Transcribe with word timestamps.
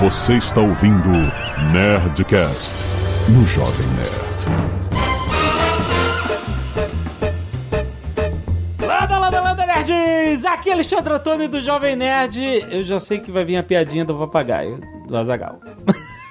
Você 0.00 0.38
está 0.38 0.62
ouvindo 0.62 1.10
Nerdcast 1.74 2.74
no 3.28 3.44
Jovem 3.44 3.86
Nerd. 3.88 4.46
Landa, 8.80 9.18
landa, 9.18 9.40
landa, 9.42 9.66
nerds! 9.66 10.42
Aqui 10.46 10.70
é 10.70 10.72
Alexandre 10.72 11.12
Antônio 11.12 11.50
do 11.50 11.60
Jovem 11.60 11.96
Nerd. 11.96 12.40
Eu 12.70 12.82
já 12.82 12.98
sei 12.98 13.18
que 13.18 13.30
vai 13.30 13.44
vir 13.44 13.58
a 13.58 13.62
piadinha 13.62 14.02
do 14.06 14.14
papagaio, 14.14 14.80
do 15.06 15.14
Azagal. 15.18 15.60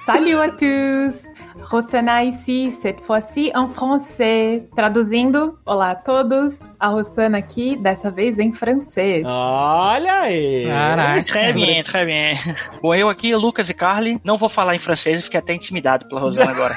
Salut 0.04 0.34
à 0.34 0.48
tous! 0.48 1.29
Rossana 1.58 2.24
ici, 2.24 2.72
cette 2.72 3.00
fois-ci 3.00 3.50
en 3.54 3.68
français. 3.68 4.68
Traduzindo, 4.74 5.58
olá 5.66 5.90
a 5.90 5.94
todos. 5.94 6.60
A 6.78 6.88
Rossana 6.88 7.38
aqui, 7.38 7.76
dessa 7.76 8.10
vez 8.10 8.38
em 8.38 8.52
francês. 8.52 9.26
Olha 9.26 10.20
aí! 10.20 10.66
Caraca. 10.66 11.22
Très 11.24 11.54
bien, 11.54 11.82
très 11.82 12.06
bien. 12.06 12.34
Bom, 12.82 12.94
eu 12.94 13.08
aqui, 13.08 13.34
Lucas 13.34 13.68
e 13.68 13.74
Carly, 13.74 14.20
não 14.24 14.36
vou 14.36 14.48
falar 14.48 14.74
em 14.74 14.78
francês, 14.78 15.24
fiquei 15.24 15.40
até 15.40 15.54
intimidado 15.54 16.06
pela 16.08 16.20
Rosana 16.20 16.50
agora. 16.50 16.76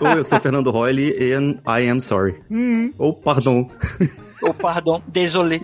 Oi, 0.00 0.18
eu 0.18 0.24
sou 0.24 0.40
Fernando 0.40 0.70
Royle 0.70 1.14
e 1.18 1.32
I 1.32 1.88
am 1.88 2.00
sorry. 2.00 2.40
Ou 2.98 3.14
pardon. 3.14 3.68
Oh, 4.42 4.54
pardon, 4.54 5.02
désolé. 5.06 5.60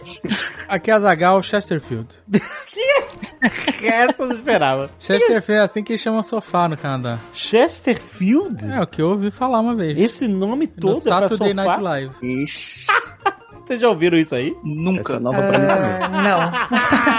Aqui 0.68 0.90
é 0.90 0.94
a 0.94 0.98
Zagal 1.00 1.42
Chesterfield. 1.42 2.08
Essa 3.82 4.22
eu 4.22 4.28
não 4.28 4.34
esperava. 4.34 4.90
Chesterfield 5.00 5.60
é 5.60 5.64
assim 5.64 5.82
que 5.82 5.96
chama 5.96 6.22
sofá 6.22 6.68
no 6.68 6.76
Canadá. 6.76 7.18
Chesterfield? 7.32 8.70
É 8.70 8.80
o 8.80 8.86
que 8.86 9.00
eu 9.00 9.10
ouvi 9.10 9.30
falar 9.30 9.60
uma 9.60 9.74
vez. 9.74 9.96
Esse 9.98 10.26
nome 10.26 10.66
no 10.66 10.72
todo 10.80 10.98
é 10.98 11.02
pra 11.02 11.28
Saturday 11.28 11.50
sofá? 11.50 11.64
Night 11.66 11.82
Live. 11.82 12.14
Isso. 12.22 12.86
Vocês 13.68 13.80
já 13.82 13.88
ouviram 13.90 14.16
isso 14.16 14.34
aí? 14.34 14.48
Essa 14.48 14.58
é 14.58 14.64
Nunca. 14.64 15.20
nova 15.20 15.42
pra 15.42 15.58
mim 15.58 15.66
também. 15.66 15.90
Ah, 16.02 16.08
não. 16.08 16.40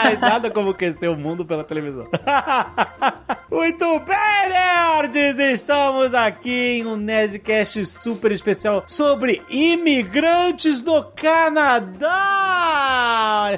Ai, 0.03 0.17
nada 0.20 0.49
como 0.49 0.73
conhecer 0.73 1.07
o 1.07 1.16
mundo 1.16 1.45
pela 1.45 1.63
televisão. 1.63 2.07
Muito 3.52 3.85
bem, 3.99 4.49
nerds! 4.49 5.37
Estamos 5.54 6.13
aqui 6.15 6.79
em 6.79 6.85
um 6.87 6.96
Nerdcast 6.96 7.85
super 7.85 8.32
especial 8.32 8.84
sobre 8.87 9.41
imigrantes 9.49 10.82
do 10.82 11.04
Canadá! 11.15 12.09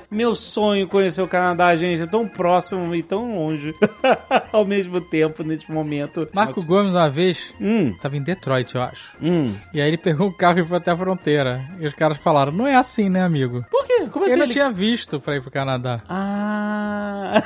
Meu 0.09 0.33
sonho 0.35 0.88
conhecer 0.88 1.21
o 1.21 1.27
Canadá, 1.27 1.75
gente, 1.77 2.01
é 2.03 2.07
tão 2.07 2.27
próximo 2.27 2.94
e 2.95 3.03
tão 3.03 3.35
longe 3.35 3.73
ao 4.51 4.66
mesmo 4.66 4.99
tempo, 5.01 5.44
neste 5.44 5.71
momento. 5.71 6.27
Marco 6.33 6.63
Gomes, 6.63 6.94
uma 6.95 7.09
vez, 7.09 7.53
Hum, 7.59 7.94
tava 8.01 8.17
em 8.17 8.23
Detroit, 8.23 8.73
eu 8.75 8.81
acho. 8.81 9.13
hum. 9.21 9.53
E 9.73 9.81
aí 9.81 9.88
ele 9.88 9.97
pegou 9.97 10.27
o 10.27 10.33
carro 10.33 10.59
e 10.59 10.66
foi 10.66 10.77
até 10.77 10.91
a 10.91 10.97
fronteira. 10.97 11.61
E 11.79 11.85
os 11.85 11.94
caras 11.94 12.17
falaram, 12.17 12.51
não 12.51 12.66
é 12.67 12.75
assim, 12.81 13.09
né, 13.09 13.23
amigo? 13.23 13.65
Por 13.71 13.85
quê? 13.85 14.07
Como 14.11 14.25
assim? 14.25 14.33
Ele 14.33 14.39
não 14.39 14.45
ele- 14.45 14.53
tinha 14.53 14.69
visto 14.71 15.19
pra 15.19 15.35
ir 15.37 15.41
pro 15.41 15.49
Canadá. 15.49 16.01
Ah... 16.09 17.41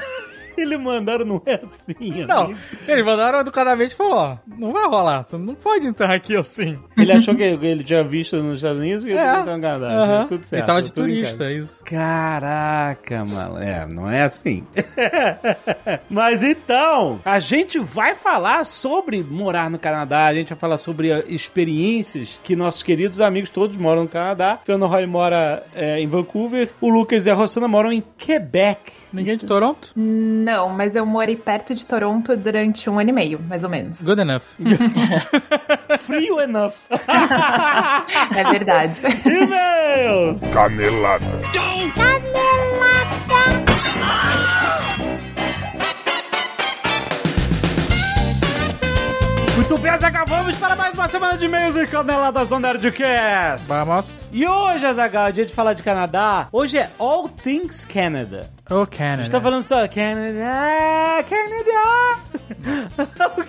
Eles 0.62 0.80
mandaram, 0.80 1.26
não 1.26 1.42
é 1.46 1.56
assim, 1.56 2.26
Não, 2.28 2.44
amigo. 2.46 2.60
eles 2.88 3.06
mandaram 3.06 3.40
educadamente 3.40 3.94
e 3.94 3.98
falou, 3.98 4.14
ó, 4.16 4.38
não 4.58 4.72
vai 4.72 4.86
rolar, 4.88 5.24
você 5.24 5.38
não 5.38 5.54
pode 5.56 5.86
entrar 5.88 6.14
aqui 6.14 6.36
assim. 6.36 6.78
Ele 6.98 7.12
achou 7.12 7.36
que 7.36 7.44
ele 7.44 7.84
tinha 7.84 8.04
visto 8.04 8.38
nos 8.38 8.58
Estados 8.58 8.80
Unidos 8.80 9.04
e 9.06 9.10
ele 9.10 9.18
É. 9.20 9.38
no 9.40 9.46
Canadá. 9.46 9.88
Aham. 9.88 10.28
Tudo 10.28 10.44
certo. 10.46 10.54
Ele 10.62 10.66
tava 10.68 10.82
de 10.82 10.94
turista, 10.94 11.38
casa. 11.38 11.52
isso. 11.52 11.84
Caraca, 11.84 13.26
mano. 13.26 13.58
É, 13.62 13.86
não 13.88 14.10
é 14.10 14.24
assim. 14.24 14.64
Mas 16.10 16.42
então, 16.44 17.20
a 17.26 17.40
gente 17.40 17.80
vai 17.80 18.16
falar 18.16 18.66
sobre 18.66 19.22
morar 19.24 19.70
no 19.70 19.78
Canadá, 19.80 20.26
a 20.26 20.34
gente 20.34 20.50
vai 20.50 20.58
falar 20.58 20.78
sobre 20.78 21.12
eh, 21.12 21.24
experiências 21.28 22.40
que 22.44 22.56
nossos 22.56 22.84
queridos 22.84 23.20
amigos 23.22 23.50
todos 23.50 23.76
moram 23.78 24.04
no 24.04 24.10
Canadá. 24.10 24.60
Fernando 24.64 24.90
Roy 24.90 25.06
mora 25.06 25.64
eh, 25.76 26.00
em 26.00 26.08
Vancouver, 26.08 26.70
o 26.82 26.90
Lucas 26.90 27.26
e 27.26 27.30
a 27.30 27.34
Rossana 27.34 27.68
moram 27.68 27.92
em 27.92 28.04
Quebec. 28.18 28.94
Ninguém 29.12 29.38
de 29.38 29.46
Toronto? 29.46 29.92
Não, 30.46 30.70
mas 30.70 30.96
eu 30.96 31.04
morei 31.08 31.36
perto 31.36 31.74
de 31.74 31.84
Toronto 31.84 32.38
durante 32.38 32.88
um 32.88 33.00
ano 33.00 33.10
e 33.10 33.14
meio, 33.14 33.40
mais 33.50 33.64
ou 33.64 33.70
menos. 33.70 34.04
Good 34.04 34.22
enough. 34.22 34.44
Frio 36.06 36.40
enough. 36.40 36.76
É 38.38 38.44
verdade. 38.44 39.02
E-mails! 39.26 40.42
Canelada. 40.54 41.26
Muito 49.68 49.80
bem, 49.80 49.92
acabamos 49.94 50.56
para 50.58 50.76
mais 50.76 50.94
uma 50.94 51.10
semana 51.10 51.40
de 51.40 51.46
e-mails 51.46 51.76
e 51.76 51.88
caneladas 51.88 52.48
do 52.48 52.60
Nerdcast. 52.60 53.68
Vamos. 53.68 54.30
E 54.32 54.46
hoje, 54.48 54.86
Azaghal, 54.86 55.26
é 55.30 55.32
dia 55.32 55.44
de 55.44 55.56
falar 55.56 55.74
de 55.74 55.82
Canadá. 55.82 56.48
Hoje 56.52 56.78
é 56.78 56.88
All 57.00 57.28
Things 57.28 57.84
Canada. 57.84 58.48
A 58.64 58.86
Canada. 58.86 59.24
gente 59.24 59.32
tá 59.32 59.42
falando 59.42 59.64
só 59.64 59.88
Canadá, 59.88 61.26
Canadá. 61.28 62.20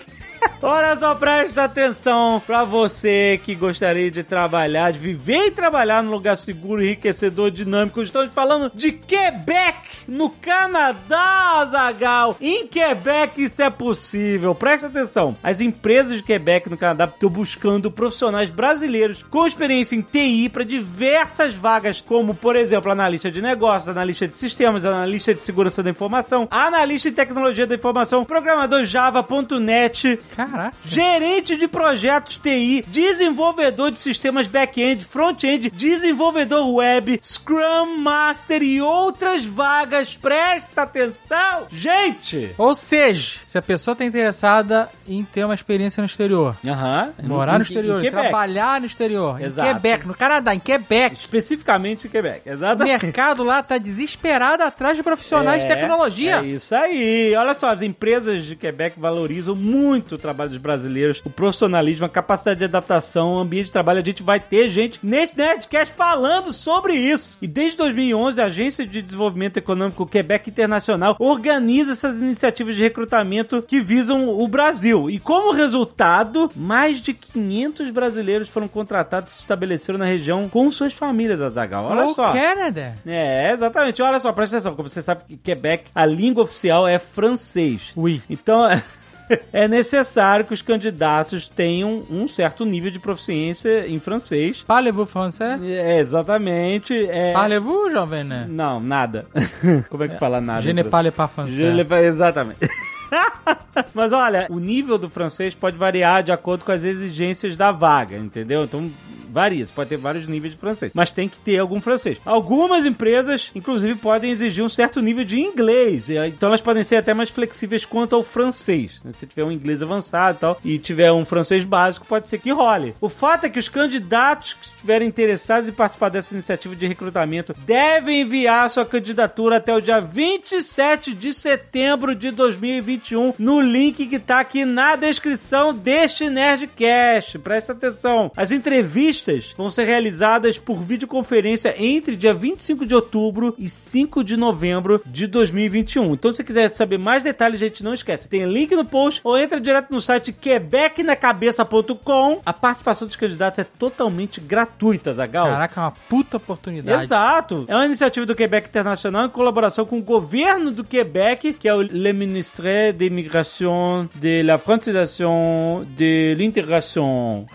Olha 0.62 0.98
só, 0.98 1.14
presta 1.14 1.64
atenção 1.64 2.42
pra 2.44 2.64
você 2.64 3.40
que 3.44 3.54
gostaria 3.54 4.10
de 4.10 4.22
trabalhar, 4.22 4.90
de 4.90 4.98
viver 4.98 5.46
e 5.46 5.50
trabalhar 5.50 6.02
num 6.02 6.10
lugar 6.10 6.36
seguro, 6.36 6.82
enriquecedor, 6.82 7.50
dinâmico. 7.50 8.00
Estamos 8.00 8.32
falando 8.32 8.72
de 8.74 8.90
Quebec, 8.90 9.78
no 10.08 10.30
Canadá, 10.30 11.68
Zagal. 11.70 12.36
Em 12.40 12.66
Quebec 12.66 13.44
isso 13.44 13.62
é 13.62 13.70
possível. 13.70 14.54
Presta 14.54 14.86
atenção. 14.86 15.36
As 15.42 15.60
empresas 15.60 16.16
de 16.16 16.22
Quebec 16.22 16.70
no 16.70 16.76
Canadá 16.76 17.04
estão 17.04 17.28
buscando 17.28 17.90
profissionais 17.90 18.50
brasileiros 18.50 19.22
com 19.22 19.46
experiência 19.46 19.94
em 19.94 20.02
TI 20.02 20.48
para 20.48 20.64
diversas 20.64 21.54
vagas, 21.54 22.00
como, 22.00 22.34
por 22.34 22.56
exemplo, 22.56 22.90
analista 22.90 23.30
de 23.30 23.42
negócios, 23.42 23.88
analista 23.88 24.26
de 24.26 24.34
sistemas, 24.34 24.84
analista 24.84 25.34
de 25.34 25.42
segurança 25.42 25.82
da 25.82 25.90
informação, 25.90 26.48
analista 26.50 27.08
em 27.08 27.12
tecnologia 27.12 27.66
da 27.66 27.74
informação, 27.74 28.24
programador 28.24 28.84
Java.net, 28.84 30.18
Caraca. 30.34 30.76
gerente 30.84 31.56
de 31.56 31.68
projetos 31.68 32.36
TI, 32.36 32.84
desenvolvedor 32.88 33.90
de 33.90 34.00
sistemas 34.00 34.46
back-end, 34.46 35.04
front-end, 35.04 35.70
desenvolvedor 35.70 36.72
web, 36.74 37.18
Scrum 37.22 37.98
Master 37.98 38.62
e 38.62 38.80
outras 38.80 39.44
vagas. 39.44 40.16
Presta 40.16 40.82
atenção, 40.82 41.66
gente! 41.70 42.50
Ou 42.58 42.74
seja, 42.74 43.38
se 43.46 43.58
a 43.58 43.62
pessoa 43.62 43.94
tá 43.96 44.04
interessada 44.04 44.88
em 45.08 45.24
ter 45.24 45.44
uma 45.44 45.54
experiência 45.54 46.00
no 46.00 46.06
exterior, 46.06 46.56
Aham. 46.66 47.12
morar 47.22 47.58
no 47.58 47.62
exterior, 47.62 48.02
trabalhar 48.10 48.80
no 48.80 48.86
exterior, 48.86 49.40
Exato. 49.40 49.68
em 49.68 49.74
Quebec, 49.74 50.06
no 50.06 50.14
Canadá, 50.14 50.54
em 50.54 50.58
Quebec, 50.60 51.16
Especificamente 51.20 52.06
em 52.06 52.10
Quebec, 52.10 52.48
o 52.48 52.52
exatamente. 52.52 53.04
mercado 53.04 53.42
lá 53.42 53.62
tá 53.62 53.78
desesperado 53.78 54.62
atrás 54.62 54.96
de 54.96 55.02
profissionais 55.02 55.64
de 55.64 55.70
É, 55.70 55.74
tecnologia. 55.76 56.36
É 56.40 56.44
isso 56.46 56.74
aí. 56.74 57.34
Olha 57.36 57.54
só, 57.54 57.70
as 57.70 57.82
empresas 57.82 58.44
de 58.44 58.56
Quebec 58.56 58.98
valorizam 58.98 59.54
muito 59.54 60.15
o 60.16 60.20
trabalho 60.20 60.50
dos 60.50 60.58
brasileiros, 60.58 61.22
o 61.24 61.30
profissionalismo, 61.30 62.06
a 62.06 62.08
capacidade 62.08 62.58
de 62.58 62.64
adaptação, 62.64 63.34
o 63.34 63.38
ambiente 63.38 63.66
de 63.66 63.72
trabalho. 63.72 64.00
A 64.00 64.04
gente 64.04 64.22
vai 64.22 64.40
ter 64.40 64.68
gente 64.68 64.98
nesse 65.02 65.36
Nerdcast 65.36 65.94
falando 65.94 66.52
sobre 66.52 66.94
isso. 66.94 67.38
E 67.40 67.46
desde 67.46 67.76
2011, 67.78 68.40
a 68.40 68.46
Agência 68.46 68.86
de 68.86 69.02
Desenvolvimento 69.02 69.56
Econômico 69.56 70.06
Quebec 70.06 70.50
Internacional 70.50 71.16
organiza 71.18 71.92
essas 71.92 72.20
iniciativas 72.20 72.74
de 72.74 72.82
recrutamento 72.82 73.62
que 73.62 73.80
visam 73.80 74.28
o 74.28 74.48
Brasil. 74.48 75.10
E 75.10 75.18
como 75.18 75.52
resultado, 75.52 76.50
mais 76.54 77.00
de 77.00 77.14
500 77.14 77.90
brasileiros 77.90 78.48
foram 78.48 78.68
contratados 78.68 79.32
e 79.32 79.34
se 79.34 79.40
estabeleceram 79.40 79.98
na 79.98 80.06
região 80.06 80.48
com 80.48 80.70
suas 80.70 80.92
famílias, 80.92 81.40
Azaghal. 81.40 81.86
Olha 81.86 82.06
o 82.06 82.14
só. 82.14 82.32
Canadá. 82.32 82.94
É, 83.06 83.52
exatamente. 83.52 84.02
Olha 84.02 84.20
só, 84.20 84.32
presta 84.32 84.56
atenção. 84.56 84.74
Como 84.74 84.88
você 84.88 85.02
sabe 85.02 85.22
que 85.26 85.36
Quebec, 85.36 85.90
a 85.94 86.04
língua 86.04 86.44
oficial 86.44 86.86
é 86.86 86.98
francês. 86.98 87.92
Oui. 87.96 88.22
Então, 88.28 88.66
é 89.52 89.66
necessário 89.66 90.44
que 90.44 90.54
os 90.54 90.62
candidatos 90.62 91.48
tenham 91.48 92.04
um 92.10 92.26
certo 92.28 92.64
nível 92.64 92.90
de 92.90 92.98
proficiência 92.98 93.86
em 93.86 93.98
francês. 93.98 94.64
Parlez-vous 94.66 95.06
français? 95.10 95.60
É, 95.62 95.98
exatamente. 95.98 96.94
É... 97.08 97.32
Parlez-vous, 97.32 97.90
jovem, 97.92 98.24
né? 98.24 98.46
Não, 98.48 98.80
nada. 98.80 99.26
Como 99.90 100.04
é 100.04 100.08
que 100.08 100.18
fala 100.18 100.40
nada? 100.40 100.62
Je 100.62 100.72
ne 100.72 100.84
parle 100.84 101.10
pas 101.10 101.30
français. 101.30 101.54
Je 101.56 101.70
ne- 101.72 101.86
Exatamente. 102.04 102.58
Mas 103.94 104.12
olha, 104.12 104.46
o 104.50 104.58
nível 104.58 104.98
do 104.98 105.08
francês 105.08 105.54
pode 105.54 105.76
variar 105.76 106.22
de 106.22 106.32
acordo 106.32 106.64
com 106.64 106.72
as 106.72 106.82
exigências 106.82 107.56
da 107.56 107.70
vaga, 107.72 108.16
entendeu? 108.16 108.64
Então 108.64 108.90
varia, 109.36 109.66
pode 109.74 109.90
ter 109.90 109.98
vários 109.98 110.26
níveis 110.26 110.54
de 110.54 110.58
francês, 110.58 110.92
mas 110.94 111.10
tem 111.10 111.28
que 111.28 111.36
ter 111.38 111.58
algum 111.58 111.78
francês. 111.78 112.18
Algumas 112.24 112.86
empresas, 112.86 113.50
inclusive, 113.54 113.94
podem 113.94 114.30
exigir 114.30 114.64
um 114.64 114.68
certo 114.68 115.02
nível 115.02 115.26
de 115.26 115.38
inglês, 115.38 116.08
então 116.08 116.48
elas 116.48 116.62
podem 116.62 116.82
ser 116.82 116.96
até 116.96 117.12
mais 117.12 117.28
flexíveis 117.28 117.84
quanto 117.84 118.16
ao 118.16 118.22
francês. 118.22 119.02
né? 119.04 119.12
Se 119.12 119.26
tiver 119.26 119.44
um 119.44 119.52
inglês 119.52 119.82
avançado 119.82 120.38
e 120.38 120.40
tal, 120.40 120.60
e 120.64 120.78
tiver 120.78 121.12
um 121.12 121.26
francês 121.26 121.66
básico, 121.66 122.06
pode 122.06 122.30
ser 122.30 122.38
que 122.38 122.50
role. 122.50 122.94
O 122.98 123.10
fato 123.10 123.44
é 123.44 123.50
que 123.50 123.58
os 123.58 123.68
candidatos 123.68 124.54
que 124.54 124.66
estiverem 124.68 125.06
interessados 125.06 125.68
em 125.68 125.72
participar 125.72 126.08
dessa 126.08 126.32
iniciativa 126.32 126.74
de 126.74 126.86
recrutamento 126.86 127.54
devem 127.58 128.22
enviar 128.22 128.70
sua 128.70 128.86
candidatura 128.86 129.58
até 129.58 129.74
o 129.74 129.82
dia 129.82 130.00
27 130.00 131.12
de 131.12 131.34
setembro 131.34 132.14
de 132.14 132.30
2021 132.30 133.34
no 133.38 133.60
link 133.60 134.06
que 134.06 134.18
tá 134.18 134.40
aqui 134.40 134.64
na 134.64 134.96
descrição 134.96 135.74
deste 135.74 136.30
Nerdcast. 136.30 137.38
Presta 137.40 137.72
atenção. 137.72 138.32
As 138.34 138.50
entrevistas 138.50 139.25
entrevistas 139.26 139.54
vão 139.56 139.70
ser 139.70 139.84
realizadas 139.84 140.58
por 140.58 140.80
videoconferência 140.80 141.74
entre 141.76 142.16
dia 142.16 142.32
25 142.32 142.86
de 142.86 142.94
outubro 142.94 143.54
e 143.58 143.68
5 143.68 144.22
de 144.22 144.36
novembro 144.36 145.02
de 145.04 145.26
2021. 145.26 146.14
Então, 146.14 146.30
se 146.30 146.38
você 146.38 146.44
quiser 146.44 146.70
saber 146.70 146.98
mais 146.98 147.22
detalhes, 147.22 147.60
gente, 147.60 147.82
não 147.82 147.94
esquece. 147.94 148.28
Tem 148.28 148.44
link 148.44 148.74
no 148.74 148.84
post 148.84 149.20
ou 149.24 149.36
entra 149.36 149.60
direto 149.60 149.92
no 149.92 150.00
site 150.00 150.32
quebecnacabeça.com. 150.32 152.40
A 152.44 152.52
participação 152.52 153.08
dos 153.08 153.16
candidatos 153.16 153.58
é 153.58 153.64
totalmente 153.64 154.40
gratuita, 154.40 155.12
Zagal. 155.12 155.48
Caraca, 155.48 155.80
é 155.80 155.84
uma 155.84 155.92
puta 156.08 156.36
oportunidade. 156.36 157.04
Exato. 157.04 157.64
É 157.68 157.74
uma 157.74 157.86
iniciativa 157.86 158.26
do 158.26 158.34
Quebec 158.34 158.68
Internacional 158.68 159.26
em 159.26 159.30
colaboração 159.30 159.84
com 159.84 159.98
o 159.98 160.02
governo 160.02 160.70
do 160.70 160.84
Quebec, 160.84 161.54
que 161.54 161.68
é 161.68 161.74
o 161.74 161.82
Le 161.82 162.12
Ministère 162.12 162.92
de 162.92 163.06
Immigration, 163.06 164.08
de 164.14 164.42
la 164.42 164.58
Francisation, 164.58 165.86
de 165.96 166.34
l'Intégration. 166.38 167.46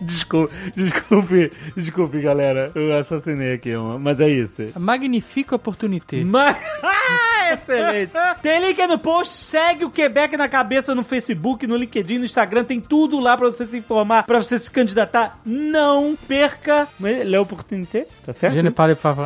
Desculpe, 0.00 0.54
desculpe, 0.74 1.52
desculpe, 1.76 2.20
galera. 2.20 2.72
Eu 2.74 2.96
assassinei 2.96 3.54
aqui, 3.54 3.70
mas 4.00 4.20
é 4.20 4.28
isso. 4.28 4.62
Magnifique 4.78 5.54
oportunité. 5.54 6.24
Mas... 6.24 6.56
Ah, 7.42 7.54
excelente. 7.54 8.12
Tem 8.42 8.60
link 8.64 8.80
aí 8.80 8.86
no 8.86 8.98
post, 8.98 9.32
segue 9.32 9.84
o 9.84 9.90
Quebec 9.90 10.36
na 10.36 10.48
cabeça 10.48 10.94
no 10.94 11.02
Facebook, 11.02 11.66
no 11.66 11.76
LinkedIn, 11.76 12.18
no 12.18 12.24
Instagram, 12.24 12.62
tem 12.62 12.80
tudo 12.80 13.18
lá 13.18 13.36
pra 13.36 13.48
você 13.48 13.66
se 13.66 13.78
informar, 13.78 14.24
pra 14.24 14.40
você 14.40 14.58
se 14.58 14.70
candidatar. 14.70 15.40
Não 15.44 16.16
perca 16.28 16.86
l'opportunité, 17.26 18.06
tá 18.24 18.32
certo? 18.32 18.54
Je 18.54 18.62
ne 18.62 18.70
parle 18.70 18.94
pas. 18.94 19.16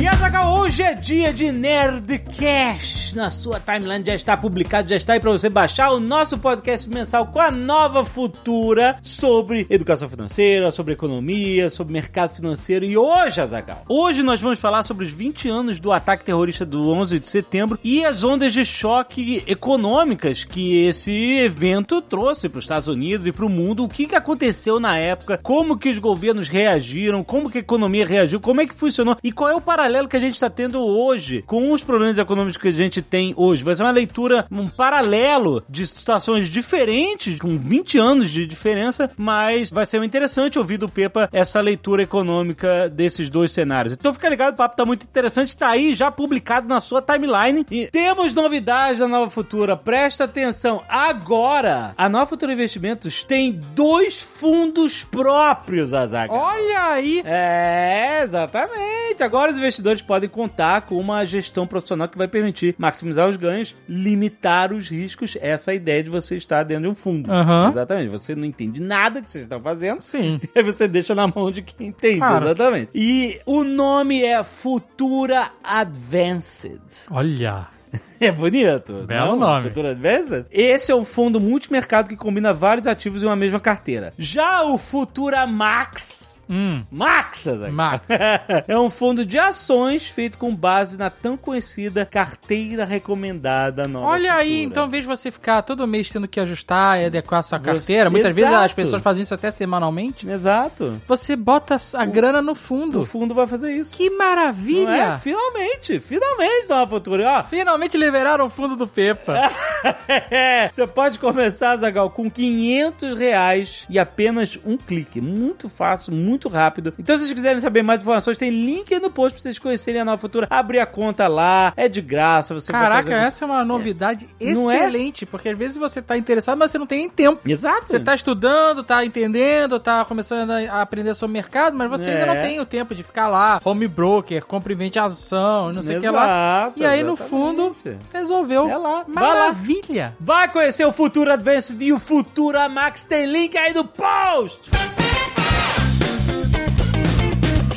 E 0.00 0.06
Azaghal, 0.08 0.58
hoje 0.58 0.82
é 0.82 0.94
dia 0.94 1.30
de 1.30 1.52
Nerdcast. 1.52 3.14
Na 3.14 3.28
sua 3.28 3.60
timeline 3.60 4.02
já 4.06 4.14
está 4.14 4.34
publicado, 4.34 4.88
já 4.88 4.96
está 4.96 5.12
aí 5.12 5.20
para 5.20 5.30
você 5.30 5.50
baixar 5.50 5.90
o 5.90 6.00
nosso 6.00 6.38
podcast 6.38 6.88
mensal 6.88 7.26
com 7.26 7.38
a 7.38 7.50
nova 7.50 8.02
futura 8.02 8.96
sobre 9.02 9.66
educação 9.68 10.08
financeira, 10.08 10.72
sobre 10.72 10.94
economia, 10.94 11.68
sobre 11.68 11.92
mercado 11.92 12.36
financeiro. 12.36 12.86
E 12.86 12.96
hoje, 12.96 13.42
Azaghal, 13.42 13.84
hoje 13.86 14.22
nós 14.22 14.40
vamos 14.40 14.58
falar 14.58 14.84
sobre 14.84 15.04
os 15.04 15.12
20 15.12 15.50
anos 15.50 15.78
do 15.78 15.92
ataque 15.92 16.24
terrorista 16.24 16.64
do 16.64 16.88
11 16.90 17.20
de 17.20 17.28
setembro 17.28 17.78
e 17.84 18.02
as 18.02 18.24
ondas 18.24 18.54
de 18.54 18.64
choque 18.64 19.44
econômicas 19.46 20.44
que 20.44 20.84
esse 20.86 21.12
evento 21.40 22.00
trouxe 22.00 22.48
para 22.48 22.58
os 22.58 22.64
Estados 22.64 22.88
Unidos 22.88 23.26
e 23.26 23.32
para 23.32 23.44
o 23.44 23.50
mundo. 23.50 23.84
O 23.84 23.88
que, 23.88 24.06
que 24.06 24.16
aconteceu 24.16 24.80
na 24.80 24.96
época, 24.96 25.38
como 25.42 25.76
que 25.76 25.90
os 25.90 25.98
governos 25.98 26.48
reagiram, 26.48 27.22
como 27.22 27.50
que 27.50 27.58
a 27.58 27.60
economia 27.60 28.06
reagiu, 28.06 28.40
como 28.40 28.62
é 28.62 28.66
que 28.66 28.74
funcionou 28.74 29.18
e 29.22 29.30
qual 29.30 29.50
é 29.50 29.54
o 29.54 29.60
paralelo 29.60 29.89
que 30.08 30.16
a 30.16 30.20
gente 30.20 30.34
está 30.34 30.48
tendo 30.48 30.80
hoje 30.80 31.42
com 31.46 31.72
os 31.72 31.82
problemas 31.82 32.18
econômicos 32.18 32.56
que 32.56 32.68
a 32.68 32.72
gente 32.72 33.02
tem 33.02 33.34
hoje. 33.36 33.62
Vai 33.62 33.76
ser 33.76 33.82
uma 33.82 33.90
leitura, 33.90 34.46
um 34.50 34.68
paralelo 34.68 35.62
de 35.68 35.86
situações 35.86 36.48
diferentes, 36.48 37.38
com 37.38 37.58
20 37.58 37.98
anos 37.98 38.30
de 38.30 38.46
diferença, 38.46 39.10
mas 39.16 39.70
vai 39.70 39.86
ser 39.86 40.02
interessante 40.02 40.58
ouvir 40.58 40.78
do 40.78 40.88
Pepa 40.88 41.28
essa 41.32 41.60
leitura 41.60 42.02
econômica 42.02 42.88
desses 42.88 43.28
dois 43.28 43.52
cenários. 43.52 43.94
Então 43.94 44.14
fica 44.14 44.28
ligado, 44.28 44.54
o 44.54 44.56
papo 44.56 44.76
tá 44.76 44.84
muito 44.84 45.04
interessante, 45.04 45.56
tá 45.56 45.68
aí 45.68 45.94
já 45.94 46.10
publicado 46.10 46.68
na 46.68 46.80
sua 46.80 47.02
timeline. 47.02 47.66
E 47.70 47.88
temos 47.88 48.32
novidades 48.32 49.00
da 49.00 49.08
Nova 49.08 49.30
Futura, 49.30 49.76
presta 49.76 50.24
atenção. 50.24 50.82
Agora, 50.88 51.94
a 51.96 52.08
Nova 52.08 52.26
Futura 52.26 52.52
Investimentos 52.52 53.24
tem 53.24 53.52
dois 53.74 54.22
fundos 54.22 55.04
próprios, 55.04 55.92
Azaga. 55.92 56.32
Olha 56.32 56.92
aí! 56.92 57.22
É, 57.24 58.22
exatamente. 58.24 59.22
Agora 59.22 59.52
os 59.52 59.58
investidores 59.58 59.79
podem 60.02 60.28
contar 60.28 60.82
com 60.82 60.96
uma 60.98 61.24
gestão 61.24 61.66
profissional 61.66 62.08
que 62.08 62.18
vai 62.18 62.28
permitir 62.28 62.74
maximizar 62.78 63.28
os 63.28 63.36
ganhos, 63.36 63.74
limitar 63.88 64.72
os 64.72 64.88
riscos. 64.88 65.36
Essa 65.40 65.70
é 65.70 65.72
a 65.72 65.76
ideia 65.76 66.02
de 66.02 66.10
você 66.10 66.36
estar 66.36 66.62
dentro 66.64 66.84
de 66.84 66.88
um 66.88 66.94
fundo. 66.94 67.30
Aham. 67.32 67.70
Exatamente. 67.70 68.08
Você 68.08 68.34
não 68.34 68.44
entende 68.44 68.80
nada 68.80 69.20
que 69.22 69.30
vocês 69.30 69.44
estão 69.44 69.60
fazendo. 69.60 70.00
Sim. 70.00 70.40
E 70.54 70.58
aí 70.58 70.64
você 70.64 70.88
deixa 70.88 71.14
na 71.14 71.26
mão 71.26 71.50
de 71.50 71.62
quem 71.62 71.88
entende, 71.88 72.18
Claro. 72.18 72.44
exatamente. 72.46 72.90
E 72.94 73.40
o 73.46 73.62
nome 73.62 74.22
é 74.22 74.42
Futura 74.42 75.50
Advanced. 75.62 76.80
Olha. 77.10 77.68
É 78.20 78.30
bonito. 78.30 78.92
Belo 79.06 79.30
não? 79.34 79.38
nome. 79.48 79.68
Futura 79.68 79.92
Advanced. 79.92 80.44
Esse 80.50 80.92
é 80.92 80.94
um 80.94 81.04
fundo 81.06 81.40
multimercado 81.40 82.08
que 82.08 82.16
combina 82.16 82.52
vários 82.52 82.86
ativos 82.86 83.22
em 83.22 83.26
uma 83.26 83.34
mesma 83.34 83.58
carteira. 83.58 84.12
Já 84.18 84.62
o 84.62 84.76
Futura 84.76 85.46
Max 85.46 86.29
Hum. 86.50 86.82
Max, 86.90 87.46
Azaghal. 87.46 87.72
Max. 87.72 88.06
é 88.66 88.76
um 88.78 88.90
fundo 88.90 89.24
de 89.24 89.38
ações 89.38 90.08
feito 90.08 90.36
com 90.36 90.54
base 90.54 90.96
na 90.98 91.08
tão 91.08 91.36
conhecida 91.36 92.04
carteira 92.04 92.84
recomendada 92.84 93.84
nova. 93.86 94.06
Olha 94.06 94.34
aí, 94.34 94.48
Futura. 94.48 94.64
então, 94.68 94.86
em 94.86 94.90
vez 94.90 95.02
de 95.04 95.08
você 95.08 95.30
ficar 95.30 95.62
todo 95.62 95.86
mês 95.86 96.10
tendo 96.10 96.26
que 96.26 96.40
ajustar 96.40 97.00
e 97.00 97.04
adequar 97.06 97.40
a 97.40 97.42
sua 97.42 97.58
Você- 97.58 97.64
carteira, 97.64 98.10
muitas 98.10 98.34
vezes 98.34 98.50
Exato. 98.50 98.64
as 98.66 98.72
pessoas 98.72 99.02
fazem 99.02 99.22
isso 99.22 99.34
até 99.34 99.50
semanalmente, 99.50 100.28
Exato. 100.28 101.00
você 101.06 101.36
bota 101.36 101.76
a 101.94 102.04
grana 102.04 102.42
no 102.42 102.52
O 102.52 102.54
fundo. 102.56 103.04
fundo 103.04 103.34
vai 103.34 103.46
fazer 103.46 103.72
isso. 103.72 103.94
Que 103.96 104.10
maravilha! 104.10 104.90
é? 104.90 105.18
Finalmente, 105.18 106.00
finalmente, 106.00 106.68
Nova 106.68 106.96
Futura. 106.96 107.28
Ó, 107.40 107.44
Finalmente 107.44 107.96
liberaram 107.96 108.46
o 108.46 108.50
fundo 108.50 108.74
do 108.76 108.88
Pepa. 108.88 109.50
Você 110.72 110.86
pode 110.86 111.18
começar, 111.18 111.76
Zagal, 111.76 112.10
com 112.10 112.30
500 112.30 113.16
reais 113.18 113.84
e 113.88 113.98
apenas 113.98 114.58
um 114.64 114.76
clique. 114.76 115.20
Muito 115.20 115.68
fácil, 115.68 116.12
muito 116.12 116.39
rápido. 116.48 116.92
Então, 116.98 117.16
se 117.18 117.24
vocês 117.24 117.34
quiserem 117.36 117.60
saber 117.60 117.82
mais 117.82 118.00
informações, 118.00 118.38
tem 118.38 118.50
link 118.50 118.98
no 118.98 119.10
post 119.10 119.34
pra 119.34 119.42
vocês 119.42 119.58
conhecerem 119.58 120.00
a 120.00 120.04
Nova 120.04 120.18
Futura. 120.18 120.46
Abrir 120.50 120.78
a 120.80 120.86
conta 120.86 121.26
lá, 121.28 121.72
é 121.76 121.88
de 121.88 122.00
graça. 122.00 122.54
Você 122.54 122.70
Caraca, 122.72 123.02
fazer- 123.10 123.14
essa 123.14 123.44
é 123.44 123.46
uma 123.46 123.64
novidade 123.64 124.28
Não 124.40 124.70
é? 124.70 124.76
excelente, 124.76 125.26
porque 125.26 125.48
às 125.48 125.58
vezes 125.58 125.76
você 125.76 126.00
tá 126.02 126.16
interessado, 126.16 126.58
mas 126.58 126.70
você 126.70 126.78
não 126.78 126.86
tem 126.86 127.00
nem 127.00 127.08
tempo. 127.08 127.40
Exato. 127.48 127.86
Você 127.88 128.00
tá 128.00 128.14
estudando, 128.14 128.82
tá 128.82 129.04
entendendo, 129.04 129.78
tá 129.78 130.04
começando 130.04 130.50
a 130.50 130.80
aprender 130.80 131.14
sobre 131.14 131.30
o 131.30 131.34
mercado, 131.34 131.76
mas 131.76 131.88
você 131.90 132.10
ainda 132.10 132.22
É. 132.22 132.26
não 132.34 132.42
tem 132.42 132.60
o 132.60 132.66
tempo 132.66 132.94
de 132.94 133.02
ficar 133.02 133.28
lá, 133.28 133.60
home 133.64 133.86
broker, 133.88 134.44
compra 134.46 134.72
e 134.72 134.76
vende 134.76 134.98
ação, 134.98 135.72
não 135.72 135.82
sei 135.82 135.98
o 135.98 136.00
que 136.00 136.08
lá. 136.10 136.22
Exato, 136.24 136.80
E 136.80 136.84
aí, 136.86 137.02
no 137.02 137.12
exatamente. 137.14 137.30
fundo, 137.30 137.76
resolveu. 138.12 138.68
É 138.68 138.76
lá, 138.76 139.04
vai 139.08 139.22
lá. 139.24 139.34
Maravilha! 139.34 140.14
Vai 140.20 140.48
conhecer 140.48 140.84
o 140.84 140.92
Futura 140.92 141.34
Advanced 141.34 141.80
e 141.80 141.92
o 141.92 141.98
Futura 141.98 142.68
Max. 142.68 143.04
Tem 143.04 143.26
link 143.26 143.56
aí 143.56 143.72
no 143.72 143.84
post. 143.84 144.70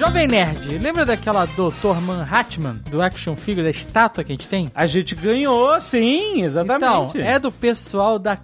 Jovem 0.06 0.28
Nerd, 0.28 0.80
lembra 0.80 1.06
daquela 1.06 1.46
Dr. 1.46 2.02
Manhattan 2.06 2.74
do 2.92 3.02
Action 3.02 3.38
Figure, 3.38 3.64
da 3.64 3.70
estátua 3.70 4.22
que 4.22 4.34
a 4.34 4.36
gente 4.36 4.50
tem? 4.50 4.70
A 4.76 4.86
gente 4.86 5.16
ganhou, 5.16 5.80
sim, 5.80 6.42
Então, 6.42 6.46
exatamente. 6.46 7.22
é 7.22 7.40
do 7.40 7.50
pessoal 7.50 8.20
da 8.20 8.36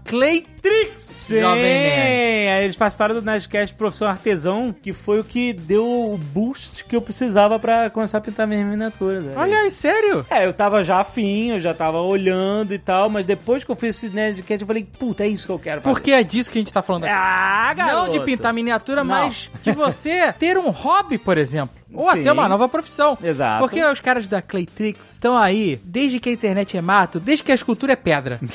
Claytrix, 0.62 1.02
Sim, 1.02 1.40
Jovem 1.42 1.62
Nerd. 1.64 2.50
aí 2.50 2.64
eles 2.66 2.76
participaram 2.76 3.16
do 3.16 3.22
Nerdcast 3.22 3.76
Profissão 3.76 4.08
Artesão, 4.08 4.74
que 4.74 4.94
foi 4.94 5.20
o 5.20 5.24
que 5.24 5.54
deu 5.54 5.86
o 5.86 6.18
boost 6.18 6.84
que 6.86 6.96
eu 6.96 7.02
precisava 7.02 7.60
pra 7.60 7.90
começar 7.90 8.18
a 8.18 8.22
pintar 8.22 8.48
minhas 8.48 8.66
miniaturas. 8.66 9.26
né? 9.26 9.34
Olha 9.36 9.58
aí, 9.60 9.72
sério? 9.72 10.26
É, 10.30 10.46
eu 10.46 10.54
tava 10.54 10.84
já 10.84 11.00
afim, 11.00 11.52
eu 11.52 11.60
já 11.60 11.74
tava 11.74 12.00
olhando 12.02 12.74
e 12.74 12.80
tal, 12.80 13.10
mas 13.10 13.26
depois 13.26 13.64
que 13.64 13.72
eu 13.72 13.76
fiz 13.76 13.96
esse 13.96 14.10
Nerdcast, 14.10 14.62
eu 14.62 14.68
falei, 14.68 14.84
puta, 14.98 15.24
é 15.24 15.28
isso 15.28 15.46
que 15.46 15.52
eu 15.52 15.60
quero 15.60 15.82
fazer. 15.82 15.94
Porque 15.94 16.12
é 16.12 16.24
disso 16.24 16.50
que 16.52 16.58
a 16.58 16.62
gente 16.62 16.74
tá 16.74 16.82
falando 16.82 17.06
aqui. 17.06 17.14
Ah, 17.16 17.74
garoto. 17.76 17.98
Não 18.04 18.10
de 18.10 18.20
pintar 18.22 18.54
miniatura, 18.54 19.04
Não. 19.04 19.10
mas 19.16 19.50
de 19.62 19.72
você 19.72 20.34
ter 20.38 20.58
um 20.58 20.70
hobby, 20.70 21.18
por 21.18 21.38
exemplo. 21.38 21.78
Ou 21.94 22.12
Sim. 22.12 22.22
até 22.22 22.32
uma 22.32 22.48
nova 22.48 22.70
profissão. 22.70 23.18
Exato. 23.24 23.62
Porque 23.62 23.84
os 23.84 24.00
caras 24.00 24.28
da 24.28 24.42
Claytrix 24.44 25.14
estão 25.14 25.36
aí 25.36 25.80
desde 25.84 26.20
que 26.20 26.30
a 26.30 26.32
internet 26.32 26.78
é 26.78 26.82
mato, 26.82 27.20
desde 27.20 27.44
que 27.44 27.52
a 27.52 27.56
escultura 27.56 27.94
é 27.94 27.96
pedra. 27.96 28.40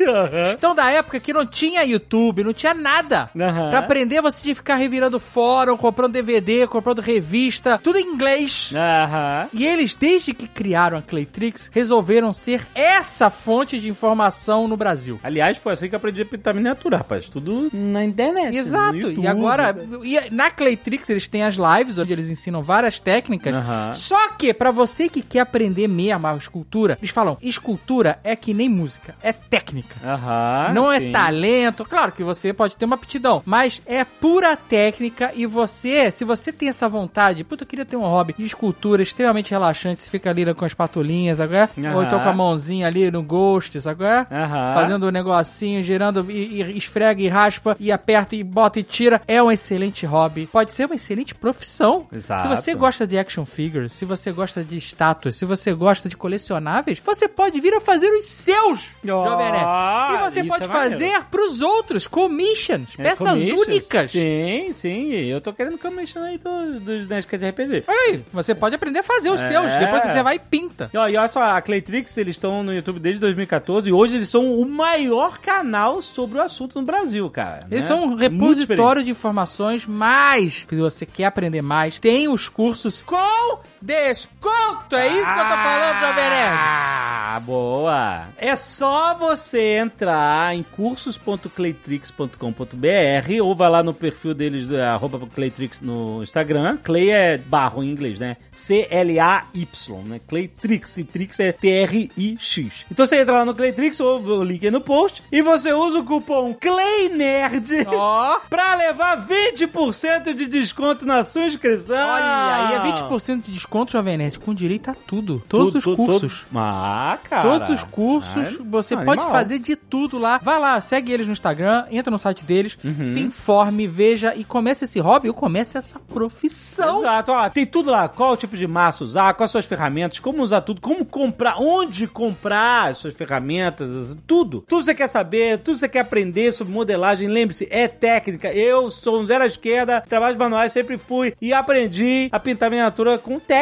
Aham. 0.00 0.48
Estão 0.50 0.74
da 0.74 0.90
época 0.90 1.20
que 1.20 1.32
não 1.32 1.46
tinha 1.46 1.84
YouTube, 1.84 2.44
não 2.44 2.52
tinha 2.52 2.74
nada. 2.74 3.30
Aham. 3.38 3.70
Pra 3.70 3.78
aprender, 3.80 4.20
você 4.22 4.42
tinha 4.42 4.54
que 4.54 4.60
ficar 4.60 4.76
revirando 4.76 5.18
fórum, 5.20 5.76
comprando 5.76 6.12
DVD, 6.12 6.66
comprando 6.66 7.00
revista, 7.00 7.78
tudo 7.82 7.98
em 7.98 8.06
inglês. 8.06 8.72
Aham. 8.74 9.48
E 9.52 9.66
eles, 9.66 9.94
desde 9.94 10.32
que 10.32 10.46
criaram 10.46 10.98
a 10.98 11.02
Claytrix, 11.02 11.70
resolveram 11.72 12.32
ser 12.32 12.66
essa 12.74 13.30
fonte 13.30 13.78
de 13.80 13.88
informação 13.88 14.68
no 14.68 14.76
Brasil. 14.76 15.18
Aliás, 15.22 15.58
foi 15.58 15.72
assim 15.72 15.88
que 15.88 15.94
eu 15.94 15.98
aprendi 15.98 16.22
a 16.22 16.26
pintar 16.26 16.54
miniatura, 16.54 16.98
rapaz. 16.98 17.28
Tudo 17.28 17.68
na 17.72 18.04
internet. 18.04 18.56
Exato. 18.56 18.96
YouTube. 18.96 19.24
E 19.24 19.28
agora, 19.28 19.76
e 20.02 20.30
na 20.30 20.50
Claytrix 20.50 21.10
eles 21.10 21.28
têm 21.28 21.42
as 21.42 21.56
lives 21.56 21.98
onde 21.98 22.12
eles 22.12 22.28
ensinam 22.28 22.62
várias 22.62 23.00
técnicas. 23.00 23.54
Aham. 23.54 23.94
Só 23.94 24.28
que 24.30 24.54
pra 24.54 24.70
você 24.70 25.08
que 25.08 25.22
quer 25.22 25.40
aprender 25.40 25.88
mesmo 25.88 26.26
a 26.26 26.36
escultura, 26.36 26.96
eles 27.00 27.10
falam: 27.10 27.36
escultura 27.42 28.18
é 28.22 28.36
que 28.36 28.54
nem 28.54 28.68
música, 28.68 29.14
é 29.22 29.32
técnica. 29.32 29.65
Aham. 30.04 30.72
não 30.72 30.90
é 30.90 31.00
sim. 31.00 31.12
talento, 31.12 31.84
claro 31.84 32.12
que 32.12 32.22
você 32.22 32.52
pode 32.52 32.76
ter 32.76 32.84
uma 32.84 32.96
aptidão, 32.96 33.42
mas 33.44 33.82
é 33.86 34.04
pura 34.04 34.56
técnica 34.56 35.32
e 35.34 35.46
você, 35.46 36.10
se 36.10 36.24
você 36.24 36.52
tem 36.52 36.68
essa 36.68 36.88
vontade, 36.88 37.44
puta, 37.44 37.64
eu 37.64 37.66
queria 37.66 37.84
ter 37.84 37.96
um 37.96 38.02
hobby 38.02 38.34
de 38.38 38.44
escultura 38.44 39.02
extremamente 39.02 39.50
relaxante, 39.50 40.02
você 40.02 40.10
fica 40.10 40.30
ali 40.30 40.54
com 40.54 40.64
as 40.64 40.74
patulinhas, 40.74 41.40
agora, 41.40 41.70
ou 41.94 42.02
então 42.02 42.20
com 42.20 42.28
a 42.28 42.32
mãozinha 42.32 42.86
ali 42.86 43.10
no 43.10 43.22
ghost, 43.22 43.76
agora, 43.88 44.26
Aham. 44.30 44.74
fazendo 44.74 45.06
um 45.06 45.10
negocinho, 45.10 45.82
girando 45.82 46.30
e, 46.30 46.62
e 46.62 46.78
esfrega 46.78 47.20
e 47.22 47.28
raspa 47.28 47.76
e 47.78 47.90
aperta 47.90 48.36
e 48.36 48.42
bota 48.42 48.80
e 48.80 48.82
tira, 48.82 49.20
é 49.26 49.42
um 49.42 49.50
excelente 49.50 50.06
hobby. 50.06 50.46
Pode 50.46 50.72
ser 50.72 50.86
uma 50.86 50.94
excelente 50.94 51.34
profissão. 51.34 52.06
Exato. 52.12 52.42
Se 52.42 52.48
você 52.48 52.74
gosta 52.74 53.06
de 53.06 53.18
action 53.18 53.44
figures, 53.44 53.92
se 53.92 54.04
você 54.04 54.32
gosta 54.32 54.62
de 54.62 54.76
estátuas, 54.76 55.36
se 55.36 55.44
você 55.44 55.72
gosta 55.72 56.08
de 56.08 56.16
colecionáveis, 56.16 57.00
você 57.04 57.28
pode 57.28 57.60
vir 57.60 57.74
a 57.74 57.80
fazer 57.80 58.08
os 58.10 58.26
seus, 58.26 58.88
Jovem 59.04 59.52
Nerd. 59.52 59.55
Ah, 59.64 60.14
e 60.14 60.30
você 60.30 60.44
pode 60.44 60.64
é 60.64 60.68
fazer 60.68 61.24
pros 61.30 61.60
outros 61.62 62.06
commissions, 62.06 62.90
É, 62.98 63.02
peças 63.02 63.26
commissions. 63.28 63.60
únicas. 63.66 64.10
Sim, 64.10 64.70
sim. 64.74 65.12
Eu 65.14 65.40
tô 65.40 65.52
querendo 65.52 65.78
commission 65.78 66.22
aí 66.22 66.38
do- 66.38 66.80
dos 66.80 67.08
Nerdcast 67.08 67.38
de 67.38 67.46
RPG. 67.50 67.84
Olha 67.86 67.98
aí, 68.12 68.24
você 68.32 68.54
pode 68.54 68.74
aprender 68.74 69.00
a 69.00 69.02
fazer 69.02 69.30
os 69.30 69.40
É. 69.40 69.48
seus, 69.48 69.76
depois 69.76 70.02
você 70.04 70.22
vai 70.22 70.36
e 70.36 70.38
pinta. 70.38 70.90
E, 70.92 70.96
ó, 70.98 71.08
e 71.08 71.16
olha 71.16 71.28
só, 71.28 71.42
a 71.42 71.60
Claytrix, 71.62 72.16
eles 72.16 72.36
estão 72.36 72.62
no 72.62 72.72
YouTube 72.74 72.98
desde 73.00 73.20
2014 73.20 73.88
e 73.88 73.92
hoje 73.92 74.16
eles 74.16 74.28
são 74.28 74.54
o 74.54 74.64
maior 74.68 75.38
canal 75.38 76.00
sobre 76.02 76.38
o 76.38 76.42
assunto 76.42 76.78
no 76.80 76.84
Brasil, 76.86 77.28
cara. 77.30 77.66
Eles 77.70 77.88
né? 77.88 77.96
são 77.96 78.04
um 78.04 78.14
repositório 78.14 79.02
de 79.02 79.10
informações, 79.10 79.86
mas 79.86 80.66
se 80.68 80.76
você 80.76 81.06
quer 81.06 81.24
aprender 81.26 81.62
mais, 81.62 81.98
tem 81.98 82.28
os 82.28 82.48
cursos 82.48 83.02
com 83.02 83.58
desconto. 83.86 84.96
É 84.96 85.06
isso 85.06 85.32
que 85.32 85.38
eu 85.38 85.44
tô 85.44 85.54
falando, 85.54 86.00
Jovem 86.00 86.28
Nerd. 86.28 86.56
Ah, 86.58 87.40
boa! 87.40 88.24
É 88.36 88.54
só 88.56 89.14
você 89.14 89.76
entrar 89.76 90.54
em 90.56 90.62
cursos.claytrix.com.br 90.62 93.42
ou 93.42 93.54
vai 93.54 93.70
lá 93.70 93.82
no 93.82 93.94
perfil 93.94 94.34
deles, 94.34 94.70
arroba 94.72 95.18
Claytrix 95.26 95.80
no 95.80 96.22
Instagram. 96.22 96.78
Clay 96.82 97.10
é 97.10 97.38
barro 97.38 97.82
em 97.84 97.90
inglês, 97.90 98.18
né? 98.18 98.36
C-L-A-Y, 98.52 100.02
né? 100.04 100.20
Claytrix. 100.26 100.96
E 100.96 101.04
Trix 101.04 101.38
é 101.40 101.52
T-R-I-X. 101.52 102.86
Então 102.90 103.06
você 103.06 103.20
entra 103.20 103.38
lá 103.38 103.44
no 103.44 103.54
Claytrix, 103.54 104.00
ou 104.00 104.20
o 104.20 104.42
link 104.42 104.64
aí 104.64 104.70
no 104.70 104.80
post, 104.80 105.22
e 105.30 105.42
você 105.42 105.72
usa 105.72 106.00
o 106.00 106.04
cupom 106.04 106.54
CLAYNERD 106.54 107.86
Ó, 107.86 108.40
pra 108.50 108.74
levar 108.74 109.24
20% 109.26 110.34
de 110.34 110.46
desconto 110.46 111.04
na 111.04 111.22
sua 111.22 111.44
inscrição. 111.44 112.08
olha 112.08 112.68
aí, 112.68 112.74
é 112.74 112.80
20% 112.92 113.42
de 113.42 113.52
desconto, 113.52 113.75
Jovem 113.92 114.16
Nerd, 114.16 114.38
com 114.38 114.54
direito 114.54 114.90
a 114.90 114.94
tudo. 114.94 115.42
Todos 115.48 115.66
Tudo, 115.74 115.78
os 115.78 115.84
tudo, 115.84 115.96
cursos. 115.96 116.46
Ah, 116.54 117.18
cara. 117.22 117.42
Todos 117.42 117.68
os 117.70 117.84
cursos, 117.84 118.58
Ah, 118.60 118.62
você 118.70 118.94
animal. 118.94 119.16
pode 119.16 119.30
fazer 119.30 119.58
de 119.58 119.76
tudo 119.76 120.18
lá. 120.18 120.38
Vai 120.42 120.58
lá, 120.58 120.80
segue 120.80 121.12
eles 121.12 121.26
no 121.26 121.32
Instagram, 121.32 121.84
entra 121.90 122.10
no 122.10 122.18
site 122.18 122.44
deles, 122.44 122.78
Uhum. 122.84 123.04
se 123.04 123.20
informe, 123.20 123.86
veja 123.86 124.34
e 124.34 124.44
comece 124.44 124.84
esse 124.84 124.98
hobby 125.00 125.28
ou 125.28 125.34
comece 125.34 125.76
essa 125.78 125.98
profissão. 125.98 126.98
Exato, 127.00 127.32
ó, 127.32 127.48
tem 127.50 127.66
tudo 127.66 127.90
lá. 127.90 128.08
Qual 128.08 128.36
tipo 128.36 128.56
de 128.56 128.66
massa 128.66 129.04
usar, 129.04 129.34
quais 129.34 129.50
suas 129.50 129.64
ferramentas, 129.64 130.18
como 130.20 130.42
usar 130.42 130.60
tudo, 130.60 130.80
como 130.80 131.04
comprar, 131.04 131.56
onde 131.58 132.06
comprar 132.06 132.90
as 132.90 132.98
suas 132.98 133.14
ferramentas, 133.14 134.16
tudo. 134.26 134.64
Tudo 134.66 134.84
você 134.84 134.94
quer 134.94 135.08
saber, 135.08 135.58
tudo 135.58 135.78
você 135.78 135.88
quer 135.88 136.00
aprender 136.00 136.52
sobre 136.52 136.72
modelagem. 136.72 137.28
Lembre-se, 137.28 137.66
é 137.70 137.88
técnica. 137.88 138.52
Eu 138.52 138.90
sou 138.90 139.20
um 139.20 139.26
zero 139.26 139.44
à 139.44 139.46
esquerda, 139.46 140.02
trabalhos 140.08 140.38
manuais 140.38 140.72
sempre 140.72 140.98
fui 140.98 141.34
e 141.40 141.52
aprendi 141.52 142.28
a 142.32 142.38
pintar 142.38 142.70
miniatura 142.70 143.18
com 143.18 143.38
técnica, 143.38 143.55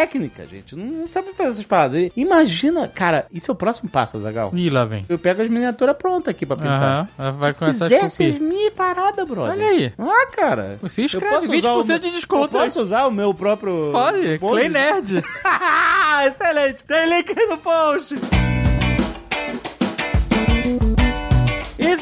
gente. 0.50 0.74
Não, 0.76 0.84
não 0.84 1.08
sabe 1.08 1.32
fazer 1.34 1.50
essas 1.50 1.64
paradas. 1.66 2.10
Imagina, 2.16 2.88
cara, 2.88 3.26
isso 3.32 3.50
é 3.50 3.52
o 3.52 3.56
próximo 3.56 3.88
passo, 3.88 4.18
Zagal. 4.20 4.50
Ih, 4.54 4.70
lá 4.70 4.84
vem. 4.84 5.04
Eu 5.08 5.18
pego 5.18 5.42
as 5.42 5.48
miniaturas 5.50 5.96
prontas 5.96 6.28
aqui 6.28 6.44
pra 6.46 6.56
pintar. 6.56 7.08
Aham, 7.18 7.32
vai 7.32 7.52
Se 7.52 7.58
começar 7.58 7.86
a 7.86 7.88
fizesse 7.88 8.24
esculpir. 8.24 8.48
minha 8.48 8.70
parada, 8.70 9.24
brother. 9.24 9.52
Olha 9.52 9.66
aí. 9.66 9.92
Ah, 9.98 10.26
cara. 10.34 10.78
Posso 10.80 11.00
usar 11.02 11.80
20% 11.80 11.96
o- 11.96 11.98
de 11.98 12.10
desconto. 12.10 12.56
Eu 12.56 12.62
posso 12.64 12.80
usar 12.80 13.06
o 13.06 13.10
meu 13.10 13.32
próprio... 13.34 13.90
Pode, 13.92 14.38
Pode? 14.38 14.52
Clay 14.60 14.68
Nerd. 14.68 15.22
Excelente. 16.26 16.84
Tem 16.84 17.08
link 17.08 17.34
aí 17.38 17.46
no 17.46 17.58
post. 17.58 18.14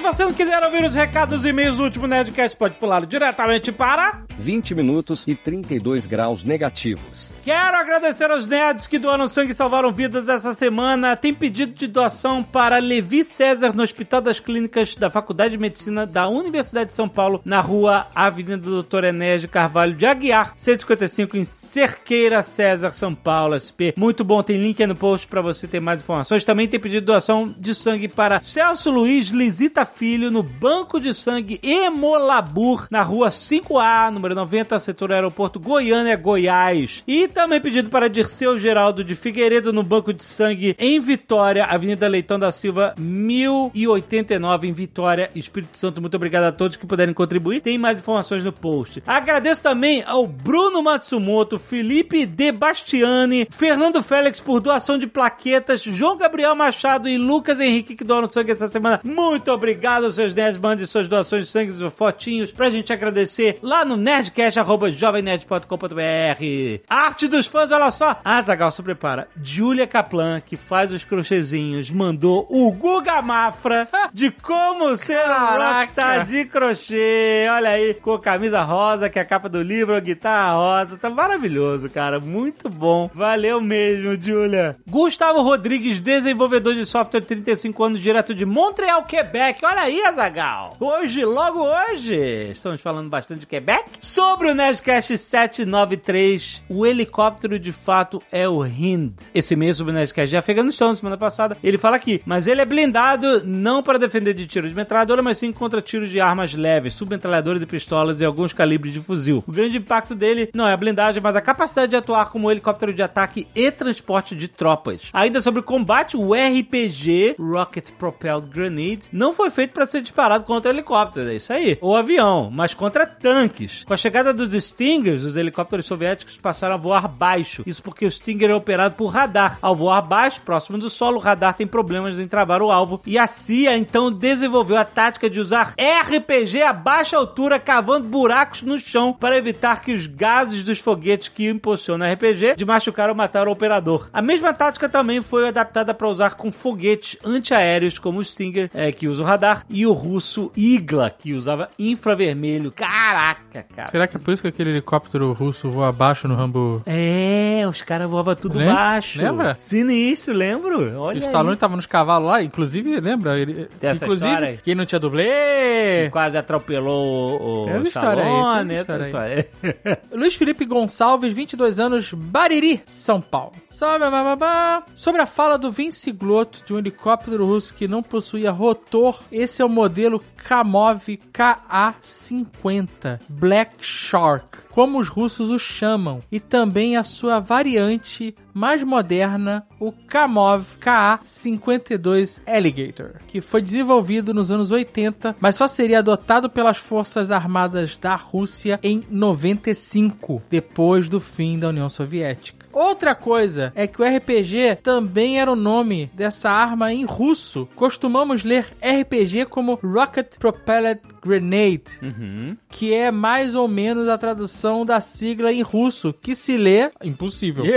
Se 0.03 0.09
você 0.09 0.25
não 0.25 0.35
quiser 0.35 0.61
ouvir 0.65 0.85
os 0.85 0.97
recados 0.97 1.45
e 1.45 1.51
e-mails 1.51 1.77
do 1.77 1.85
último 1.85 2.09
Nerdcast, 2.09 2.57
pode 2.57 2.75
pular 2.75 3.07
diretamente 3.07 3.71
para... 3.71 4.25
20 4.37 4.75
minutos 4.75 5.25
e 5.29 5.37
32 5.37 6.07
graus 6.07 6.43
negativos. 6.43 7.33
Quero 7.45 7.77
agradecer 7.77 8.29
aos 8.29 8.49
nerds 8.49 8.89
que 8.89 8.99
doaram 8.99 9.29
sangue 9.29 9.53
e 9.53 9.55
salvaram 9.55 9.93
vidas 9.93 10.29
essa 10.29 10.55
semana. 10.55 11.15
Tem 11.15 11.33
pedido 11.33 11.73
de 11.73 11.87
doação 11.87 12.43
para 12.43 12.79
Levi 12.79 13.25
César 13.25 13.73
no 13.73 13.85
Hospital 13.85 14.21
das 14.21 14.41
Clínicas 14.41 14.97
da 14.97 15.09
Faculdade 15.09 15.53
de 15.53 15.59
Medicina 15.59 16.05
da 16.05 16.29
Universidade 16.29 16.91
de 16.91 16.97
São 16.97 17.09
Paulo, 17.09 17.41
na 17.45 17.61
rua 17.61 18.09
Avenida 18.13 18.57
Doutor 18.57 19.05
Enés 19.05 19.43
de 19.43 19.47
Carvalho 19.47 19.95
de 19.95 20.05
Aguiar, 20.05 20.55
155 20.57 21.37
em 21.37 21.45
Cerqueira, 21.45 22.43
César, 22.43 22.93
São 22.93 23.15
Paulo, 23.15 23.55
SP. 23.57 23.95
Muito 23.97 24.25
bom, 24.25 24.43
tem 24.43 24.61
link 24.61 24.81
aí 24.81 24.87
no 24.87 24.97
post 24.97 25.29
para 25.29 25.41
você 25.41 25.69
ter 25.69 25.81
mais 25.81 26.01
informações. 26.01 26.43
Também 26.43 26.67
tem 26.67 26.81
pedido 26.81 27.01
de 27.01 27.07
doação 27.07 27.55
de 27.57 27.75
sangue 27.75 28.09
para 28.09 28.43
Celso 28.43 28.91
Luiz 28.91 29.29
Lisita 29.29 29.92
Filho 29.95 30.31
no 30.31 30.43
Banco 30.43 30.99
de 30.99 31.15
Sangue 31.15 31.61
Hemolabur, 31.63 32.87
na 32.91 33.03
rua 33.03 33.31
5A, 33.31 34.11
número 34.11 34.35
90, 34.35 34.79
setor 34.79 35.13
aeroporto 35.13 35.61
Goiânia, 35.61 36.17
Goiás. 36.17 37.03
E 37.07 37.29
também 37.29 37.61
pedido 37.61 37.91
para 37.91 38.09
Dirceu 38.09 38.59
Geraldo 38.59 39.05
de 39.05 39.15
Figueiredo 39.15 39.73
no 39.73 39.83
Banco 39.83 40.13
de 40.13 40.25
Sangue 40.25 40.75
em 40.79 40.99
Vitória, 41.01 41.65
Avenida 41.65 42.09
Leitão 42.09 42.39
da 42.39 42.51
Silva, 42.51 42.95
1089 42.99 44.67
em 44.67 44.73
Vitória, 44.73 45.31
Espírito 45.35 45.79
Santo. 45.79 46.01
Muito 46.01 46.17
obrigado 46.17 46.45
a 46.45 46.53
todos 46.53 46.77
que 46.77 46.87
puderem 46.87 47.15
contribuir. 47.15 47.61
Tem 47.61 47.79
mais 47.79 47.99
informações 47.99 48.45
no 48.45 48.53
post. 48.53 49.03
Agradeço 49.07 49.63
também 49.63 50.03
ao 50.07 50.27
Bruno 50.27 50.83
Matsumoto, 50.83 51.59
Felipe 51.59 52.27
De 52.27 52.51
Bastiani, 52.51 53.47
Fernando 53.51 54.03
Félix 54.03 54.41
por 54.41 54.61
doação 54.61 54.99
de 54.99 55.07
plaquetas, 55.07 55.83
João 55.83 56.17
Gabriel 56.17 56.55
Machado 56.55 57.09
e 57.09 57.19
Lucas 57.19 57.61
Henrique 57.61 57.97
que 57.97 58.05
doaram 58.05 58.31
sangue 58.31 58.53
essa 58.53 58.69
semana. 58.69 59.01
Muito 59.05 59.51
obrigado, 59.51 59.82
seus 60.13 60.35
nerds. 60.35 60.61
Mande 60.61 60.87
suas 60.87 61.09
doações 61.09 61.47
de 61.47 61.51
sangue, 61.51 61.73
suas 61.73 61.93
fotinhos 61.93 62.53
pra 62.53 62.71
gente 62.71 62.93
agradecer 62.93 63.59
lá 63.63 63.85
no 63.85 63.97
nerdcast.jovemnerd.com.br. 63.97 66.85
Arte 66.89 67.27
dos 67.29 67.47
fãs, 67.47 67.71
olha 67.73 67.91
só. 67.91 68.21
Ah, 68.25 68.41
Zagal, 68.43 68.71
se 68.71 68.83
prepara. 68.83 69.29
Julia 69.43 69.87
Kaplan, 69.87 70.41
que 70.41 70.57
faz 70.57 70.91
os 70.93 71.05
crochêzinhos, 71.05 71.91
mandou 71.91 72.47
o 72.49 72.71
Guga 72.71 73.21
Mafra 73.23 73.89
de 74.13 74.31
como 74.31 74.97
ser 74.97 75.19
um 75.19 75.59
rockstar 75.59 76.27
de 76.27 76.45
crochê. 76.45 77.47
Olha 77.51 77.71
aí, 77.71 77.95
com 77.95 78.13
a 78.15 78.21
camisa 78.21 78.63
rosa, 78.63 79.11
que 79.11 79.19
é 79.19 79.23
a 79.23 79.25
capa 79.25 79.49
do 79.49 79.63
livro, 79.63 79.97
a 79.97 80.01
guitarra 80.01 80.55
rosa. 80.55 80.97
Tá 80.97 81.11
maravilhoso, 81.11 81.91
cara. 81.91 82.21
Muito 82.21 82.69
bom. 82.69 83.11
Valeu 83.15 83.61
mesmo, 83.61 84.21
Julia. 84.21 84.77
Gustavo 84.87 85.43
Rodrigues, 85.43 85.99
desenvolvedor 85.99 86.75
de 86.75 86.87
software, 86.87 87.23
35 87.23 87.85
anos, 87.85 88.01
direto 88.01 88.35
de 88.35 88.45
Montreal, 88.45 89.05
Quebec. 89.05 89.65
Olha 89.65 89.72
aí, 89.81 90.05
Azagal. 90.05 90.75
Hoje, 90.81 91.25
logo 91.25 91.61
hoje, 91.61 92.15
estamos 92.51 92.81
falando 92.81 93.09
bastante 93.09 93.41
de 93.41 93.47
Quebec. 93.47 93.85
Sobre 94.01 94.51
o 94.51 94.55
Nerdcast 94.55 95.17
793, 95.17 96.63
o 96.69 96.87
helicóptero 96.87 97.59
de 97.59 97.73
fato 97.73 98.23
é 98.31 98.49
o 98.49 98.65
Hind. 98.65 99.15
Esse 99.35 99.55
mês 99.55 99.77
sobre 99.77 99.93
o 99.93 99.95
Nerdcast 99.95 100.31
de 100.31 100.37
Afeganistão, 100.37 100.95
semana 100.95 101.17
passada, 101.17 101.57
ele 101.63 101.79
fala 101.79 101.97
aqui, 101.97 102.21
mas 102.27 102.47
ele 102.47 102.61
é 102.61 102.65
blindado 102.65 103.45
não 103.45 103.83
para 103.83 103.99
defender 103.99 104.35
de 104.35 104.47
tiro 104.47 104.69
de 104.69 104.75
metralhadora, 104.75 105.23
mas 105.23 105.39
sim 105.39 105.53
contra 105.53 105.81
tiros 105.81 106.11
de 106.11 106.21
armas 106.21 106.55
leves, 106.55 106.95
submetralhadoras 106.95 107.63
e 107.63 107.67
pistolas 107.67 108.21
e 108.21 108.25
alguns 108.25 108.53
calibres 108.53 108.93
de 108.93 109.01
fuzil. 109.01 109.45
O 109.47 109.53
grande 109.53 109.79
impacto 109.79 110.15
dele 110.15 110.51
não 110.55 110.67
é 110.67 110.73
a 110.73 110.77
blindagem, 110.77 111.23
mas 111.23 111.37
a 111.37 111.41
capacidade 111.41 111.91
de 111.91 111.97
atuar 111.97 112.31
como 112.31 112.51
helicóptero 112.51 112.93
de 112.93 113.03
ataque 113.03 113.47
e 113.55 113.71
transporte 113.71 114.35
de 114.35 114.49
tropas. 114.49 115.09
Ainda 115.13 115.41
sobre 115.41 115.61
o 115.61 115.65
combate, 115.65 116.17
o 116.17 116.33
RPG, 116.35 117.37
Rocket 117.39 117.91
Propelled 117.93 118.49
Grenade, 118.49 119.09
não 119.13 119.33
foi 119.33 119.51
feito 119.53 119.73
para 119.73 119.87
ser 119.87 120.03
disparado 120.03 120.45
contra 120.45 120.71
helicópteros, 120.71 121.31
é 121.31 121.35
isso 121.35 121.53
aí, 121.53 121.79
ou 121.81 121.97
avião, 121.97 122.51
mas 122.53 122.75
contra 122.75 123.07
tanques. 123.07 123.85
Com 123.85 123.95
a 123.95 123.97
chegada 123.97 124.33
dos 124.33 124.65
Stingers, 124.65 125.25
os 125.25 125.37
helicópteros 125.37 125.87
soviéticos 125.87 126.37
passaram 126.39 126.75
a 126.75 126.79
voar 126.79 127.07
baixo. 127.07 127.63
Isso 127.67 127.83
porque 127.83 128.07
o 128.07 128.11
Stinger 128.11 128.51
é 128.51 128.55
operado 128.55 128.95
por 128.95 129.09
radar. 129.09 129.59
Ao 129.61 129.75
voar 129.75 130.03
baixo, 130.03 130.41
próximo 130.43 130.79
do 130.79 130.91
solo, 130.91 131.19
o 131.19 131.21
radar 131.21 131.55
tem 131.55 131.67
problemas 131.67 132.19
em 132.19 132.27
travar 132.27 132.63
o 132.63 132.71
alvo. 132.71 133.01
E 133.07 133.19
a 133.19 133.27
CIA 133.27 133.77
então 133.77 134.11
desenvolveu 134.11 134.77
a 134.77 134.85
tática 134.85 135.29
de 135.29 135.41
usar 135.41 135.75
RPG 135.79 136.63
a 136.63 136.73
baixa 136.73 137.17
altura, 137.17 137.59
cavando 137.59 138.09
buracos 138.09 138.63
no 138.63 138.79
chão 138.79 139.13
para 139.13 139.37
evitar 139.37 139.81
que 139.81 139.93
os 139.93 140.07
gases 140.07 140.65
dos 140.65 140.79
foguetes 140.79 141.29
que 141.29 141.49
impulsionam 141.49 142.11
RPG 142.13 142.57
de 142.57 142.65
machucar 142.65 143.09
ou 143.09 143.15
matar 143.15 143.47
o 143.47 143.53
operador. 143.53 144.09
A 144.13 144.23
mesma 144.23 144.53
tática 144.53 144.89
também 144.89 145.21
foi 145.21 145.49
adaptada 145.49 145.93
para 145.93 146.09
usar 146.09 146.35
com 146.35 146.51
foguetes 146.51 147.19
antiaéreos 147.25 147.99
como 147.99 148.21
o 148.21 148.25
Stinger, 148.25 148.71
é, 148.75 148.91
que 148.93 149.09
usa 149.09 149.23
o 149.23 149.27
radar, 149.27 149.42
e 149.71 149.87
o 149.87 149.93
russo 149.93 150.51
Igla, 150.57 151.11
que 151.11 151.33
usava 151.35 151.69
infravermelho. 151.79 152.73
Caraca, 152.73 153.65
cara. 153.75 153.91
Será 153.91 154.07
que 154.07 154.17
é 154.17 154.21
por 154.21 154.33
isso 154.33 154.43
que 154.43 154.49
aquele 154.49 154.71
helicóptero 154.71 155.33
russo 155.33 155.69
voa 155.69 155.89
abaixo 155.89 156.27
no 156.29 156.35
Rambo? 156.35 156.83
É, 156.87 157.65
os 157.69 157.83
caras 157.83 158.09
voavam 158.09 158.35
tudo 158.35 158.59
Lem- 158.59 158.73
baixo. 158.73 159.19
lembra? 159.21 159.55
Sinistro, 159.55 160.35
lembro. 160.35 160.89
E 160.89 160.95
Olha 160.95 161.17
o 161.17 161.19
Stallone 161.19 161.51
aí. 161.53 161.57
tava 161.59 161.77
nos 161.77 161.87
cavalos 161.87 162.29
lá, 162.29 162.43
inclusive, 162.43 163.01
lembra? 163.01 163.39
Ele, 163.39 163.67
Tem 163.81 163.91
essa 163.91 164.05
inclusive, 164.05 164.29
história 164.31 164.49
aí? 164.51 164.59
quem 164.65 164.75
não 164.75 164.85
tinha 164.87 164.99
dublê. 164.99 166.09
Quase 166.11 166.37
atropelou 166.37 167.41
o, 167.41 167.65
Tem 167.67 167.75
essa 167.77 167.89
história 167.89 168.23
aí, 168.25 168.29
Stallone, 168.31 168.69
tem 168.69 168.77
essa 168.79 168.99
história 168.99 169.41
história 169.43 169.49
aí. 169.83 169.97
Luiz 170.19 170.35
Felipe 170.35 170.65
Gonçalves, 170.65 171.33
22 171.33 171.79
anos, 171.79 172.13
Bariri, 172.13 172.81
São 172.87 173.21
Paulo. 173.21 173.53
Sobre, 173.73 175.23
a 175.23 175.27
fala 175.27 175.57
do 175.57 175.73
Vince 175.73 176.13
Glotto 176.13 176.63
de 176.65 176.75
um 176.75 176.79
helicóptero 176.79 177.47
russo 177.47 177.73
que 177.73 177.89
não 177.89 178.03
possuía 178.03 178.51
rotor, 178.51 179.23
esse 179.33 179.63
é 179.63 179.65
o 179.65 179.69
modelo 179.69 180.23
Kamov 180.37 181.09
KA-50 181.33 183.19
Black 183.31 183.77
Shark. 183.81 184.62
Como 184.73 184.99
os 184.99 185.09
russos 185.09 185.51
o 185.51 185.59
chamam, 185.59 186.21
e 186.33 186.41
também 186.41 186.97
a 186.97 187.05
sua 187.05 187.39
variante 187.39 188.35
mais 188.55 188.83
moderna, 188.83 189.67
o 189.79 189.93
Kamov 189.93 190.65
KA-52 190.81 192.41
Alligator, 192.47 193.21
que 193.27 193.41
foi 193.41 193.63
desenvolvido 193.63 194.35
nos 194.35 194.51
anos 194.51 194.71
80, 194.71 195.37
mas 195.41 195.57
só 195.57 195.67
seria 195.67 196.01
adotado 196.01 196.51
pelas 196.51 196.77
Forças 196.77 197.31
Armadas 197.31 197.97
da 197.97 198.15
Rússia 198.15 198.79
em 198.83 199.05
95, 199.11 200.43
depois 200.51 201.09
do 201.09 201.21
fim 201.21 201.59
da 201.59 201.69
União 201.69 201.89
Soviética. 201.89 202.67
Outra 202.73 203.15
coisa 203.15 203.71
é 203.75 203.87
que 203.87 204.01
o 204.01 204.05
RPG 204.05 204.79
também 204.83 205.39
era 205.39 205.53
o 205.53 205.57
nome 205.57 206.11
dessa 206.15 206.51
arma 206.51 206.93
em 206.93 207.05
russo. 207.05 207.69
Costumamos 207.77 208.43
ler 208.43 208.75
RPG 208.83 209.45
como 209.47 209.79
Rocket 209.83 210.39
Propelled 210.39 211.01
Grenade, 211.25 211.85
Uhum. 212.03 212.57
que 212.69 212.93
é 212.93 213.11
mais 213.11 213.55
ou 213.55 213.69
menos 213.69 214.09
a 214.09 214.19
tradução 214.19 214.85
da 214.85 215.01
sigla 215.01 215.53
em 215.53 215.63
russo, 215.63 216.13
que 216.13 216.35
se 216.35 216.57
lê 216.57 216.91
impossível. 217.05 217.65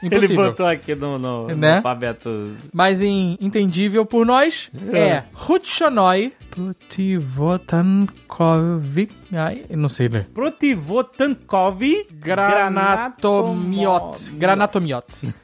Ele 0.00 0.14
Impossível. 0.14 0.44
botou 0.50 0.64
aqui 0.66 0.94
no, 0.94 1.18
no, 1.18 1.48
no 1.48 1.56
Né? 1.56 1.78
alfabeto. 1.78 2.54
Mas 2.72 3.02
em 3.02 3.36
entendível 3.40 4.06
por 4.06 4.24
nós 4.24 4.70
é 4.92 5.24
Rutshonoi 5.34 6.32
Protivotankovik. 6.50 9.12
Ai, 9.32 9.64
não 9.70 9.88
sei 9.88 10.06
ler. 10.06 10.24
Protivotankov 10.26 11.80
Granatomiot. 12.12 14.30
Granatomiot. 14.34 15.34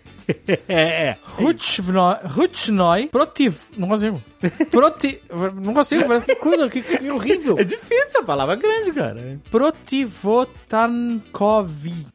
É, 0.69 1.09
é. 1.09 1.17
Rutschnoi. 1.23 2.17
Rutschnoi. 2.25 3.09
Protiv. 3.09 3.63
Não 3.77 3.89
consigo. 3.89 4.23
Proti. 4.71 5.21
Não 5.63 5.75
consigo, 5.75 6.05
que 6.23 6.35
coisa, 6.37 6.69
que, 6.69 6.81
que 6.83 7.11
horrível. 7.11 7.59
É 7.59 7.65
difícil, 7.65 8.21
a 8.21 8.25
palavra 8.25 8.55
é 8.55 8.59
grande, 8.59 8.93
cara. 8.93 9.41
Protivotankovi. 9.51 12.07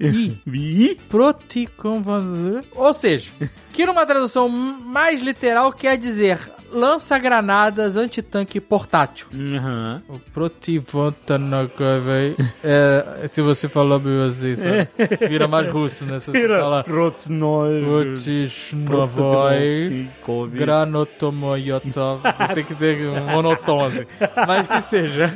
Vi? 0.45 0.95
Proticonvazor. 1.09 2.63
Ou 2.75 2.93
seja, 2.93 3.31
que 3.73 3.85
numa 3.85 4.05
tradução 4.05 4.47
mais 4.49 5.19
literal 5.21 5.73
quer 5.73 5.97
dizer 5.97 6.39
lança-granadas 6.71 7.95
antitanque 7.95 8.59
portátil. 8.59 9.27
Uhum. 9.33 10.01
O 10.07 10.19
Protivotankovi. 10.33 12.35
É, 12.63 13.27
se 13.31 13.41
você 13.41 13.67
falar 13.67 13.99
meio 13.99 14.25
assim, 14.25 14.55
sabe? 14.55 14.87
vira 15.27 15.47
mais 15.47 15.67
russo, 15.67 16.05
né? 16.05 16.19
Se 16.19 16.31
você 16.31 16.39
Tira 16.39 16.59
falar. 16.59 16.85
Rotsnoy. 16.87 17.83
Protishnavoy. 17.83 20.09
Granotomoyotov. 20.51 22.21
Não 22.39 22.53
sei 22.53 22.63
que 22.63 22.75
tem 22.75 23.07
um 23.07 23.83
assim. 23.83 24.05
Mas 24.47 24.67
que 24.67 24.81
seja. 24.81 25.33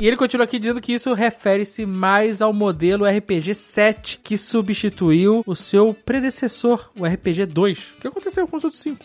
E 0.00 0.06
ele 0.06 0.16
continua 0.16 0.44
aqui 0.44 0.58
dizendo 0.58 0.80
que 0.80 0.92
isso 0.92 1.12
refere-se 1.14 1.86
mais 1.86 2.42
ao 2.42 2.52
modelo 2.52 3.04
RPG 3.04 3.54
7, 3.54 4.20
que 4.22 4.36
substituiu 4.36 5.42
o 5.46 5.54
seu 5.54 5.96
predecessor, 6.04 6.90
o 6.96 7.06
RPG 7.06 7.46
2. 7.46 7.94
O 7.98 8.00
que 8.00 8.08
aconteceu 8.08 8.46
com 8.46 8.56
os 8.56 8.64
outros 8.64 8.82
5? 8.82 9.04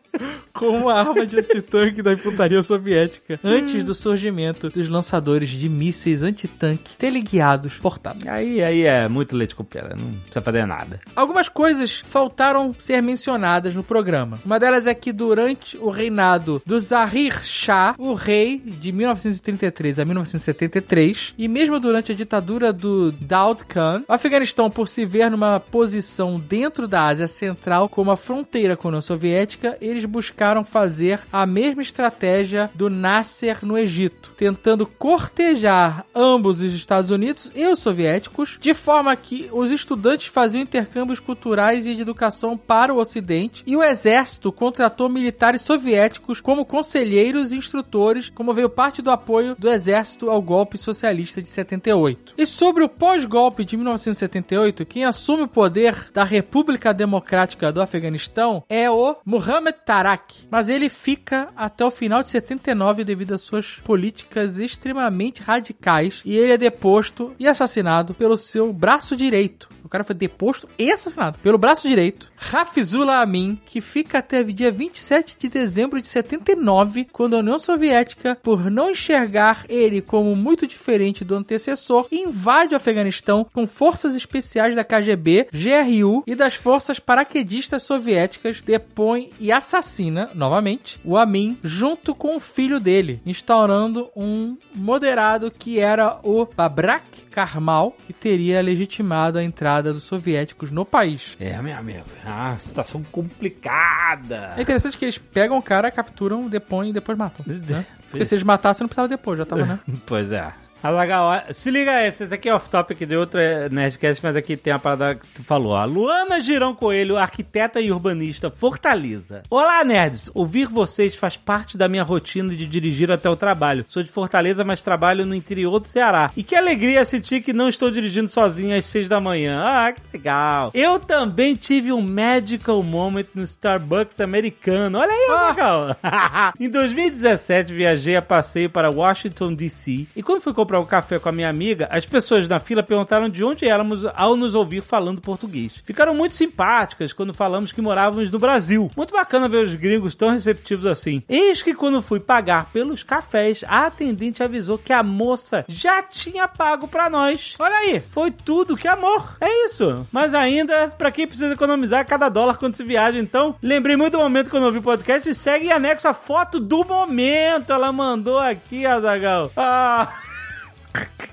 com 0.53 0.69
uma 0.69 0.93
arma 0.93 1.25
de 1.25 1.39
antitanque 1.39 2.01
da 2.01 2.13
infantaria 2.13 2.61
soviética, 2.61 3.39
antes 3.43 3.83
do 3.83 3.95
surgimento 3.95 4.69
dos 4.69 4.89
lançadores 4.89 5.49
de 5.49 5.67
mísseis 5.69 6.21
antitanque 6.21 6.95
teleguiados 6.97 7.77
portáteis. 7.77 8.27
Aí, 8.27 8.63
aí 8.63 8.83
é 8.83 9.07
muito 9.07 9.35
leite 9.35 9.55
com 9.55 9.63
pera, 9.63 9.95
não 9.95 10.13
precisa 10.19 10.41
fazer 10.41 10.65
nada. 10.65 10.99
Algumas 11.15 11.49
coisas 11.49 12.03
faltaram 12.05 12.75
ser 12.77 13.01
mencionadas 13.01 13.73
no 13.75 13.83
programa. 13.83 14.39
Uma 14.45 14.59
delas 14.59 14.85
é 14.85 14.93
que 14.93 15.11
durante 15.11 15.77
o 15.77 15.89
reinado 15.89 16.61
do 16.65 16.79
Zahir 16.79 17.43
Shah, 17.45 17.95
o 17.97 18.13
rei 18.13 18.57
de 18.59 18.91
1933 18.91 19.99
a 19.99 20.05
1973, 20.05 21.33
e 21.37 21.47
mesmo 21.47 21.79
durante 21.79 22.11
a 22.11 22.15
ditadura 22.15 22.71
do 22.71 23.11
Daud 23.11 23.65
Khan, 23.65 24.03
o 24.07 24.13
Afeganistão, 24.13 24.69
por 24.69 24.87
se 24.87 25.05
ver 25.05 25.31
numa 25.31 25.59
posição 25.59 26.39
dentro 26.39 26.87
da 26.87 27.07
Ásia 27.07 27.27
Central 27.27 27.89
como 27.89 28.11
a 28.11 28.17
fronteira 28.17 28.75
com 28.75 28.87
a 28.87 28.89
União 28.89 29.01
Soviética, 29.01 29.77
eles 29.81 30.00
buscaram 30.05 30.63
fazer 30.63 31.19
a 31.31 31.45
mesma 31.45 31.81
estratégia 31.81 32.69
do 32.73 32.89
Nasser 32.89 33.59
no 33.63 33.77
Egito, 33.77 34.31
tentando 34.37 34.85
cortejar 34.85 36.05
ambos 36.15 36.61
os 36.61 36.73
Estados 36.73 37.11
Unidos 37.11 37.51
e 37.55 37.65
os 37.67 37.79
soviéticos, 37.79 38.57
de 38.59 38.73
forma 38.73 39.15
que 39.15 39.49
os 39.51 39.71
estudantes 39.71 40.27
faziam 40.27 40.61
intercâmbios 40.61 41.19
culturais 41.19 41.85
e 41.85 41.95
de 41.95 42.01
educação 42.01 42.57
para 42.57 42.93
o 42.93 42.97
Ocidente, 42.97 43.63
e 43.65 43.75
o 43.75 43.83
exército 43.83 44.51
contratou 44.51 45.09
militares 45.09 45.61
soviéticos 45.61 46.39
como 46.39 46.65
conselheiros 46.65 47.51
e 47.51 47.57
instrutores, 47.57 48.29
como 48.29 48.53
veio 48.53 48.69
parte 48.69 49.01
do 49.01 49.11
apoio 49.11 49.55
do 49.57 49.69
exército 49.69 50.29
ao 50.29 50.41
golpe 50.41 50.77
socialista 50.77 51.41
de 51.41 51.49
78. 51.49 52.33
E 52.37 52.45
sobre 52.45 52.83
o 52.83 52.89
pós-golpe 52.89 53.65
de 53.65 53.75
1978, 53.75 54.85
quem 54.85 55.05
assume 55.05 55.43
o 55.43 55.47
poder 55.47 56.09
da 56.13 56.23
República 56.23 56.93
Democrática 56.93 57.71
do 57.71 57.81
Afeganistão 57.81 58.63
é 58.69 58.89
o 58.89 59.15
Mohamed 59.25 59.77
Tarak, 59.91 60.47
mas 60.49 60.69
ele 60.69 60.89
fica 60.89 61.49
até 61.53 61.83
o 61.83 61.91
final 61.91 62.23
de 62.23 62.29
79 62.29 63.03
devido 63.03 63.33
às 63.33 63.41
suas 63.41 63.75
políticas 63.83 64.57
extremamente 64.57 65.41
radicais 65.41 66.21
e 66.23 66.33
ele 66.33 66.53
é 66.53 66.57
deposto 66.57 67.35
e 67.37 67.45
assassinado 67.45 68.13
pelo 68.13 68.37
seu 68.37 68.71
braço 68.71 69.17
direito. 69.17 69.67
Cara 69.91 70.05
foi 70.05 70.15
deposto 70.15 70.69
e 70.79 70.89
assassinado 70.89 71.37
pelo 71.39 71.57
braço 71.57 71.85
direito, 71.85 72.31
Hafizullah 72.51 73.19
Amin, 73.19 73.59
que 73.65 73.81
fica 73.81 74.19
até 74.19 74.41
dia 74.41 74.71
27 74.71 75.35
de 75.37 75.49
dezembro 75.49 76.01
de 76.01 76.07
79, 76.07 77.09
quando 77.11 77.35
a 77.35 77.39
União 77.39 77.59
Soviética, 77.59 78.37
por 78.41 78.71
não 78.71 78.91
enxergar 78.91 79.65
ele 79.67 80.01
como 80.01 80.33
muito 80.33 80.65
diferente 80.65 81.25
do 81.25 81.35
antecessor, 81.35 82.07
invade 82.09 82.73
o 82.73 82.77
Afeganistão 82.77 83.45
com 83.53 83.67
forças 83.67 84.15
especiais 84.15 84.77
da 84.77 84.83
KGB, 84.85 85.49
GRU 85.51 86.23
e 86.25 86.35
das 86.35 86.55
forças 86.55 86.97
paraquedistas 86.97 87.83
soviéticas, 87.83 88.61
depõe 88.61 89.29
e 89.41 89.51
assassina, 89.51 90.29
novamente, 90.33 91.01
o 91.03 91.17
Amin, 91.17 91.57
junto 91.61 92.15
com 92.15 92.37
o 92.37 92.39
filho 92.39 92.79
dele, 92.79 93.21
instaurando 93.25 94.09
um 94.15 94.55
moderado 94.73 95.51
que 95.51 95.79
era 95.79 96.17
o 96.23 96.45
Babrak 96.45 97.23
Karmal, 97.29 97.95
que 98.07 98.13
teria 98.13 98.61
legitimado 98.61 99.37
a 99.37 99.43
entrada 99.43 99.80
dos 99.81 100.03
soviéticos 100.03 100.71
no 100.71 100.85
país. 100.85 101.35
É, 101.39 101.61
meu 101.61 101.77
amigo. 101.77 102.05
Ah, 102.25 102.55
situação 102.57 103.03
complicada. 103.11 104.53
É 104.57 104.61
interessante 104.61 104.97
que 104.97 105.05
eles 105.05 105.17
pegam 105.17 105.57
o 105.57 105.61
cara, 105.61 105.89
capturam, 105.91 106.47
depõem 106.47 106.89
e 106.89 106.93
depois 106.93 107.17
matam. 107.17 107.45
Né? 107.47 107.85
Porque 108.09 108.25
se 108.25 108.35
eles 108.35 108.43
matassem, 108.43 108.83
não 108.83 108.89
precisava 108.89 109.07
depois, 109.07 109.37
já 109.39 109.45
tava, 109.45 109.65
né? 109.65 109.79
Pois 110.05 110.31
é. 110.31 110.51
Azaghal, 110.83 111.43
se 111.53 111.69
liga 111.69 112.07
esse, 112.07 112.23
esse 112.23 112.33
aqui 112.33 112.49
é 112.49 112.55
off-topic 112.55 113.05
de 113.05 113.15
outra 113.15 113.69
Nerdcast, 113.69 114.23
mas 114.23 114.35
aqui 114.35 114.57
tem 114.57 114.73
a 114.73 114.79
parada 114.79 115.13
que 115.13 115.27
tu 115.27 115.43
falou. 115.43 115.75
A 115.75 115.85
Luana 115.85 116.41
Girão 116.41 116.73
Coelho, 116.73 117.17
arquiteta 117.17 117.79
e 117.79 117.91
urbanista, 117.91 118.49
Fortaleza. 118.49 119.43
Olá, 119.47 119.83
nerds! 119.83 120.31
Ouvir 120.33 120.65
vocês 120.65 121.15
faz 121.15 121.37
parte 121.37 121.77
da 121.77 121.87
minha 121.87 122.03
rotina 122.03 122.55
de 122.55 122.65
dirigir 122.65 123.11
até 123.11 123.29
o 123.29 123.35
trabalho. 123.35 123.85
Sou 123.87 124.01
de 124.01 124.11
Fortaleza, 124.11 124.63
mas 124.63 124.81
trabalho 124.81 125.23
no 125.23 125.35
interior 125.35 125.79
do 125.79 125.87
Ceará. 125.87 126.31
E 126.35 126.41
que 126.41 126.55
alegria 126.55 127.05
sentir 127.05 127.41
que 127.41 127.53
não 127.53 127.69
estou 127.69 127.91
dirigindo 127.91 128.29
sozinho 128.29 128.75
às 128.75 128.85
seis 128.85 129.07
da 129.07 129.21
manhã. 129.21 129.63
Ah, 129.63 129.91
que 129.91 130.01
legal! 130.11 130.71
Eu 130.73 130.97
também 130.97 131.53
tive 131.53 131.93
um 131.93 132.01
magical 132.01 132.81
moment 132.81 133.27
no 133.35 133.43
Starbucks 133.43 134.19
americano. 134.19 134.97
Olha 134.97 135.11
aí, 135.11 135.27
Azaghal! 135.29 135.95
em 136.59 136.67
2017, 136.67 137.71
viajei 137.71 138.15
a 138.15 138.21
passeio 138.21 138.69
para 138.69 138.89
Washington, 138.89 139.53
D.C. 139.53 140.07
E 140.15 140.23
quando 140.23 140.41
fui 140.41 140.53
comprar 140.53 140.70
um 140.79 140.85
café 140.85 141.19
com 141.19 141.29
a 141.29 141.31
minha 141.31 141.49
amiga, 141.49 141.87
as 141.91 142.05
pessoas 142.05 142.47
na 142.47 142.59
fila 142.59 142.83
perguntaram 142.83 143.29
de 143.29 143.43
onde 143.43 143.67
éramos 143.67 144.05
ao 144.05 144.35
nos 144.35 144.55
ouvir 144.55 144.81
falando 144.81 145.21
português. 145.21 145.73
Ficaram 145.83 146.13
muito 146.13 146.35
simpáticas 146.35 147.13
quando 147.13 147.33
falamos 147.33 147.71
que 147.71 147.81
morávamos 147.81 148.31
no 148.31 148.39
Brasil. 148.39 148.89
Muito 148.95 149.13
bacana 149.13 149.49
ver 149.49 149.65
os 149.65 149.75
gringos 149.75 150.15
tão 150.15 150.31
receptivos 150.31 150.85
assim. 150.85 151.23
Eis 151.27 151.61
que 151.61 151.73
quando 151.73 152.01
fui 152.01 152.19
pagar 152.19 152.65
pelos 152.71 153.03
cafés, 153.03 153.63
a 153.67 153.87
atendente 153.87 154.43
avisou 154.43 154.77
que 154.77 154.93
a 154.93 155.03
moça 155.03 155.65
já 155.67 156.01
tinha 156.03 156.47
pago 156.47 156.87
pra 156.87 157.09
nós. 157.09 157.55
Olha 157.59 157.75
aí! 157.75 157.99
Foi 157.99 158.31
tudo, 158.31 158.77
que 158.77 158.87
amor. 158.87 159.37
É 159.39 159.65
isso. 159.65 160.05
Mas 160.11 160.33
ainda, 160.33 160.87
pra 160.89 161.11
quem 161.11 161.27
precisa 161.27 161.53
economizar 161.53 162.05
cada 162.05 162.29
dólar 162.29 162.57
quando 162.57 162.75
se 162.75 162.83
viaja, 162.83 163.19
então, 163.19 163.55
lembrei 163.61 163.95
muito 163.95 164.13
do 164.13 164.19
momento 164.19 164.49
quando 164.49 164.63
eu 164.63 164.67
ouvi 164.67 164.79
o 164.79 164.83
podcast 164.83 165.29
e 165.29 165.35
segue 165.35 165.67
em 165.67 165.71
anexo 165.71 166.07
a 166.07 166.13
foto 166.13 166.59
do 166.59 166.85
momento. 166.85 167.71
Ela 167.71 167.91
mandou 167.91 168.37
aqui, 168.37 168.85
Azagal. 168.85 169.51
Ah. 169.55 170.30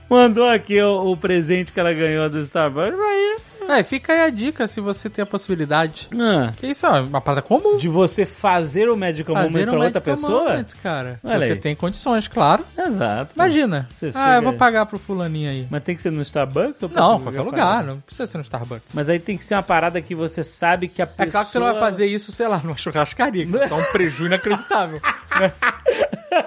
Mandou 0.09 0.49
aqui 0.49 0.81
o, 0.81 1.13
o 1.13 1.17
presente 1.17 1.73
que 1.73 1.81
ela 1.81 1.93
ganhou 1.93 2.29
do 2.29 2.43
Starbucks. 2.43 2.99
Aí. 2.99 3.37
É, 3.69 3.83
fica 3.83 4.13
aí 4.13 4.21
a 4.23 4.31
dica 4.31 4.67
se 4.67 4.81
você 4.81 5.11
tem 5.11 5.23
a 5.23 5.27
possibilidade. 5.27 6.09
Ah, 6.19 6.51
Que 6.59 6.69
isso 6.69 6.87
é 6.87 7.01
uma 7.01 7.21
parada 7.21 7.43
comum. 7.43 7.77
de 7.77 7.89
você 7.89 8.25
fazer 8.25 8.89
o 8.89 8.97
Magical 8.97 9.35
Moment 9.37 9.49
Fazer 9.53 9.65
pra 9.67 9.73
um 9.73 9.83
outra 9.83 10.01
Magical 10.01 10.15
pessoa? 10.17 10.51
Moment, 10.51 10.67
cara. 10.83 11.21
Olha 11.23 11.41
você 11.47 11.53
aí. 11.53 11.59
tem 11.59 11.77
condições, 11.77 12.27
claro. 12.29 12.65
Exato. 12.77 13.33
Imagina. 13.35 13.89
Você 13.95 14.11
ah, 14.15 14.37
eu 14.37 14.43
vou 14.43 14.55
pagar 14.55 14.87
pro 14.87 14.99
fulaninho 14.99 15.51
aí. 15.51 15.67
Mas 15.71 15.83
tem 15.83 15.95
que 15.95 16.03
ser 16.03 16.11
no 16.11 16.23
Starbucks? 16.23 16.83
ou 16.83 16.89
Não, 16.89 17.21
qualquer 17.21 17.41
lugar. 17.43 17.67
parada? 17.67 17.89
Não 17.89 18.01
precisa 18.01 18.27
ser 18.27 18.39
no 18.39 18.43
Starbucks. 18.45 18.95
Mas 18.95 19.09
aí 19.09 19.19
tem 19.19 19.37
que 19.37 19.45
ser 19.45 19.55
uma 19.55 19.63
parada 19.63 20.01
que 20.01 20.15
você 20.15 20.43
sabe 20.43 20.89
que 20.89 21.03
a 21.03 21.05
É 21.05 21.07
pessoa... 21.07 21.31
claro 21.31 21.47
que 21.47 21.53
você 21.53 21.59
não 21.59 21.67
vai 21.67 21.79
fazer 21.79 22.07
isso, 22.07 22.33
sei 22.33 22.49
lá, 22.49 22.59
numa 22.65 22.77
churrascaria, 22.77 23.45
que 23.45 23.53
dá 23.53 23.75
um 23.75 23.85
prejuízo 23.93 24.27
inacreditável. 24.27 25.01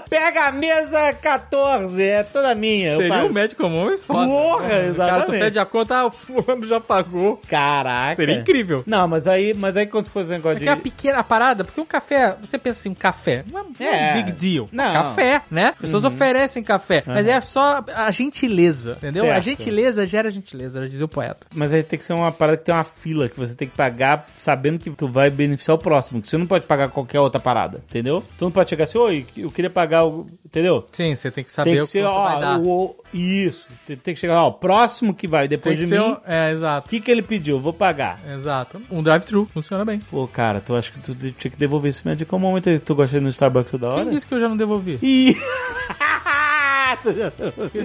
Pega 0.09 0.47
a 0.47 0.51
mesa 0.51 1.13
14, 1.13 2.01
é 2.01 2.23
toda 2.23 2.53
minha. 2.55 2.95
Seria 2.97 3.09
pago. 3.09 3.27
um 3.27 3.33
médico 3.33 3.61
comum 3.63 3.89
e 3.91 3.97
foda. 3.97 4.27
Porra, 4.27 4.67
Cara, 4.67 4.81
tu 4.83 4.89
exatamente. 4.89 5.39
pede 5.39 5.59
a 5.59 5.65
conta, 5.65 5.95
ah, 5.97 6.05
o 6.05 6.11
fulano 6.11 6.65
já 6.65 6.79
pagou. 6.79 7.10
Caraca. 7.47 8.15
Seria 8.15 8.39
incrível. 8.39 8.83
Não, 8.85 9.07
mas 9.07 9.27
aí, 9.27 9.53
mas 9.53 9.75
aí 9.77 9.85
quando 9.85 10.09
for 10.09 10.21
esse 10.21 10.29
negócio 10.29 10.57
É 10.57 10.59
de... 10.59 10.67
é 10.67 10.71
uma 10.73 10.77
pequena 10.77 11.23
parada, 11.23 11.63
porque 11.63 11.79
um 11.81 11.85
café, 11.85 12.35
você 12.41 12.57
pensa 12.57 12.79
assim, 12.79 12.89
um 12.89 12.93
café, 12.95 13.43
não 13.51 13.59
é, 13.79 13.83
é 13.83 14.09
É. 14.09 14.11
um 14.11 14.23
big 14.23 14.31
deal. 14.31 14.69
Não. 14.71 14.85
Uhum. 14.87 14.93
Café, 14.93 15.41
né? 15.49 15.67
As 15.69 15.77
pessoas 15.77 16.03
oferecem 16.05 16.63
café, 16.63 17.03
mas 17.05 17.27
é 17.27 17.39
só 17.41 17.83
a 17.95 18.11
gentileza, 18.11 18.93
entendeu? 18.97 19.25
A 19.25 19.27
Certo. 19.35 19.43
gentileza 19.45 20.07
gera 20.07 20.31
gentileza, 20.31 20.81
já 20.81 20.87
dizia 20.87 21.05
o 21.05 21.09
poeta. 21.09 21.45
Mas 21.53 21.71
aí 21.73 21.83
tem 21.83 21.97
que 21.99 22.05
ser 22.05 22.13
uma 22.13 22.31
parada 22.31 22.57
que 22.57 22.65
tem 22.65 22.73
uma 22.75 22.83
fila 22.83 23.27
que 23.29 23.37
você 23.39 23.53
tem 23.55 23.67
que 23.67 23.75
pagar 23.75 24.25
sabendo 24.37 24.79
que 24.79 24.89
tu 24.91 25.07
vai 25.07 25.29
beneficiar 25.29 25.75
o 25.75 25.77
próximo. 25.79 26.21
Que 26.21 26.27
você 26.27 26.37
não 26.37 26.45
pode 26.47 26.65
pagar 26.65 26.89
qualquer 26.89 27.19
outra 27.19 27.39
parada, 27.39 27.81
entendeu? 27.89 28.23
Tu 28.37 28.43
não 28.45 28.51
pode 28.51 28.69
chegar 28.69 28.85
assim, 28.85 28.97
oi, 28.97 29.25
eu 29.35 29.51
queria 29.51 29.69
pagar 29.69 30.05
o. 30.05 30.25
Entendeu? 30.45 30.85
Sim, 30.91 31.15
você 31.15 31.31
tem 31.31 31.43
que 31.43 31.51
saber 31.51 31.69
Tem 31.71 31.77
que 31.79 31.83
o 31.83 31.87
ser, 31.87 32.03
quanto 32.03 32.13
ó, 32.13 32.23
vai 32.29 32.41
dar. 32.41 32.59
o, 32.59 32.95
isso. 33.13 33.67
Tem, 33.85 33.95
tem 33.97 34.13
que 34.13 34.19
chegar, 34.19 34.43
ó, 34.43 34.47
o 34.49 34.53
próximo 34.53 35.13
que 35.13 35.27
vai 35.27 35.47
depois 35.47 35.77
de 35.77 35.87
mim. 35.87 35.97
um... 35.99 36.17
É, 36.25 36.49
O 36.49 36.51
exato. 36.51 36.89
que, 36.89 36.99
que 37.01 37.11
ele 37.11 37.21
pediu? 37.21 37.59
Vou 37.59 37.73
pagar. 37.73 38.19
Exato. 38.27 38.81
Um 38.89 39.01
drive-thru, 39.01 39.49
funciona 39.53 39.83
bem. 39.83 39.99
Pô, 39.99 40.27
cara, 40.27 40.61
tu 40.61 40.75
acha 40.75 40.91
que 40.91 40.99
tu 40.99 41.15
tinha 41.15 41.33
que 41.33 41.57
devolver 41.57 41.89
esse 41.89 42.07
médico 42.07 42.37
momento 42.37 42.65
que 42.65 42.79
tu 42.79 42.95
gosta 42.95 43.19
no 43.19 43.29
Starbucks 43.29 43.71
toda 43.71 43.89
hora? 43.89 44.01
Quem 44.03 44.11
disse 44.11 44.27
que 44.27 44.33
eu 44.33 44.39
já 44.39 44.49
não 44.49 44.57
devolvi? 44.57 44.99
Ih! 45.01 45.35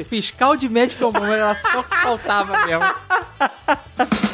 Fiscal 0.08 0.56
de 0.56 0.68
médico 0.68 1.12
comum, 1.12 1.26
era 1.26 1.54
só 1.56 1.82
que 1.82 1.96
faltava 1.96 2.66
mesmo. 2.66 2.84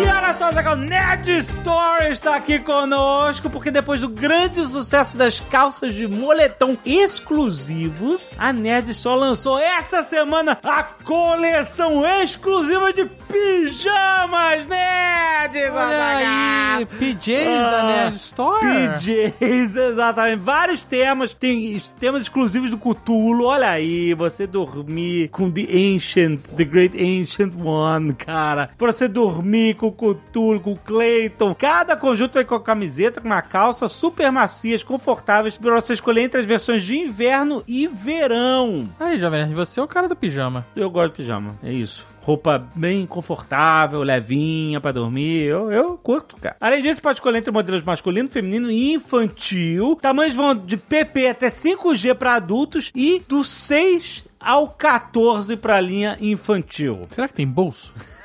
E 0.00 0.06
olha 0.06 0.32
só, 0.34 0.52
Zagal, 0.52 0.76
Nerd 0.76 1.28
Store 1.38 2.10
está 2.10 2.36
aqui 2.36 2.58
conosco, 2.60 3.50
porque 3.50 3.70
depois 3.70 4.00
do 4.00 4.08
grande 4.08 4.64
sucesso 4.64 5.16
das 5.16 5.40
calças 5.40 5.92
de 5.94 6.06
moletom 6.06 6.76
exclusivos, 6.84 8.30
a 8.38 8.52
Nerd 8.52 8.90
Store 8.92 9.18
lançou 9.18 9.58
essa 9.58 10.04
semana 10.04 10.56
a 10.62 10.82
coleção 10.84 12.04
exclusiva 12.22 12.92
de 12.92 13.06
pijamas 13.06 14.66
nerds, 14.68 15.70
Olha 15.72 16.78
aí. 16.78 16.86
PJs 16.86 17.60
da 17.60 17.80
Ah, 17.80 17.86
Nerd 17.86 18.16
Store. 18.16 18.60
PJs, 18.66 19.34
exatamente. 19.76 20.40
Vários 20.40 20.82
temas. 20.82 21.34
Tem 21.34 21.82
temas 21.98 22.22
exclusivos 22.22 22.70
do 22.70 22.78
Cthulhu. 22.78 23.44
Olha 23.46 23.68
aí, 23.70 24.14
você 24.14 24.46
dormir 24.46 25.28
com 25.30 25.50
The 25.50 25.62
Ancient, 25.62 26.40
The 26.56 26.64
Great 26.64 26.96
Ancient 26.96 27.52
One, 27.60 28.14
cara. 28.14 28.70
Pra 28.78 28.92
você 28.92 29.08
dormir 29.08 29.74
com 29.74 29.87
o 29.88 29.92
Cthulhu, 29.92 30.60
com 30.60 30.72
o 30.72 30.78
Clayton. 30.78 31.54
Cada 31.54 31.96
conjunto 31.96 32.34
vem 32.34 32.44
com 32.44 32.54
a 32.54 32.62
camiseta, 32.62 33.20
com 33.20 33.26
uma 33.26 33.42
calça 33.42 33.88
super 33.88 34.30
macias, 34.30 34.82
confortáveis, 34.82 35.56
pra 35.56 35.80
você 35.80 35.94
escolher 35.94 36.22
entre 36.22 36.40
as 36.40 36.46
versões 36.46 36.82
de 36.82 36.96
inverno 36.96 37.62
e 37.66 37.86
verão. 37.86 38.84
Aí, 38.98 39.18
Jovem 39.18 39.40
Nerd, 39.40 39.54
você 39.54 39.80
é 39.80 39.82
o 39.82 39.88
cara 39.88 40.08
do 40.08 40.16
pijama. 40.16 40.66
Eu 40.74 40.90
gosto 40.90 41.12
de 41.12 41.16
pijama, 41.18 41.58
é 41.62 41.72
isso. 41.72 42.06
Roupa 42.22 42.62
bem 42.74 43.06
confortável, 43.06 44.02
levinha 44.02 44.80
pra 44.80 44.92
dormir. 44.92 45.44
Eu, 45.44 45.72
eu 45.72 45.96
curto, 45.96 46.36
cara. 46.36 46.56
Além 46.60 46.82
disso, 46.82 47.00
pode 47.00 47.18
escolher 47.18 47.38
entre 47.38 47.50
modelos 47.50 47.82
masculino, 47.82 48.28
feminino 48.28 48.70
e 48.70 48.92
infantil. 48.92 49.96
Tamanhos 50.00 50.34
vão 50.34 50.54
de 50.54 50.76
PP 50.76 51.28
até 51.28 51.46
5G 51.46 52.14
pra 52.14 52.34
adultos 52.34 52.92
e 52.94 53.22
do 53.26 53.42
6 53.42 54.24
ao 54.38 54.68
14 54.68 55.56
pra 55.56 55.80
linha 55.80 56.18
infantil. 56.20 57.06
Será 57.10 57.28
que 57.28 57.34
tem 57.34 57.46
bolso? 57.46 57.92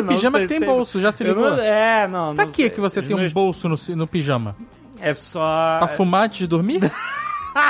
Não 0.00 0.08
pijama 0.08 0.38
sei 0.38 0.46
que 0.48 0.54
tem 0.58 0.66
bolso, 0.66 1.00
já 1.00 1.12
se 1.12 1.22
ligou? 1.24 1.50
não- 1.50 1.62
é, 1.62 2.08
não. 2.08 2.34
Pra 2.34 2.44
não 2.46 2.52
que 2.52 2.62
sei. 2.62 2.70
que 2.70 2.80
você 2.80 3.02
tem 3.02 3.14
um 3.16 3.28
bolso 3.30 3.68
no, 3.68 3.76
no 3.96 4.06
pijama? 4.06 4.56
É 5.00 5.12
só. 5.12 5.78
Pra 5.78 5.88
fumar 5.88 6.24
antes 6.24 6.38
de 6.38 6.46
dormir? 6.46 6.80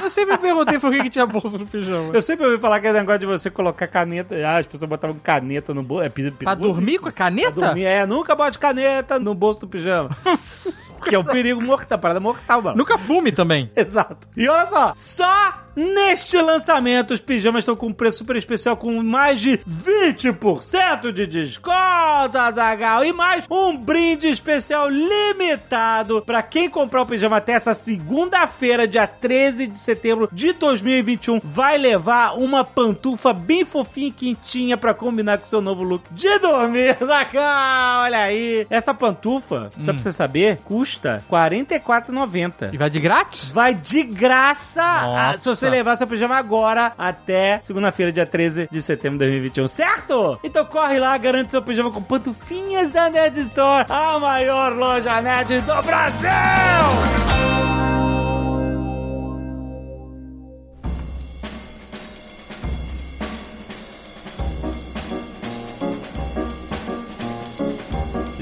Eu 0.01 0.11
sempre 0.11 0.39
perguntei 0.39 0.79
por 0.79 0.93
que, 0.93 1.03
que 1.03 1.11
tinha 1.11 1.27
bolso 1.27 1.59
no 1.59 1.67
pijama. 1.67 2.11
Eu 2.13 2.23
sempre 2.23 2.47
ouvi 2.47 2.57
falar 2.59 2.79
que 2.81 2.87
é 2.87 2.93
negócio 2.93 3.19
de 3.19 3.27
você 3.27 3.51
colocar 3.51 3.89
caneta. 3.89 4.37
Ah, 4.47 4.59
as 4.59 4.67
pessoas 4.67 4.89
botavam 4.89 5.17
caneta 5.21 5.75
no 5.75 5.83
bolso. 5.83 6.05
É. 6.05 6.31
Pra 6.45 6.55
dormir 6.55 6.99
com 6.99 7.09
a 7.09 7.13
caneta? 7.13 7.51
Pra 7.53 7.67
dormir, 7.69 7.87
é, 7.87 8.07
nunca 8.07 8.35
bote 8.37 8.59
caneta 8.61 9.19
no 9.19 9.35
bolso 9.35 9.61
do 9.61 9.67
pijama. 9.69 10.11
que 11.03 11.15
é 11.15 11.19
um 11.19 11.25
perigo 11.25 11.61
mortal, 11.61 11.99
parada 11.99 12.21
mortal, 12.21 12.63
mano. 12.63 12.77
Nunca 12.77 12.99
fume 12.99 13.33
também. 13.33 13.71
Exato. 13.77 14.29
E 14.37 14.49
olha 14.49 14.67
só, 14.67 14.93
só 14.95 15.63
neste 15.75 16.37
lançamento 16.37 17.15
os 17.15 17.21
pijamas 17.21 17.61
estão 17.61 17.75
com 17.75 17.87
um 17.87 17.93
preço 17.93 18.19
super 18.19 18.37
especial 18.37 18.77
com 18.77 19.03
mais 19.03 19.41
de 19.41 19.59
20% 19.59 21.13
de 21.13 21.27
desconto, 21.27 22.39
Azagal, 22.39 23.05
e 23.05 23.13
mais 23.13 23.45
um 23.51 23.77
brinde 23.77 24.29
especial 24.29 24.89
limitado 24.89 26.23
para 26.23 26.43
quem 26.43 26.69
comprar 26.69 27.03
o 27.03 27.07
pijama 27.07 27.39
até 27.39 27.53
essa 27.53 27.75
segunda-feira, 27.75 28.87
dia 28.87 29.07
13 29.07 29.67
de 29.67 29.79
setembro 29.79 30.29
de 30.33 30.53
2021, 30.53 31.41
vai 31.43 31.79
levar 31.79 32.39
uma 32.39 32.65
pantufa 32.65 33.33
bem 33.33 33.65
fofinha 33.65 34.09
e 34.09 34.13
quentinha 34.13 34.77
para 34.77 34.95
combinar 34.95 35.39
com 35.39 35.45
o 35.45 35.49
seu 35.49 35.61
novo 35.61 35.83
look 35.83 36.05
de 36.11 36.39
dormir, 36.39 36.97
Azagal. 37.01 38.05
Olha 38.05 38.19
aí. 38.19 38.67
Essa 38.69 38.93
pantufa, 38.93 39.73
só 39.83 39.93
pra 39.93 40.03
você 40.03 40.13
saber, 40.13 40.59
custa 40.65 40.92
R$ 40.97 41.21
44,90. 41.31 42.73
E 42.73 42.79
vai 42.79 42.91
de 42.91 43.01
grátis? 43.01 43.49
Vai 43.51 43.75
de 43.75 44.03
graça 44.03 44.83
Nossa. 44.83 45.31
ah, 45.31 45.37
se 45.39 45.45
você 45.49 45.69
levar 45.69 45.97
seu 45.97 46.07
pijama 46.07 46.37
agora 46.37 46.93
até 46.99 47.61
segunda-feira, 47.63 48.13
dia 48.13 48.27
13 48.27 48.69
de 48.71 48.83
setembro 48.83 49.19
de 49.19 49.25
2021, 49.25 49.69
certo? 49.69 50.39
Então 50.43 50.65
corre 50.65 50.99
lá, 50.99 51.17
garante 51.19 51.51
seu 51.51 51.63
pijama 51.63 51.91
com 51.91 52.03
pantufinhas 52.03 52.93
da 52.93 53.09
Nerd 53.11 53.39
Store, 53.41 53.87
a 53.89 54.19
maior 54.19 54.73
loja 54.75 55.21
nerd 55.21 55.61
do 55.61 55.83
Brasil! 55.83 57.72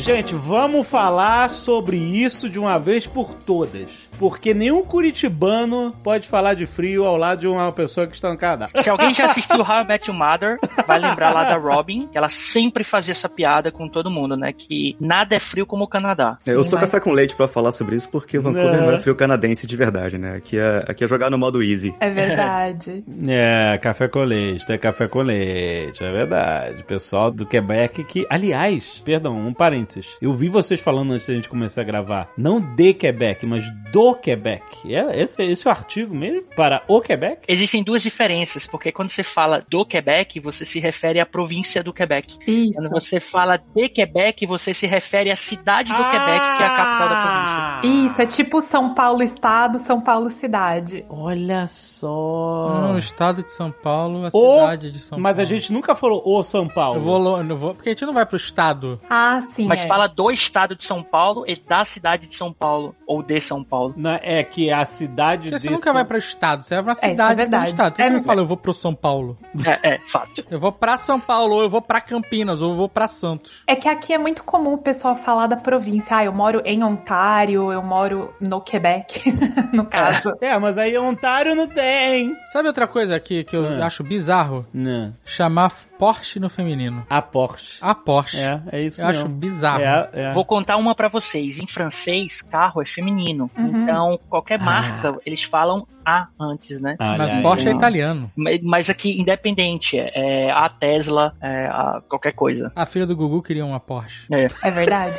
Gente, 0.00 0.34
vamos 0.34 0.86
falar 0.86 1.50
sobre 1.50 1.98
isso 1.98 2.48
de 2.48 2.58
uma 2.58 2.78
vez 2.78 3.06
por 3.06 3.34
todas. 3.34 3.99
Porque 4.20 4.52
nenhum 4.52 4.85
curitibano 4.85 5.90
pode 6.04 6.28
falar 6.28 6.52
de 6.52 6.66
frio 6.66 7.06
ao 7.06 7.16
lado 7.16 7.40
de 7.40 7.46
uma 7.48 7.72
pessoa 7.72 8.06
que 8.06 8.14
está 8.14 8.30
no 8.30 8.37
Canadá. 8.37 8.68
Se 8.76 8.90
alguém 8.90 9.14
já 9.14 9.24
assistiu 9.24 9.61
How 9.62 9.80
I 9.80 9.87
Met 9.87 10.11
Your 10.11 10.18
Mother, 10.18 10.59
vai 10.87 10.98
lembrar 10.98 11.33
lá 11.33 11.44
da 11.44 11.56
Robin, 11.56 12.06
que 12.06 12.18
ela 12.18 12.28
sempre 12.28 12.85
fazia 12.85 13.12
essa 13.12 13.30
piada 13.30 13.72
com 13.72 13.88
todo 13.88 14.11
mundo, 14.11 14.37
né? 14.37 14.52
Que 14.52 14.94
nada 15.00 15.35
é 15.35 15.40
frio 15.40 15.64
como 15.64 15.85
o 15.85 15.88
Canadá. 15.88 16.37
É, 16.46 16.52
eu 16.52 16.62
sou 16.62 16.78
mas- 16.78 16.90
café 16.90 17.02
com 17.02 17.12
leite 17.12 17.35
pra 17.35 17.48
falar 17.48 17.72
sobre 17.72 17.96
isso, 17.96 18.11
porque 18.11 18.38
Vancouver 18.38 18.72
Né. 18.72 18.80
não 18.87 18.92
é 18.92 18.98
frio 18.98 19.14
canadense 19.16 19.66
de 19.66 19.74
verdade, 19.74 20.18
né? 20.18 20.37
Aqui 20.37 20.59
é, 20.59 20.85
aqui 20.87 21.02
é 21.02 21.09
jogar 21.09 21.30
no 21.30 21.38
modo 21.38 21.62
easy. 21.62 21.94
É 21.98 22.11
verdade. 22.11 23.02
É, 23.33 23.78
café 23.78 24.06
com 24.09 24.22
leite, 24.22 24.70
é 24.70 24.76
café 24.76 25.06
com 25.09 25.22
leite, 25.22 26.02
é 26.04 26.11
verdade. 26.12 26.83
Pessoal 26.85 27.30
do 27.30 27.46
Quebec 27.46 28.02
que, 28.04 28.26
aliás, 28.28 28.85
perdão, 29.04 29.38
um 29.38 29.54
parênteses. 29.54 30.06
Eu 30.20 30.33
vi 30.35 30.48
vocês 30.48 30.80
falando 30.80 31.12
antes 31.12 31.26
da 31.28 31.35
gente 31.35 31.48
começar 31.48 31.80
a 31.83 31.85
gravar, 31.85 32.28
não 32.37 32.61
de 32.61 32.92
Quebec, 32.92 33.46
mas 33.46 33.64
do 33.92 34.10
Quebec. 34.14 34.62
É, 34.94 35.20
esse, 35.23 35.42
esse 35.42 35.66
é 35.66 35.70
o 35.70 35.73
artigo 35.73 36.14
mesmo 36.14 36.42
para 36.57 36.83
o 36.88 37.01
Quebec? 37.01 37.42
Existem 37.49 37.83
duas 37.83 38.03
diferenças, 38.03 38.66
porque 38.66 38.90
quando 38.92 39.11
você 39.11 39.23
fala 39.23 39.64
do 39.68 39.85
Quebec, 39.85 40.38
você 40.40 40.64
se 40.64 40.79
refere 40.81 41.20
à 41.20 41.27
província 41.27 41.83
do 41.83 41.92
Quebec. 41.92 42.38
Isso. 42.46 42.75
Quando 42.81 42.90
você 42.90 43.20
fala 43.20 43.57
de 43.57 43.88
Quebec, 43.88 44.46
você 44.46 44.73
se 44.75 44.87
refere 44.87 45.31
à 45.31 45.37
cidade 45.37 45.90
do 45.92 46.03
Quebec, 46.05 46.40
que 46.57 46.62
é 46.62 46.66
a 46.66 46.77
capital 46.77 47.09
da 47.09 47.23
província. 47.23 48.07
Isso, 48.07 48.23
é 48.23 48.27
tipo 48.27 48.61
São 48.61 48.94
Paulo 48.94 49.23
Estado, 49.23 49.79
São 49.79 50.01
Paulo 50.01 50.31
Cidade. 50.31 51.05
Olha 51.09 51.66
só. 51.68 52.81
Não, 52.83 52.94
o 52.94 52.99
estado 52.99 53.42
de 53.42 53.53
São 53.53 53.70
Paulo, 53.70 54.25
a 54.27 54.31
O- 54.33 54.61
cidade 54.61 54.90
de 54.90 54.99
São 55.01 55.18
mas 55.18 55.37
Paulo. 55.37 55.46
a 55.46 55.55
gente 55.55 55.73
nunca 55.73 55.94
falou 55.94 56.23
o 56.25 56.42
São 56.42 56.66
Paulo. 56.68 56.96
Eu 56.99 57.03
vou, 57.03 57.42
eu 57.42 57.57
vou, 57.57 57.75
porque 57.75 57.90
a 57.90 57.92
gente 57.92 58.05
não 58.07 58.14
vai 58.14 58.25
pro 58.27 58.37
estado. 58.37 59.01
Ah, 59.09 59.40
sim. 59.42 59.66
Mas 59.66 59.81
é. 59.81 59.87
fala 59.87 60.07
do 60.07 60.31
estado 60.31 60.75
de 60.75 60.85
São 60.85 61.03
Paulo 61.03 61.44
e 61.46 61.57
da 61.57 61.85
cidade 61.85 62.27
de 62.29 62.35
São 62.35 62.53
Paulo, 62.53 62.94
ou 63.07 63.23
de 63.23 63.40
São 63.40 63.62
Paulo. 63.62 63.94
Na- 64.00 64.20
é 64.22 64.42
que 64.42 64.70
a 64.70 64.84
cidade 64.86 65.50
você 65.50 65.68
de 65.68 65.74
nunca 65.74 65.92
vai 65.92 66.04
pro 66.04 66.18
estado, 66.18 66.62
você 66.62 66.74
vai 66.76 66.84
pra 66.84 66.92
isso 66.92 67.04
é 67.04 67.08
cidade 67.10 67.34
do 67.34 67.36
verdade. 67.38 67.68
estado. 67.70 67.96
Você 67.96 68.02
É- 68.02 68.10
não 68.10 68.22
fala, 68.22 68.40
eu 68.40 68.46
vou 68.46 68.56
pro 68.56 68.72
São 68.72 68.94
Paulo. 68.94 69.36
É, 69.64 69.94
é, 69.94 69.98
fato. 69.98 70.44
Eu 70.50 70.58
vou 70.58 70.72
pra 70.72 70.96
São 70.96 71.18
Paulo, 71.20 71.54
ou 71.56 71.62
eu 71.62 71.70
vou 71.70 71.80
pra 71.82 72.00
Campinas, 72.00 72.60
ou 72.62 72.70
eu 72.70 72.76
vou 72.76 72.88
pra 72.88 73.06
Santos. 73.08 73.62
É 73.66 73.74
que 73.76 73.88
aqui 73.88 74.12
é 74.12 74.18
muito 74.18 74.42
comum 74.44 74.74
o 74.74 74.78
pessoal 74.78 75.14
falar 75.16 75.46
da 75.46 75.56
província. 75.56 76.16
Ah, 76.16 76.24
eu 76.24 76.32
moro 76.32 76.60
em 76.64 76.82
Ontário, 76.82 77.72
eu 77.72 77.82
moro 77.82 78.32
no 78.40 78.60
Quebec, 78.60 79.22
no 79.72 79.84
caso. 79.86 80.32
É, 80.40 80.56
mas 80.58 80.76
aí 80.78 80.96
Ontário 80.98 81.54
não 81.54 81.66
tem. 81.68 82.34
Sabe 82.52 82.68
outra 82.68 82.86
coisa 82.86 83.14
aqui 83.16 83.44
que 83.44 83.56
eu 83.56 83.66
Ah. 83.66 83.86
acho 83.86 84.02
bizarro? 84.02 84.66
Não. 84.72 85.12
Chamar 85.24 85.72
Porsche 85.98 86.40
no 86.40 86.48
feminino. 86.48 87.04
A 87.10 87.20
Porsche. 87.22 87.78
A 87.80 87.94
Porsche. 87.94 88.38
É, 88.40 88.60
é 88.72 88.82
isso 88.82 89.00
eu 89.00 89.06
mesmo. 89.06 89.20
acho 89.22 89.28
bizarro. 89.28 89.82
É, 89.82 90.08
é. 90.12 90.32
Vou 90.32 90.44
contar 90.44 90.76
uma 90.76 90.94
pra 90.94 91.08
vocês. 91.08 91.58
Em 91.58 91.66
francês, 91.66 92.40
carro 92.42 92.80
é 92.82 92.86
feminino. 92.86 93.50
Uhum. 93.56 93.88
Então, 93.90 94.20
qualquer 94.29 94.61
Ah. 94.61 94.64
marca, 94.64 95.20
eles 95.26 95.42
falam 95.42 95.87
A 96.04 96.28
antes, 96.40 96.80
né? 96.80 96.96
Olha 97.00 97.18
Mas 97.18 97.34
aí. 97.34 97.42
Porsche 97.42 97.66
é 97.68 97.70
não. 97.70 97.76
italiano. 97.78 98.30
Mas- 98.36 98.88
aqui, 98.90 99.20
independente, 99.20 99.98
é 99.98 100.10
é 100.30 100.50
a 100.50 100.68
Tesla, 100.68 101.32
é 101.40 101.66
a 101.66 102.00
qualquer 102.08 102.32
coisa. 102.32 102.70
A 102.76 102.84
filha 102.86 103.06
do 103.06 103.16
Gugu 103.16 103.42
queria 103.42 103.64
uma 103.64 103.80
Porsche. 103.80 104.26
É 104.62 104.70
verdade? 104.70 105.18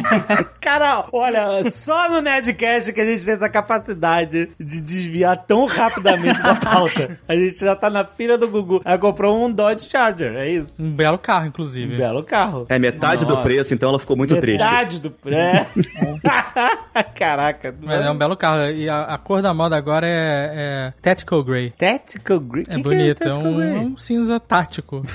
Cara, 0.60 1.04
olha, 1.12 1.70
só 1.70 2.08
no 2.08 2.20
Nerdcast 2.20 2.92
que 2.92 3.00
a 3.00 3.04
gente 3.04 3.24
tem 3.24 3.34
essa 3.34 3.48
capacidade 3.48 4.50
de 4.58 4.80
desviar 4.80 5.36
tão 5.46 5.66
rapidamente 5.66 6.40
da 6.42 6.54
pauta. 6.60 7.18
A 7.28 7.34
gente 7.36 7.58
já 7.58 7.74
tá 7.76 7.90
na 7.90 8.04
fila 8.04 8.36
do 8.38 8.48
Gugu. 8.48 8.80
Ela 8.84 8.98
comprou 8.98 9.44
um 9.44 9.50
Dodge 9.50 9.88
Charger, 9.90 10.34
é 10.36 10.48
isso. 10.48 10.82
Um 10.82 10.90
belo 10.92 11.18
carro, 11.18 11.44
Um 11.44 11.48
inclusive. 11.48 11.96
belo 11.96 12.22
carro. 12.22 12.66
É 12.68 12.78
metade 12.78 13.24
do 13.26 13.34
Nossa. 13.34 13.42
preço, 13.44 13.74
então 13.74 13.88
ela 13.90 13.98
ficou 13.98 14.16
muito 14.16 14.38
triste. 14.40 14.62
Metade 14.62 15.00
do 15.00 15.10
pré. 15.10 15.66
Caraca. 17.14 17.74
Mas 17.82 18.04
é 18.04 18.10
um 18.10 18.16
belo 18.16 18.36
carro. 18.36 18.70
E 18.70 18.88
a, 18.88 19.02
a 19.02 19.18
cor 19.18 19.42
da 19.42 19.52
moda 19.52 19.76
agora 19.76 20.06
é, 20.06 20.13
é 20.16 20.92
Tactical 21.00 21.42
Grey. 21.42 21.70
Tactical 21.70 22.40
Grey. 22.40 22.64
É 22.68 22.78
bonito, 22.78 23.22
é, 23.26 23.34
um, 23.34 23.62
é 23.62 23.78
um 23.80 23.96
cinza 23.96 24.38
tático. 24.40 25.02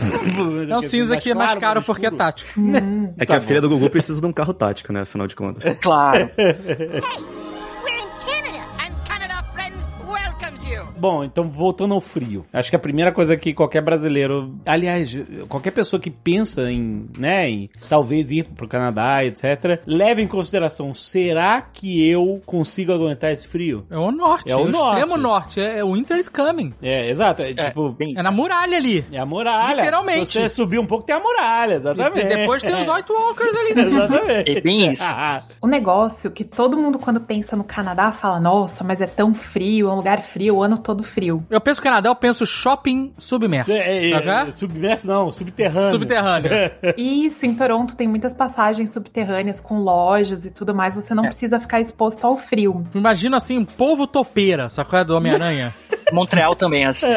É 0.69 0.77
um 0.77 0.81
cinza 0.81 1.17
que 1.17 1.31
é 1.31 1.33
mais 1.33 1.55
caro 1.55 1.81
porque 1.81 2.05
é 2.05 2.11
tático. 2.11 2.49
É 3.17 3.25
que 3.25 3.33
a 3.33 3.41
filha 3.41 3.61
do 3.61 3.69
Gugu 3.69 3.89
precisa 3.89 4.21
de 4.21 4.27
um 4.27 4.31
carro 4.33 4.53
tático, 4.53 4.93
né? 4.93 5.01
Afinal 5.01 5.27
de 5.27 5.35
contas. 5.35 5.77
Claro. 5.81 6.29
Bom, 10.99 11.23
então 11.23 11.45
voltando 11.47 11.93
ao 11.93 12.01
frio. 12.01 12.45
Acho 12.51 12.69
que 12.69 12.75
a 12.75 12.79
primeira 12.79 13.11
coisa 13.11 13.35
que 13.37 13.53
qualquer 13.53 13.81
brasileiro, 13.81 14.53
aliás, 14.65 15.17
qualquer 15.47 15.71
pessoa 15.71 15.99
que 15.99 16.09
pensa 16.09 16.69
em, 16.71 17.07
né, 17.17 17.49
em 17.49 17.69
talvez 17.89 18.29
ir 18.31 18.45
pro 18.55 18.67
Canadá, 18.67 19.23
etc, 19.23 19.81
leve 19.85 20.21
em 20.21 20.27
consideração, 20.27 20.93
será 20.93 21.61
que 21.61 22.07
eu 22.09 22.41
consigo 22.45 22.91
aguentar 22.91 23.31
esse 23.31 23.47
frio? 23.47 23.85
É 23.89 23.97
o 23.97 24.11
norte. 24.11 24.51
É 24.51 24.55
o 24.55 24.67
norte. 24.67 24.97
extremo 24.99 25.17
norte. 25.17 25.61
É, 25.61 25.79
é 25.79 25.83
o 25.83 25.93
Winter 25.93 26.17
is 26.17 26.27
coming. 26.29 26.73
É, 26.81 27.09
exato. 27.09 27.41
É, 27.41 27.51
É, 27.51 27.53
tipo, 27.69 27.91
bem- 27.91 28.13
É 28.17 28.21
na 28.23 28.31
muralha 28.31 28.77
ali. 28.77 29.05
é 29.11 29.17
a 29.19 29.25
muralha. 29.25 29.77
Literalmente. 29.77 30.25
Se 30.27 30.33
você 30.33 30.49
subir 30.49 30.79
um 30.79 30.85
pouco, 30.85 31.05
tem 31.05 31.15
a 31.15 31.19
muralha, 31.19 31.75
exatamente. 31.75 32.19
E 32.19 32.23
depois 32.25 32.61
tem 32.63 32.73
os 32.75 32.87
White 32.87 33.11
Walkers 33.11 33.55
ali. 33.55 33.69
Exatamente. 33.79 34.57
É 34.57 34.61
bem 34.61 34.91
isso. 34.91 35.03
O 35.61 35.67
negócio 35.67 36.31
que 36.31 36.43
todo 36.43 36.77
mundo, 36.77 36.99
quando 36.99 37.19
pensa 37.21 37.55
no 37.55 37.63
Canadá, 37.63 38.11
fala: 38.11 38.39
nossa, 38.39 38.83
mas 38.83 39.01
é 39.01 39.07
tão 39.07 39.33
frio, 39.33 39.87
é 39.89 39.91
um 39.91 39.95
lugar 39.95 40.21
frio, 40.21 40.55
o 40.57 40.63
ano 40.63 40.77
todo 40.77 40.88
frio. 41.03 41.45
Eu 41.49 41.61
penso 41.61 41.81
Canadá, 41.81 42.09
eu 42.09 42.15
penso 42.15 42.45
shopping 42.45 43.13
submerso. 43.17 43.71
É, 43.71 44.09
é, 44.11 44.13
Saca? 44.13 44.51
submerso 44.51 45.07
não, 45.07 45.31
subterrâneo. 45.31 45.91
Subterrâneo. 45.91 46.51
Isso, 46.97 47.45
em 47.45 47.53
Toronto 47.55 47.95
tem 47.95 48.07
muitas 48.07 48.33
passagens 48.33 48.91
subterrâneas 48.91 49.59
com 49.61 49.79
lojas 49.79 50.45
e 50.45 50.49
tudo 50.51 50.73
mais, 50.73 50.95
você 50.95 51.13
não 51.13 51.23
É. 51.25 51.27
precisa 51.27 51.59
ficar 51.59 51.79
exposto 51.79 52.25
ao 52.25 52.37
frio. 52.37 52.85
Imagina 52.93 53.37
assim, 53.37 53.57
um 53.57 53.65
povo 53.65 54.05
topeira, 54.07 54.69
sacou? 54.69 54.99
É 54.99 55.03
do 55.03 55.15
Homem-Aranha. 55.15 55.73
Montreal 56.11 56.55
também, 56.55 56.85
assim. 56.85 57.07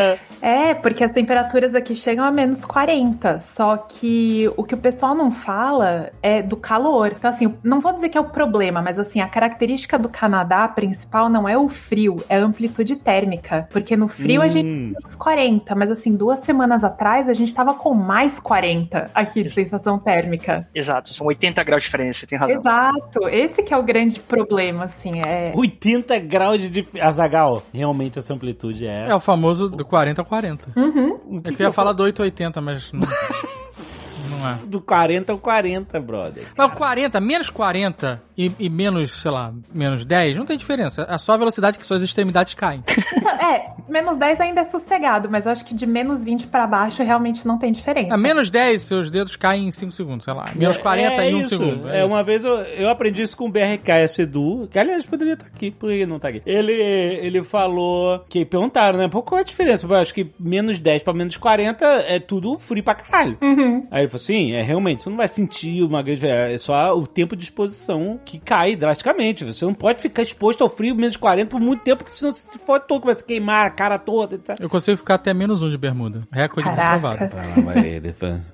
É, 0.40 0.74
porque 0.74 1.04
as 1.04 1.12
temperaturas 1.12 1.74
aqui 1.74 1.94
chegam 1.94 2.24
a 2.24 2.30
menos 2.30 2.64
40. 2.64 3.38
Só 3.38 3.76
que 3.76 4.50
o 4.56 4.64
que 4.64 4.74
o 4.74 4.78
pessoal 4.78 5.14
não 5.14 5.30
fala 5.30 6.10
é 6.22 6.42
do 6.42 6.56
calor. 6.56 7.12
Então, 7.16 7.30
assim, 7.30 7.54
não 7.62 7.80
vou 7.80 7.92
dizer 7.92 8.08
que 8.08 8.18
é 8.18 8.20
o 8.20 8.30
problema, 8.30 8.82
mas 8.82 8.98
assim, 8.98 9.20
a 9.20 9.28
característica 9.28 9.98
do 9.98 10.08
Canadá 10.08 10.66
principal 10.68 11.28
não 11.28 11.48
é 11.48 11.56
o 11.56 11.68
frio, 11.68 12.16
é 12.28 12.36
a 12.36 12.44
amplitude 12.44 12.96
térmica. 12.96 13.68
Porque 13.70 13.96
no 13.96 14.08
frio 14.08 14.42
a 14.42 14.48
gente 14.48 14.62
Hum. 14.66 14.92
tem 14.92 14.92
menos 14.92 15.14
40, 15.14 15.74
mas 15.74 15.90
assim, 15.90 16.14
duas 16.16 16.38
semanas 16.40 16.84
atrás 16.84 17.28
a 17.28 17.32
gente 17.32 17.54
tava 17.54 17.74
com 17.74 17.94
mais 17.94 18.38
40 18.40 19.10
aqui 19.14 19.42
de 19.42 19.50
sensação 19.50 19.98
térmica. 19.98 20.68
Exato, 20.74 21.12
são 21.14 21.26
80 21.26 21.62
graus 21.64 21.82
de 21.82 21.88
diferença, 21.88 22.20
você 22.20 22.26
tem 22.26 22.38
razão. 22.38 22.56
Exato, 22.56 23.28
esse 23.28 23.62
que 23.62 23.72
é 23.72 23.76
o 23.76 23.82
grande 23.82 24.20
problema, 24.20 24.84
assim, 24.84 25.20
é... 25.26 25.52
80 25.54 26.18
graus 26.20 26.58
de. 26.70 26.82
Azagal, 27.00 27.62
realmente 27.72 28.18
essa 28.18 28.32
amplitude 28.34 28.81
é. 28.86 29.08
É 29.08 29.14
o 29.14 29.20
famoso 29.20 29.68
do 29.68 29.84
40 29.84 30.22
a 30.22 30.24
40. 30.24 30.72
Uhum. 30.76 31.40
É 31.44 31.52
que 31.52 31.62
eu 31.62 31.66
ia 31.66 31.72
falar 31.72 31.92
do 31.92 32.02
880, 32.02 32.60
mas 32.60 32.92
não, 32.92 33.00
não 34.30 34.48
é. 34.48 34.58
Do 34.66 34.80
40 34.80 35.32
ao 35.32 35.38
40, 35.38 36.00
brother. 36.00 36.44
Mas 36.56 36.66
o 36.66 36.70
40, 36.74 37.20
menos 37.20 37.50
40 37.50 38.22
e, 38.36 38.52
e 38.58 38.68
menos, 38.68 39.22
sei 39.22 39.30
lá, 39.30 39.52
menos 39.72 40.04
10, 40.04 40.36
não 40.36 40.46
tem 40.46 40.56
diferença. 40.56 41.06
É 41.08 41.18
só 41.18 41.32
a 41.32 41.36
velocidade 41.36 41.78
que 41.78 41.86
suas 41.86 42.02
extremidades 42.02 42.54
caem. 42.54 42.82
É, 43.42 43.72
menos 43.88 44.16
10 44.16 44.40
ainda 44.40 44.60
é 44.60 44.64
sossegado, 44.64 45.28
mas 45.30 45.46
eu 45.46 45.52
acho 45.52 45.64
que 45.64 45.74
de 45.74 45.86
menos 45.86 46.24
20 46.24 46.46
pra 46.46 46.66
baixo 46.66 47.02
realmente 47.02 47.46
não 47.46 47.58
tem 47.58 47.72
diferença. 47.72 48.14
A 48.14 48.16
menos 48.16 48.50
10, 48.50 48.82
seus 48.82 49.10
dedos 49.10 49.36
caem 49.36 49.66
em 49.66 49.70
5 49.70 49.92
segundos, 49.92 50.24
sei 50.24 50.34
lá. 50.34 50.46
Menos 50.54 50.78
40 50.78 51.22
é 51.22 51.30
em 51.30 51.34
1 51.34 51.40
isso. 51.40 51.48
segundo. 51.48 51.88
É, 51.88 51.98
isso. 51.98 52.06
uma 52.06 52.22
vez 52.22 52.44
eu, 52.44 52.58
eu 52.58 52.88
aprendi 52.88 53.22
isso 53.22 53.36
com 53.36 53.46
o 53.46 53.50
BRKS 53.50 54.20
Edu, 54.20 54.68
que 54.70 54.78
aliás 54.78 55.04
poderia 55.04 55.34
estar 55.34 55.46
aqui, 55.46 55.70
por 55.70 55.88
que 55.88 55.96
ele 55.96 56.06
não 56.06 56.18
tá 56.18 56.28
aqui? 56.28 56.42
Ele, 56.46 56.72
ele 56.72 57.42
falou 57.42 58.20
que 58.28 58.44
perguntaram, 58.44 58.98
né? 58.98 59.08
Pô, 59.08 59.22
qual 59.22 59.38
é 59.38 59.42
a 59.42 59.44
diferença? 59.44 59.86
Eu 59.86 59.94
acho 59.94 60.14
que 60.14 60.30
menos 60.38 60.78
10 60.78 61.02
pra 61.02 61.12
menos 61.12 61.36
40 61.36 61.84
é 61.84 62.20
tudo 62.20 62.58
frio 62.58 62.84
pra 62.84 62.94
caralho. 62.94 63.36
Uhum. 63.42 63.86
Aí 63.90 64.02
ele 64.02 64.08
falou 64.08 64.22
assim: 64.22 64.52
é 64.52 64.62
realmente, 64.62 65.02
você 65.02 65.10
não 65.10 65.16
vai 65.16 65.28
sentir 65.28 65.82
uma 65.82 66.02
grande. 66.02 66.26
É 66.26 66.56
só 66.58 66.96
o 66.96 67.06
tempo 67.06 67.34
de 67.34 67.44
exposição 67.44 68.20
que 68.24 68.38
cai 68.38 68.76
drasticamente. 68.76 69.44
Você 69.44 69.64
não 69.64 69.74
pode 69.74 70.00
ficar 70.00 70.22
exposto 70.22 70.62
ao 70.62 70.70
frio 70.70 70.94
menos 70.94 71.16
40 71.16 71.50
por 71.50 71.60
muito 71.60 71.82
tempo, 71.82 71.98
porque 71.98 72.12
senão 72.12 72.32
você 72.32 72.48
se 72.50 72.58
fode 72.58 72.86
todo, 72.86 73.00
começa 73.00 73.22
a 73.22 73.26
queimar 73.32 73.66
a 73.66 73.70
cara 73.70 73.98
toda, 73.98 74.34
etc. 74.34 74.60
Eu 74.60 74.68
consigo 74.68 74.96
ficar 74.96 75.14
até 75.14 75.32
menos 75.32 75.62
1 75.62 75.70
de 75.70 75.78
bermuda. 75.78 76.22
Recorde 76.30 76.68
comprovado. 76.68 77.18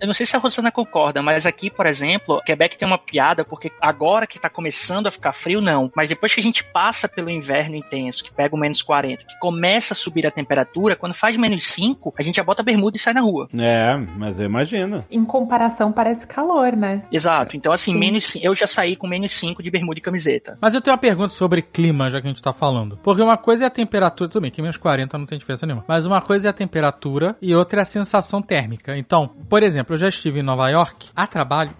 Eu 0.00 0.06
não 0.06 0.14
sei 0.14 0.24
se 0.24 0.36
a 0.36 0.38
Rosana 0.38 0.70
concorda, 0.70 1.22
mas 1.22 1.46
aqui, 1.46 1.70
por 1.70 1.86
exemplo, 1.86 2.40
Quebec 2.44 2.78
tem 2.78 2.86
uma 2.86 2.98
piada, 2.98 3.44
porque 3.44 3.72
agora 3.80 4.26
que 4.26 4.38
tá 4.38 4.48
começando 4.48 5.06
a 5.06 5.10
ficar 5.10 5.32
frio, 5.32 5.60
não. 5.60 5.90
Mas 5.94 6.08
depois 6.08 6.32
que 6.32 6.40
a 6.40 6.42
gente 6.42 6.64
passa 6.64 7.08
pelo 7.08 7.30
inverno 7.30 7.76
intenso, 7.76 8.22
que 8.22 8.32
pega 8.32 8.54
o 8.54 8.58
menos 8.58 8.82
40, 8.82 9.24
que 9.24 9.38
começa 9.38 9.94
a 9.94 9.96
subir 9.96 10.26
a 10.26 10.30
temperatura, 10.30 10.94
quando 10.94 11.14
faz 11.14 11.36
menos 11.36 11.64
5, 11.66 12.14
a 12.18 12.22
gente 12.22 12.36
já 12.36 12.44
bota 12.44 12.62
bermuda 12.62 12.96
e 12.96 13.00
sai 13.00 13.14
na 13.14 13.20
rua. 13.20 13.48
É, 13.58 13.96
mas 14.16 14.38
eu 14.38 14.46
imagino. 14.46 15.04
Em 15.10 15.24
comparação, 15.24 15.90
parece 15.90 16.26
calor, 16.26 16.76
né? 16.76 17.02
Exato. 17.10 17.56
Então, 17.56 17.72
assim, 17.72 17.92
Sim. 17.92 17.98
menos, 17.98 18.36
eu 18.40 18.54
já 18.54 18.66
saí 18.66 18.94
com 18.94 19.06
menos 19.06 19.32
5 19.32 19.62
de 19.62 19.70
bermuda 19.70 19.98
e 19.98 20.02
camiseta. 20.02 20.58
Mas 20.60 20.74
eu 20.74 20.80
tenho 20.80 20.92
uma 20.92 21.00
pergunta 21.00 21.30
sobre 21.30 21.62
clima, 21.62 22.10
já 22.10 22.20
que 22.20 22.26
a 22.26 22.30
gente 22.30 22.42
tá 22.42 22.52
falando. 22.52 22.98
Porque 23.02 23.22
uma 23.22 23.36
coisa 23.36 23.64
é 23.64 23.66
a 23.66 23.70
temperatura, 23.70 24.28
tudo 24.28 24.42
bem, 24.42 24.50
que 24.50 24.62
menos 24.68 24.76
40 24.76 25.18
não 25.18 25.26
tem 25.26 25.38
diferença 25.38 25.66
nenhuma. 25.66 25.84
Mas 25.88 26.06
uma 26.06 26.20
coisa 26.20 26.48
é 26.48 26.50
a 26.50 26.54
temperatura 26.54 27.36
e 27.40 27.54
outra 27.54 27.80
é 27.80 27.82
a 27.82 27.86
sensação 27.86 28.40
térmica. 28.42 28.96
Então, 28.96 29.28
por 29.48 29.62
exemplo, 29.62 29.94
eu 29.94 29.98
já 29.98 30.08
estive 30.08 30.40
em 30.40 30.42
Nova 30.42 30.68
York 30.68 31.08
a 31.16 31.26
trabalho 31.26 31.74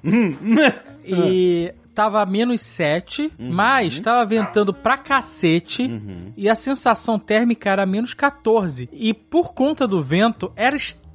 e 1.05 1.73
tava 1.95 2.25
menos 2.27 2.61
7, 2.61 3.33
mas 3.39 4.01
tava 4.01 4.25
ventando 4.25 4.73
pra 4.73 4.97
cacete 4.97 5.91
e 6.37 6.49
a 6.49 6.55
sensação 6.55 7.19
térmica 7.19 7.71
era 7.71 7.85
menos 7.85 8.15
14. 8.15 8.89
E 8.93 9.13
por 9.13 9.53
conta 9.53 9.87
do 9.87 10.03
vento, 10.03 10.53
era 10.55 10.77
extremamente 10.77 11.08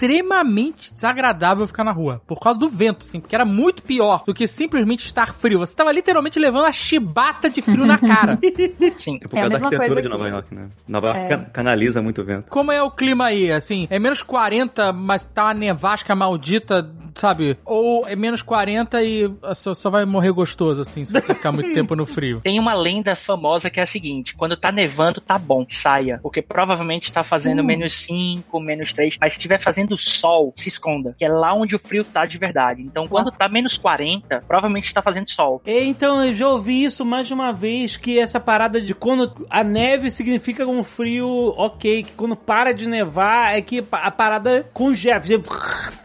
desagradável 0.93 1.65
ficar 1.67 1.83
na 1.83 1.91
rua. 1.91 2.21
Por 2.27 2.39
causa 2.39 2.59
do 2.59 2.69
vento, 2.69 3.05
assim, 3.05 3.19
porque 3.19 3.35
era 3.35 3.45
muito 3.45 3.83
pior 3.83 4.23
do 4.25 4.33
que 4.33 4.47
simplesmente 4.47 5.05
estar 5.05 5.33
frio. 5.33 5.59
Você 5.59 5.75
tava 5.75 5.91
literalmente 5.91 6.39
levando 6.39 6.65
a 6.65 6.71
chibata 6.71 7.49
de 7.49 7.61
frio 7.61 7.85
na 7.85 7.97
cara. 7.97 8.39
Sim. 8.97 9.19
É 9.21 9.27
por 9.27 9.37
É 9.37 9.41
a 9.41 9.49
causa 9.49 9.49
da 9.49 9.59
mesma 9.59 9.67
arquitetura 9.67 9.87
coisa 9.87 10.01
de 10.01 10.09
Nova 10.09 10.27
York, 10.27 10.55
né? 10.55 10.67
Nova 10.87 11.07
York 11.07 11.19
É. 11.21 11.27
can- 11.29 11.43
canaliza 11.51 12.01
muito 12.01 12.23
vento. 12.23 12.49
Como 12.49 12.71
é 12.71 12.81
o 12.81 12.91
clima 12.91 13.25
aí, 13.25 13.51
assim? 13.51 13.87
É 13.89 13.97
menos 13.99 14.21
40, 14.23 14.91
mas 14.93 15.23
tá 15.33 15.45
uma 15.45 15.53
nevasca 15.53 16.15
maldita, 16.15 16.89
sabe? 17.15 17.57
Ou 17.65 18.07
é 18.07 18.15
menos 18.15 18.41
40 18.41 19.01
e 19.03 19.31
só, 19.55 19.73
só 19.73 19.89
vai 19.89 20.05
morrer 20.05 20.31
gostoso, 20.31 20.81
assim, 20.81 21.05
se 21.05 21.11
você 21.13 21.33
ficar 21.33 21.51
muito 21.51 21.71
tempo 21.73 21.95
no 21.95 22.05
frio. 22.05 22.41
Tem 22.41 22.59
uma 22.59 22.73
lenda 22.73 23.15
famosa 23.15 23.69
que 23.69 23.79
é 23.79 23.83
a 23.83 23.85
seguinte: 23.85 24.35
quando 24.35 24.55
tá 24.57 24.71
nevando, 24.71 25.21
tá 25.21 25.37
bom, 25.37 25.65
saia. 25.69 26.19
Porque 26.21 26.41
provavelmente 26.41 27.11
tá 27.11 27.23
fazendo 27.23 27.63
menos 27.63 27.93
5, 27.93 28.59
menos 28.59 28.93
3. 28.93 29.17
Mas 29.19 29.33
se 29.33 29.39
estiver 29.39 29.59
fazendo 29.59 29.92
sol, 29.97 30.53
se 30.55 30.69
esconda. 30.69 31.15
Que 31.17 31.25
é 31.25 31.29
lá 31.29 31.53
onde 31.53 31.75
o 31.75 31.79
frio 31.79 32.03
tá 32.03 32.25
de 32.25 32.37
verdade. 32.37 32.81
Então, 32.81 33.07
quando 33.07 33.25
Nossa. 33.25 33.37
tá 33.37 33.47
menos 33.47 33.77
40, 33.77 34.43
provavelmente 34.47 34.93
tá 34.93 35.01
fazendo 35.01 35.29
sol. 35.29 35.61
Então, 35.65 36.23
eu 36.23 36.33
já 36.33 36.47
ouvi 36.47 36.83
isso 36.83 37.05
mais 37.05 37.27
de 37.27 37.33
uma 37.33 37.51
vez, 37.51 37.97
que 37.97 38.19
essa 38.19 38.39
parada 38.39 38.81
de 38.81 38.93
quando 38.93 39.31
a 39.49 39.63
neve 39.63 40.09
significa 40.09 40.65
um 40.65 40.83
frio 40.83 41.53
ok, 41.57 42.03
que 42.03 42.11
quando 42.13 42.35
para 42.35 42.73
de 42.73 42.87
nevar 42.87 43.55
é 43.55 43.61
que 43.61 43.83
a 43.91 44.11
parada 44.11 44.67
congela, 44.73 45.21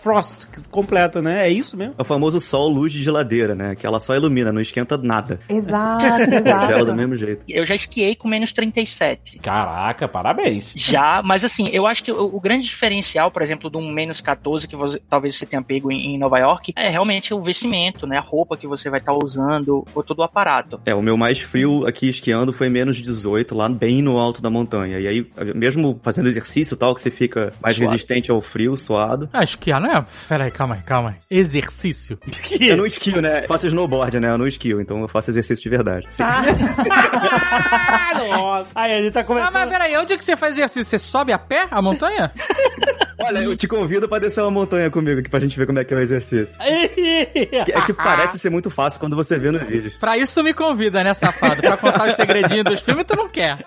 frost 0.03 0.47
completo, 0.71 1.21
né? 1.23 1.47
É 1.47 1.51
isso 1.51 1.77
mesmo? 1.77 1.95
É 1.99 2.03
o 2.03 2.05
famoso 2.05 2.41
sol 2.41 2.69
luz 2.69 2.93
de 2.93 3.03
geladeira, 3.03 3.55
né? 3.55 3.75
Que 3.75 3.87
ela 3.87 4.01
só 4.01 4.15
ilumina, 4.15 4.53
não 4.53 4.61
esquenta 4.61 4.97
nada. 4.97 5.39
Exato, 5.49 6.05
Congela 6.29 6.79
do 6.79 6.85
exato. 6.85 6.95
mesmo 6.95 7.17
jeito. 7.17 7.45
Eu 7.49 7.65
já 7.65 7.75
esquiei 7.75 8.15
com 8.15 8.29
menos 8.29 8.53
37. 8.53 9.39
Caraca, 9.39 10.09
parabéns. 10.09 10.73
Já, 10.75 11.23
mas 11.25 11.45
assim, 11.45 11.69
eu 11.69 11.87
acho 11.87 12.03
que 12.05 12.13
o, 12.13 12.37
o 12.37 12.41
grande 12.41 12.67
diferencial, 12.67 13.31
por 13.31 13.43
exemplo, 13.43 13.68
de 13.71 13.77
um 13.77 13.91
menos 13.91 14.21
14 14.21 14.67
que 14.69 14.77
você- 14.77 15.01
talvez 15.09 15.37
você 15.37 15.47
tenha 15.47 15.63
pego 15.63 15.91
em, 15.93 16.15
em 16.15 16.19
Nova 16.19 16.39
York, 16.39 16.73
é 16.77 16.89
realmente 16.89 17.33
o 17.35 17.43
vestimento, 17.43 18.07
né? 18.07 18.19
A 18.19 18.21
roupa 18.23 18.57
que 18.57 18.67
você 18.67 18.89
vai 18.91 19.01
estar 19.01 19.13
usando, 19.13 19.85
ou 19.95 20.03
todo 20.03 20.21
o 20.21 20.23
aparato. 20.23 20.81
É, 20.87 20.95
o 20.95 21.03
meu 21.03 21.17
mais 21.17 21.41
frio 21.41 21.87
aqui 21.87 22.09
esquiando 22.09 22.53
foi 22.53 22.69
menos 22.69 22.97
18, 23.03 23.55
lá 23.55 23.69
bem 23.69 24.03
no 24.03 24.19
alto 24.19 24.41
da 24.43 24.51
montanha. 24.51 24.99
E 24.99 25.07
aí, 25.07 25.27
mesmo 25.55 25.99
fazendo 26.03 26.29
exercício 26.29 26.75
e 26.75 26.79
tal, 26.79 26.95
que 26.95 27.01
você 27.01 27.11
fica 27.11 27.53
mais 27.63 27.77
Suado. 27.77 27.91
resistente 27.93 28.31
ao 28.31 28.41
frio, 28.41 28.77
suado. 28.77 29.29
Ah, 29.33 29.43
esquiar 29.45 29.81
não 29.81 29.91
é 29.91 29.97
Ah, 29.99 30.05
peraí, 30.29 30.51
calma 30.51 30.75
aí, 30.77 30.83
calma 30.83 31.11
aí. 31.11 31.17
Exercício. 31.31 32.19
Eu 32.61 32.77
não 32.77 32.87
esquio, 32.87 33.21
né? 33.21 33.45
Eu 33.45 33.49
faço 33.49 33.67
snowboard, 33.67 34.19
né? 34.21 34.31
Eu 34.31 34.39
não 34.39 34.47
esquio, 34.47 34.81
então 34.81 35.01
eu 35.01 35.09
faço 35.09 35.31
exercício 35.31 35.63
de 35.63 35.69
verdade. 35.69 36.07
Ah, 36.21 36.43
Nossa. 38.31 38.71
Aí 38.75 38.93
ele 38.93 39.11
tá 39.11 39.21
Ah, 39.21 39.25
começando. 39.25 39.53
mas 39.53 39.69
peraí, 39.69 39.97
onde 39.97 40.13
é 40.13 40.17
que 40.17 40.25
você 40.25 40.37
faz 40.37 40.55
exercício? 40.55 40.85
Você 40.85 40.99
sobe 40.99 41.33
a 41.33 41.39
pé 41.39 41.67
a 41.71 41.81
montanha? 41.83 42.33
Olha, 43.21 43.39
eu 43.41 43.57
te 43.57 43.67
convido 43.67 44.09
pra 44.09 44.19
descer 44.19 44.41
uma 44.43 44.51
montanha 44.51 44.91
comigo 44.91 45.21
aqui 45.21 45.29
pra 45.29 45.41
gente 45.41 45.59
ver 45.59 45.67
como 45.67 45.79
é 45.79 45.85
que 45.85 45.93
é 45.93 45.97
o 45.97 46.01
exercício. 46.01 46.57
É 46.63 47.81
que 47.85 47.93
parece 47.93 48.39
ser 48.39 48.51
muito 48.51 48.71
fácil 48.71 49.01
quando 49.01 49.17
você 49.17 49.39
vê 49.39 49.51
nos 49.51 49.63
vídeos. 49.67 49.97
pra 49.97 50.17
isso 50.17 50.35
tu 50.35 50.45
me 50.45 50.55
convida, 50.55 51.03
né, 51.03 51.13
safado? 51.15 51.61
Pra 51.61 51.77
contar 51.77 52.09
os 52.09 52.15
segredinhos 52.15 52.65
dos 52.65 52.81
filmes, 52.81 53.05
tu 53.07 53.17
não 53.17 53.29
quer. 53.29 53.59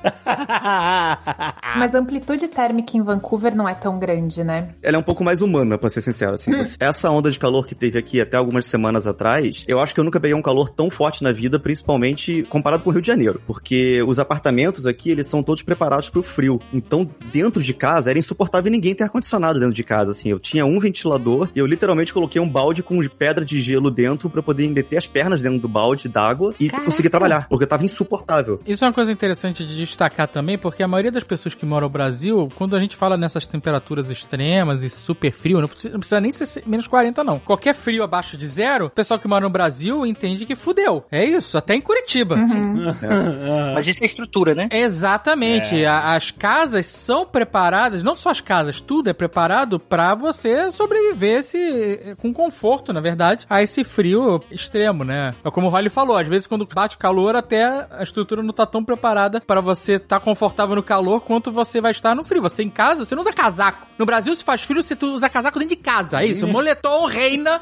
mas 1.78 1.94
a 1.94 2.00
amplitude 2.00 2.48
térmica 2.48 2.96
em 2.98 3.02
Vancouver 3.04 3.56
não 3.56 3.68
é 3.68 3.74
tão 3.76 4.00
grande, 4.00 4.44
né? 4.44 4.70
Ela 4.82 4.96
é 4.98 5.00
um 5.00 5.04
pouco 5.04 5.24
mais 5.24 5.42
humana, 5.42 5.78
pra 5.78 5.90
ser 5.90 6.02
sincero. 6.02 6.34
Assim, 6.34 6.52
Você- 6.56 6.78
essa 6.80 7.10
onda 7.10 7.30
de 7.32 7.38
calor 7.40 7.66
que 7.68 7.76
teve 7.76 7.98
aqui 7.98 8.22
até 8.22 8.38
algumas 8.38 8.66
semanas 8.66 9.06
atrás, 9.08 9.64
eu 9.68 9.80
acho 9.80 9.94
que 9.94 10.00
eu 10.00 10.04
nunca 10.04 10.20
peguei 10.20 10.36
um 10.36 10.42
calor 10.42 10.70
tão 10.70 10.90
forte 10.90 11.24
na 11.24 11.32
vida, 11.32 11.60
principalmente 11.60 12.44
comparado 12.50 12.84
com 12.84 12.90
o 12.90 12.94
Rio 12.94 13.02
de 13.02 13.08
Janeiro. 13.08 13.42
Porque 13.46 14.02
os 14.04 14.18
apartamentos 14.20 14.86
aqui, 14.86 15.10
eles 15.12 15.28
são 15.28 15.44
todos 15.44 15.62
preparados 15.62 16.10
pro 16.10 16.24
frio. 16.24 16.60
Então, 16.74 17.10
dentro 17.32 17.62
de 17.62 17.74
casa, 17.74 18.10
era 18.10 18.20
insuportável 18.20 18.72
ninguém 18.72 18.96
ter 18.96 19.04
ar-condicionado 19.04 19.41
dentro 19.60 19.74
de 19.76 19.84
casa, 19.84 20.12
assim. 20.12 20.30
Eu 20.30 20.40
tinha 20.40 20.66
um 20.66 20.80
ventilador 20.80 21.50
e 21.56 21.60
eu 21.60 21.66
literalmente 21.66 22.14
coloquei 22.14 22.42
um 22.42 22.48
balde 22.50 22.82
com 22.82 23.02
pedra 23.10 23.44
de 23.44 23.60
gelo 23.60 23.90
dentro 23.92 24.30
pra 24.30 24.42
poder 24.44 24.68
meter 24.70 24.98
as 24.98 25.08
pernas 25.08 25.42
dentro 25.42 25.60
do 25.60 25.68
balde 25.68 26.08
d'água 26.08 26.54
e 26.60 26.70
Caraca. 26.70 26.86
conseguir 26.86 27.10
trabalhar, 27.10 27.48
porque 27.50 27.66
tava 27.66 27.84
insuportável. 27.84 28.60
Isso 28.66 28.84
é 28.86 28.88
uma 28.88 28.94
coisa 28.94 29.12
interessante 29.12 29.66
de 29.66 29.76
destacar 29.76 30.28
também, 30.28 30.58
porque 30.58 30.84
a 30.84 30.88
maioria 30.88 31.12
das 31.12 31.24
pessoas 31.24 31.56
que 31.56 31.66
moram 31.66 31.88
no 31.88 31.90
Brasil, 31.92 32.48
quando 32.56 32.76
a 32.76 32.80
gente 32.80 32.96
fala 32.96 33.18
nessas 33.18 33.48
temperaturas 33.48 34.10
extremas 34.10 34.84
e 34.84 34.90
super 34.90 35.32
frio, 35.32 35.60
não 35.60 35.68
precisa, 35.68 35.94
não 35.94 36.00
precisa 36.00 36.22
nem 36.22 36.32
ser 36.32 36.64
menos 36.66 36.88
40, 36.88 37.24
não. 37.24 37.40
Qualquer 37.40 37.74
frio 37.74 38.04
abaixo 38.04 38.38
de 38.38 38.46
zero, 38.46 38.86
o 38.86 38.90
pessoal 38.90 39.20
que 39.20 39.28
mora 39.28 39.44
no 39.44 39.50
Brasil 39.50 40.06
entende 40.06 40.46
que 40.46 40.56
fudeu. 40.56 41.04
É 41.12 41.24
isso, 41.26 41.58
até 41.58 41.74
em 41.74 41.82
Curitiba. 41.82 42.38
Mas 43.74 43.88
isso 43.88 44.04
é 44.04 44.06
estrutura, 44.06 44.54
né? 44.54 44.68
Exatamente. 44.72 45.84
A- 45.86 46.16
as 46.16 46.32
casas 46.32 46.86
são 46.86 47.26
preparadas, 47.26 48.04
não 48.04 48.16
só 48.16 48.30
as 48.30 48.42
casas, 48.42 48.80
tudo 48.82 49.10
é 49.10 49.14
preparado 49.14 49.31
pra 49.80 50.16
você 50.16 50.72
sobreviver 50.72 51.40
esse, 51.40 52.16
com 52.22 52.34
conforto, 52.34 52.94
na 52.94 53.00
verdade, 53.02 53.46
a 53.50 53.62
esse 53.62 53.84
frio 53.84 54.42
extremo, 54.52 55.04
né? 55.04 55.34
É 55.44 55.52
como 55.52 55.68
o 55.68 55.70
Holly 55.70 55.90
falou, 55.90 56.18
às 56.18 56.28
vezes 56.28 56.48
quando 56.48 56.66
bate 56.66 56.98
calor, 56.98 57.36
até 57.36 57.88
a 57.90 58.04
estrutura 58.04 58.44
não 58.44 58.54
tá 58.54 58.66
tão 58.66 58.84
preparada 58.84 59.42
pra 59.42 59.62
você 59.62 59.94
estar 59.94 60.20
confortável 60.20 60.76
no 60.76 60.84
calor 60.84 61.22
quanto 61.22 61.52
você 61.52 61.82
vai 61.82 61.92
estar 61.92 62.16
no 62.16 62.24
frio. 62.24 62.42
Você 62.42 62.64
em 62.64 62.70
casa, 62.70 63.06
você 63.06 63.16
não 63.16 63.22
usa 63.22 63.34
casaco. 63.34 63.88
No 63.98 64.06
Brasil, 64.06 64.34
se 64.36 64.44
faz 64.44 64.62
frio, 64.62 64.82
você 64.82 64.98
usa 65.06 65.30
casaco 65.30 65.60
dentro 65.60 65.76
de 65.76 65.82
casa. 65.82 66.22
É 66.22 66.26
isso. 66.26 66.48
Moletom 66.48 67.06
reina, 67.06 67.62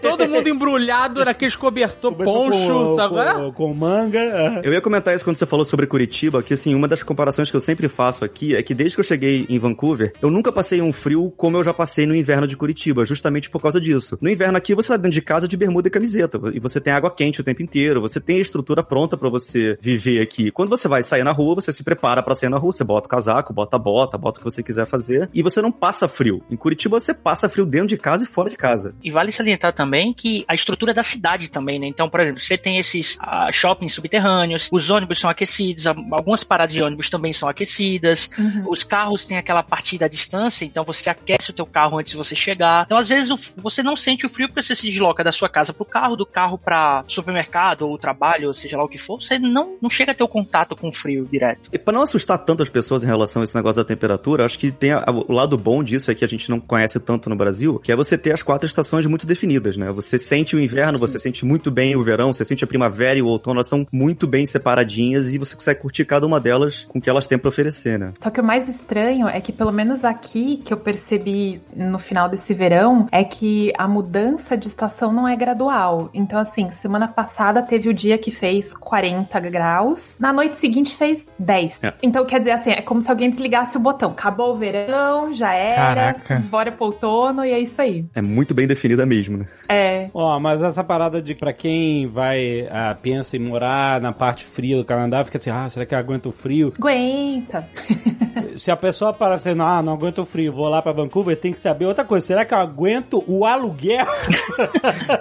todo 0.00 0.28
mundo 0.28 0.48
embrulhado 0.48 1.24
naqueles 1.24 1.56
cobertor, 1.56 2.14
poncho, 2.14 2.68
com, 2.68 2.96
sabe? 2.96 3.34
com, 3.34 3.52
com 3.52 3.74
manga. 3.74 4.18
é. 4.18 4.60
Eu 4.64 4.72
ia 4.72 4.80
comentar 4.80 5.14
isso 5.14 5.24
quando 5.24 5.36
você 5.36 5.46
falou 5.46 5.64
sobre 5.64 5.86
Curitiba, 5.86 6.42
que 6.42 6.54
assim, 6.54 6.74
uma 6.74 6.88
das 6.88 7.02
comparações 7.02 7.50
que 7.50 7.56
eu 7.56 7.60
sempre 7.60 7.88
faço 7.88 8.24
aqui 8.24 8.54
é 8.54 8.62
que 8.62 8.74
desde 8.74 8.96
que 8.96 9.00
eu 9.00 9.04
cheguei 9.04 9.46
em 9.48 9.58
Vancouver, 9.58 10.12
eu 10.20 10.30
nunca 10.30 10.52
passei 10.52 10.80
um 10.80 10.92
frio 11.08 11.32
como 11.34 11.56
eu 11.56 11.64
já 11.64 11.72
passei 11.72 12.06
no 12.06 12.14
inverno 12.14 12.46
de 12.46 12.54
Curitiba, 12.54 13.06
justamente 13.06 13.48
por 13.48 13.62
causa 13.62 13.80
disso. 13.80 14.18
No 14.20 14.28
inverno 14.28 14.58
aqui, 14.58 14.74
você 14.74 14.88
tá 14.88 14.96
dentro 14.98 15.12
de 15.12 15.22
casa 15.22 15.48
de 15.48 15.56
bermuda 15.56 15.88
e 15.88 15.90
camiseta, 15.90 16.38
e 16.52 16.60
você 16.60 16.78
tem 16.78 16.92
água 16.92 17.10
quente 17.10 17.40
o 17.40 17.44
tempo 17.44 17.62
inteiro, 17.62 18.02
você 18.02 18.20
tem 18.20 18.36
a 18.36 18.40
estrutura 18.40 18.82
pronta 18.82 19.16
pra 19.16 19.30
você 19.30 19.78
viver 19.80 20.20
aqui. 20.20 20.50
Quando 20.50 20.68
você 20.68 20.86
vai 20.86 21.02
sair 21.02 21.24
na 21.24 21.32
rua, 21.32 21.54
você 21.54 21.72
se 21.72 21.82
prepara 21.82 22.22
pra 22.22 22.34
sair 22.34 22.50
na 22.50 22.58
rua, 22.58 22.72
você 22.72 22.84
bota 22.84 23.06
o 23.06 23.10
casaco, 23.10 23.54
bota 23.54 23.76
a 23.76 23.78
bota, 23.78 24.18
bota 24.18 24.38
o 24.38 24.42
que 24.42 24.50
você 24.50 24.62
quiser 24.62 24.86
fazer, 24.86 25.30
e 25.32 25.42
você 25.42 25.62
não 25.62 25.72
passa 25.72 26.06
frio. 26.06 26.42
Em 26.50 26.56
Curitiba, 26.56 27.00
você 27.00 27.14
passa 27.14 27.48
frio 27.48 27.64
dentro 27.64 27.88
de 27.88 27.96
casa 27.96 28.24
e 28.24 28.26
fora 28.26 28.50
de 28.50 28.56
casa. 28.56 28.94
E 29.02 29.10
vale 29.10 29.32
salientar 29.32 29.72
também 29.72 30.12
que 30.12 30.44
a 30.46 30.54
estrutura 30.54 30.92
da 30.92 31.02
cidade 31.02 31.50
também, 31.50 31.78
né? 31.78 31.86
Então, 31.86 32.10
por 32.10 32.20
exemplo, 32.20 32.40
você 32.40 32.58
tem 32.58 32.76
esses 32.76 33.16
ah, 33.20 33.50
shoppings 33.50 33.94
subterrâneos, 33.94 34.68
os 34.70 34.90
ônibus 34.90 35.18
são 35.18 35.30
aquecidos, 35.30 35.86
algumas 35.86 36.44
paradas 36.44 36.74
de 36.74 36.82
ônibus 36.82 37.08
também 37.08 37.32
são 37.32 37.48
aquecidas, 37.48 38.30
os 38.66 38.84
carros 38.84 39.24
têm 39.24 39.38
aquela 39.38 39.62
partida 39.62 40.04
à 40.04 40.08
distância, 40.08 40.66
então 40.66 40.84
você 40.84 40.97
aquece 41.06 41.50
o 41.50 41.52
teu 41.52 41.66
carro 41.66 41.98
antes 41.98 42.12
de 42.12 42.16
você 42.16 42.34
chegar. 42.34 42.84
Então, 42.86 42.96
às 42.96 43.08
vezes, 43.08 43.30
o- 43.30 43.38
você 43.60 43.82
não 43.82 43.94
sente 43.96 44.24
o 44.24 44.28
frio 44.28 44.48
porque 44.48 44.62
você 44.62 44.74
se 44.74 44.86
desloca 44.88 45.22
da 45.22 45.32
sua 45.32 45.48
casa 45.48 45.72
pro 45.72 45.84
carro, 45.84 46.16
do 46.16 46.24
carro 46.24 46.56
para 46.56 47.04
supermercado 47.06 47.82
ou 47.88 47.98
trabalho, 47.98 48.48
ou 48.48 48.54
seja 48.54 48.76
lá 48.78 48.84
o 48.84 48.88
que 48.88 48.98
for, 48.98 49.20
você 49.20 49.38
não, 49.38 49.76
não 49.82 49.90
chega 49.90 50.12
a 50.12 50.14
ter 50.14 50.22
o 50.24 50.28
contato 50.28 50.74
com 50.74 50.88
o 50.88 50.92
frio 50.92 51.28
direto. 51.30 51.68
E 51.72 51.78
pra 51.78 51.92
não 51.92 52.02
assustar 52.02 52.38
tanto 52.38 52.62
as 52.62 52.68
pessoas 52.70 53.02
em 53.02 53.06
relação 53.06 53.42
a 53.42 53.44
esse 53.44 53.54
negócio 53.54 53.82
da 53.82 53.86
temperatura, 53.86 54.44
acho 54.46 54.58
que 54.58 54.70
tem 54.72 54.92
a- 54.92 55.04
o 55.08 55.32
lado 55.32 55.56
bom 55.58 55.82
disso 55.84 56.10
é 56.10 56.14
que 56.14 56.24
a 56.24 56.28
gente 56.28 56.48
não 56.48 56.58
conhece 56.60 56.98
tanto 56.98 57.28
no 57.28 57.36
Brasil, 57.36 57.78
que 57.78 57.92
é 57.92 57.96
você 57.96 58.16
ter 58.16 58.32
as 58.32 58.42
quatro 58.42 58.66
estações 58.66 59.04
muito 59.06 59.26
definidas, 59.26 59.76
né? 59.76 59.90
Você 59.92 60.18
sente 60.18 60.56
o 60.56 60.60
inverno, 60.60 60.98
você 60.98 61.18
sente 61.18 61.44
muito 61.44 61.70
bem 61.70 61.96
o 61.96 62.02
verão, 62.02 62.32
você 62.32 62.44
sente 62.44 62.64
a 62.64 62.66
primavera 62.66 63.18
e 63.18 63.22
o 63.22 63.26
outono, 63.26 63.56
elas 63.58 63.68
são 63.68 63.86
muito 63.92 64.26
bem 64.26 64.46
separadinhas 64.46 65.32
e 65.32 65.38
você 65.38 65.54
consegue 65.56 65.80
curtir 65.80 66.04
cada 66.04 66.26
uma 66.26 66.40
delas 66.40 66.84
com 66.88 66.98
o 66.98 67.02
que 67.02 67.10
elas 67.10 67.26
têm 67.26 67.38
pra 67.38 67.48
oferecer, 67.48 67.98
né? 67.98 68.12
Só 68.22 68.30
que 68.30 68.40
o 68.40 68.44
mais 68.44 68.68
estranho 68.68 69.28
é 69.28 69.40
que, 69.40 69.52
pelo 69.52 69.72
menos 69.72 70.04
aqui, 70.04 70.58
que 70.64 70.72
eu 70.72 70.76
percebi 70.88 71.60
no 71.76 71.98
final 71.98 72.30
desse 72.30 72.54
verão, 72.54 73.06
é 73.12 73.22
que 73.22 73.70
a 73.76 73.86
mudança 73.86 74.56
de 74.56 74.68
estação 74.68 75.12
não 75.12 75.28
é 75.28 75.36
gradual. 75.36 76.08
Então, 76.14 76.38
assim, 76.40 76.70
semana 76.70 77.06
passada 77.06 77.60
teve 77.60 77.90
o 77.90 77.94
dia 77.94 78.16
que 78.16 78.30
fez 78.30 78.72
40 78.72 79.38
graus, 79.40 80.16
na 80.18 80.32
noite 80.32 80.56
seguinte 80.56 80.96
fez 80.96 81.26
10. 81.38 81.84
É. 81.84 81.92
Então, 82.02 82.24
quer 82.24 82.38
dizer, 82.38 82.52
assim, 82.52 82.70
é 82.70 82.80
como 82.80 83.02
se 83.02 83.10
alguém 83.10 83.28
desligasse 83.28 83.76
o 83.76 83.80
botão. 83.80 84.08
Acabou 84.08 84.54
o 84.54 84.56
verão, 84.56 85.34
já 85.34 85.52
era, 85.52 86.14
Caraca. 86.14 86.42
bora 86.48 86.72
pro 86.72 86.86
outono 86.86 87.44
e 87.44 87.50
é 87.50 87.60
isso 87.60 87.82
aí. 87.82 88.06
É 88.14 88.22
muito 88.22 88.54
bem 88.54 88.66
definida 88.66 89.04
mesmo, 89.04 89.36
né? 89.36 89.44
É. 89.68 90.08
Ó, 90.14 90.40
mas 90.40 90.62
essa 90.62 90.82
parada 90.82 91.20
de 91.20 91.34
pra 91.34 91.52
quem 91.52 92.06
vai, 92.06 92.66
ah, 92.70 92.96
pensa 93.00 93.36
em 93.36 93.40
morar 93.40 94.00
na 94.00 94.12
parte 94.12 94.46
fria 94.46 94.78
do 94.78 94.86
Canadá, 94.86 95.22
fica 95.22 95.36
assim, 95.36 95.50
ah, 95.50 95.68
será 95.68 95.84
que 95.84 95.94
eu 95.94 95.98
aguento 95.98 96.30
o 96.30 96.32
frio? 96.32 96.72
Aguenta. 96.78 97.68
Se 98.56 98.70
a 98.70 98.76
pessoa 98.76 99.12
parar 99.12 99.34
assim, 99.34 99.52
não, 99.52 99.66
ah, 99.66 99.82
não 99.82 99.92
aguento 99.92 100.22
o 100.22 100.24
frio, 100.24 100.50
vou 100.50 100.67
lá 100.68 100.80
pra 100.82 100.92
Vancouver, 100.92 101.36
tem 101.36 101.52
que 101.52 101.60
saber 101.60 101.86
outra 101.86 102.04
coisa, 102.04 102.26
será 102.26 102.44
que 102.44 102.52
eu 102.54 102.58
aguento 102.58 103.22
o 103.26 103.44
aluguel? 103.44 104.06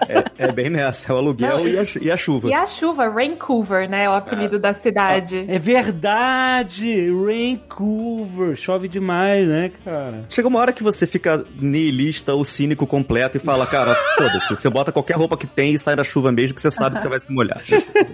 É, 0.07 0.45
é 0.45 0.51
bem 0.51 0.69
nessa, 0.69 1.11
é 1.11 1.15
o 1.15 1.17
aluguel 1.17 1.57
Não, 1.59 1.67
e, 1.67 1.77
a, 1.77 1.83
e 2.01 2.11
a 2.11 2.17
chuva. 2.17 2.49
E 2.49 2.53
a 2.53 2.65
chuva, 2.65 3.09
Vancouver, 3.09 3.89
né? 3.89 4.05
É 4.05 4.09
o 4.09 4.13
apelido 4.13 4.57
da 4.59 4.73
cidade. 4.73 5.45
É 5.47 5.59
verdade, 5.59 7.09
Vancouver, 7.11 8.55
chove 8.55 8.87
demais, 8.87 9.47
né, 9.47 9.71
cara? 9.83 10.25
Chega 10.29 10.47
uma 10.47 10.59
hora 10.59 10.73
que 10.73 10.83
você 10.83 11.05
fica 11.05 11.45
nihilista 11.59 12.33
ou 12.33 12.43
cínico 12.45 12.85
completo 12.87 13.37
e 13.37 13.39
fala, 13.39 13.65
cara, 13.65 13.95
foda-se, 14.17 14.49
você 14.55 14.69
bota 14.69 14.91
qualquer 14.91 15.15
roupa 15.17 15.37
que 15.37 15.47
tem 15.47 15.73
e 15.73 15.79
sai 15.79 15.95
da 15.95 16.03
chuva 16.03 16.31
mesmo 16.31 16.55
que 16.55 16.61
você 16.61 16.71
sabe 16.71 16.95
que 16.95 17.01
você 17.01 17.09
vai 17.09 17.19
se 17.19 17.31
molhar. 17.31 17.61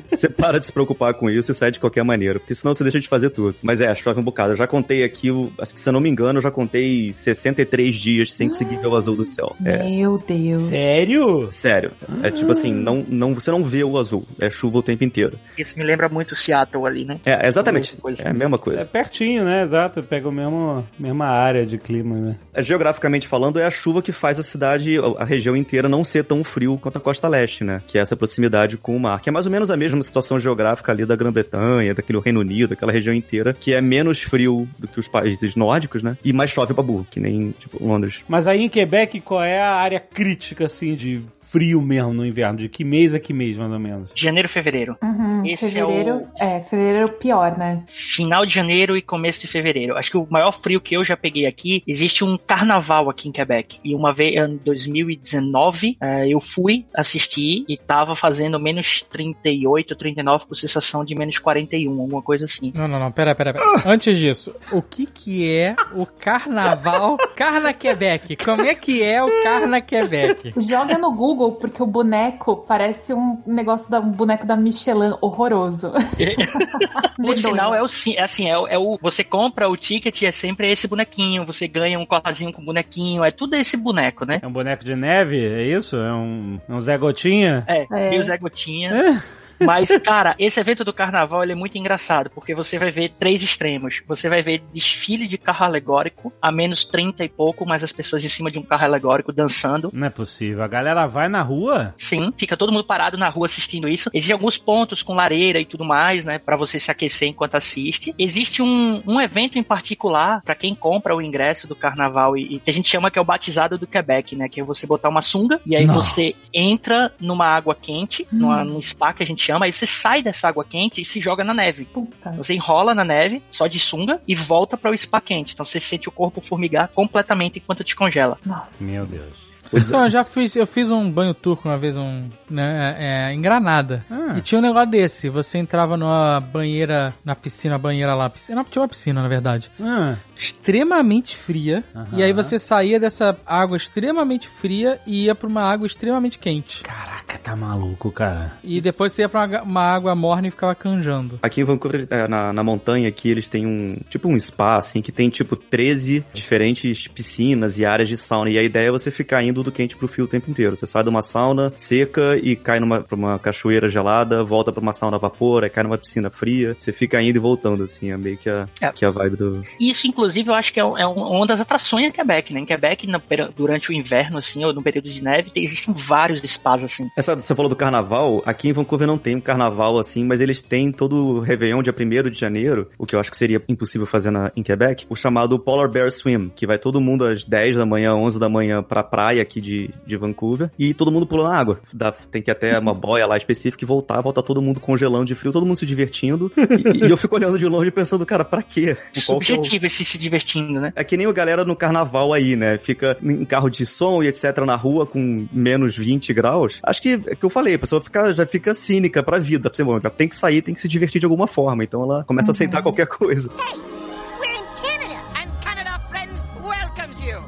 Você 0.08 0.30
para 0.30 0.60
de 0.60 0.66
se 0.66 0.72
preocupar 0.74 1.14
com 1.14 1.30
isso 1.30 1.52
e 1.52 1.56
sai 1.56 1.72
de 1.72 1.80
qualquer 1.80 2.04
maneira, 2.04 2.40
porque 2.40 2.54
senão 2.54 2.74
você 2.74 2.84
deixa 2.84 3.00
de 3.00 3.08
fazer 3.08 3.30
tudo. 3.30 3.56
Mas 3.64 3.82
é, 3.82 3.94
chove 3.96 4.20
um 4.20 4.24
bocado. 4.24 4.54
Eu 4.54 4.58
já 4.58 4.68
contei 4.68 5.04
aqui, 5.04 5.32
o- 5.32 5.52
acho 5.60 5.74
que 5.74 5.80
se 5.80 5.90
eu 5.90 5.94
não 5.94 6.00
me 6.00 6.10
engano, 6.10 6.38
eu 6.38 6.42
já 6.42 6.52
contei 6.52 7.12
63 7.24 7.96
dias 7.96 8.34
sem 8.34 8.48
conseguir 8.48 8.78
ver 8.78 8.88
o 8.88 8.96
azul 8.96 9.16
do 9.16 9.26
céu. 9.26 9.56
É, 9.66 9.84
Meu 9.90 10.18
Deus. 10.18 10.62
Sério? 10.64 11.48
sério. 11.52 11.92
É 12.22 12.32
tipo 12.32 12.52
assim, 12.52 12.74
não, 12.74 13.04
não, 13.08 13.34
você 13.34 13.50
não 13.52 13.64
vê 13.64 13.84
o 13.84 13.98
azul, 13.98 14.26
é 14.40 14.50
chuva 14.50 14.80
o 14.80 14.84
tempo 14.84 15.04
inteiro. 15.04 15.38
Isso 15.58 15.78
me 15.78 15.84
lembra 15.84 16.10
muito 16.10 16.36
Seattle 16.36 16.86
ali, 16.86 17.06
né? 17.06 17.20
É, 17.26 17.48
exatamente. 17.48 17.96
É 18.20 18.30
a 18.30 18.34
mesma 18.34 18.56
É 18.56 18.60
coisa. 18.60 18.86
pertinho, 18.86 19.44
né? 19.44 19.64
Exato, 19.64 20.04
pega 20.04 20.28
o 20.28 20.32
mesmo 20.32 20.86
mesma 21.00 21.26
área 21.28 21.66
de 21.66 21.78
clima, 21.78 22.16
né? 22.18 22.36
É, 22.54 22.64
Geograficamente 22.64 23.28
falando, 23.28 23.60
é 23.60 23.66
a 23.66 23.72
chuva 23.72 24.02
que 24.02 24.12
faz 24.12 24.40
a 24.40 24.44
cidade, 24.44 24.98
a 25.18 25.24
região 25.24 25.56
inteira 25.56 25.88
não 25.90 26.04
ser 26.04 26.24
tão 26.24 26.44
frio 26.44 26.78
quanto 26.82 26.98
a 26.98 27.02
costa 27.02 27.28
leste, 27.28 27.64
né? 27.64 27.82
Que 27.88 27.98
é 27.98 28.02
essa 28.02 28.16
proximidade 28.16 28.78
com 28.78 28.96
o 28.96 29.00
mar. 29.00 29.22
Que 29.22 29.30
é 29.30 29.32
mais 29.32 29.46
ou 29.46 29.52
menos 29.52 29.70
a 29.72 29.78
mesma 29.78 30.02
situação 30.04 30.40
geográfica 30.40 30.92
ali 30.92 31.06
da 31.06 31.16
Grã-Bretanha, 31.16 31.94
daquele 31.94 32.20
Reino 32.20 32.40
Unido, 32.40 32.74
aquela 32.74 32.92
região 32.92 33.14
inteira, 33.14 33.54
que 33.54 33.74
é 33.74 33.82
menos 33.82 34.22
frio 34.22 34.68
do 34.78 34.88
que 34.88 35.00
os 35.00 35.08
países 35.08 35.56
nórdicos, 35.56 36.02
né? 36.04 36.18
E 36.24 36.32
mais 36.34 36.52
chove 36.52 36.74
pra 36.74 36.84
burro, 36.84 37.06
que 37.14 37.20
nem, 37.20 37.52
tipo, 37.52 37.86
Londres. 37.86 38.22
Mas 38.28 38.48
aí 38.48 38.64
em 38.64 38.70
Quebec, 38.70 39.22
qual 39.22 39.44
é 39.44 39.62
a 39.62 39.76
área 39.76 40.00
crítica, 40.00 40.66
assim, 40.66 40.96
de 40.96 41.22
frio 41.54 41.80
mesmo 41.82 42.12
no 42.14 42.26
inverno? 42.26 42.58
De 42.58 42.68
que 42.68 42.84
mês 42.84 43.14
a 43.14 43.20
que 43.20 43.32
mês, 43.32 43.56
mais 43.58 43.72
ou 43.72 43.80
menos? 43.80 44.10
Janeiro, 44.16 44.50
fevereiro. 44.50 44.98
Uhum, 45.04 45.46
Esse 45.46 45.66
é 45.66 45.70
fevereiro, 45.70 46.16
o- 46.18 46.28
é, 46.44 46.60
fevereiro 46.62 47.00
é 47.00 47.06
o 47.06 47.10
pior, 47.10 47.56
né? 47.58 47.84
Final 47.88 48.44
de 48.46 48.54
janeiro 48.54 48.98
e 48.98 49.02
começo 49.04 49.40
de 49.42 49.48
fevereiro. 49.48 49.96
Acho 49.96 50.10
que 50.10 50.18
o 50.18 50.28
maior 50.30 50.52
frio 50.52 50.82
que 50.82 50.96
eu 50.98 51.04
já 51.04 51.16
peguei 51.16 51.46
aqui, 51.46 51.84
existe 51.88 52.24
um 52.24 52.38
carnaval 52.40 53.08
aqui 53.10 53.30
em 53.30 53.32
Quebec. 53.32 53.78
E 53.84 53.94
uma 53.94 54.12
vez, 54.12 54.36
em 54.36 54.58
2019, 54.58 55.98
eh, 56.02 56.28
eu 56.30 56.40
fui 56.40 56.86
assistir 56.94 57.64
e 57.68 57.78
tava 57.78 58.16
fazendo 58.16 58.60
menos 58.60 59.02
38, 59.04 59.96
39 59.96 60.46
por 60.48 60.56
sensação 60.56 61.06
de 61.06 61.14
menos 61.16 61.38
41, 61.38 62.02
alguma 62.02 62.22
coisa 62.22 62.46
assim. 62.46 62.74
Não, 62.76 62.88
não, 62.88 63.00
não, 63.00 63.12
pera, 63.12 63.36
pera, 63.36 63.54
pera. 63.54 63.66
Antes 63.86 64.18
disso, 64.18 64.56
o 64.72 64.82
que 64.82 65.06
que 65.06 65.50
é 65.50 65.76
o 65.94 66.06
carnaval 66.06 67.18
Carna 67.36 67.74
Quebec? 67.74 68.36
Como 68.38 68.64
é 68.64 68.74
que 68.76 69.04
é 69.04 69.22
o 69.24 69.44
Carna 69.44 69.82
Quebec? 69.82 70.54
Joga 70.58 70.98
no 70.98 71.12
Google, 71.14 71.43
porque 71.52 71.82
o 71.84 71.86
boneco 71.86 72.64
parece 72.68 73.14
um 73.14 73.42
negócio 73.46 73.90
da 73.92 74.00
um 74.00 74.12
boneco 74.12 74.46
da 74.46 74.56
Michelin 74.56 75.14
horroroso. 75.22 75.92
Por 77.16 77.18
Medonho. 77.18 77.38
sinal, 77.38 77.76
é 77.76 77.82
o 77.82 77.88
sim- 77.88 78.16
é 78.16 78.22
assim, 78.24 78.50
é, 78.50 78.58
o- 78.58 78.68
é 78.68 78.78
o. 78.78 78.98
Você 79.02 79.24
compra 79.24 79.70
o 79.70 79.78
ticket 79.78 80.22
e 80.22 80.26
é 80.26 80.32
sempre 80.32 80.70
esse 80.72 80.88
bonequinho. 80.88 81.46
Você 81.46 81.68
ganha 81.68 82.00
um 82.00 82.06
colazinho 82.06 82.52
com 82.52 82.64
bonequinho. 82.64 83.24
É 83.24 83.32
tudo 83.32 83.56
esse 83.56 83.78
boneco, 83.78 84.26
né? 84.26 84.40
É 84.42 84.48
um 84.48 84.52
boneco 84.52 84.84
de 84.84 84.96
neve, 84.96 85.38
é 85.46 85.64
isso? 85.68 85.96
É 85.96 86.14
um, 86.14 86.60
é 86.68 86.74
um 86.74 86.82
Zé 86.82 86.98
Gotinha? 86.98 87.64
É, 87.68 87.86
É. 87.92 88.10
meio 88.10 88.24
Zé 88.24 88.38
Gotinha. 88.38 89.22
Mas, 89.60 89.90
cara, 90.04 90.36
esse 90.38 90.60
evento 90.60 90.84
do 90.84 90.94
carnaval 90.94 91.44
ele 91.44 91.54
é 91.54 91.56
muito 91.56 91.78
engraçado, 91.78 92.30
porque 92.30 92.54
você 92.54 92.78
vai 92.78 92.90
ver 92.90 93.10
três 93.10 93.42
extremos. 93.42 94.02
Você 94.08 94.30
vai 94.30 94.42
ver 94.42 94.62
desfile 94.74 95.28
de 95.28 95.38
carro 95.38 95.66
alegórico, 95.66 96.34
a 96.42 96.52
menos 96.52 96.84
30 96.86 97.24
e 97.24 97.30
pouco, 97.30 97.66
mas 97.66 97.84
as 97.84 97.92
pessoas 97.92 98.24
em 98.24 98.30
cima 98.30 98.52
de 98.52 98.60
um 98.60 98.64
carro 98.64 98.86
alegórico 98.86 99.32
dançando. 99.32 99.90
Não 99.94 100.08
é 100.08 100.10
possível. 100.10 100.64
A 100.64 100.68
galera 100.68 101.06
vai 101.08 101.30
na 101.30 101.42
rua? 101.42 101.94
Sim, 101.98 102.34
fica 102.38 102.58
todo 102.58 102.72
mundo 102.72 102.84
parado 102.84 103.18
na 103.18 103.30
rua 103.30 103.46
assistindo 103.46 103.88
isso. 103.88 104.10
Existem 104.14 104.34
alguns 104.34 104.58
pontos 104.58 105.02
com 105.02 105.14
lareira 105.14 105.60
e 105.60 105.66
tudo 105.66 105.84
mais, 105.84 106.26
né, 106.26 106.40
Pra 106.40 106.58
você 106.58 106.80
se 106.80 106.92
aquecer 106.92 107.30
enquanto 107.30 107.56
assiste. 107.56 108.14
Existe 108.18 108.62
um, 108.62 109.02
um 109.08 109.22
evento 109.22 109.58
em 109.58 109.64
particular 109.64 110.42
pra 110.44 110.56
quem 110.56 110.76
compra 110.76 111.16
o 111.16 111.22
ingresso 111.22 111.68
do 111.68 111.76
carnaval 111.76 112.38
e, 112.38 112.56
e 112.56 112.60
que 112.60 112.70
a 112.70 112.74
gente 112.74 112.88
chama 112.88 113.10
que 113.10 113.18
é 113.18 113.22
o 113.22 113.26
batizado 113.26 113.78
do 113.78 113.88
Quebec, 113.88 114.36
né, 114.36 114.50
que 114.50 114.60
é 114.60 114.64
você 114.64 114.86
botar 114.86 115.10
uma 115.10 115.22
sunga 115.22 115.60
e 115.66 115.76
aí 115.76 115.86
Não. 115.86 115.94
você 115.94 116.36
entra 116.54 117.14
numa 117.20 117.48
água 117.48 117.76
quente, 117.76 118.28
numa, 118.32 118.64
num 118.64 118.82
spa 118.82 119.14
que 119.14 119.24
a 119.24 119.26
gente 119.26 119.42
chama, 119.44 119.53
aí 119.62 119.74
você 119.74 119.86
sai 119.86 120.24
dessa 120.24 120.48
água 120.48 120.64
quente 120.64 121.02
e 121.02 121.06
se 121.06 121.20
joga 121.20 121.44
na 121.44 121.54
neve. 121.54 121.86
Puta. 121.86 122.32
Você 122.32 122.54
enrola 122.54 122.96
na 122.96 123.04
neve, 123.04 123.44
só 123.52 123.68
de 123.68 123.80
sunga, 123.80 124.20
e 124.28 124.34
volta 124.34 124.78
para 124.78 124.92
o 124.92 124.98
spa 124.98 125.20
quente. 125.22 125.54
Então 125.54 125.66
você 125.66 125.80
sente 125.80 126.08
o 126.10 126.12
corpo 126.12 126.42
formigar 126.42 126.90
completamente 126.90 127.58
enquanto 127.60 127.80
Nossa. 127.80 127.84
descongela. 127.84 128.38
Meu 128.80 129.06
Deus. 129.06 129.44
Então, 129.76 130.04
eu 130.04 130.10
já 130.12 130.24
fiz, 130.24 130.56
eu 130.56 130.68
fiz 130.68 130.92
um 130.92 131.10
banho 131.10 131.34
turco 131.34 131.68
uma 131.68 131.78
vez, 131.80 131.98
um, 131.98 132.30
né, 132.48 132.96
é, 133.00 133.34
em 133.34 133.42
Granada. 133.42 134.06
Ah. 134.08 134.36
E 134.38 134.42
tinha 134.42 134.60
um 134.60 134.62
negócio 134.62 134.88
desse. 134.92 135.30
Você 135.30 135.58
entrava 135.58 135.98
numa 135.98 136.40
banheira, 136.40 137.12
na 137.26 137.36
piscina, 137.36 137.76
banheira 137.76 138.14
lá. 138.14 138.30
Piscina, 138.30 138.64
tinha 138.70 138.84
uma 138.84 138.88
piscina, 138.88 139.24
na 139.24 139.28
verdade. 139.28 139.72
Ah, 139.82 140.16
Extremamente 140.38 141.36
fria. 141.36 141.84
Aham. 141.96 142.08
E 142.14 142.22
aí 142.24 142.32
você 142.34 142.60
saía 142.60 143.00
dessa 143.00 143.36
água 143.46 143.76
extremamente 143.76 144.48
fria 144.48 145.00
e 145.08 145.26
ia 145.26 145.34
pra 145.34 145.48
uma 145.48 145.64
água 145.64 145.88
extremamente 145.88 146.38
quente. 146.38 146.84
caraca, 146.84 147.13
tá 147.44 147.56
maluco, 147.56 148.10
cara. 148.12 148.54
E 148.64 148.80
depois 148.80 149.12
você 149.12 149.24
ia 149.24 149.30
pra 149.30 149.46
uma, 149.46 149.62
uma 149.64 149.82
água 149.82 150.16
morna 150.16 150.48
e 150.48 150.52
ficava 150.52 150.74
canjando. 150.74 151.40
Aqui 151.42 151.60
em 151.62 151.64
Vancouver, 151.66 152.08
é, 152.10 152.28
na, 152.28 152.54
na 152.54 152.64
montanha 152.64 153.10
aqui, 153.10 153.30
eles 153.30 153.48
têm 153.50 153.66
um, 153.68 153.98
tipo 154.10 154.30
um 154.30 154.40
spa, 154.40 154.78
assim, 154.78 155.02
que 155.02 155.12
tem, 155.12 155.30
tipo, 155.30 155.56
13 155.56 156.24
diferentes 156.34 157.08
piscinas 157.08 157.78
e 157.80 157.86
áreas 157.86 158.08
de 158.10 158.16
sauna. 158.18 158.50
E 158.50 158.58
a 158.58 158.64
ideia 158.64 158.88
é 158.88 158.92
você 158.92 159.12
ficar 159.12 159.44
indo 159.44 159.62
do 159.64 159.72
quente 159.72 159.98
pro 159.98 160.08
frio 160.08 160.26
o 160.26 160.28
tempo 160.28 160.50
inteiro. 160.50 160.76
Você 160.76 160.86
sai 160.88 161.04
de 161.04 161.10
uma 161.10 161.22
sauna 161.22 161.74
seca 161.76 162.38
e 162.42 162.56
cai 162.56 162.80
numa 162.80 163.02
pra 163.02 163.16
uma 163.16 163.38
cachoeira 163.40 163.90
gelada, 163.90 164.44
volta 164.44 164.72
pra 164.72 164.82
uma 164.82 164.94
sauna 164.94 165.18
a 165.18 165.20
vapor, 165.20 165.64
aí 165.64 165.70
cai 165.70 165.84
numa 165.84 165.98
piscina 165.98 166.30
fria. 166.30 166.76
Você 166.80 166.94
fica 166.94 167.22
indo 167.22 167.36
e 167.36 167.40
voltando, 167.40 167.84
assim, 167.84 168.12
é 168.12 168.18
meio 168.18 168.38
que 168.38 168.50
a, 168.50 168.68
É. 168.82 168.90
que 168.92 169.04
a 169.06 169.10
vibe 169.12 169.36
do... 169.36 169.64
Isso, 169.80 170.08
inclusive, 170.08 170.50
eu 170.50 170.54
acho 170.56 170.72
que 170.74 170.80
é, 170.80 170.86
um- 170.86 170.98
é 170.98 171.08
um- 171.08 171.14
uma 171.14 171.46
das 171.48 171.60
atrações 171.60 172.06
de 172.06 172.12
Quebec, 172.12 172.54
né? 172.54 172.62
Em 172.62 172.66
Quebec, 172.66 173.06
na- 173.08 173.22
durante 173.56 173.90
o 173.90 173.94
inverno, 173.94 174.38
assim, 174.38 174.64
ou 174.64 174.74
no 174.74 174.82
período 174.82 175.10
de 175.10 175.24
neve, 175.24 175.50
tem- 175.50 175.64
existem 175.64 175.94
vários 175.94 176.42
spas, 176.44 176.84
assim. 176.84 177.10
Essa, 177.16 177.36
você 177.36 177.54
falou 177.54 177.70
do 177.70 177.76
carnaval, 177.76 178.42
aqui 178.44 178.70
em 178.70 178.74
Vancouver 178.74 179.06
não 179.08 179.20
tem 179.20 179.36
um 179.36 179.40
carnaval 179.42 180.00
assim, 180.00 180.26
mas 180.26 180.42
eles 180.42 180.64
têm 180.64 180.92
todo 180.92 181.16
o 181.16 181.40
Réveillon 181.40 181.84
dia 181.84 181.94
1 181.98 182.30
de 182.32 182.40
janeiro, 182.40 182.90
o 182.98 183.06
que 183.06 183.16
eu 183.16 183.20
acho 183.20 183.30
que 183.30 183.38
seria 183.38 183.62
impossível 183.70 184.08
fazer 184.08 184.32
na, 184.32 184.52
em 184.56 184.64
Quebec, 184.64 185.06
o 185.08 185.16
chamado 185.16 185.60
Polar 185.60 185.88
Bear 185.88 186.10
Swim, 186.10 186.52
que 186.56 186.66
vai 186.66 186.80
todo 186.80 187.00
mundo 187.00 187.24
às 187.26 187.46
10 187.46 187.76
da 187.78 187.86
manhã, 187.86 188.16
11 188.16 188.40
da 188.40 188.50
manhã 188.50 188.82
pra 188.82 189.04
praia 189.04 189.44
aqui 189.44 189.62
de, 189.62 189.92
de 190.08 190.18
Vancouver, 190.18 190.72
e 190.78 190.92
todo 190.96 191.12
mundo 191.12 191.28
pulando 191.28 191.50
na 191.50 191.56
água. 191.58 191.80
Dá- 191.94 192.12
tem 192.12 192.42
que 192.42 192.50
ir 192.50 192.54
até 192.54 192.80
uma 192.80 192.96
boia 192.96 193.28
lá 193.28 193.38
específica 193.38 193.84
e 193.84 193.88
voltar, 193.88 194.20
volta 194.22 194.42
todo 194.42 194.60
mundo 194.60 194.80
congelando 194.80 195.26
de 195.26 195.36
frio, 195.36 195.52
todo 195.52 195.68
mundo 195.68 195.78
se 195.78 195.86
divertindo, 195.86 196.52
e, 196.96 197.06
e 197.06 197.12
eu 197.12 197.18
fico 197.18 197.36
olhando 197.36 197.60
de 197.60 197.68
longe 197.68 197.92
pensando, 197.92 198.26
cara, 198.26 198.44
pra 198.44 198.64
quê? 198.64 198.98
Que 199.12 199.20
é 199.20 199.22
o- 199.22 199.22
Subjetivo 199.22 199.86
esse 199.86 200.04
se 200.04 200.18
divertindo, 200.18 200.80
né? 200.82 200.92
é 200.96 201.04
que 201.04 201.16
nem 201.16 201.28
a 201.28 201.32
galera 201.32 201.64
no 201.64 201.76
carnaval 201.76 202.34
aí, 202.34 202.56
né? 202.56 202.80
Fica 202.80 203.16
em 203.22 203.46
carro 203.46 203.70
de 203.70 203.86
som 203.86 204.24
e 204.24 204.28
etc. 204.28 204.58
na 204.66 204.76
rua 204.76 205.06
com 205.06 205.46
menos 205.54 205.96
20 205.96 206.34
graus. 206.34 206.80
Acho 206.82 207.03
que 207.04 207.22
é 207.28 207.36
que 207.36 207.44
eu 207.44 207.50
falei, 207.50 207.76
a 207.76 207.80
pessoa 207.80 208.00
fica, 208.00 208.34
já 208.34 208.46
fica 208.46 208.74
cínica 208.74 209.22
pra 209.22 209.38
vida. 209.38 209.70
Assim, 209.70 209.84
bom, 209.84 209.98
ela 209.98 210.10
tem 210.10 210.30
que 210.30 210.36
sair, 210.36 210.62
tem 210.62 210.74
que 210.74 210.80
se 210.80 210.88
divertir 210.88 211.20
de 211.20 211.26
alguma 211.26 211.48
forma. 211.48 211.84
Então 211.84 212.04
ela 212.04 212.24
começa 212.24 212.52
a 212.52 212.54
aceitar 212.54 212.82
qualquer 212.82 213.08
coisa. 213.08 213.50
We're 213.50 214.03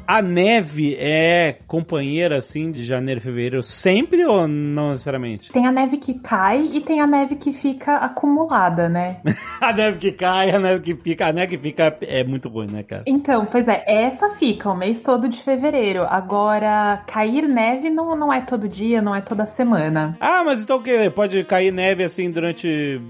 A 0.06 0.22
neve 0.22 0.96
é 0.98 1.58
companheira, 1.66 2.38
assim, 2.38 2.70
de 2.70 2.84
janeiro 2.84 3.20
e 3.20 3.22
fevereiro 3.22 3.62
sempre 3.62 4.24
ou 4.24 4.46
não 4.46 4.90
necessariamente? 4.90 5.50
Tem 5.50 5.66
a 5.66 5.72
neve 5.72 5.96
que 5.96 6.14
cai 6.14 6.70
e 6.72 6.80
tem 6.80 7.00
a 7.00 7.06
neve 7.06 7.34
que 7.34 7.52
fica 7.52 7.96
acumulada, 7.96 8.88
né? 8.88 9.20
A 9.60 9.72
neve 9.72 9.98
que 9.98 10.12
cai, 10.12 10.50
a 10.50 10.58
neve 10.58 10.82
que 10.82 10.94
fica. 10.94 11.26
A 11.28 11.32
neve 11.32 11.56
que 11.56 11.62
fica 11.62 11.96
é 12.02 12.22
muito 12.22 12.48
ruim, 12.48 12.66
né, 12.70 12.82
cara? 12.82 13.04
Então, 13.06 13.46
pois 13.46 13.66
é, 13.66 13.82
essa 13.86 14.30
fica 14.30 14.70
o 14.70 14.76
mês 14.76 15.00
todo 15.00 15.28
de 15.28 15.42
fevereiro. 15.42 16.04
Agora, 16.04 17.02
cair 17.06 17.48
neve 17.48 17.88
não, 17.88 18.14
não 18.14 18.30
é 18.30 18.42
todo 18.42 18.68
dia, 18.68 19.00
não 19.00 19.14
é 19.14 19.22
toda 19.22 19.46
semana. 19.46 20.14
Ah, 20.20 20.44
mas 20.44 20.60
então 20.60 20.76
o 20.76 20.82
que? 20.82 21.08
Pode 21.10 21.42
cair 21.44 21.72
neve 21.72 22.04
assim 22.04 22.30
durante 22.30 23.00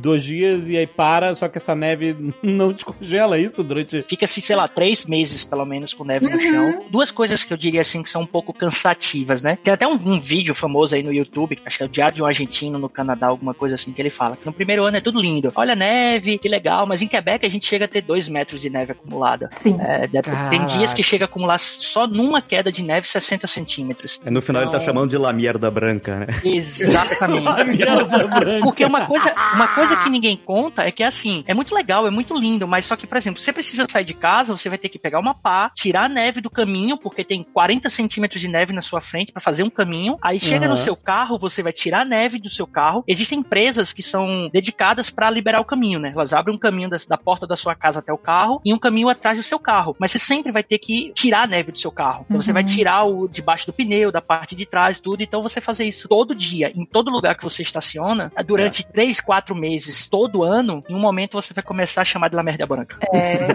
dois 0.00 0.24
dias 0.24 0.66
e 0.68 0.76
aí 0.76 0.86
para, 0.86 1.34
só 1.34 1.48
que 1.48 1.58
essa 1.58 1.74
neve 1.74 2.16
não 2.42 2.72
descongela 2.72 3.38
isso 3.38 3.62
durante. 3.62 4.02
Fica 4.02 4.24
assim, 4.24 4.40
sei 4.40 4.56
lá, 4.56 4.66
três 4.68 5.06
meses 5.06 5.44
pelo 5.44 5.64
menos 5.64 5.92
com 5.94 6.04
neve 6.04 6.28
no 6.28 6.38
chão. 6.40 6.84
Duas 6.90 7.10
coisas 7.10 7.44
que 7.44 7.52
eu 7.52 7.56
diria 7.56 7.80
assim 7.80 8.02
que 8.02 8.08
são 8.10 8.22
um 8.22 8.26
pouco 8.26 8.52
cansativas, 8.52 9.42
né? 9.42 9.58
Tem 9.62 9.72
até 9.74 9.86
um, 9.86 9.92
um 9.92 10.20
vídeo 10.20 10.54
famoso 10.54 10.94
aí 10.94 11.02
no 11.02 11.12
YouTube, 11.12 11.58
acho 11.64 11.76
que 11.78 11.82
é 11.82 11.86
o 11.86 11.88
Diário 11.88 12.14
de 12.14 12.22
um 12.22 12.26
Argentino 12.26 12.78
no 12.78 12.88
Canadá, 12.88 13.26
alguma 13.28 13.54
coisa 13.54 13.74
assim, 13.74 13.92
que 13.92 14.00
ele 14.00 14.10
fala 14.10 14.36
que 14.36 14.46
no 14.46 14.52
primeiro 14.52 14.84
ano 14.84 14.96
é 14.96 15.00
tudo 15.00 15.20
lindo. 15.20 15.52
Olha 15.54 15.72
a 15.72 15.76
neve, 15.76 16.38
que 16.38 16.48
legal, 16.48 16.86
mas 16.86 17.02
em 17.02 17.08
Quebec 17.08 17.44
a 17.44 17.50
gente 17.50 17.66
chega 17.66 17.84
a 17.84 17.88
ter 17.88 18.00
dois 18.02 18.28
metros 18.28 18.60
de 18.60 18.70
neve 18.70 18.92
acumulada. 18.92 19.48
Sim. 19.60 19.76
É, 19.80 20.08
tem 20.50 20.64
dias 20.66 20.94
que 20.94 21.02
chega 21.02 21.24
a 21.24 21.26
acumular 21.26 21.58
só 21.58 22.06
numa 22.06 22.40
queda 22.40 22.70
de 22.72 22.82
neve 22.82 23.06
60 23.08 23.46
centímetros. 23.46 24.20
Aí 24.24 24.30
no 24.32 24.40
final 24.42 24.62
ele 24.62 24.70
tá 24.70 24.76
Então- 24.78 24.86
chamando 24.86 25.10
de 25.10 25.18
La 25.18 25.32
Mierda 25.32 25.70
Branca, 25.70 26.20
né? 26.20 26.26
Exatamente. 26.44 27.44
Branca. 27.84 28.60
Porque 28.62 28.84
uma 28.84 29.06
coisa, 29.06 29.32
uma 29.54 29.68
coisa 29.68 29.87
que 29.96 30.10
ninguém 30.10 30.36
conta 30.36 30.84
é 30.86 30.90
que 30.90 31.02
assim, 31.02 31.44
é 31.46 31.54
muito 31.54 31.74
legal, 31.74 32.06
é 32.06 32.10
muito 32.10 32.34
lindo, 32.36 32.66
mas 32.66 32.84
só 32.84 32.96
que, 32.96 33.06
por 33.06 33.16
exemplo, 33.16 33.40
você 33.40 33.52
precisa 33.52 33.86
sair 33.88 34.04
de 34.04 34.14
casa, 34.14 34.56
você 34.56 34.68
vai 34.68 34.78
ter 34.78 34.88
que 34.88 34.98
pegar 34.98 35.18
uma 35.18 35.34
pá, 35.34 35.70
tirar 35.74 36.04
a 36.04 36.08
neve 36.08 36.40
do 36.40 36.50
caminho, 36.50 36.96
porque 36.98 37.24
tem 37.24 37.42
40 37.42 37.88
centímetros 37.90 38.40
de 38.40 38.48
neve 38.48 38.72
na 38.72 38.82
sua 38.82 39.00
frente 39.00 39.32
pra 39.32 39.40
fazer 39.40 39.62
um 39.62 39.70
caminho. 39.70 40.16
Aí 40.22 40.40
chega 40.40 40.66
Aham. 40.66 40.74
no 40.74 40.76
seu 40.76 40.96
carro, 40.96 41.38
você 41.38 41.62
vai 41.62 41.72
tirar 41.72 42.00
a 42.02 42.04
neve 42.04 42.38
do 42.38 42.48
seu 42.50 42.66
carro. 42.66 43.04
Existem 43.06 43.38
empresas 43.40 43.92
que 43.92 44.02
são 44.02 44.48
dedicadas 44.52 45.10
pra 45.10 45.30
liberar 45.30 45.60
o 45.60 45.64
caminho, 45.64 45.98
né? 45.98 46.12
Elas 46.14 46.32
abrem 46.32 46.54
um 46.54 46.58
caminho 46.58 46.88
das- 46.90 47.06
da, 47.06 47.16
porta 47.16 47.46
da 47.46 47.56
sua 47.56 47.74
casa 47.74 47.98
até 48.00 48.12
o 48.12 48.18
carro 48.18 48.60
e 48.64 48.72
um 48.72 48.78
caminho 48.78 49.08
atrás 49.08 49.36
do 49.38 49.42
seu 49.42 49.58
carro. 49.58 49.96
Mas 49.98 50.12
você 50.12 50.18
sempre 50.18 50.50
vai 50.52 50.62
ter 50.62 50.78
que 50.78 51.12
tirar 51.14 51.42
a 51.42 51.46
neve 51.46 51.72
do 51.72 51.78
seu 51.78 51.90
carro. 51.92 52.24
Então 52.28 52.40
você 52.40 52.52
vai 52.52 52.64
tirar 52.64 53.04
o 53.04 53.28
debaixo 53.28 53.66
do 53.66 53.72
pneu, 53.72 54.10
da 54.10 54.20
parte 54.20 54.54
de 54.56 54.66
trás, 54.66 54.98
tudo. 54.98 55.22
Então 55.22 55.42
você 55.42 55.60
fazer 55.60 55.84
isso 55.84 56.08
todo 56.08 56.34
dia, 56.34 56.72
em 56.74 56.84
todo 56.84 57.10
lugar 57.10 57.36
que 57.36 57.44
você 57.44 57.62
estaciona, 57.62 58.32
durante 58.46 58.84
três, 58.86 59.20
quatro 59.20 59.54
meses, 59.54 59.77
todo 60.10 60.42
ano, 60.42 60.82
em 60.88 60.94
um 60.94 60.98
momento 60.98 61.40
você 61.40 61.52
vai 61.54 61.62
começar 61.62 62.02
a 62.02 62.04
chamar 62.04 62.28
de 62.28 62.36
La 62.36 62.42
Merda 62.42 62.66
Branca. 62.66 62.98
É. 63.12 63.48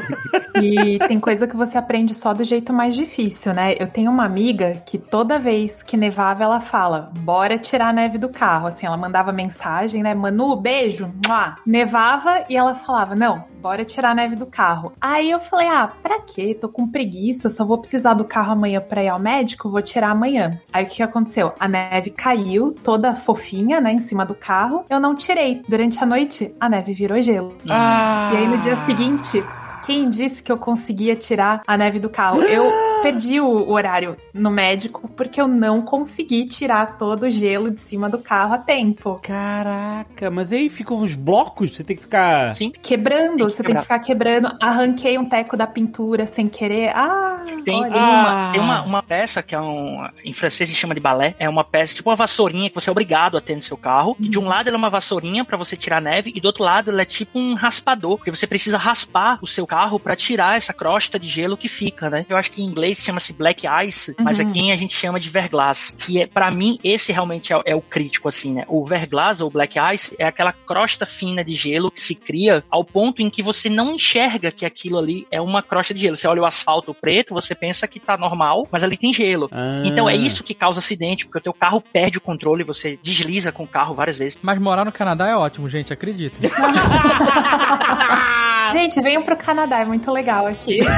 E 0.61 0.99
tem 1.07 1.19
coisa 1.19 1.47
que 1.47 1.55
você 1.55 1.78
aprende 1.78 2.13
só 2.13 2.34
do 2.34 2.43
jeito 2.43 2.71
mais 2.71 2.95
difícil, 2.95 3.53
né? 3.53 3.76
Eu 3.80 3.88
tenho 3.88 4.11
uma 4.11 4.26
amiga 4.26 4.82
que 4.86 4.97
toda 4.97 5.39
vez 5.39 5.82
que 5.84 5.97
nevava, 5.97 6.43
ela 6.43 6.61
fala: 6.61 7.11
bora 7.19 7.57
tirar 7.57 7.89
a 7.89 7.93
neve 7.93 8.17
do 8.17 8.30
carro. 8.30 8.67
Assim, 8.67 8.86
ela 8.86 8.97
mandava 8.97 9.32
mensagem, 9.32 10.03
né? 10.03 10.13
Manu, 10.13 10.55
beijo. 10.55 11.11
Mua. 11.26 11.55
Nevava 11.65 12.45
e 12.49 12.55
ela 12.55 12.76
falava: 12.76 13.15
não, 13.15 13.45
bora 13.64 13.86
tirar 13.86 14.11
a 14.11 14.16
neve 14.16 14.36
do 14.36 14.45
carro. 14.45 14.91
Aí 14.99 15.32
eu 15.32 15.39
falei: 15.39 15.70
ah, 15.70 15.88
pra 15.88 16.20
quê? 16.20 16.53
Tô 16.53 16.68
com 16.68 16.86
preguiça, 16.86 17.49
só 17.49 17.64
vou 17.64 17.78
precisar 17.78 18.14
do 18.14 18.26
carro 18.26 18.51
amanhã 18.51 18.82
pra 18.82 19.01
ir 19.01 19.07
ao 19.07 19.20
médico, 19.20 19.70
vou 19.70 19.82
tirar 19.82 20.09
amanhã. 20.09 20.59
Aí 20.74 20.84
o 20.84 20.88
que 20.88 21.01
aconteceu? 21.01 21.53
A 21.57 21.68
neve 21.68 22.11
caiu, 22.11 22.74
toda 22.84 23.16
fofinha, 23.16 23.80
né, 23.80 23.93
em 23.93 24.01
cima 24.01 24.26
do 24.26 24.36
carro. 24.36 24.84
Eu 24.89 24.99
não 24.99 25.16
tirei. 25.16 25.64
Durante 25.68 26.03
a 26.03 26.05
noite, 26.05 26.53
a 26.59 26.68
neve 26.68 26.91
virou 26.91 27.22
gelo. 27.22 27.55
Ah! 27.70 28.32
E 28.34 28.38
aí 28.38 28.47
no 28.47 28.57
dia 28.57 28.76
seguinte, 28.76 29.41
quem 29.86 30.10
disse 30.10 30.42
que 30.42 30.52
eu 30.52 30.58
conseguia 30.58 31.16
tirar 31.16 31.62
a 31.68 31.78
neve 31.78 32.00
do 32.00 32.10
carro? 32.10 32.42
Eu 32.42 32.72
perdi 33.04 33.40
o, 33.40 33.46
o 33.46 33.72
horário 33.72 34.16
no 34.34 34.50
médico 34.50 35.08
porque 35.10 35.40
eu 35.42 35.48
não 35.48 35.82
consegui 35.82 36.48
tirar 36.48 36.98
todo 36.98 37.24
o 37.24 37.30
gelo 37.30 37.70
de 37.70 37.80
cima 37.82 38.10
do 38.10 38.18
carro 38.18 38.54
a 38.54 38.58
tempo. 38.58 39.20
Caraca, 39.22 40.30
mas 40.32 40.52
aí 40.52 40.70
ficam 40.70 40.98
uns 40.98 41.16
blocos, 41.16 41.76
você 41.76 41.84
tem 41.84 41.96
que 41.96 42.02
ficar. 42.04 42.54
Sim. 42.56 42.72
Quebrando, 42.82 43.38
Tem 43.38 43.48
que 43.48 43.54
você 43.54 43.64
tem 43.64 43.76
que 43.76 43.82
ficar 43.82 44.00
quebrando. 44.00 44.56
Arranquei 44.62 45.18
um 45.18 45.26
teco 45.26 45.56
da 45.58 45.68
pintura 45.68 46.26
sem 46.28 46.48
querer. 46.48 46.90
Ah, 46.96 47.44
Tem, 47.66 47.76
olha. 47.82 47.90
uma, 47.92 48.50
Ah. 48.50 48.52
tem 48.52 48.62
uma, 48.62 48.82
uma 48.84 49.04
peça 49.04 49.44
que 49.44 49.54
é 49.54 49.60
um. 49.62 50.08
Em 50.24 50.34
francês 50.34 50.70
se 50.70 50.76
chama 50.76 50.96
de 50.96 51.02
balé. 51.02 51.36
É 51.38 51.50
uma 51.50 51.64
peça, 51.64 51.96
tipo 51.96 52.10
uma 52.10 52.16
vassourinha 52.16 52.70
que 52.70 52.76
você 52.76 52.90
é 52.90 52.92
obrigado 52.92 53.38
a 53.38 53.42
ter 53.42 53.56
no 53.56 53.62
seu 53.62 53.78
carro. 53.78 54.16
E 54.20 54.28
de 54.30 54.40
um 54.40 54.46
lado 54.48 54.68
ela 54.68 54.78
é 54.78 54.80
uma 54.80 54.90
vassourinha 54.90 55.44
pra 55.46 55.58
você 55.58 55.76
tirar 55.76 55.98
a 55.98 56.02
neve, 56.02 56.32
e 56.36 56.40
do 56.42 56.46
outro 56.46 56.64
lado 56.64 56.90
ela 56.90 57.02
é 57.02 57.06
tipo 57.06 57.38
um 57.38 57.54
raspador, 57.54 58.18
porque 58.18 58.32
você 58.32 58.48
precisa 58.48 58.78
raspar 58.78 59.40
o 59.42 59.48
seu 59.48 59.66
carro 59.74 59.99
pra 59.99 60.15
tirar 60.15 60.55
essa 60.57 60.74
crosta 60.74 61.17
de 61.17 61.28
gelo 61.28 61.57
que 61.57 61.67
fica, 61.67 62.09
né? 62.09 62.26
Eu 62.30 62.38
acho 62.38 62.51
que 62.51 62.61
em 62.61 62.65
inglês 62.65 62.99
chama-se 62.99 63.34
black 63.34 63.65
ice, 63.88 64.15
mas 64.19 64.38
Uhum. 64.39 64.47
aqui 64.47 64.71
a 64.71 64.76
gente 64.76 64.93
chama 64.95 65.19
de 65.19 65.30
verglass, 65.30 65.95
que 65.97 66.21
é 66.21 66.28
para 66.28 66.51
mim 66.51 66.78
esse 66.84 67.11
realmente 67.11 67.51
é, 67.51 67.57
o- 67.57 67.63
é 67.65 67.76
o 67.76 67.82
crítico 67.82 68.28
assim, 68.28 68.53
né? 68.53 68.65
O 68.67 68.86
verglass 68.86 69.41
ou 69.41 69.49
black 69.49 69.78
ice 69.93 70.15
é 70.19 70.26
aquela 70.26 70.53
crosta 70.53 71.05
fina 71.07 71.43
de 71.43 71.55
gelo 71.55 71.89
que 71.89 71.99
se 71.99 72.13
cria 72.13 72.63
ao 72.69 72.84
ponto 72.84 73.21
em 73.21 73.30
que 73.32 73.41
você 73.41 73.67
não 73.69 73.95
enxerga 73.95 74.51
que 74.51 74.65
aquilo 74.65 74.99
ali 74.99 75.26
é 75.32 75.41
uma 75.41 75.63
crosta 75.63 75.93
de 75.93 76.01
gelo. 76.01 76.15
Você 76.17 76.28
olha 76.28 76.41
o 76.41 76.45
asfalto 76.45 76.93
preto, 76.93 77.34
você 77.34 77.55
pensa 77.55 77.88
que 77.88 77.99
tá 77.99 78.15
normal, 78.15 78.67
mas 78.71 78.84
ali 78.84 78.95
tem 78.95 79.11
gelo. 79.11 79.49
Ah. 79.51 79.82
Então 79.86 80.07
é 80.07 80.15
isso 80.15 80.43
que 80.43 80.53
causa 80.53 80.80
acidente, 80.80 81.26
porque 81.26 81.39
o 81.39 81.41
teu 81.41 81.53
carro 81.53 81.82
perde 81.82 82.19
o 82.19 82.21
controle, 82.21 82.63
você 82.63 82.99
desliza 83.01 83.51
com 83.51 83.63
o 83.63 83.67
carro 83.67 83.95
várias 83.95 84.17
vezes. 84.19 84.38
Mas 84.41 84.59
morar 84.59 84.86
no 84.86 84.91
Canadá 84.91 85.28
é 85.28 85.36
ótimo, 85.36 85.67
gente, 85.67 85.91
acreditem. 85.91 86.49
Gente, 88.71 88.99
venham 89.01 89.21
pro 89.21 89.36
Canadá, 89.38 89.62
é 89.72 89.86
muito 89.86 90.11
legal 90.11 90.47
aqui. 90.47 90.80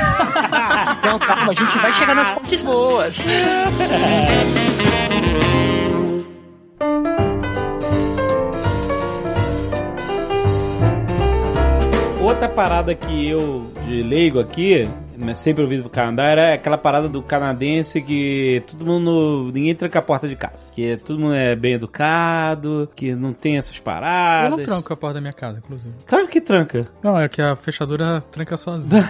Então, 0.99 1.19
calma, 1.19 1.51
a 1.51 1.55
gente 1.55 1.77
vai 1.77 1.93
chegar 1.93 2.15
nas 2.15 2.31
partes 2.31 2.61
boas. 2.61 3.25
Outra 12.21 12.49
parada 12.49 12.95
que 12.95 13.29
eu, 13.29 13.71
de 13.85 14.01
leigo 14.01 14.39
aqui, 14.39 14.89
mas 15.17 15.37
sempre 15.39 15.63
ouvido 15.63 15.83
do 15.83 15.89
Canadá, 15.89 16.23
era 16.25 16.53
aquela 16.53 16.77
parada 16.77 17.07
do 17.09 17.21
canadense 17.21 18.01
que 18.01 18.63
todo 18.67 18.85
mundo. 18.85 19.51
ninguém 19.53 19.75
tranca 19.75 19.99
a 19.99 20.01
porta 20.01 20.27
de 20.27 20.35
casa. 20.35 20.71
Que 20.73 20.97
todo 20.97 21.19
mundo 21.19 21.33
é 21.35 21.55
bem 21.55 21.73
educado, 21.73 22.89
que 22.95 23.13
não 23.15 23.33
tem 23.33 23.57
essas 23.57 23.79
paradas. 23.79 24.51
Eu 24.51 24.57
não 24.57 24.63
tranco 24.63 24.93
a 24.93 24.97
porta 24.97 25.15
da 25.15 25.21
minha 25.21 25.33
casa, 25.33 25.59
inclusive. 25.59 25.93
Claro 26.05 26.27
que 26.27 26.41
tranca. 26.41 26.87
Não, 27.03 27.19
é 27.19 27.27
que 27.29 27.41
a 27.41 27.55
fechadura 27.55 28.21
tranca 28.31 28.57
sozinha. 28.57 29.03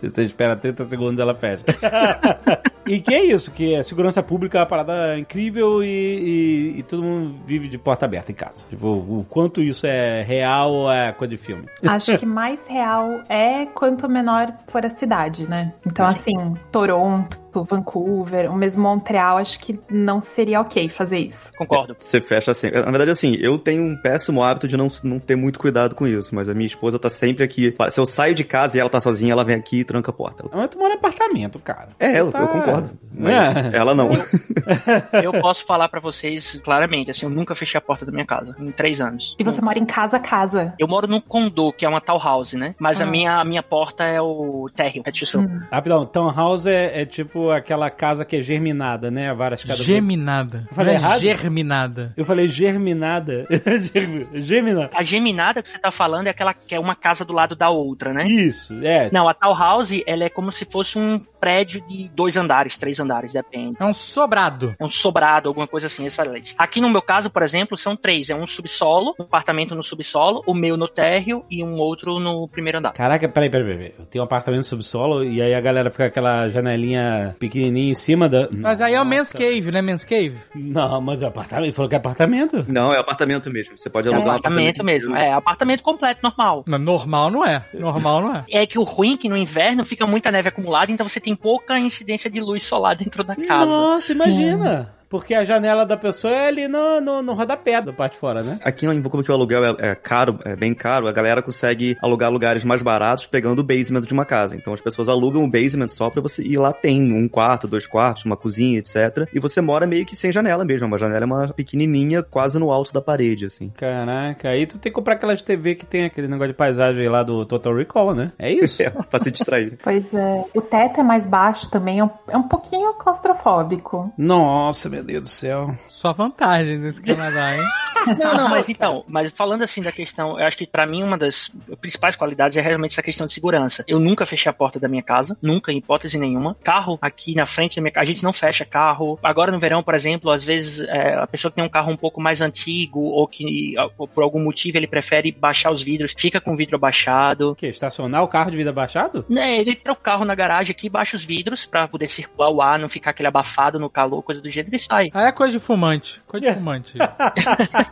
Você 0.00 0.22
espera 0.22 0.54
30 0.56 0.84
segundos 0.84 1.18
ela 1.20 1.34
fecha. 1.34 1.64
e 2.86 3.00
que 3.00 3.12
é 3.12 3.24
isso, 3.24 3.50
que 3.50 3.74
a 3.74 3.82
segurança 3.82 4.22
pública 4.22 4.58
é 4.58 4.60
uma 4.60 4.66
parada 4.66 5.18
incrível 5.18 5.82
e, 5.82 5.86
e- 5.88 6.78
e 6.78 6.82
todo 6.84 7.02
mundo 7.02 7.34
vive 7.44 7.66
de 7.68 7.76
porta 7.76 8.04
aberta 8.06 8.30
em 8.30 8.34
casa. 8.34 8.64
Tipo, 8.70 8.86
o 8.86 9.26
quanto 9.28 9.60
isso 9.60 9.86
é 9.86 10.22
real 10.22 10.72
ou 10.72 10.92
é 10.92 11.12
coisa 11.12 11.30
de 11.32 11.36
filme. 11.36 11.64
Acho 11.86 12.16
que 12.16 12.24
mais 12.26 12.64
real 12.68 13.20
é 13.28 13.66
quanto 13.88 14.08
menor 14.08 14.52
for 14.68 14.84
a 14.84 14.90
cidade, 14.90 15.48
né? 15.48 15.72
Então, 15.86 16.04
assim, 16.04 16.54
Toronto, 16.70 17.40
Vancouver, 17.52 18.50
o 18.50 18.56
mesmo 18.56 18.82
Montreal, 18.82 19.38
acho 19.38 19.58
que 19.58 19.78
não 19.90 20.20
seria 20.20 20.60
ok 20.60 20.88
fazer 20.88 21.18
isso. 21.18 21.52
Concordo. 21.56 21.96
Você 21.98 22.20
fecha 22.20 22.50
assim. 22.50 22.70
Na 22.70 22.82
verdade, 22.90 23.10
assim, 23.10 23.34
eu 23.40 23.58
tenho 23.58 23.82
um 23.82 23.96
péssimo 23.96 24.42
hábito 24.42 24.68
de 24.68 24.76
não, 24.76 24.90
não 25.02 25.18
ter 25.18 25.36
muito 25.36 25.58
cuidado 25.58 25.94
com 25.94 26.06
isso, 26.06 26.34
mas 26.34 26.48
a 26.48 26.54
minha 26.54 26.66
esposa 26.66 26.98
tá 26.98 27.10
sempre 27.10 27.44
aqui. 27.44 27.74
Se 27.90 28.00
eu 28.00 28.06
saio 28.06 28.34
de 28.34 28.44
casa 28.44 28.76
e 28.76 28.80
ela 28.80 28.90
tá 28.90 29.00
sozinha, 29.00 29.32
ela 29.32 29.44
vem 29.44 29.56
aqui 29.56 29.80
e 29.80 29.84
tranca 29.84 30.10
a 30.10 30.14
porta. 30.14 30.44
Mas 30.52 30.68
tu 30.70 30.78
mora 30.78 30.94
em 30.94 30.96
apartamento, 30.96 31.58
cara. 31.58 31.88
É, 31.98 32.20
eu, 32.20 32.30
Tá. 32.30 32.40
eu 32.40 32.48
concordo. 32.48 32.90
Mas 33.12 33.32
É. 33.34 33.76
ela 33.76 33.94
não. 33.94 34.08
Eu 35.22 35.32
posso 35.40 35.64
falar 35.66 35.88
pra 35.88 36.00
vocês 36.00 36.60
claramente, 36.62 37.10
assim, 37.10 37.26
eu 37.26 37.30
nunca 37.30 37.54
fechei 37.54 37.78
a 37.78 37.80
porta 37.80 38.04
da 38.04 38.12
minha 38.12 38.24
casa 38.26 38.54
em 38.58 38.70
três 38.70 39.00
anos. 39.00 39.34
E 39.38 39.44
você 39.44 39.60
mora 39.60 39.78
em 39.78 39.84
casa 39.86 40.16
a 40.16 40.20
casa. 40.20 40.74
Eu 40.78 40.86
moro 40.88 41.06
num 41.06 41.20
condô, 41.20 41.72
que 41.72 41.84
é 41.84 41.88
uma 41.88 42.00
townhouse, 42.00 42.56
né? 42.56 42.74
Mas 42.78 43.00
a, 43.00 43.04
Ah. 43.04 43.06
minha, 43.06 43.40
a 43.40 43.44
minha 43.44 43.62
porta 43.62 44.04
é 44.04 44.20
o 44.20 44.68
térreo, 44.74 45.02
é 45.04 45.10
tio 45.10 45.26
Hum. 45.40 45.60
Rapidão, 45.70 46.06
townhouse 46.06 46.68
é, 46.68 47.02
é 47.02 47.04
tipo 47.06 47.37
aquela 47.50 47.90
casa 47.90 48.24
que 48.24 48.36
é 48.36 48.42
germinada, 48.42 49.10
né? 49.10 49.32
Várias 49.34 49.64
casas. 49.64 49.84
Geminada. 49.84 50.66
Eu 50.68 50.74
falei 50.74 50.94
é 50.94 50.96
errado? 50.96 51.20
Germinada. 51.20 52.12
Eu 52.16 52.24
falei 52.24 52.48
germinada. 52.48 53.46
Germina. 54.34 54.90
A 54.94 55.02
geminada 55.02 55.62
que 55.62 55.68
você 55.68 55.78
tá 55.78 55.90
falando 55.90 56.26
é 56.26 56.30
aquela 56.30 56.52
que 56.54 56.74
é 56.74 56.80
uma 56.80 56.94
casa 56.94 57.24
do 57.24 57.32
lado 57.32 57.54
da 57.54 57.70
outra, 57.70 58.12
né? 58.12 58.26
Isso, 58.26 58.74
é. 58.82 59.10
Não, 59.12 59.28
a 59.28 59.34
townhouse, 59.34 60.02
ela 60.06 60.24
é 60.24 60.28
como 60.28 60.50
se 60.52 60.64
fosse 60.64 60.98
um 60.98 61.18
prédio 61.18 61.80
de 61.86 62.08
dois 62.08 62.36
andares, 62.36 62.76
três 62.76 62.98
andares, 62.98 63.32
depende. 63.32 63.76
É 63.78 63.84
um 63.84 63.94
sobrado. 63.94 64.74
É 64.78 64.84
um 64.84 64.90
sobrado, 64.90 65.48
alguma 65.48 65.66
coisa 65.66 65.86
assim, 65.86 66.04
excelente. 66.04 66.54
Aqui 66.58 66.80
no 66.80 66.88
meu 66.88 67.02
caso, 67.02 67.30
por 67.30 67.42
exemplo, 67.42 67.76
são 67.76 67.96
três. 67.96 68.30
É 68.30 68.34
um 68.34 68.46
subsolo, 68.46 69.14
um 69.18 69.24
apartamento 69.24 69.74
no 69.74 69.82
subsolo, 69.82 70.42
o 70.46 70.54
meu 70.54 70.76
no 70.76 70.88
térreo 70.88 71.44
e 71.50 71.62
um 71.62 71.76
outro 71.76 72.18
no 72.18 72.48
primeiro 72.48 72.78
andar. 72.78 72.92
Caraca, 72.92 73.28
peraí, 73.28 73.50
peraí, 73.50 73.66
peraí. 73.66 73.94
Eu 73.98 74.06
tenho 74.06 74.22
um 74.22 74.26
apartamento 74.26 74.64
subsolo 74.64 75.24
e 75.24 75.40
aí 75.40 75.54
a 75.54 75.60
galera 75.60 75.90
fica 75.90 76.04
com 76.04 76.08
aquela 76.08 76.48
janelinha 76.48 77.27
pequenininha 77.38 77.92
em 77.92 77.94
cima 77.94 78.28
da. 78.28 78.48
Mas 78.50 78.80
aí 78.80 78.94
é 78.94 79.00
o. 79.00 79.04
Men's 79.04 79.32
Cave, 79.32 79.70
né? 79.70 79.80
Men's 79.82 80.04
Cave. 80.04 80.36
Não, 80.54 81.00
mas 81.00 81.22
é 81.22 81.26
apartamento. 81.26 81.64
Ele 81.66 81.72
falou 81.72 81.88
que 81.88 81.94
é 81.94 81.98
apartamento? 81.98 82.64
Não, 82.68 82.92
é 82.92 82.98
apartamento 82.98 83.50
mesmo. 83.50 83.76
Você 83.76 83.88
pode 83.88 84.08
É 84.08 84.10
um 84.10 84.14
alugar 84.14 84.34
um 84.34 84.36
apartamento 84.38 84.84
mesmo. 84.84 85.16
É, 85.16 85.32
apartamento 85.32 85.82
completo, 85.82 86.20
normal. 86.22 86.64
Não, 86.68 86.78
normal 86.78 87.30
não 87.30 87.44
é. 87.44 87.64
Normal 87.74 88.20
não 88.20 88.34
é. 88.36 88.44
É 88.50 88.66
que 88.66 88.78
o 88.78 88.82
ruim 88.82 89.14
é 89.14 89.16
que 89.16 89.28
no 89.28 89.36
inverno 89.36 89.84
fica 89.84 90.06
muita 90.06 90.30
neve 90.30 90.48
acumulada, 90.48 90.92
então 90.92 91.08
você 91.08 91.20
tem 91.20 91.34
pouca 91.34 91.78
incidência 91.78 92.30
de 92.30 92.40
luz 92.40 92.62
solar 92.64 92.94
dentro 92.96 93.24
da 93.24 93.34
casa. 93.34 93.66
Nossa, 93.66 94.12
imagina. 94.12 94.97
Porque 95.08 95.34
a 95.34 95.44
janela 95.44 95.86
da 95.86 95.96
pessoa 95.96 96.32
é 96.32 96.48
ali 96.48 96.68
no, 96.68 97.00
no, 97.00 97.22
no 97.22 97.34
rodapé 97.34 97.80
da 97.80 97.92
parte 97.92 98.12
de 98.12 98.18
fora, 98.18 98.42
né? 98.42 98.58
Aqui 98.62 98.86
em 98.86 99.00
Vancouver 99.00 99.24
que 99.24 99.30
o 99.30 99.34
aluguel 99.34 99.64
é, 99.64 99.90
é 99.90 99.94
caro, 99.94 100.38
é 100.44 100.54
bem 100.54 100.74
caro, 100.74 101.06
a 101.06 101.12
galera 101.12 101.42
consegue 101.42 101.96
alugar 102.02 102.30
lugares 102.30 102.64
mais 102.64 102.82
baratos 102.82 103.26
pegando 103.26 103.60
o 103.60 103.64
basement 103.64 104.02
de 104.02 104.12
uma 104.12 104.24
casa. 104.24 104.56
Então 104.56 104.72
as 104.72 104.80
pessoas 104.80 105.08
alugam 105.08 105.44
o 105.44 105.50
basement 105.50 105.88
só 105.88 106.10
pra 106.10 106.20
você 106.20 106.42
ir 106.42 106.58
lá 106.58 106.72
tem 106.72 107.12
um 107.12 107.28
quarto, 107.28 107.66
dois 107.66 107.86
quartos, 107.86 108.24
uma 108.24 108.36
cozinha, 108.36 108.78
etc. 108.78 109.28
E 109.32 109.40
você 109.40 109.60
mora 109.60 109.86
meio 109.86 110.04
que 110.04 110.16
sem 110.16 110.32
janela 110.32 110.64
mesmo. 110.64 110.86
Uma 110.86 110.98
janela 110.98 111.24
é 111.24 111.26
uma 111.26 111.48
pequenininha, 111.48 112.22
quase 112.22 112.58
no 112.58 112.70
alto 112.70 112.92
da 112.92 113.00
parede, 113.00 113.46
assim. 113.46 113.70
Caraca, 113.70 114.48
aí 114.48 114.66
tu 114.66 114.78
tem 114.78 114.90
que 114.90 114.96
comprar 114.96 115.14
aquelas 115.14 115.42
TV 115.42 115.74
que 115.74 115.86
tem 115.86 116.04
aquele 116.04 116.28
negócio 116.28 116.52
de 116.52 116.56
paisagem 116.56 117.08
lá 117.08 117.22
do 117.22 117.44
Total 117.46 117.74
Recall, 117.74 118.14
né? 118.14 118.32
É 118.38 118.52
isso? 118.52 118.78
É, 118.88 118.90
pra 118.90 119.18
se 119.18 119.30
distrair. 119.32 119.76
Pois 119.82 120.14
é. 120.14 120.44
O 120.54 120.60
teto 120.60 121.00
é 121.00 121.02
mais 121.02 121.26
baixo 121.26 121.68
também, 121.68 121.98
é 121.98 122.04
um, 122.04 122.10
é 122.28 122.36
um 122.36 122.44
pouquinho 122.44 122.94
claustrofóbico. 122.94 124.12
Nossa, 124.16 124.88
meu 124.88 124.97
Deus 125.02 125.22
do 125.22 125.28
céu. 125.28 125.76
Só 125.88 126.12
vantagens 126.12 126.82
nesse 126.82 127.02
Canadá, 127.02 127.56
hein? 127.56 127.62
Não, 128.16 128.34
não, 128.36 128.48
mas 128.48 128.68
então, 128.70 129.04
mas 129.08 129.32
falando 129.32 129.62
assim 129.62 129.82
da 129.82 129.92
questão, 129.92 130.38
eu 130.38 130.46
acho 130.46 130.56
que 130.56 130.66
pra 130.66 130.86
mim 130.86 131.02
uma 131.02 131.18
das 131.18 131.50
principais 131.80 132.16
qualidades 132.16 132.56
é 132.56 132.60
realmente 132.60 132.92
essa 132.92 133.02
questão 133.02 133.26
de 133.26 133.32
segurança. 133.32 133.84
Eu 133.86 133.98
nunca 133.98 134.24
fechei 134.24 134.48
a 134.48 134.52
porta 134.52 134.78
da 134.78 134.88
minha 134.88 135.02
casa, 135.02 135.36
nunca, 135.42 135.72
em 135.72 135.78
hipótese 135.78 136.18
nenhuma. 136.18 136.56
Carro 136.62 136.98
aqui 137.00 137.34
na 137.34 137.46
frente 137.46 137.76
da 137.76 137.82
minha 137.82 137.92
casa, 137.92 138.02
a 138.04 138.12
gente 138.12 138.22
não 138.22 138.32
fecha 138.32 138.64
carro. 138.64 139.18
Agora 139.22 139.50
no 139.50 139.58
verão, 139.58 139.82
por 139.82 139.94
exemplo, 139.94 140.30
às 140.30 140.44
vezes 140.44 140.80
é, 140.80 141.14
a 141.14 141.26
pessoa 141.26 141.50
que 141.50 141.56
tem 141.56 141.64
um 141.64 141.68
carro 141.68 141.90
um 141.90 141.96
pouco 141.96 142.20
mais 142.20 142.40
antigo 142.40 143.00
ou 143.00 143.26
que 143.26 143.74
ou 143.96 144.06
por 144.06 144.22
algum 144.22 144.42
motivo 144.42 144.76
ele 144.76 144.86
prefere 144.86 145.32
baixar 145.32 145.70
os 145.70 145.82
vidros, 145.82 146.14
fica 146.16 146.40
com 146.40 146.52
o 146.52 146.56
vidro 146.56 146.76
abaixado. 146.76 147.50
O 147.50 147.54
quê? 147.54 147.66
Estacionar 147.66 148.22
o 148.22 148.28
carro 148.28 148.50
de 148.50 148.56
vida 148.56 148.72
baixado? 148.72 149.24
Né, 149.28 149.58
ele 149.58 149.74
tira 149.74 149.92
o 149.92 149.96
carro 149.96 150.24
na 150.24 150.34
garagem 150.34 150.70
aqui, 150.70 150.88
baixa 150.88 151.16
os 151.16 151.24
vidros 151.24 151.64
pra 151.64 151.88
poder 151.88 152.08
circular 152.08 152.50
o 152.50 152.62
ar, 152.62 152.78
não 152.78 152.88
ficar 152.88 153.10
aquele 153.10 153.28
abafado 153.28 153.78
no 153.78 153.90
calor, 153.90 154.22
coisa 154.22 154.40
do 154.40 154.50
gênero, 154.50 154.74
e 154.74 154.78
sai. 154.88 155.10
Aí 155.12 155.26
é 155.26 155.32
coisa 155.32 155.52
de 155.52 155.60
fumante. 155.60 156.20
Coisa 156.26 156.48
de 156.48 156.54
fumante. 156.58 156.98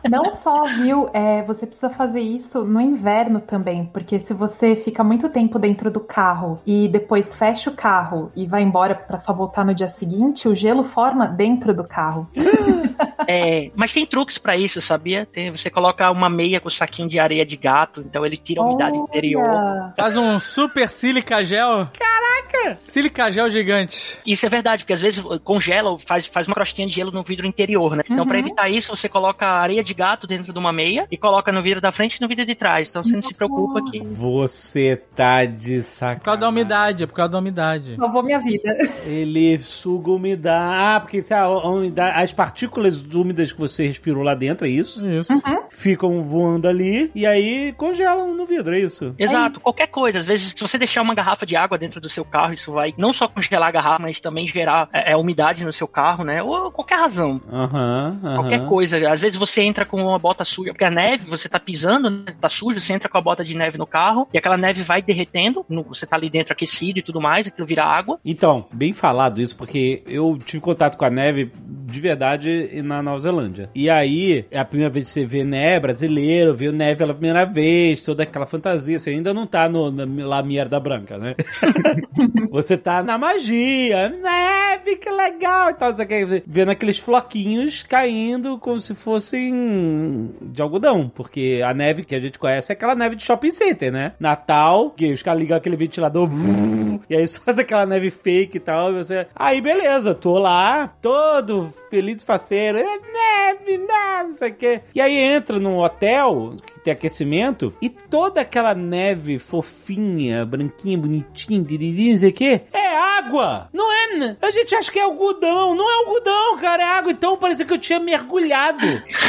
Não 0.08 0.30
só, 0.30 0.64
viu? 0.64 1.08
É, 1.12 1.42
você 1.42 1.66
precisa 1.66 1.90
fazer 1.90 2.20
isso 2.20 2.64
no 2.64 2.80
inverno 2.80 3.40
também, 3.40 3.84
porque 3.86 4.18
se 4.18 4.32
você 4.32 4.74
fica 4.76 5.04
muito 5.04 5.28
tempo 5.28 5.58
dentro 5.58 5.90
do 5.90 6.00
carro 6.00 6.60
e 6.66 6.88
depois 6.88 7.34
fecha 7.34 7.70
o 7.70 7.74
carro 7.74 8.30
e 8.34 8.46
vai 8.46 8.62
embora 8.62 8.94
pra 8.94 9.18
só 9.18 9.32
voltar 9.32 9.64
no 9.64 9.74
dia 9.74 9.88
seguinte, 9.88 10.48
o 10.48 10.54
gelo 10.54 10.82
forma 10.84 11.26
dentro 11.26 11.74
do 11.74 11.84
carro. 11.84 12.28
É, 13.28 13.70
mas 13.74 13.92
tem 13.92 14.06
truques 14.06 14.38
pra 14.38 14.56
isso, 14.56 14.80
sabia? 14.80 15.26
Tem, 15.26 15.50
você 15.50 15.68
coloca 15.68 16.08
uma 16.12 16.30
meia 16.30 16.60
com 16.60 16.70
saquinho 16.70 17.08
de 17.08 17.18
areia 17.18 17.44
de 17.44 17.56
gato, 17.56 18.00
então 18.00 18.24
ele 18.24 18.36
tira 18.36 18.60
a 18.60 18.64
umidade 18.64 18.96
Olha! 18.96 19.04
interior. 19.04 19.92
Faz 19.96 20.16
um 20.16 20.38
super 20.38 20.88
silica 20.88 21.44
gel. 21.44 21.88
Caraca! 21.98 22.76
Silica 22.78 23.30
gel 23.30 23.50
gigante. 23.50 24.18
Isso 24.24 24.46
é 24.46 24.48
verdade, 24.48 24.84
porque 24.84 24.92
às 24.92 25.02
vezes 25.02 25.24
congela, 25.42 25.98
faz, 25.98 26.26
faz 26.26 26.46
uma 26.46 26.54
crostinha 26.54 26.85
de 26.86 26.94
gelo 26.94 27.10
no 27.10 27.22
vidro 27.22 27.46
interior, 27.46 27.96
né? 27.96 28.02
Então, 28.08 28.26
pra 28.26 28.38
evitar 28.38 28.68
isso, 28.68 28.94
você 28.94 29.08
coloca 29.08 29.46
areia 29.46 29.82
de 29.82 29.94
gato 29.94 30.26
dentro 30.26 30.52
de 30.52 30.58
uma 30.58 30.72
meia 30.72 31.06
e 31.10 31.16
coloca 31.16 31.52
no 31.52 31.62
vidro 31.62 31.80
da 31.80 31.92
frente 31.92 32.16
e 32.16 32.20
no 32.20 32.28
vidro 32.28 32.44
de 32.44 32.54
trás. 32.54 32.88
Então 32.88 33.02
você 33.02 33.14
não 33.14 33.22
se 33.22 33.34
preocupa 33.34 33.82
que. 33.90 34.00
Você 34.00 35.00
tá 35.14 35.44
de 35.44 35.82
sacanagem. 35.82 36.18
Por 36.18 36.24
causa 36.24 36.40
da 36.40 36.48
umidade, 36.48 37.04
é 37.04 37.06
por 37.06 37.14
causa 37.14 37.32
da 37.32 37.38
umidade. 37.38 37.96
Salvou 37.96 38.22
minha 38.22 38.38
vida. 38.40 38.70
Ele 39.04 39.58
suga 39.58 40.10
umidade. 40.10 40.74
Ah, 40.76 41.00
porque 41.00 41.22
se 41.22 41.34
a, 41.34 41.42
a 41.42 41.68
umidade, 41.68 42.22
as 42.22 42.32
partículas 42.32 43.02
úmidas 43.14 43.52
que 43.52 43.58
você 43.58 43.86
respirou 43.86 44.22
lá 44.22 44.34
dentro, 44.34 44.66
é 44.66 44.70
isso? 44.70 45.06
Isso. 45.06 45.32
Ficam 45.70 46.22
voando 46.22 46.68
ali 46.68 47.10
e 47.14 47.26
aí 47.26 47.72
congelam 47.76 48.34
no 48.34 48.46
vidro, 48.46 48.74
é 48.74 48.80
isso? 48.80 49.14
Exato, 49.18 49.60
qualquer 49.60 49.88
coisa. 49.88 50.18
Às 50.18 50.26
vezes, 50.26 50.54
se 50.56 50.60
você 50.60 50.78
deixar 50.78 51.02
uma 51.02 51.14
garrafa 51.14 51.44
de 51.46 51.56
água 51.56 51.78
dentro 51.78 52.00
do 52.00 52.08
seu 52.08 52.24
carro, 52.24 52.54
isso 52.54 52.72
vai 52.72 52.94
não 52.96 53.12
só 53.12 53.28
congelar 53.28 53.68
a 53.68 53.72
garrafa, 53.72 54.02
mas 54.02 54.20
também 54.20 54.46
gerar 54.46 54.88
é, 54.92 55.12
é, 55.12 55.16
umidade 55.16 55.64
no 55.64 55.72
seu 55.72 55.88
carro, 55.88 56.24
né? 56.24 56.42
Ou 56.42 56.70
qualquer 56.76 56.98
razão. 56.98 57.40
Aham, 57.52 58.20
aham. 58.22 58.36
Qualquer 58.36 58.66
coisa. 58.66 59.10
Às 59.10 59.20
vezes 59.20 59.38
você 59.38 59.62
entra 59.62 59.84
com 59.84 60.00
uma 60.02 60.18
bota 60.18 60.44
suja, 60.44 60.72
porque 60.72 60.84
a 60.84 60.90
neve, 60.90 61.24
você 61.28 61.48
tá 61.48 61.58
pisando, 61.58 62.08
né, 62.10 62.34
tá 62.40 62.48
sujo, 62.48 62.80
você 62.80 62.92
entra 62.92 63.08
com 63.08 63.18
a 63.18 63.20
bota 63.20 63.42
de 63.42 63.56
neve 63.56 63.78
no 63.78 63.86
carro 63.86 64.28
e 64.32 64.38
aquela 64.38 64.56
neve 64.56 64.82
vai 64.82 65.00
derretendo, 65.02 65.64
no- 65.68 65.82
você 65.82 66.06
tá 66.06 66.16
ali 66.16 66.28
dentro 66.30 66.52
aquecido 66.52 66.98
e 66.98 67.02
tudo 67.02 67.20
mais, 67.20 67.46
aquilo 67.46 67.66
vira 67.66 67.84
água. 67.84 68.18
Então, 68.24 68.66
bem 68.72 68.92
falado 68.92 69.40
isso, 69.40 69.56
porque 69.56 70.02
eu 70.06 70.38
tive 70.44 70.60
contato 70.60 70.96
com 70.96 71.04
a 71.04 71.10
neve 71.10 71.50
de 71.64 72.00
verdade 72.00 72.82
na 72.82 73.02
Nova 73.02 73.20
Zelândia. 73.20 73.70
E 73.74 73.88
aí, 73.88 74.44
é 74.50 74.58
a 74.58 74.64
primeira 74.64 74.92
vez 74.92 75.08
que 75.08 75.14
você 75.14 75.24
vê 75.26 75.44
neve 75.44 75.80
brasileiro, 75.80 76.54
vê 76.54 76.70
neve 76.70 76.96
pela 76.96 77.14
primeira 77.14 77.44
vez, 77.44 78.02
toda 78.02 78.22
aquela 78.22 78.46
fantasia. 78.46 78.98
Você 78.98 79.10
ainda 79.10 79.32
não 79.32 79.46
tá 79.46 79.68
no, 79.68 79.90
na 79.90 80.04
La 80.26 80.42
Mierda 80.42 80.78
Branca, 80.80 81.16
né? 81.18 81.34
você 82.50 82.76
tá 82.76 83.02
na 83.02 83.16
magia, 83.18 84.08
neve, 84.08 84.96
que 84.96 85.10
legal 85.10 85.70
e 85.70 85.74
tal, 85.74 85.90
não 85.90 85.96
sei 85.96 86.04
o 86.04 86.08
que, 86.08 86.42
vendo 86.66 86.70
aqueles 86.72 86.98
floquinhos 86.98 87.84
caindo 87.84 88.58
como 88.58 88.80
se 88.80 88.94
fossem 88.94 90.34
de 90.42 90.60
algodão, 90.60 91.08
porque 91.08 91.62
a 91.64 91.72
neve 91.72 92.04
que 92.04 92.14
a 92.14 92.20
gente 92.20 92.38
conhece 92.38 92.72
é 92.72 92.74
aquela 92.74 92.94
neve 92.94 93.14
de 93.14 93.22
shopping 93.22 93.52
center, 93.52 93.92
né? 93.92 94.14
Natal, 94.18 94.90
que 94.90 95.12
os 95.12 95.22
caras 95.22 95.40
ligam 95.40 95.56
aquele 95.56 95.76
ventilador, 95.76 96.28
e 97.08 97.14
aí 97.14 97.26
só 97.28 97.40
daquela 97.54 97.86
neve 97.86 98.10
fake 98.10 98.56
e 98.56 98.60
tal, 98.60 98.90
e 98.90 99.04
você... 99.04 99.28
Aí 99.34 99.60
beleza, 99.60 100.14
tô 100.14 100.38
lá, 100.38 100.88
todo 101.00 101.72
feliz 101.88 102.24
faceiro, 102.24 102.78
é 102.78 102.82
neve, 102.82 103.78
não 103.78 104.36
sei 104.36 104.50
o 104.50 104.54
que. 104.54 104.80
E 104.94 105.00
aí 105.00 105.16
entra 105.16 105.60
num 105.60 105.78
hotel 105.78 106.56
que 106.66 106.80
tem 106.80 106.92
aquecimento 106.92 107.72
e 107.80 107.88
toda 107.88 108.40
aquela 108.40 108.74
neve 108.74 109.38
fofinha, 109.38 110.44
branquinha, 110.44 110.98
bonitinha, 110.98 111.60
diriri, 111.60 112.12
não 112.12 112.18
sei 112.18 112.30
o 112.30 112.32
que, 112.32 112.60
é 112.72 112.96
água! 113.18 113.68
Não 113.72 113.92
é? 113.92 113.96
A 114.40 114.50
gente 114.50 114.74
acha 114.74 114.90
que 114.90 114.98
é 114.98 115.02
algodão, 115.02 115.74
não 115.74 115.90
é 115.90 115.94
algodão, 115.94 116.45
cara, 116.54 116.82
é 116.82 116.86
água. 116.86 117.12
Então 117.12 117.36
parecia 117.36 117.64
que 117.64 117.72
eu 117.72 117.78
tinha 117.78 117.98
mergulhado 117.98 118.86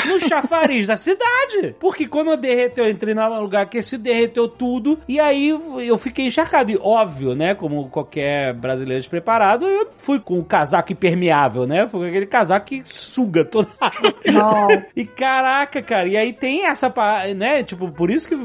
no 0.07 0.20
chafariz 0.28 0.86
da 0.86 0.97
cidade. 0.97 1.76
Porque 1.80 2.07
quando 2.07 2.36
derreteu, 2.38 2.86
eu 2.86 2.91
entrei 2.91 3.13
num 3.13 3.39
lugar 3.39 3.63
aquecido, 3.63 4.03
derreteu 4.03 4.47
tudo, 4.47 4.99
e 5.07 5.20
aí 5.20 5.49
eu 5.49 5.97
fiquei 5.97 6.28
encharcado. 6.28 6.72
E 6.72 6.78
óbvio, 6.78 7.36
né, 7.36 7.55
como 7.55 7.89
qualquer 7.89 8.53
brasileiro 8.53 9.01
despreparado, 9.01 9.65
eu 9.65 9.89
fui 9.95 10.20
com 10.20 10.39
o 10.39 10.45
casaco 10.45 10.91
impermeável, 10.91 11.65
né? 11.65 11.88
Foi 11.88 12.01
com 12.01 12.05
aquele 12.07 12.26
casaco 12.26 12.65
que 12.68 12.84
suga 12.86 13.43
toda 13.45 13.70
a 13.80 13.88
água. 13.88 14.13
Nossa. 14.28 14.91
E 14.95 15.05
caraca, 15.05 15.82
cara, 15.82 16.07
e 16.07 16.18
aí 16.18 16.34
tem 16.34 16.65
essa, 16.65 16.93
né, 17.36 17.63
tipo, 17.63 17.91
por 17.91 18.11
isso 18.11 18.28
que 18.28 18.36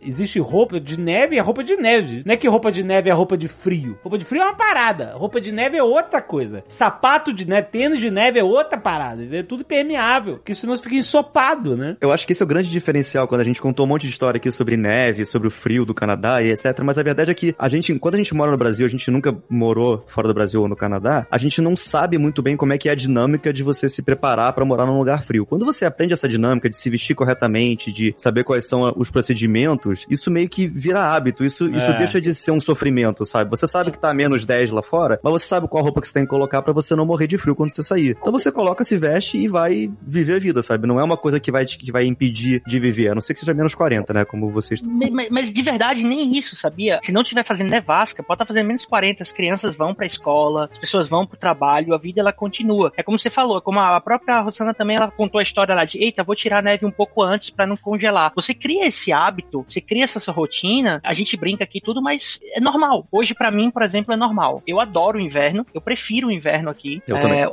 existe 0.00 0.38
roupa 0.38 0.80
de 0.80 0.98
neve 0.98 1.36
e 1.36 1.38
a 1.38 1.42
roupa 1.42 1.62
de 1.62 1.76
neve. 1.76 2.22
Não 2.24 2.34
é 2.34 2.36
que 2.36 2.48
roupa 2.48 2.72
de 2.72 2.82
neve 2.82 3.10
é 3.10 3.12
roupa 3.12 3.36
de 3.36 3.48
frio. 3.48 3.98
Roupa 4.02 4.18
de 4.18 4.24
frio 4.24 4.42
é 4.42 4.46
uma 4.46 4.54
parada, 4.54 5.14
roupa 5.14 5.40
de 5.40 5.52
neve 5.52 5.76
é 5.76 5.82
outra 5.82 6.22
coisa. 6.22 6.64
Sapato 6.68 7.32
de 7.32 7.46
neve, 7.46 7.68
tênis 7.68 7.98
de 7.98 8.10
neve 8.16 8.38
é 8.38 8.44
outra 8.44 8.78
parada, 8.78 9.22
é 9.30 9.42
tudo 9.42 9.62
permeável, 9.62 10.36
porque 10.36 10.54
senão 10.54 10.74
você 10.74 10.82
fica 10.82 10.94
ensopado, 10.94 11.76
né? 11.76 11.98
Eu 12.00 12.10
acho 12.10 12.26
que 12.26 12.32
esse 12.32 12.42
é 12.42 12.44
o 12.44 12.48
grande 12.48 12.70
diferencial 12.70 13.28
quando 13.28 13.42
a 13.42 13.44
gente 13.44 13.60
contou 13.60 13.84
um 13.84 13.88
monte 13.88 14.06
de 14.06 14.12
história 14.12 14.38
aqui 14.38 14.50
sobre 14.50 14.74
neve, 14.76 15.26
sobre 15.26 15.48
o 15.48 15.50
frio 15.50 15.84
do 15.84 15.92
Canadá 15.92 16.42
e 16.42 16.50
etc. 16.50 16.80
Mas 16.82 16.96
a 16.96 17.02
verdade 17.02 17.30
é 17.30 17.34
que 17.34 17.54
a 17.58 17.68
gente, 17.68 17.94
quando 17.98 18.14
a 18.14 18.18
gente 18.18 18.34
mora 18.34 18.50
no 18.50 18.56
Brasil, 18.56 18.86
a 18.86 18.88
gente 18.88 19.10
nunca 19.10 19.36
morou 19.50 20.02
fora 20.06 20.26
do 20.26 20.32
Brasil 20.32 20.62
ou 20.62 20.68
no 20.68 20.74
Canadá, 20.74 21.26
a 21.30 21.36
gente 21.36 21.60
não 21.60 21.76
sabe 21.76 22.16
muito 22.16 22.42
bem 22.42 22.56
como 22.56 22.72
é 22.72 22.78
que 22.78 22.88
é 22.88 22.92
a 22.92 22.94
dinâmica 22.94 23.52
de 23.52 23.62
você 23.62 23.86
se 23.86 24.02
preparar 24.02 24.52
pra 24.54 24.64
morar 24.64 24.86
num 24.86 24.96
lugar 24.96 25.22
frio. 25.22 25.44
Quando 25.44 25.66
você 25.66 25.84
aprende 25.84 26.14
essa 26.14 26.26
dinâmica 26.26 26.70
de 26.70 26.76
se 26.76 26.88
vestir 26.88 27.14
corretamente, 27.14 27.92
de 27.92 28.14
saber 28.16 28.44
quais 28.44 28.66
são 28.66 28.94
os 28.96 29.10
procedimentos, 29.10 30.06
isso 30.08 30.30
meio 30.30 30.48
que 30.48 30.66
vira 30.66 31.00
hábito. 31.02 31.44
Isso, 31.44 31.68
isso 31.68 31.86
É. 31.86 31.98
deixa 31.98 32.18
de 32.18 32.32
ser 32.34 32.50
um 32.50 32.60
sofrimento, 32.60 33.24
sabe? 33.26 33.50
Você 33.50 33.66
sabe 33.66 33.90
que 33.90 33.98
tá 33.98 34.10
a 34.10 34.14
menos 34.14 34.46
10 34.46 34.70
lá 34.70 34.82
fora, 34.82 35.20
mas 35.22 35.32
você 35.32 35.46
sabe 35.46 35.68
qual 35.68 35.82
roupa 35.84 36.00
que 36.00 36.08
você 36.08 36.14
tem 36.14 36.22
que 36.24 36.30
colocar 36.30 36.62
pra 36.62 36.72
você 36.72 36.94
não 36.96 37.04
morrer 37.04 37.26
de 37.26 37.36
frio 37.36 37.54
quando 37.54 37.74
você 37.74 37.82
sair. 37.82 38.05
Então 38.10 38.32
você 38.32 38.50
coloca, 38.52 38.84
se 38.84 38.96
veste 38.96 39.38
e 39.38 39.48
vai 39.48 39.90
viver 40.02 40.36
a 40.36 40.38
vida, 40.38 40.62
sabe? 40.62 40.86
Não 40.86 41.00
é 41.00 41.04
uma 41.04 41.16
coisa 41.16 41.40
que 41.40 41.50
vai, 41.50 41.64
te- 41.64 41.78
que 41.78 41.90
vai 41.92 42.04
impedir 42.06 42.62
de 42.66 42.78
viver, 42.78 43.08
a 43.08 43.14
não 43.14 43.20
ser 43.20 43.34
que 43.34 43.40
seja 43.40 43.54
menos 43.54 43.74
40, 43.74 44.12
né? 44.12 44.24
Como 44.24 44.50
vocês 44.50 44.80
me- 44.82 45.28
Mas 45.30 45.52
de 45.52 45.62
verdade, 45.62 46.02
nem 46.04 46.36
isso, 46.36 46.56
sabia? 46.56 46.98
Se 47.02 47.12
não 47.12 47.22
tiver 47.24 47.44
fazendo 47.44 47.70
nevasca, 47.70 48.22
pode 48.22 48.36
estar 48.36 48.46
fazendo 48.46 48.66
menos 48.66 48.84
40, 48.84 49.22
as 49.22 49.32
crianças 49.32 49.74
vão 49.74 49.94
pra 49.94 50.06
escola, 50.06 50.68
as 50.72 50.78
pessoas 50.78 51.08
vão 51.08 51.26
pro 51.26 51.38
trabalho, 51.38 51.94
a 51.94 51.98
vida 51.98 52.20
ela 52.20 52.32
continua. 52.32 52.92
É 52.96 53.02
como 53.02 53.18
você 53.18 53.30
falou, 53.30 53.60
como 53.60 53.80
a 53.80 54.00
própria 54.00 54.40
Rosana 54.40 54.74
também 54.74 54.96
ela 54.96 55.10
contou 55.10 55.38
a 55.38 55.42
história 55.42 55.74
lá 55.74 55.84
de, 55.84 55.98
eita, 56.02 56.22
vou 56.24 56.34
tirar 56.34 56.58
a 56.58 56.62
neve 56.62 56.84
um 56.86 56.90
pouco 56.90 57.22
antes 57.22 57.50
pra 57.50 57.66
não 57.66 57.76
congelar. 57.76 58.32
Você 58.34 58.54
cria 58.54 58.86
esse 58.86 59.12
hábito, 59.12 59.64
você 59.68 59.80
cria 59.80 60.04
essa 60.04 60.20
sua 60.20 60.34
rotina, 60.34 61.00
a 61.04 61.14
gente 61.14 61.36
brinca 61.36 61.64
aqui 61.64 61.80
tudo, 61.80 62.02
mas 62.02 62.40
é 62.54 62.60
normal. 62.60 63.06
Hoje 63.10 63.34
pra 63.34 63.50
mim, 63.50 63.70
por 63.70 63.82
exemplo, 63.82 64.12
é 64.12 64.16
normal. 64.16 64.62
Eu 64.66 64.80
adoro 64.80 65.18
o 65.18 65.20
inverno, 65.20 65.66
eu 65.74 65.80
prefiro 65.80 66.28
o 66.28 66.32
inverno 66.32 66.70
aqui. 66.70 67.02
Eu 67.06 67.16
é, 67.16 67.20
também. 67.20 67.46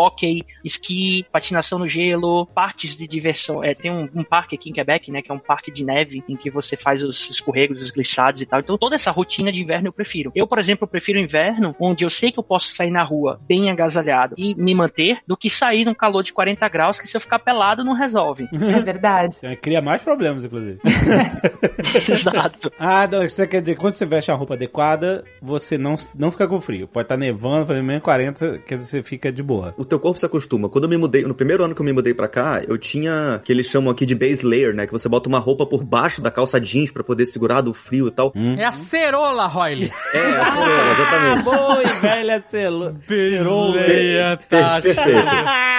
Hockey, 0.00 0.44
esqui, 0.64 1.24
patinação 1.30 1.78
no 1.78 1.88
gelo, 1.88 2.46
parques 2.46 2.96
de 2.96 3.06
diversão. 3.06 3.62
É, 3.62 3.74
tem 3.74 3.90
um, 3.90 4.08
um 4.14 4.24
parque 4.24 4.54
aqui 4.54 4.70
em 4.70 4.72
Quebec, 4.72 5.10
né, 5.10 5.22
que 5.22 5.30
é 5.30 5.34
um 5.34 5.38
parque 5.38 5.70
de 5.70 5.84
neve 5.84 6.24
em 6.28 6.36
que 6.36 6.50
você 6.50 6.76
faz 6.76 7.02
os 7.02 7.28
escorregos, 7.28 7.82
os 7.82 7.90
glissades 7.90 8.42
e 8.42 8.46
tal. 8.46 8.60
Então 8.60 8.78
toda 8.78 8.96
essa 8.96 9.10
rotina 9.10 9.52
de 9.52 9.60
inverno 9.60 9.88
eu 9.88 9.92
prefiro. 9.92 10.32
Eu, 10.34 10.46
por 10.46 10.58
exemplo, 10.58 10.86
prefiro 10.86 11.18
o 11.18 11.22
inverno 11.22 11.74
onde 11.78 12.04
eu 12.04 12.10
sei 12.10 12.32
que 12.32 12.38
eu 12.38 12.42
posso 12.42 12.70
sair 12.70 12.90
na 12.90 13.02
rua 13.02 13.40
bem 13.46 13.70
agasalhado 13.70 14.34
e 14.38 14.54
me 14.54 14.74
manter 14.74 15.18
do 15.26 15.36
que 15.36 15.50
sair 15.50 15.84
num 15.84 15.94
calor 15.94 16.22
de 16.22 16.32
40 16.32 16.68
graus 16.68 16.98
que 16.98 17.06
se 17.06 17.16
eu 17.16 17.20
ficar 17.20 17.38
pelado 17.38 17.84
não 17.84 17.94
resolve. 17.94 18.48
É 18.52 18.80
verdade. 18.80 19.38
É, 19.42 19.56
Cria 19.56 19.80
mais 19.80 20.02
problemas, 20.02 20.44
inclusive. 20.44 20.78
Exato. 22.08 22.72
ah, 22.78 23.06
não, 23.06 23.24
isso 23.24 23.36
quer 23.46 23.60
dizer 23.60 23.74
que 23.74 23.80
quando 23.80 23.94
você 23.94 24.06
veste 24.06 24.30
a 24.30 24.34
roupa 24.34 24.54
adequada, 24.54 25.24
você 25.40 25.76
não, 25.76 25.94
não 26.14 26.30
fica 26.30 26.46
com 26.46 26.60
frio. 26.60 26.88
Pode 26.88 27.04
estar 27.04 27.16
nevando, 27.16 27.66
fazendo 27.66 27.84
menos 27.84 28.02
40, 28.02 28.58
que 28.58 28.76
você 28.76 29.02
fica 29.02 29.32
de 29.32 29.42
boa. 29.42 29.74
O 29.76 29.84
teu 29.90 30.00
corpo 30.00 30.18
se 30.18 30.24
acostuma. 30.24 30.68
Quando 30.68 30.84
eu 30.84 30.90
me 30.90 30.96
mudei, 30.96 31.22
no 31.22 31.34
primeiro 31.34 31.62
ano 31.64 31.74
que 31.74 31.80
eu 31.80 31.84
me 31.84 31.92
mudei 31.92 32.14
pra 32.14 32.28
cá, 32.28 32.62
eu 32.66 32.78
tinha 32.78 33.40
que 33.44 33.52
eles 33.52 33.66
chamam 33.66 33.90
aqui 33.90 34.06
de 34.06 34.14
base 34.14 34.44
layer, 34.46 34.74
né? 34.74 34.86
Que 34.86 34.92
você 34.92 35.08
bota 35.08 35.28
uma 35.28 35.38
roupa 35.38 35.66
por 35.66 35.84
baixo 35.84 36.22
da 36.22 36.30
calça 36.30 36.60
jeans 36.60 36.90
pra 36.90 37.04
poder 37.04 37.26
segurar 37.26 37.60
do 37.60 37.74
frio 37.74 38.08
e 38.08 38.10
tal. 38.10 38.32
É 38.56 38.64
a 38.64 38.72
cerola, 38.72 39.46
Royle. 39.46 39.92
É, 40.14 40.18
essa 40.18 40.58
é, 40.60 40.92
exatamente. 40.92 41.44
Boa 41.44 41.82
e 41.82 41.86
velha 42.00 42.40
celo. 42.40 42.96
Pereira, 43.06 44.38
tá 44.48 44.80
Perfeito. 44.80 45.02
cheio, 45.02 45.24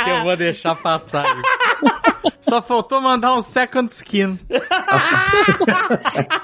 que 0.04 0.10
eu 0.10 0.24
vou 0.24 0.38
deixar 0.38 0.76
passar. 0.76 1.26
Só 2.42 2.62
faltou 2.62 3.00
mandar 3.00 3.36
um 3.36 3.42
second 3.42 3.92
skin. 3.92 4.40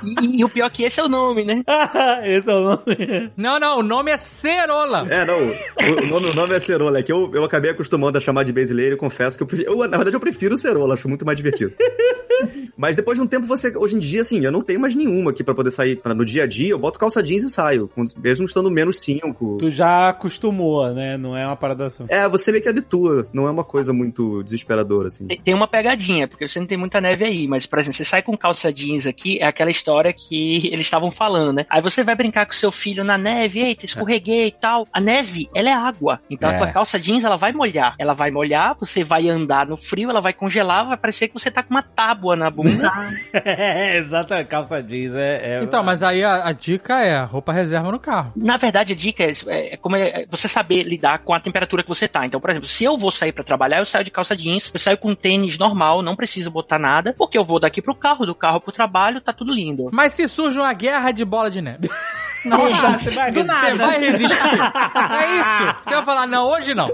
E, 0.03 0.39
e 0.39 0.45
o 0.45 0.49
pior 0.49 0.67
é 0.67 0.69
que 0.69 0.83
esse 0.83 0.99
é 0.99 1.03
o 1.03 1.09
nome, 1.09 1.43
né? 1.43 1.63
Esse 2.23 2.49
é 2.49 2.53
o 2.53 2.61
nome. 2.61 3.31
Não, 3.35 3.59
não, 3.59 3.79
o 3.79 3.83
nome 3.83 4.11
é 4.11 4.17
cerola. 4.17 5.03
É, 5.09 5.25
não, 5.25 5.37
o, 5.37 6.03
o 6.03 6.07
nome, 6.07 6.29
o 6.29 6.35
nome 6.35 6.55
é 6.55 6.59
cerola, 6.59 6.99
é 6.99 7.03
que 7.03 7.11
eu, 7.11 7.31
eu 7.33 7.43
acabei 7.43 7.71
acostumando 7.71 8.17
a 8.17 8.21
chamar 8.21 8.43
de 8.43 8.51
layer 8.51 8.93
e 8.93 8.97
confesso 8.97 9.37
que 9.37 9.43
eu, 9.43 9.61
eu, 9.61 9.77
na 9.87 9.97
verdade 9.97 10.15
eu 10.15 10.19
prefiro 10.19 10.57
cerola, 10.57 10.93
acho 10.93 11.09
muito 11.09 11.25
mais 11.25 11.35
divertido. 11.37 11.73
Mas 12.75 12.95
depois 12.95 13.17
de 13.17 13.23
um 13.23 13.27
tempo 13.27 13.45
você, 13.47 13.75
hoje 13.75 13.95
em 13.95 13.99
dia, 13.99 14.21
assim, 14.21 14.43
eu 14.43 14.51
não 14.51 14.61
tenho 14.61 14.79
mais 14.79 14.95
nenhuma 14.95 15.31
aqui 15.31 15.43
pra 15.43 15.55
poder 15.55 15.71
sair 15.71 15.95
pra, 15.97 16.13
no 16.13 16.25
dia 16.25 16.43
a 16.43 16.47
dia, 16.47 16.69
eu 16.69 16.79
boto 16.79 16.99
calça 16.99 17.21
jeans 17.23 17.43
e 17.43 17.49
saio, 17.49 17.89
mesmo 18.17 18.45
estando 18.45 18.69
menos 18.69 18.99
5. 18.99 19.57
Tu 19.59 19.71
já 19.71 20.09
acostumou, 20.09 20.93
né? 20.93 21.17
Não 21.17 21.35
é 21.35 21.45
uma 21.45 21.55
parada 21.55 21.87
assim. 21.87 22.05
É, 22.09 22.27
você 22.27 22.51
meio 22.51 22.61
que 22.63 22.69
habitua, 22.69 23.25
não 23.33 23.47
é 23.47 23.51
uma 23.51 23.63
coisa 23.63 23.91
muito 23.93 24.43
desesperadora, 24.43 25.07
assim. 25.07 25.25
Tem- 25.27 25.41
Tem 25.41 25.53
uma 25.53 25.67
pegadinha, 25.67 26.27
porque 26.27 26.47
você 26.47 26.59
não 26.59 26.67
tem 26.67 26.77
muita 26.77 26.99
neve 27.01 27.25
aí, 27.25 27.47
mas, 27.47 27.65
por 27.65 27.79
exemplo, 27.79 27.95
você 27.97 28.03
sai 28.03 28.21
com 28.21 28.35
calça 28.37 28.71
jeans 28.71 29.07
aqui, 29.07 29.39
é 29.39 29.45
aquela 29.45 29.71
história 29.71 30.11
que 30.13 30.67
eles 30.71 30.85
estavam 30.85 31.09
falando, 31.09 31.53
né? 31.57 31.65
Aí 31.69 31.81
você 31.81 32.03
vai 32.03 32.15
brincar 32.15 32.45
com 32.45 32.53
seu 32.53 32.71
filho 32.71 33.03
na 33.03 33.17
neve, 33.17 33.59
eita, 33.59 33.85
escorreguei 33.85 34.47
e 34.47 34.51
tal. 34.51 34.87
A 34.93 34.99
neve, 34.99 35.47
ela 35.55 35.69
é 35.69 35.73
água. 35.73 36.19
Então 36.29 36.49
É. 36.51 36.55
a 36.55 36.57
tua 36.57 36.67
calça 36.71 36.99
jeans, 36.99 37.23
ela 37.23 37.37
vai 37.37 37.51
molhar. 37.53 37.95
Ela 37.97 38.13
vai 38.13 38.29
molhar, 38.29 38.75
você 38.79 39.03
vai 39.03 39.27
andar 39.29 39.65
no 39.67 39.77
frio, 39.77 40.09
ela 40.09 40.21
vai 40.21 40.33
congelar, 40.33 40.85
vai 40.87 40.97
parecer 40.97 41.27
que 41.27 41.33
você 41.33 41.49
tá 41.49 41.63
com 41.63 41.71
uma 41.73 41.81
tábua 41.83 42.26
na 42.35 42.49
bunda. 42.49 42.91
É, 43.33 43.97
exatamente. 44.03 44.47
Calça 44.47 44.81
jeans 44.83 45.13
é. 45.15 45.59
é- 45.59 45.63
Então, 45.63 45.83
mas 45.83 46.03
aí 46.03 46.23
a, 46.23 46.47
a 46.47 46.51
dica 46.51 46.99
é 47.01 47.23
roupa 47.23 47.51
reserva 47.51 47.91
no 47.91 47.99
carro. 47.99 48.33
Na 48.35 48.57
verdade, 48.57 48.93
a 48.93 48.95
dica 48.95 49.23
é, 49.23 49.31
é 49.73 49.77
como 49.77 49.95
é, 49.95 50.21
é 50.21 50.25
você 50.29 50.47
saber 50.47 50.83
lidar 50.83 51.19
com 51.19 51.33
a 51.33 51.39
temperatura 51.39 51.83
que 51.83 51.89
você 51.89 52.07
tá. 52.07 52.25
Então, 52.25 52.39
por 52.39 52.49
exemplo, 52.49 52.67
se 52.67 52.83
eu 52.83 52.97
vou 52.97 53.11
sair 53.11 53.31
pra 53.31 53.43
trabalhar, 53.43 53.79
eu 53.79 53.85
saio 53.85 54.05
de 54.05 54.11
calça 54.11 54.35
jeans, 54.35 54.71
eu 54.73 54.79
saio 54.79 54.97
com 54.97 55.13
tênis 55.15 55.57
normal, 55.57 56.01
não 56.01 56.15
preciso 56.15 56.51
botar 56.51 56.79
nada, 56.79 57.13
porque 57.17 57.37
eu 57.37 57.43
vou 57.45 57.59
daqui 57.59 57.81
pro 57.81 57.95
carro, 57.95 58.25
do 58.25 58.35
carro 58.35 58.59
pro 58.61 58.71
trabalho, 58.71 59.21
tá 59.21 59.31
tudo 59.33 59.51
lindo. 59.53 59.89
Mas 59.91 60.13
se 60.13 60.27
surge 60.27 60.57
uma 60.59 60.73
guerra 60.73 61.11
de 61.11 61.23
bola 61.25 61.49
de 61.51 61.61
neve, 61.61 61.89
Nossa, 62.49 62.99
você 62.99 63.11
vai 63.11 63.31
Do 63.31 63.41
resistir. 63.41 63.61
nada. 63.61 63.69
você 63.69 63.77
vai 63.77 63.99
resistir? 63.99 64.37
É 64.47 65.39
isso. 65.39 65.75
Você 65.83 65.95
vai 65.95 66.05
falar, 66.05 66.27
não, 66.27 66.47
hoje 66.49 66.73
não. 66.73 66.89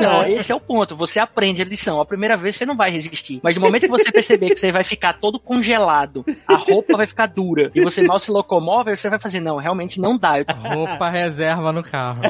Não, 0.00 0.26
esse 0.26 0.52
é 0.52 0.54
o 0.54 0.60
ponto. 0.60 0.94
Você 0.96 1.18
aprende 1.20 1.62
a 1.62 1.64
lição. 1.64 2.00
A 2.00 2.04
primeira 2.04 2.36
vez 2.36 2.56
você 2.56 2.66
não 2.66 2.76
vai 2.76 2.90
resistir. 2.90 3.40
Mas 3.42 3.56
no 3.56 3.62
momento 3.62 3.82
que 3.82 3.88
você 3.88 4.10
perceber 4.12 4.50
que 4.50 4.56
você 4.56 4.70
vai 4.72 4.84
ficar 4.84 5.14
todo 5.14 5.38
congelado, 5.38 6.24
a 6.46 6.54
roupa 6.56 6.96
vai 6.96 7.06
ficar 7.06 7.26
dura 7.26 7.70
e 7.74 7.80
você 7.80 8.02
mal 8.02 8.18
se 8.20 8.30
locomove, 8.30 8.96
você 8.96 9.08
vai 9.08 9.18
fazer, 9.18 9.40
não, 9.40 9.56
realmente 9.56 10.00
não 10.00 10.16
dá. 10.18 10.32
Roupa 10.74 11.08
reserva 11.08 11.72
no 11.72 11.82
carro. 11.82 12.22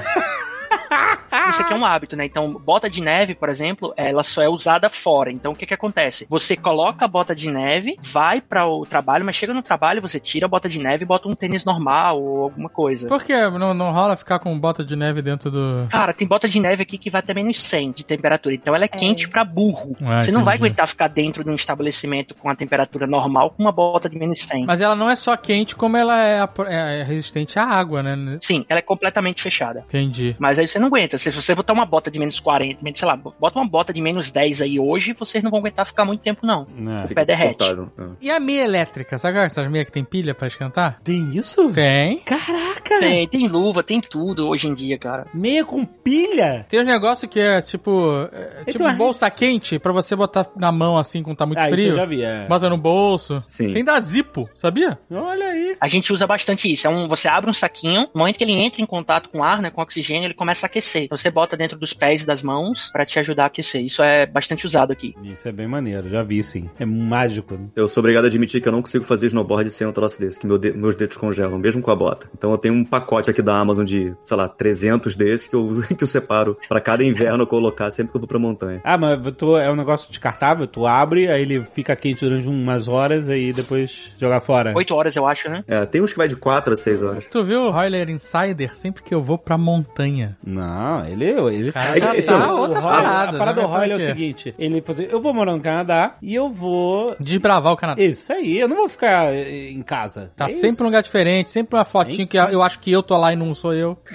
Isso 1.49 1.63
aqui 1.63 1.73
é 1.73 1.77
um 1.77 1.85
hábito, 1.85 2.17
né? 2.17 2.25
Então, 2.25 2.53
bota 2.53 2.89
de 2.89 3.01
neve, 3.03 3.35
por 3.35 3.49
exemplo, 3.49 3.93
ela 3.97 4.23
só 4.23 4.43
é 4.43 4.49
usada 4.49 4.89
fora. 4.89 5.31
Então, 5.33 5.53
o 5.53 5.57
que 5.57 5.67
que 5.67 5.75
acontece? 5.75 6.27
Você 6.29 6.57
coloca 6.57 7.05
a 7.05 7.09
bota 7.09 7.35
de 7.35 7.51
neve, 7.51 7.97
vai 8.01 8.41
para 8.41 8.67
o 8.67 8.85
trabalho, 8.87 9.25
mas 9.25 9.37
chega 9.37 9.53
no 9.55 9.63
trabalho, 9.63 10.01
você 10.03 10.21
tira 10.21 10.47
a 10.47 10.49
bota 10.49 10.69
de 10.69 10.79
neve 10.79 11.05
e 11.05 11.07
bota 11.07 11.29
um 11.29 11.35
tênis 11.35 11.65
normal 11.65 12.21
ou 12.23 12.43
alguma 12.45 12.69
coisa. 12.69 13.09
Por 13.09 13.23
que 13.23 13.35
não, 13.51 13.75
não 13.75 13.93
rola 13.93 14.17
ficar 14.17 14.39
com 14.39 14.59
bota 14.59 14.85
de 14.85 14.95
neve 14.97 15.23
dentro 15.23 15.51
do. 15.51 15.87
Cara, 15.91 16.13
tem 16.13 16.27
bota 16.27 16.49
de 16.49 16.61
neve 16.61 16.83
aqui 16.83 16.99
que 16.99 17.11
vai 17.11 17.21
até 17.21 17.35
menos 17.35 17.59
100 17.61 17.93
de 17.93 18.05
temperatura. 18.05 18.55
Então 18.55 18.75
ela 18.75 18.85
é, 18.85 18.89
quente 18.89 19.29
pra 19.29 19.45
burro. 19.45 19.97
Ah, 20.03 20.23
Você 20.23 20.31
não 20.31 20.45
vai 20.45 20.57
aguentar 20.57 20.87
ficar 20.87 21.09
dentro 21.09 21.43
de 21.45 21.51
um 21.51 21.55
estabelecimento 21.55 22.35
com 22.35 22.49
a 22.49 22.55
temperatura 22.55 23.07
normal 23.07 23.51
com 23.51 23.63
uma 23.63 23.73
bota 23.73 24.09
de 24.09 24.19
menos 24.19 24.41
100. 24.41 24.67
Mas 24.67 24.81
ela 24.81 24.95
não 24.95 25.11
é 25.11 25.17
só 25.17 25.37
quente, 25.37 25.75
como 25.75 25.97
ela 25.97 26.21
é, 26.23 26.41
apro- 26.41 26.67
é 26.69 27.03
resistente 27.03 27.59
à 27.59 27.65
água, 27.65 28.03
né? 28.03 28.39
Sim, 28.41 28.65
ela 28.69 28.79
é 28.79 28.83
completamente 28.83 29.43
fechada. 29.43 29.81
Entendi. 29.87 30.37
Mas 30.39 30.59
aí 30.63 30.67
você 30.69 30.79
não 30.79 30.87
aguenta. 30.89 31.19
Se 31.19 31.31
você 31.31 31.55
botar 31.55 31.73
uma 31.73 31.85
bota 31.87 32.11
de 32.11 32.19
menos 32.19 32.41
40, 32.41 32.83
menos, 32.83 32.99
sei 32.99 33.09
lá, 33.09 33.17
bota 33.17 33.59
uma 33.59 33.69
bota 33.69 33.93
de 33.93 34.01
menos 34.01 34.31
10 34.31 34.63
aí 34.63 34.79
hoje, 34.81 35.13
vocês 35.13 35.43
não 35.43 35.51
vão 35.51 35.61
aguentar 35.61 35.87
ficar 35.87 36.05
muito 36.05 36.21
tempo, 36.21 36.47
não. 36.47 36.67
É. 37.03 37.05
O 37.05 37.15
pé 37.15 37.25
derrete. 37.25 37.65
É. 37.65 38.05
E 38.21 38.31
a 38.31 38.41
meia 38.41 38.65
elétrica? 38.65 39.19
Sabe 39.19 39.39
essas 39.39 39.69
meias 39.71 39.87
que 39.87 39.93
tem 39.93 40.05
pilha 40.05 40.35
pra 40.35 40.49
esquentar? 40.49 41.01
Tem 41.03 41.31
isso? 41.37 41.71
Tem. 41.73 42.19
Caraca! 42.21 42.99
Tem, 43.01 43.27
tem 43.29 43.49
luva, 43.49 43.83
tem 43.83 44.01
tudo 44.01 44.49
hoje 44.49 44.69
em 44.69 44.75
dia, 44.75 44.99
cara. 44.99 45.27
Meia 45.35 45.65
com 45.65 45.85
pilha? 45.85 46.67
Tem 46.69 46.81
uns 46.81 46.87
negócios 46.87 47.31
que 47.31 47.41
é 47.41 47.61
tipo. 47.63 48.29
É, 48.33 48.61
Então, 48.63 48.73
tipo 48.73 48.89
é- 48.89 48.95
bolsa 48.95 49.31
quente 49.31 49.79
pra 49.79 49.93
você 49.93 50.15
botar 50.15 50.47
na 50.57 50.71
mão 50.71 50.99
assim 50.99 51.23
quando 51.23 51.37
tá 51.37 51.47
muito 51.47 51.59
ah, 51.59 51.67
isso 51.67 51.75
frio. 51.75 51.91
eu 51.91 51.97
já 51.97 52.05
vi, 52.05 52.23
é. 52.23 52.47
Bota 52.47 52.69
no 52.69 52.77
bolso. 52.77 53.43
Sim. 53.47 53.73
Tem 53.73 53.85
da 53.85 53.99
Zippo, 54.01 54.49
sabia? 54.55 54.99
Olha 55.11 55.47
aí. 55.47 55.77
A 55.81 55.89
gente 55.89 56.13
usa 56.13 56.27
bastante 56.27 56.71
isso. 56.71 56.87
É 56.87 56.91
um, 56.91 57.09
você 57.09 57.29
abre 57.29 57.49
um 57.51 57.55
saquinho, 57.55 58.03
no 58.15 58.19
momento 58.21 58.37
que 58.37 58.45
ele 58.45 58.53
entra 58.53 58.81
em 58.83 58.87
contato 58.87 59.29
com 59.29 59.43
ar, 59.43 59.61
né, 59.63 59.71
com 59.71 59.81
oxigênio, 59.81 60.27
ele 60.27 60.35
começa 60.35 60.52
a 60.53 60.67
aquecer. 60.67 61.05
Então 61.05 61.17
você 61.17 61.31
bota 61.31 61.57
dentro 61.57 61.79
dos 61.79 61.93
pés 61.93 62.23
e 62.23 62.27
das 62.27 62.43
mãos 62.43 62.91
pra 62.93 63.05
te 63.05 63.19
ajudar 63.19 63.45
a 63.45 63.47
aquecer. 63.47 63.83
Isso 63.83 64.03
é 64.03 64.27
bastante 64.27 64.67
usado 64.67 64.93
aqui. 64.93 65.15
Isso 65.25 65.47
é 65.49 65.53
bem 65.53 65.67
maneiro, 65.67 66.09
já 66.09 66.23
vi 66.23 66.43
sim. 66.43 66.69
É 66.79 66.85
mágico. 66.85 67.55
né? 67.55 67.67
Eu 67.77 67.89
sou 67.89 68.01
obrigado 68.01 68.25
a 68.25 68.29
admitir 68.29 68.61
que 68.61 68.69
eu 68.69 68.73
não 68.73 68.81
consigo 68.83 69.05
fazer 69.05 69.27
snowboard 69.29 69.71
sem 69.71 69.87
um 69.87 69.93
troço 69.93 70.19
desse, 70.21 70.39
que 70.39 70.47
meu 70.47 70.59
de- 70.59 70.73
meus 70.73 70.95
dedos 70.95 71.17
congelam, 71.17 71.59
mesmo 71.59 71.81
com 71.83 71.91
a 71.91 71.97
bota. 71.97 72.29
Então 72.37 72.51
eu 72.51 72.59
tenho 72.59 72.75
um 72.75 72.85
pacote 72.85 73.31
aqui 73.31 73.43
da 73.43 73.57
Amazon 73.57 73.85
de, 73.85 74.15
sei 74.21 74.37
lá, 74.37 74.49
300 74.49 75.17
desse 75.17 75.49
que 75.51 75.57
eu 75.57 75.63
uso, 75.65 75.83
que 75.97 76.03
eu 76.03 76.09
separo 76.09 76.57
pra 76.69 76.81
cada 76.81 77.05
inverno 77.05 77.47
colocar 77.47 77.91
sempre 77.91 78.13
que 78.13 78.17
eu 78.17 78.21
vou 78.21 78.29
pra 78.29 78.39
montanha. 78.39 78.81
Ah, 78.85 78.99
mas 78.99 79.19
tu, 79.37 79.57
é 79.57 79.71
um 79.71 79.77
negócio 79.77 80.09
descartável, 80.11 80.67
tu 80.67 80.87
abre, 80.87 81.29
aí 81.29 81.43
ele 81.43 81.63
fica 81.65 81.95
quente 81.97 82.25
durante 82.25 82.47
umas 82.49 82.89
horas, 82.89 83.29
aí 83.29 83.53
depois 83.53 84.13
jogar 84.21 84.41
fora. 84.41 84.73
Oito 84.77 84.95
horas, 84.95 85.15
eu 85.17 85.27
acho, 85.27 85.49
né? 85.49 85.65
É, 85.67 85.85
tem 85.87 86.03
uns 86.03 86.13
que 86.13 86.19
vai 86.19 86.29
de 86.29 86.37
4 86.37 86.73
a 86.73 86.77
6 86.77 87.03
horas. 87.03 87.25
Tu 87.31 87.45
viu 87.45 87.63
o 87.63 87.71
Royler 87.71 88.09
Insider 88.11 88.75
sempre 88.75 89.03
que 89.03 89.15
eu 89.15 89.23
vou 89.23 89.39
pra 89.39 89.57
montanha? 89.59 90.37
Não, 90.45 91.05
ele, 91.07 91.25
ele 91.27 91.71
Cara, 91.73 91.99
já 91.99 92.17
Esse 92.17 92.29
tá 92.29 92.35
é 92.35 92.47
o- 92.47 92.57
outra 92.57 92.79
o 92.81 92.83
parada, 92.83 93.37
A 93.37 93.39
parada 93.39 93.61
né? 93.61 93.67
do 93.67 93.73
Royal 93.73 93.91
é 93.93 93.97
o 93.97 94.01
seguinte: 94.07 94.55
ele 94.59 94.81
falou 94.83 95.01
assim, 95.03 95.13
eu 95.13 95.21
vou 95.21 95.33
morar 95.33 95.53
no 95.53 95.61
Canadá 95.61 96.15
e 96.21 96.35
eu 96.35 96.49
vou. 96.51 97.15
Desbravar 97.21 97.73
o 97.73 97.77
Canadá. 97.77 98.03
Isso 98.03 98.33
aí, 98.33 98.59
eu 98.59 98.69
não 98.69 98.77
vou 98.77 98.89
ficar 98.89 99.33
eh, 99.33 99.71
em 99.71 99.83
casa. 99.83 100.31
Tá 100.37 100.47
É 100.47 100.49
sempre 100.49 100.71
isso. 100.71 100.83
um 100.83 100.87
lugar 100.87 101.03
diferente, 101.03 101.51
sempre 101.51 101.77
uma 101.77 101.85
fotinho 101.85 102.27
que 102.27 102.37
eu 102.37 102.63
acho 102.63 102.79
que 102.81 102.91
eu 102.91 103.03
tô 103.03 103.17
lá 103.17 103.33
e 103.33 103.37
não 103.37 103.55
sou 103.55 103.73
eu. 103.75 103.97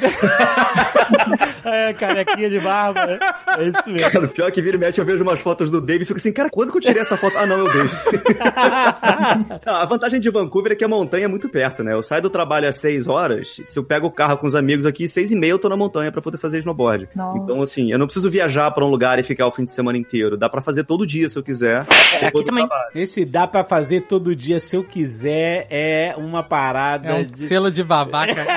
É, 1.64 1.94
carequinha 1.94 2.50
de 2.50 2.60
barba. 2.60 3.06
né? 3.06 3.20
É 3.58 3.64
isso 3.64 3.90
mesmo. 3.90 4.10
Cara, 4.12 4.26
o 4.26 4.30
pior 4.30 4.48
é 4.48 4.52
que 4.52 4.62
vira 4.62 4.78
e 4.78 4.80
mexe, 4.80 5.00
eu 5.02 5.06
vejo 5.06 5.24
umas 5.24 5.40
fotos 5.40 5.70
do 5.70 5.82
Dave 5.82 6.04
e 6.04 6.06
fico 6.06 6.18
assim, 6.20 6.32
cara, 6.32 6.50
quando 6.50 6.72
que 6.72 6.78
eu 6.78 6.82
tirei 6.82 7.02
essa 7.02 7.18
foto? 7.18 7.38
Ah, 7.38 7.46
não, 7.46 7.60
é 7.60 7.64
o 7.64 7.74
Dave. 7.74 7.90
Não, 9.66 9.76
a 9.76 9.86
vantagem 9.86 10.20
de 10.20 10.30
Vancouver 10.30 10.72
é 10.72 10.76
que 10.76 10.84
a 10.84 10.88
montanha 10.88 11.26
é 11.26 11.28
muito 11.28 11.50
perto, 11.50 11.84
né? 11.84 11.94
Eu 11.94 12.02
saio 12.02 12.22
do 12.22 12.30
trabalho 12.30 12.68
às 12.68 12.76
6 12.76 13.08
horas, 13.08 13.60
se 13.64 13.78
eu 13.78 13.84
pego 13.84 14.08
o 14.08 14.12
carro 14.12 14.38
com 14.38 14.48
os 14.48 14.56
amigos 14.56 14.86
aqui, 14.86 15.08
6 15.08 15.32
e 15.32 15.36
meia 15.36 15.52
eu 15.52 15.60
tô 15.60 15.68
na 15.70 15.76
montanha 15.78 16.12
pra 16.18 16.24
poder 16.24 16.38
fazer 16.38 16.60
snowboard. 16.60 17.08
Nossa. 17.16 17.38
Então, 17.40 17.62
assim, 17.62 17.92
eu 17.92 18.00
não 18.00 18.06
preciso 18.08 18.30
viajar 18.30 18.70
pra 18.72 18.84
um 18.86 18.90
lugar 18.90 19.20
e 19.20 19.24
ficar 19.24 19.48
o 19.48 19.52
fim 19.52 19.64
de 19.66 19.72
semana 19.74 19.98
inteiro. 19.98 20.36
Dá 20.38 20.50
pra 20.50 20.62
fazer 20.62 20.84
todo 20.84 21.06
dia 21.06 21.30
se 21.30 21.38
eu 21.38 21.44
quiser. 21.44 21.86
É, 22.20 22.28
aqui 22.28 22.44
também. 22.44 22.68
trabalho. 22.68 22.92
Esse 22.96 23.24
dá 23.26 23.48
pra 23.48 23.64
fazer 23.64 24.02
todo 24.02 24.36
dia 24.36 24.60
se 24.60 24.76
eu 24.76 24.84
quiser, 24.84 25.68
é 25.70 26.16
uma 26.18 26.42
parada 26.44 27.08
É 27.10 27.14
um 27.16 27.24
de. 27.24 27.48
selo 27.48 27.72
de 27.72 27.84
babaca. 27.84 28.46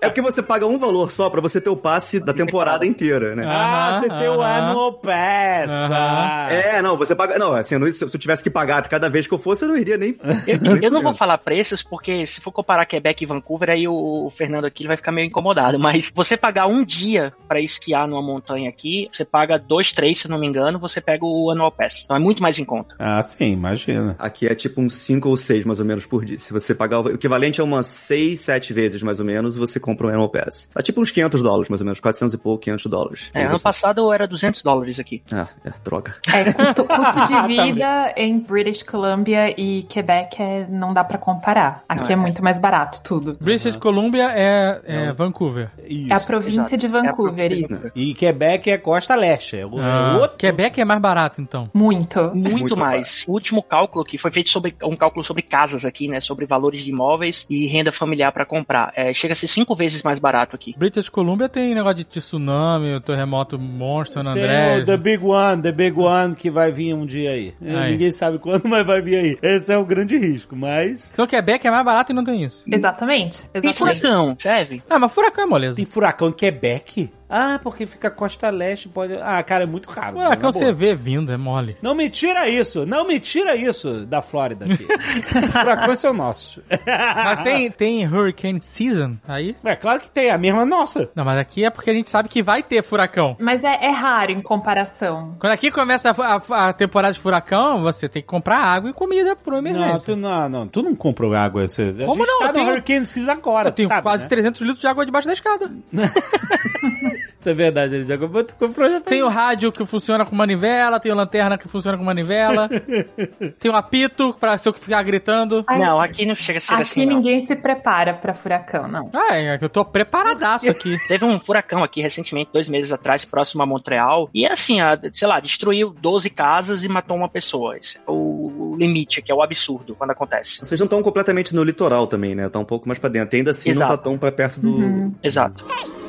É 0.00 0.08
porque 0.08 0.20
você 0.20 0.42
paga 0.42 0.66
um 0.66 0.78
valor 0.78 1.10
só 1.10 1.28
pra 1.30 1.40
você 1.40 1.60
ter 1.60 1.70
o 1.70 1.76
passe 1.76 2.20
da 2.20 2.32
temporada 2.32 2.84
inteira, 2.86 3.34
né? 3.34 3.44
ah, 3.46 3.90
Aham, 3.90 4.00
você 4.00 4.08
tem 4.08 4.28
o 4.28 4.40
aham. 4.40 4.68
annual 4.70 4.92
pass. 4.94 5.70
Ah. 5.70 6.48
É, 6.50 6.82
não, 6.82 6.96
você 6.96 7.14
paga. 7.14 7.38
Não, 7.38 7.52
assim, 7.54 7.90
se 7.90 8.04
eu 8.04 8.10
tivesse 8.10 8.42
que 8.42 8.50
pagar 8.50 8.82
cada 8.88 9.08
vez 9.08 9.26
que 9.26 9.34
eu 9.34 9.38
fosse, 9.38 9.64
eu 9.64 9.68
não 9.68 9.76
iria 9.76 9.96
nem. 9.96 10.16
Eu, 10.46 10.60
nem 10.60 10.84
eu 10.84 10.90
não 10.90 11.02
vou 11.02 11.14
falar 11.14 11.38
preços, 11.38 11.82
porque 11.82 12.26
se 12.26 12.40
for 12.40 12.52
comparar 12.52 12.86
Quebec 12.86 13.22
e 13.22 13.26
Vancouver, 13.26 13.70
aí 13.70 13.88
o, 13.88 14.26
o 14.26 14.30
Fernando 14.30 14.64
aqui 14.66 14.82
ele 14.82 14.88
vai 14.88 14.96
ficar 14.96 15.12
meio 15.12 15.26
incomodado. 15.26 15.78
Mas 15.78 16.12
você 16.14 16.36
pagar 16.36 16.66
um 16.66 16.84
dia 16.84 17.32
pra 17.48 17.60
esquiar 17.60 18.06
numa 18.06 18.22
montanha 18.22 18.68
aqui, 18.68 19.08
você 19.12 19.24
paga 19.24 19.58
dois, 19.58 19.92
três, 19.92 20.18
se 20.18 20.26
eu 20.26 20.30
não 20.30 20.38
me 20.38 20.46
engano, 20.46 20.78
você 20.78 21.00
pega 21.00 21.24
o 21.24 21.50
Annual 21.50 21.72
Pass. 21.72 22.02
Então 22.04 22.16
é 22.16 22.20
muito 22.20 22.42
mais 22.42 22.58
em 22.58 22.64
conta. 22.64 22.94
Ah, 22.98 23.22
sim, 23.22 23.52
imagina. 23.52 24.16
Aqui 24.18 24.46
é 24.46 24.54
tipo 24.54 24.80
uns 24.80 24.94
5 24.96 25.28
ou 25.28 25.36
6 25.36 25.64
mais 25.64 25.78
ou 25.78 25.84
menos 25.84 26.06
por 26.06 26.24
dia. 26.24 26.38
Se 26.38 26.52
você 26.52 26.74
pagar 26.74 27.00
o 27.00 27.10
equivalente 27.10 27.60
a 27.60 27.64
umas 27.64 27.86
6, 27.86 28.40
7 28.40 28.72
vezes 28.72 29.02
mais 29.02 29.20
ou 29.20 29.26
menos, 29.26 29.53
você 29.58 29.78
compra 29.80 30.06
um 30.06 30.10
Annual 30.10 30.28
Pass. 30.28 30.70
Tá 30.74 30.82
tipo 30.82 31.00
uns 31.00 31.10
500 31.10 31.42
dólares 31.42 31.68
mais 31.68 31.80
ou 31.80 31.84
menos, 31.84 32.00
400 32.00 32.34
e 32.34 32.38
pouco, 32.38 32.62
500 32.64 32.86
dólares. 32.86 33.30
É, 33.34 33.42
ano 33.44 33.56
você- 33.56 33.62
passado 33.62 34.12
era 34.12 34.26
200 34.26 34.62
dólares 34.62 34.98
aqui. 35.00 35.22
Ah, 35.32 35.48
é, 35.64 35.72
droga. 35.84 36.14
É, 36.32 36.52
custo, 36.52 36.84
custo 36.86 37.20
de 37.26 37.34
Tá 37.34 37.46
vida 37.46 38.12
em 38.16 38.38
British 38.38 38.82
Columbia 38.82 39.54
e 39.60 39.82
Quebec 39.84 40.40
é, 40.42 40.66
não 40.68 40.92
dá 40.94 41.02
pra 41.04 41.18
comparar. 41.18 41.82
Aqui 41.88 42.12
é 42.12 42.16
muito 42.16 42.42
mais 42.42 42.58
barato 42.58 43.00
tudo. 43.02 43.36
British 43.40 43.76
Columbia 43.76 44.30
é, 44.32 44.80
é 44.84 45.12
Vancouver. 45.12 45.70
Isso. 45.86 46.12
É 46.12 46.16
a 46.16 46.20
província 46.20 46.60
Exato. 46.60 46.76
de 46.76 46.86
É 46.86 46.88
a 46.88 46.92
Vancouver, 46.92 47.48
província 47.48 47.78
de 47.78 47.86
isso. 47.86 47.92
E 47.94 48.14
Quebec 48.14 48.70
é 48.70 48.78
costa 48.78 49.14
leste. 49.14 49.56
É 49.56 49.66
o- 49.66 49.78
é 49.80 49.82
Ah, 49.84 50.18
outro. 50.20 50.36
Quebec 50.38 50.80
é 50.80 50.84
mais 50.84 51.00
barato, 51.00 51.40
então. 51.40 51.68
Muito. 51.74 52.20
Muito, 52.34 52.50
Muito 52.58 52.76
mais. 52.76 53.24
O 53.28 53.32
último 53.32 53.62
cálculo 53.62 54.04
que 54.04 54.16
foi 54.18 54.30
feito 54.30 54.50
sobre 54.50 54.74
um 54.82 54.96
cálculo 54.96 55.24
sobre 55.24 55.42
casas 55.42 55.84
aqui, 55.84 56.08
né? 56.08 56.20
Sobre 56.20 56.46
valores 56.46 56.82
de 56.82 56.90
imóveis 56.90 57.46
e 57.48 57.66
renda 57.66 57.90
familiar 57.92 58.32
pra 58.32 58.44
comprar. 58.46 58.92
É, 58.96 59.12
chega 59.12 59.32
a 59.32 59.36
ser 59.46 59.52
cinco 59.52 59.74
vezes 59.74 60.02
mais 60.02 60.18
barato 60.18 60.56
aqui. 60.56 60.74
British 60.76 61.08
Columbia 61.08 61.48
tem 61.48 61.74
negócio 61.74 61.96
de 61.98 62.04
tsunami, 62.04 62.94
o 62.94 63.00
terremoto 63.00 63.58
monstro, 63.58 64.14
San 64.14 64.32
Tem 64.32 64.42
André. 64.42 64.78
o 64.78 64.84
The 64.84 64.96
Big 64.96 65.24
One, 65.24 65.62
The 65.62 65.72
Big 65.72 65.98
One 65.98 66.34
que 66.34 66.50
vai 66.50 66.70
vir 66.72 66.94
um 66.94 67.06
dia 67.06 67.30
aí. 67.30 67.54
Aí. 67.62 67.92
Ninguém 67.92 68.10
sabe 68.12 68.38
quando, 68.38 68.64
mas 68.68 68.86
vai 68.86 69.00
vir 69.00 69.16
aí. 69.16 69.38
Esse 69.42 69.72
é 69.72 69.78
o 69.78 69.84
grande 69.84 70.16
risco, 70.16 70.54
mas... 70.56 71.10
Então 71.12 71.26
Quebec 71.26 71.66
é 71.66 71.70
mais 71.70 71.84
barato 71.84 72.12
e 72.12 72.14
não 72.14 72.24
tem 72.24 72.42
isso. 72.42 72.64
Exatamente. 72.70 73.48
Tem 73.50 73.70
Exatamente. 73.70 74.00
furacão, 74.00 74.36
serve? 74.38 74.82
Ah, 74.88 74.98
mas 74.98 75.12
furacão 75.12 75.44
é 75.44 75.46
moleza. 75.46 75.76
Tem 75.76 75.84
furacão 75.84 76.28
em 76.28 76.32
Quebec? 76.32 77.10
Ah, 77.36 77.58
porque 77.60 77.84
fica 77.84 78.10
costa 78.12 78.48
leste, 78.48 78.88
pode... 78.88 79.14
Ah, 79.20 79.42
cara, 79.42 79.64
é 79.64 79.66
muito 79.66 79.90
raro. 79.90 80.16
Furacão 80.16 80.52
você 80.52 80.72
vê 80.72 80.94
vindo, 80.94 81.32
é 81.32 81.36
mole. 81.36 81.76
Não 81.82 81.92
me 81.92 82.08
tira 82.08 82.48
isso, 82.48 82.86
não 82.86 83.04
me 83.06 83.18
tira 83.18 83.56
isso 83.56 84.06
da 84.06 84.22
Flórida 84.22 84.64
aqui. 84.66 84.86
Furacões 85.50 85.98
são 85.98 86.12
nossos. 86.12 86.60
Mas 86.86 87.40
tem, 87.40 87.68
tem 87.72 88.06
Hurricane 88.06 88.60
Season 88.60 89.16
aí? 89.26 89.56
É 89.64 89.74
claro 89.74 89.98
que 89.98 90.08
tem, 90.08 90.30
a 90.30 90.38
mesma 90.38 90.64
nossa. 90.64 91.10
Não, 91.14 91.24
mas 91.24 91.38
aqui 91.38 91.64
é 91.64 91.70
porque 91.70 91.90
a 91.90 91.94
gente 91.94 92.08
sabe 92.08 92.28
que 92.28 92.40
vai 92.42 92.62
ter 92.62 92.82
furacão. 92.84 93.36
Mas 93.40 93.64
é, 93.64 93.84
é 93.86 93.90
raro 93.90 94.30
em 94.30 94.40
comparação. 94.40 95.34
Quando 95.40 95.52
aqui 95.52 95.72
começa 95.72 96.10
a, 96.12 96.36
a- 96.56 96.68
a 96.68 96.72
temporada 96.72 97.14
de 97.14 97.20
furacão, 97.20 97.82
você 97.82 98.08
tem 98.08 98.22
que 98.22 98.28
comprar 98.28 98.58
água 98.58 98.90
e 98.90 98.92
comida 98.92 99.34
por 99.34 99.52
Não, 99.54 99.58
emergência. 99.58 100.14
tu 100.14 100.16
não, 100.16 100.48
não, 100.48 100.68
tu 100.68 100.82
não 100.82 100.94
comprou 100.94 101.34
água. 101.34 101.66
Você, 101.66 101.82
a 102.00 102.04
Como 102.06 102.24
gente 102.24 102.28
não? 102.28 102.38
Tá 102.38 102.44
Eu 102.44 102.48
no 102.48 102.52
tenho- 102.54 102.70
Hurricane 102.70 103.06
Season 103.06 103.30
agora, 103.32 103.68
Eu 103.68 103.72
tenho 103.72 103.88
sabe, 103.88 104.02
quase 104.02 104.22
né? 104.22 104.28
300 104.28 104.60
litros 104.60 104.80
de 104.80 104.86
água 104.86 105.04
debaixo 105.04 105.26
da 105.26 105.34
escada. 105.34 105.70
Isso 107.44 107.50
é 107.50 107.54
verdade, 107.54 107.94
ele 107.96 108.04
já 108.04 108.16
comprou, 108.16 108.42
tu 108.42 108.54
comprou 108.56 108.88
já 108.88 109.02
Tem 109.02 109.22
o 109.22 109.28
rádio 109.28 109.70
que 109.70 109.84
funciona 109.84 110.24
com 110.24 110.34
manivela, 110.34 110.98
tem 110.98 111.12
a 111.12 111.14
lanterna 111.14 111.58
que 111.58 111.68
funciona 111.68 111.98
com 111.98 112.02
manivela, 112.02 112.70
tem 113.60 113.70
o 113.70 113.74
apito 113.76 114.34
pra 114.40 114.56
se 114.56 114.66
eu 114.66 114.72
ficar 114.72 115.02
gritando. 115.02 115.62
Ai, 115.66 115.78
Não, 115.78 116.00
aqui 116.00 116.24
não 116.24 116.34
chega 116.34 116.56
a 116.56 116.60
ser 116.60 116.72
Aqui 116.72 116.82
assim, 116.82 117.04
não. 117.04 117.16
ninguém 117.16 117.42
se 117.44 117.54
prepara 117.54 118.14
pra 118.14 118.32
furacão, 118.32 118.88
não. 118.88 119.10
Ah, 119.12 119.36
é 119.36 119.58
que 119.58 119.64
eu 119.66 119.68
tô 119.68 119.84
preparadaço 119.84 120.70
aqui. 120.70 120.96
Teve 121.06 121.26
um 121.26 121.38
furacão 121.38 121.84
aqui 121.84 122.00
recentemente, 122.00 122.48
dois 122.50 122.66
meses 122.66 122.92
atrás, 122.92 123.26
próximo 123.26 123.62
a 123.62 123.66
Montreal. 123.66 124.30
E 124.32 124.46
assim, 124.46 124.80
a- 124.80 124.98
sei 125.12 125.28
lá, 125.28 125.38
destruiu 125.38 125.94
12 126.00 126.30
casas 126.30 126.82
e 126.82 126.88
matou 126.88 127.14
uma 127.14 127.28
pessoa. 127.28 127.76
Esse 127.76 127.98
é 127.98 128.00
o, 128.10 128.74
limite, 128.78 129.20
que 129.20 129.30
é 129.30 129.34
o 129.34 129.42
absurdo 129.42 129.94
quando 129.94 130.12
acontece. 130.12 130.60
Vocês 130.60 130.80
não 130.80 130.86
estão 130.86 131.02
completamente 131.02 131.54
no 131.54 131.62
litoral 131.62 132.06
também, 132.06 132.34
né? 132.34 132.48
Tá 132.48 132.58
um 132.58 132.64
pouco 132.64 132.88
mais 132.88 132.98
pra 132.98 133.10
dentro. 133.10 133.36
E 133.36 133.40
ainda 133.40 133.50
assim 133.50 133.68
não 133.68 133.76
Exato. 133.76 133.96
tá 133.98 134.02
tão 134.02 134.16
pra 134.16 134.32
perto 134.32 134.60
do. 134.60 134.70
Uhum. 134.70 135.14
Exato. 135.22 135.66
We're 135.66 136.03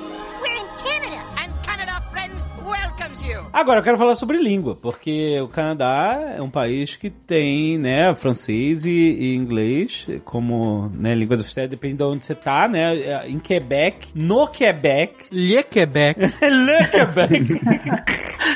Agora 3.55 3.79
eu 3.79 3.83
quero 3.85 3.97
falar 3.97 4.15
sobre 4.15 4.37
língua, 4.37 4.75
porque 4.75 5.39
o 5.39 5.47
Canadá 5.47 6.33
é 6.37 6.41
um 6.41 6.49
país 6.49 6.97
que 6.97 7.09
tem, 7.09 7.77
né, 7.77 8.13
francês 8.13 8.83
e, 8.83 8.89
e 8.89 9.33
inglês 9.33 10.05
como, 10.25 10.91
né, 10.93 11.15
língua 11.15 11.37
oficial, 11.37 11.65
depende 11.65 11.95
de 11.95 12.03
onde 12.03 12.25
você 12.25 12.35
tá, 12.35 12.67
né, 12.67 13.25
em 13.29 13.39
Quebec, 13.39 14.09
no 14.13 14.45
Quebec, 14.45 15.27
Le 15.31 15.63
Quebec. 15.63 16.19
Le 16.43 16.87
Quebec, 16.91 17.61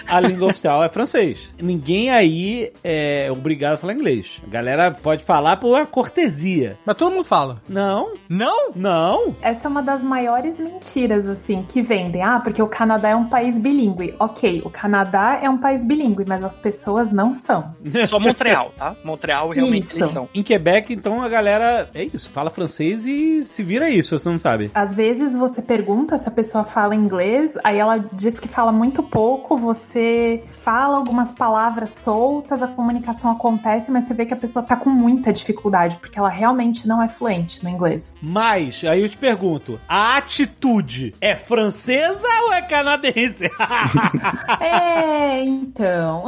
a 0.06 0.20
língua 0.20 0.47
oficial 0.50 0.84
é 0.84 0.89
francês. 0.89 1.39
Ninguém 1.58 2.10
aí 2.10 2.70
é 2.84 3.30
obrigado 3.32 3.76
a 3.76 3.78
falar 3.78 3.93
inglês. 3.93 4.41
A 4.45 4.50
galera 4.50 4.91
pode 4.91 5.24
falar 5.24 5.56
por 5.56 5.70
uma 5.70 5.86
cortesia. 5.86 6.78
Mas 6.86 6.97
todo 6.97 7.14
mundo 7.14 7.24
fala. 7.24 7.62
Não, 7.70 8.16
Não? 8.28 8.72
não. 8.76 9.34
Essa 9.41 9.66
é 9.66 9.70
uma 9.70 9.82
das 9.82 10.04
maiores 10.04 10.60
mentiras, 10.60 11.26
assim, 11.26 11.64
que 11.66 11.82
vendem. 11.82 12.22
Ah, 12.22 12.41
porque 12.43 12.62
o 12.62 12.68
Canadá 12.68 13.10
é 13.10 13.16
um 13.16 13.30
país 13.30 13.58
bilíngue. 13.58 14.14
Ok, 14.20 14.62
o 14.66 14.70
Canadá 14.70 14.89
é 15.42 15.50
um 15.50 15.58
país 15.58 15.84
bilíngue, 15.84 16.26
mas 16.28 16.44
as 16.44 16.56
pessoas 16.56 17.12
não 17.12 17.34
são. 17.34 17.74
Só 18.08 18.20
Montreal, 18.20 18.72
tá? 18.76 18.96
Montreal 19.04 19.50
realmente 19.50 19.88
Isso. 19.88 19.98
eles 19.98 20.12
são. 20.12 20.30
Em 20.34 20.44
Quebec, 20.44 20.94
então, 20.94 21.22
a 21.22 21.30
galera, 21.30 21.90
é 21.94 22.04
isso, 22.04 22.30
fala 22.30 22.50
francês 22.50 23.06
e 23.06 23.44
se 23.44 23.64
vira 23.64 23.90
isso, 23.90 24.18
você 24.18 24.30
não 24.30 24.40
sabe. 24.40 24.72
Às 24.74 24.96
vezes 24.96 25.36
você 25.36 25.62
pergunta 25.62 26.18
se 26.18 26.28
a 26.28 26.32
pessoa 26.32 26.64
fala 26.64 26.96
inglês, 26.96 27.58
aí 27.64 27.78
ela 27.78 27.98
diz 28.14 28.40
que 28.40 28.48
fala 28.48 28.72
muito 28.72 29.04
pouco, 29.04 29.58
você 29.58 29.90
você 29.90 30.44
fala 30.64 30.98
algumas 30.98 31.32
palavras 31.32 31.92
soltas, 31.92 32.62
a 32.62 32.68
comunicação 32.68 33.32
acontece, 33.32 33.92
mas 33.92 34.04
você 34.04 34.14
vê 34.14 34.26
que 34.26 34.34
a 34.34 34.38
pessoa 34.38 34.64
tá 34.64 34.76
com 34.76 34.90
muita 34.90 35.34
dificuldade, 35.34 35.98
porque 35.98 36.20
ela 36.20 36.30
realmente 36.30 36.88
não 36.88 37.02
é 37.02 37.10
fluente 37.10 37.64
no 37.64 37.70
inglês. 37.70 38.18
Mas, 38.22 38.84
aí 38.84 39.02
eu 39.02 39.10
te 39.10 39.18
pergunto, 39.18 39.80
a 39.88 40.18
atitude 40.18 41.14
é 41.20 41.36
francesa 41.36 42.28
ou 42.44 42.54
é 42.54 42.62
canadense? 42.62 43.50
é, 44.60 44.78
então. 45.43 46.25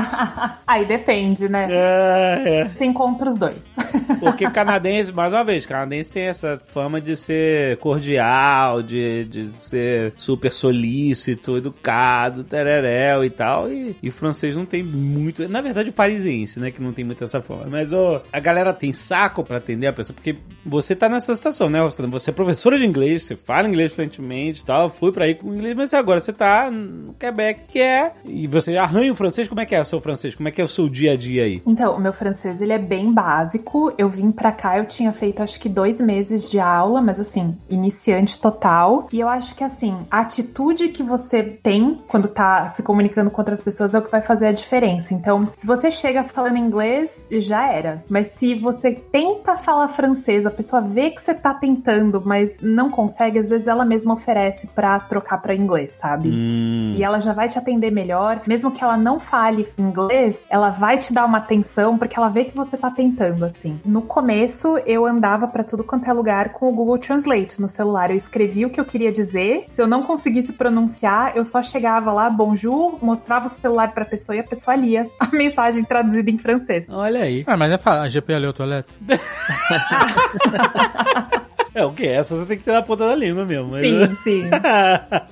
Aí 0.66 0.84
depende, 0.84 1.48
né? 1.48 1.68
é, 1.70 2.42
é. 2.46 2.68
Você 2.68 2.84
encontra 2.84 3.28
os 3.28 3.36
dois. 3.36 3.76
Porque 4.20 4.48
canadense, 4.50 5.12
mais 5.12 5.32
uma 5.32 5.44
vez, 5.44 5.66
canadense 5.66 6.12
tem 6.12 6.24
essa 6.24 6.60
fama 6.68 7.00
de 7.00 7.16
ser 7.16 7.76
cordial, 7.78 8.82
de, 8.82 9.24
de 9.24 9.50
ser 9.58 10.12
super 10.16 10.52
solícito, 10.52 11.56
educado, 11.56 12.44
tereréu 12.44 13.24
e 13.24 13.30
tal. 13.30 13.70
E, 13.70 13.96
e 14.02 14.10
francês 14.10 14.56
não 14.56 14.66
tem 14.66 14.82
muito. 14.82 15.48
Na 15.48 15.60
verdade, 15.60 15.90
o 15.90 15.92
parisiense, 15.92 16.58
né? 16.58 16.70
Que 16.70 16.82
não 16.82 16.92
tem 16.92 17.04
muito 17.04 17.22
essa 17.22 17.40
fama. 17.40 17.66
Mas 17.68 17.92
ô, 17.92 18.20
a 18.32 18.40
galera 18.40 18.72
tem 18.72 18.92
saco 18.92 19.44
pra 19.44 19.58
atender 19.58 19.86
a 19.86 19.92
pessoa, 19.92 20.14
porque 20.14 20.36
você 20.64 20.94
tá 20.94 21.08
nessa 21.08 21.34
situação, 21.34 21.68
né, 21.70 21.80
Rostana? 21.80 22.08
Você 22.08 22.30
é 22.30 22.32
professora 22.32 22.78
de 22.78 22.86
inglês, 22.86 23.22
você 23.24 23.36
fala 23.36 23.68
inglês 23.68 23.94
fluentemente 23.94 24.62
e 24.62 24.64
tal. 24.64 24.90
Fui 24.90 25.12
pra 25.12 25.28
ir 25.28 25.36
com 25.36 25.54
inglês, 25.54 25.76
mas 25.76 25.94
agora 25.94 26.20
você 26.20 26.32
tá 26.32 26.70
no 26.70 27.14
Quebec, 27.14 27.66
que 27.68 27.77
é. 27.80 28.12
E 28.24 28.46
você 28.46 28.76
arranha 28.76 29.12
o 29.12 29.14
francês, 29.14 29.48
como 29.48 29.60
é 29.60 29.66
que 29.66 29.74
é 29.74 29.80
o 29.80 29.84
seu 29.84 30.00
francês? 30.00 30.34
Como 30.34 30.48
é 30.48 30.52
que 30.52 30.60
é 30.60 30.64
o 30.64 30.68
seu 30.68 30.88
dia 30.88 31.12
a 31.12 31.16
dia 31.16 31.44
aí? 31.44 31.62
Então, 31.66 31.96
o 31.96 32.00
meu 32.00 32.12
francês 32.12 32.60
ele 32.60 32.72
é 32.72 32.78
bem 32.78 33.12
básico. 33.12 33.92
Eu 33.96 34.08
vim 34.08 34.30
pra 34.30 34.52
cá, 34.52 34.78
eu 34.78 34.86
tinha 34.86 35.12
feito 35.12 35.42
acho 35.42 35.58
que 35.60 35.68
dois 35.68 36.00
meses 36.00 36.48
de 36.48 36.58
aula, 36.58 37.00
mas 37.00 37.20
assim, 37.20 37.56
iniciante 37.68 38.40
total. 38.40 39.08
E 39.12 39.20
eu 39.20 39.28
acho 39.28 39.54
que 39.54 39.64
assim, 39.64 39.96
a 40.10 40.20
atitude 40.20 40.88
que 40.88 41.02
você 41.02 41.42
tem 41.42 42.00
quando 42.06 42.28
tá 42.28 42.68
se 42.68 42.82
comunicando 42.82 43.30
com 43.30 43.40
outras 43.40 43.60
pessoas 43.60 43.94
é 43.94 43.98
o 43.98 44.02
que 44.02 44.10
vai 44.10 44.22
fazer 44.22 44.46
a 44.46 44.52
diferença. 44.52 45.14
Então, 45.14 45.48
se 45.54 45.66
você 45.66 45.90
chega 45.90 46.24
falando 46.24 46.56
inglês, 46.56 47.26
já 47.30 47.72
era. 47.72 48.02
Mas 48.08 48.28
se 48.28 48.54
você 48.54 48.92
tenta 48.92 49.56
falar 49.56 49.88
francês, 49.88 50.46
a 50.46 50.50
pessoa 50.50 50.82
vê 50.82 51.10
que 51.10 51.22
você 51.22 51.34
tá 51.34 51.54
tentando, 51.54 52.22
mas 52.24 52.58
não 52.60 52.90
consegue, 52.90 53.38
às 53.38 53.48
vezes 53.48 53.66
ela 53.66 53.84
mesma 53.84 54.14
oferece 54.14 54.66
pra 54.68 54.98
trocar 55.00 55.38
pra 55.40 55.54
inglês, 55.54 55.94
sabe? 55.94 56.30
Hum. 56.30 56.94
E 56.96 57.02
ela 57.02 57.20
já 57.20 57.32
vai 57.32 57.48
te 57.48 57.58
atender 57.68 57.90
melhor, 57.90 58.40
mesmo 58.46 58.70
que 58.70 58.82
ela 58.82 58.96
não 58.96 59.20
fale 59.20 59.68
inglês, 59.76 60.46
ela 60.48 60.70
vai 60.70 60.96
te 60.96 61.12
dar 61.12 61.26
uma 61.26 61.38
atenção 61.38 61.98
porque 61.98 62.18
ela 62.18 62.30
vê 62.30 62.44
que 62.44 62.56
você 62.56 62.76
tá 62.76 62.90
tentando 62.90 63.44
assim. 63.44 63.78
No 63.84 64.02
começo 64.02 64.78
eu 64.86 65.04
andava 65.04 65.46
pra 65.46 65.62
tudo 65.62 65.84
quanto 65.84 66.08
é 66.08 66.12
lugar 66.12 66.50
com 66.50 66.68
o 66.68 66.72
Google 66.72 66.98
Translate 66.98 67.60
no 67.60 67.68
celular. 67.68 68.10
Eu 68.10 68.16
escrevia 68.16 68.66
o 68.66 68.70
que 68.70 68.80
eu 68.80 68.84
queria 68.84 69.12
dizer. 69.12 69.64
Se 69.68 69.82
eu 69.82 69.86
não 69.86 70.02
conseguisse 70.02 70.52
pronunciar, 70.52 71.36
eu 71.36 71.44
só 71.44 71.62
chegava 71.62 72.12
lá, 72.12 72.30
bonjour, 72.30 72.98
mostrava 73.04 73.46
o 73.46 73.50
celular 73.50 73.92
pra 73.92 74.04
pessoa 74.04 74.36
e 74.36 74.40
a 74.40 74.44
pessoa 74.44 74.74
lia 74.74 75.06
a 75.20 75.28
mensagem 75.28 75.84
traduzida 75.84 76.30
em 76.30 76.38
francês. 76.38 76.86
Olha 76.88 77.22
aí. 77.22 77.44
Ah, 77.46 77.56
mas 77.56 77.72
é 77.72 77.78
fácil. 77.78 78.02
A 78.02 78.08
GP 78.08 78.32
ali, 78.32 78.46
o 78.46 78.52
toilette. 78.52 78.96
É 81.74 81.84
o 81.84 81.92
que? 81.92 82.06
Essa 82.06 82.36
você 82.36 82.46
tem 82.46 82.58
que 82.58 82.64
ter 82.64 82.72
na 82.72 82.82
ponta 82.82 83.06
da 83.06 83.14
língua 83.14 83.44
mesmo. 83.44 83.70
mas- 83.70 83.82
Sim, 83.82 84.16
sim. 84.24 84.50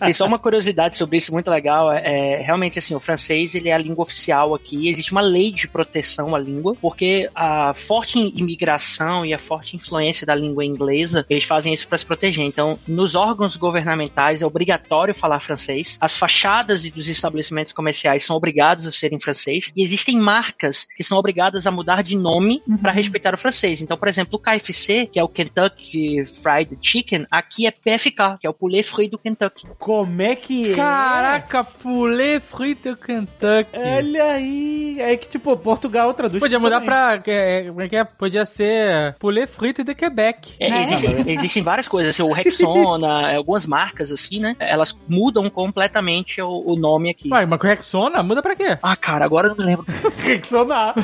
Tem 0.01 0.13
só 0.15 0.27
uma 0.27 0.39
curiosidade 0.39 0.97
sobre 0.97 1.17
isso 1.19 1.33
muito 1.33 1.51
legal. 1.51 1.91
É, 1.93 2.03
é, 2.35 2.43
realmente 2.43 2.79
assim, 2.79 2.95
o 2.95 3.01
francês 3.01 3.55
ele 3.55 3.69
é 3.69 3.73
a 3.73 3.79
língua 3.79 4.03
oficial 4.05 4.55
aqui. 4.55 4.89
Existe 4.89 5.13
uma 5.13 5.21
lei 5.21 5.51
de 5.51 5.67
proteção 5.69 6.35
à 6.35 6.39
língua, 6.39 6.75
porque 6.81 7.29
a 7.35 7.73
forte 7.75 8.19
imigração 8.19 9.25
e 9.25 9.33
a 9.33 9.39
forte 9.39 9.77
influência 9.77 10.27
da 10.27 10.35
língua 10.35 10.65
inglesa, 10.65 11.25
eles 11.29 11.45
fazem 11.45 11.73
isso 11.73 11.89
para 11.89 11.99
se 11.99 12.07
proteger. 12.07 12.45
Então, 12.45 12.79
nos 12.87 13.15
órgãos 13.15 13.57
governamentais 13.57 14.43
é 14.43 14.47
obrigatório 14.47 15.15
falar 15.15 15.41
francês. 15.41 15.97
As 16.01 16.17
fachadas 16.17 16.83
dos 16.91 17.09
estabelecimentos 17.09 17.73
comerciais 17.73 18.25
são 18.25 18.37
obrigados 18.37 18.87
a 18.87 18.93
serem 18.93 19.19
francês. 19.19 19.73
E 19.77 19.83
existem 19.83 20.19
marcas 20.19 20.87
que 20.97 21.03
são 21.03 21.19
obrigadas 21.19 21.67
a 21.67 21.71
mudar 21.71 22.03
de 22.03 22.17
nome 22.17 22.63
para 22.81 22.93
respeitar 22.93 23.35
o 23.35 23.39
francês. 23.39 23.81
Então, 23.81 23.97
por 23.97 24.09
exemplo, 24.09 24.37
o 24.37 24.39
KFC, 24.39 25.07
que 25.11 25.19
é 25.19 25.25
o 25.25 25.29
Kentucky 25.29 26.26
Fried 26.27 26.77
Chicken, 26.81 27.27
aqui 27.31 27.67
é 27.67 27.71
PFK, 27.71 28.39
que 28.41 28.47
é 28.47 28.51
o 28.51 28.55
Poulet 28.55 28.83
Frit 28.83 29.11
do 29.11 29.19
Kentucky. 29.19 29.67
Como 29.79 30.23
é 30.23 30.35
que 30.37 30.73
é? 30.73 30.75
Caraca, 30.77 31.65
poulet 31.65 32.41
frito 32.41 32.97
Kentucky. 32.97 33.71
Olha 33.75 34.25
aí. 34.25 34.97
É 35.01 35.17
que, 35.17 35.29
tipo, 35.29 35.57
Portugal 35.57 36.13
traduz. 36.15 36.41
Podia 36.41 36.59
mudar 36.59 36.81
também. 36.81 36.87
pra. 36.89 37.23
é, 37.33 37.65
Como 37.69 37.81
é 37.81 37.89
que 37.89 37.97
é? 37.97 38.05
Podia 38.05 38.45
ser 38.45 39.15
poulet 39.19 39.47
frito 39.47 39.83
de 39.85 39.95
Quebec. 39.95 40.55
É, 40.61 40.69
É. 40.71 40.83
Existem, 40.83 41.25
existem 41.31 41.63
várias 41.63 41.89
coisas, 41.89 42.15
assim, 42.15 42.23
o 42.23 42.33
Rexona, 42.33 43.31
é, 43.33 43.37
algumas 43.37 43.67
marcas 43.67 44.11
assim, 44.13 44.41
né? 44.41 44.57
Elas 44.59 44.97
mudam 45.09 45.49
completamente 45.51 46.41
o, 46.43 46.49
o 46.67 46.77
nome 46.77 47.11
aqui. 47.11 47.31
Ué, 47.33 47.47
mas 47.47 47.61
com 47.61 47.67
Rexona, 47.67 48.23
muda 48.23 48.43
pra 48.43 48.55
quê? 48.57 48.79
Ah, 48.83 48.97
cara, 48.97 49.25
agora 49.25 49.49
eu 49.49 49.51
não 49.51 49.57
me 49.59 49.65
lembro. 49.65 49.87
Rexona. 50.19 50.95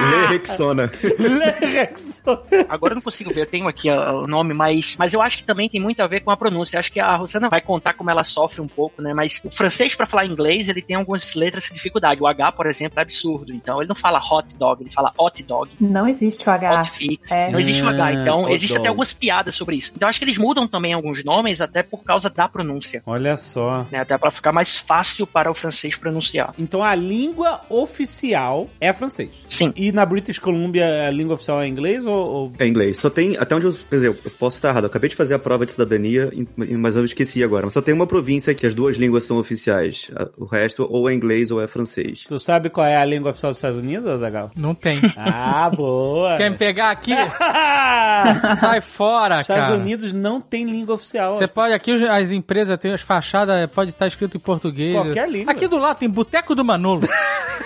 Lê 0.00 0.26
Rexona. 0.36 0.90
Rexona. 0.92 2.42
Agora 2.68 2.92
eu 2.92 2.96
não 2.96 3.02
consigo 3.02 3.32
ver, 3.32 3.42
eu 3.42 3.46
tenho 3.46 3.66
aqui 3.68 3.90
ó, 3.90 4.11
o 4.12 4.26
nome, 4.26 4.54
mas, 4.54 4.96
mas 4.98 5.12
eu 5.14 5.20
acho 5.22 5.38
que 5.38 5.44
também 5.44 5.68
tem 5.68 5.80
muito 5.80 6.00
a 6.02 6.06
ver 6.06 6.20
com 6.20 6.30
a 6.30 6.36
pronúncia. 6.36 6.76
Eu 6.76 6.80
acho 6.80 6.92
que 6.92 7.00
a 7.00 7.16
Rosana 7.16 7.48
vai 7.48 7.60
contar 7.60 7.94
como 7.94 8.10
ela 8.10 8.24
sofre 8.24 8.60
um 8.60 8.68
pouco, 8.68 9.00
né? 9.02 9.12
Mas 9.14 9.40
o 9.44 9.50
francês, 9.50 9.94
pra 9.94 10.06
falar 10.06 10.26
inglês, 10.26 10.68
ele 10.68 10.82
tem 10.82 10.96
algumas 10.96 11.34
letras 11.34 11.64
de 11.64 11.74
dificuldade. 11.74 12.22
O 12.22 12.26
H, 12.26 12.52
por 12.52 12.66
exemplo, 12.66 12.98
é 12.98 13.02
absurdo. 13.02 13.52
Então 13.52 13.80
ele 13.80 13.88
não 13.88 13.94
fala 13.96 14.18
hot 14.20 14.54
dog, 14.56 14.82
ele 14.82 14.90
fala 14.90 15.12
hot 15.18 15.42
dog. 15.42 15.70
Não 15.80 16.06
existe 16.08 16.48
o 16.48 16.50
H. 16.52 16.80
Hot 16.80 16.90
fix. 16.90 17.30
É. 17.32 17.50
Não 17.50 17.58
existe 17.58 17.84
um 17.84 17.88
H, 17.88 18.04
Ah, 18.04 18.12
então 18.12 18.42
hot 18.44 18.52
existe 18.52 18.76
até 18.78 18.88
algumas 18.88 19.12
piadas 19.12 19.54
sobre 19.54 19.76
isso. 19.76 19.92
Então 19.96 20.08
acho 20.08 20.18
que 20.18 20.24
eles 20.24 20.38
mudam 20.38 20.66
também 20.68 20.92
alguns 20.92 21.24
nomes 21.24 21.60
até 21.60 21.82
por 21.82 22.02
causa 22.04 22.28
da 22.30 22.48
pronúncia. 22.48 23.02
Olha 23.06 23.36
só. 23.36 23.86
Né, 23.90 23.98
até 24.00 24.16
para 24.18 24.30
ficar 24.30 24.52
mais 24.52 24.78
fácil 24.78 25.26
para 25.26 25.50
o 25.50 25.54
francês 25.54 25.94
pronunciar. 25.96 26.54
Então 26.58 26.82
a 26.82 26.94
língua 26.94 27.60
oficial 27.68 28.68
é 28.80 28.92
francês. 28.92 29.30
Sim. 29.48 29.72
E 29.76 29.92
na 29.92 30.04
British 30.06 30.38
Columbia 30.38 31.06
a 31.08 31.10
língua 31.10 31.34
oficial 31.34 31.60
é 31.62 31.68
inglês 31.68 32.04
ou. 32.06 32.12
ou- 32.14 32.52
É 32.58 32.66
inglês. 32.66 32.98
Só 32.98 33.10
tem, 33.10 33.36
até 33.36 33.54
onde 33.54 33.66
eu, 33.66 33.72
exemplo, 34.02 34.20
eu 34.24 34.30
posso 34.30 34.56
estar 34.56 34.70
errado. 34.70 34.84
Eu 34.84 34.88
acabei 34.88 35.08
de 35.10 35.16
fazer 35.16 35.34
a 35.34 35.38
prova 35.38 35.64
de 35.64 35.72
cidadania, 35.72 36.30
mas 36.56 36.96
eu 36.96 37.04
esqueci 37.04 37.42
agora. 37.42 37.66
Mas 37.66 37.72
só 37.72 37.82
tem 37.82 37.94
uma 37.94 38.06
província 38.06 38.54
que 38.54 38.66
as 38.66 38.74
duas 38.74 38.96
línguas 38.96 39.24
são 39.24 39.38
oficiais. 39.38 40.10
O 40.36 40.44
resto 40.44 40.86
ou 40.88 41.08
é 41.08 41.14
inglês 41.14 41.50
ou 41.50 41.60
é 41.60 41.66
francês. 41.66 42.24
Tu 42.28 42.38
sabe 42.38 42.70
qual 42.70 42.86
é 42.86 42.96
a 42.96 43.04
língua 43.04 43.30
oficial 43.30 43.52
dos 43.52 43.58
Estados 43.58 43.78
Unidos, 43.78 44.06
Azagal? 44.06 44.50
Não 44.56 44.74
tem. 44.74 45.00
Ah, 45.16 45.70
boa. 45.70 46.36
Quer 46.36 46.50
me 46.50 46.56
pegar 46.56 46.90
aqui? 46.90 47.12
Estados 47.12 48.60
Sai 48.60 48.80
fora, 48.80 49.44
cara. 49.44 49.74
Unidos 49.74 50.12
não 50.12 50.40
tem 50.40 50.64
língua 50.64 50.94
oficial. 50.94 51.34
Você 51.34 51.46
pode, 51.46 51.74
aqui 51.74 51.92
as 51.92 52.30
empresas 52.30 52.78
têm 52.78 52.92
as 52.92 53.00
fachadas, 53.00 53.68
pode 53.70 53.90
estar 53.90 54.06
escrito 54.06 54.36
em 54.36 54.40
português. 54.40 54.94
Qualquer 54.94 55.28
língua. 55.28 55.52
Aqui 55.52 55.66
do 55.66 55.78
lado 55.78 55.98
tem 55.98 56.08
Boteco 56.08 56.54
do 56.54 56.64
Manolo. 56.64 57.08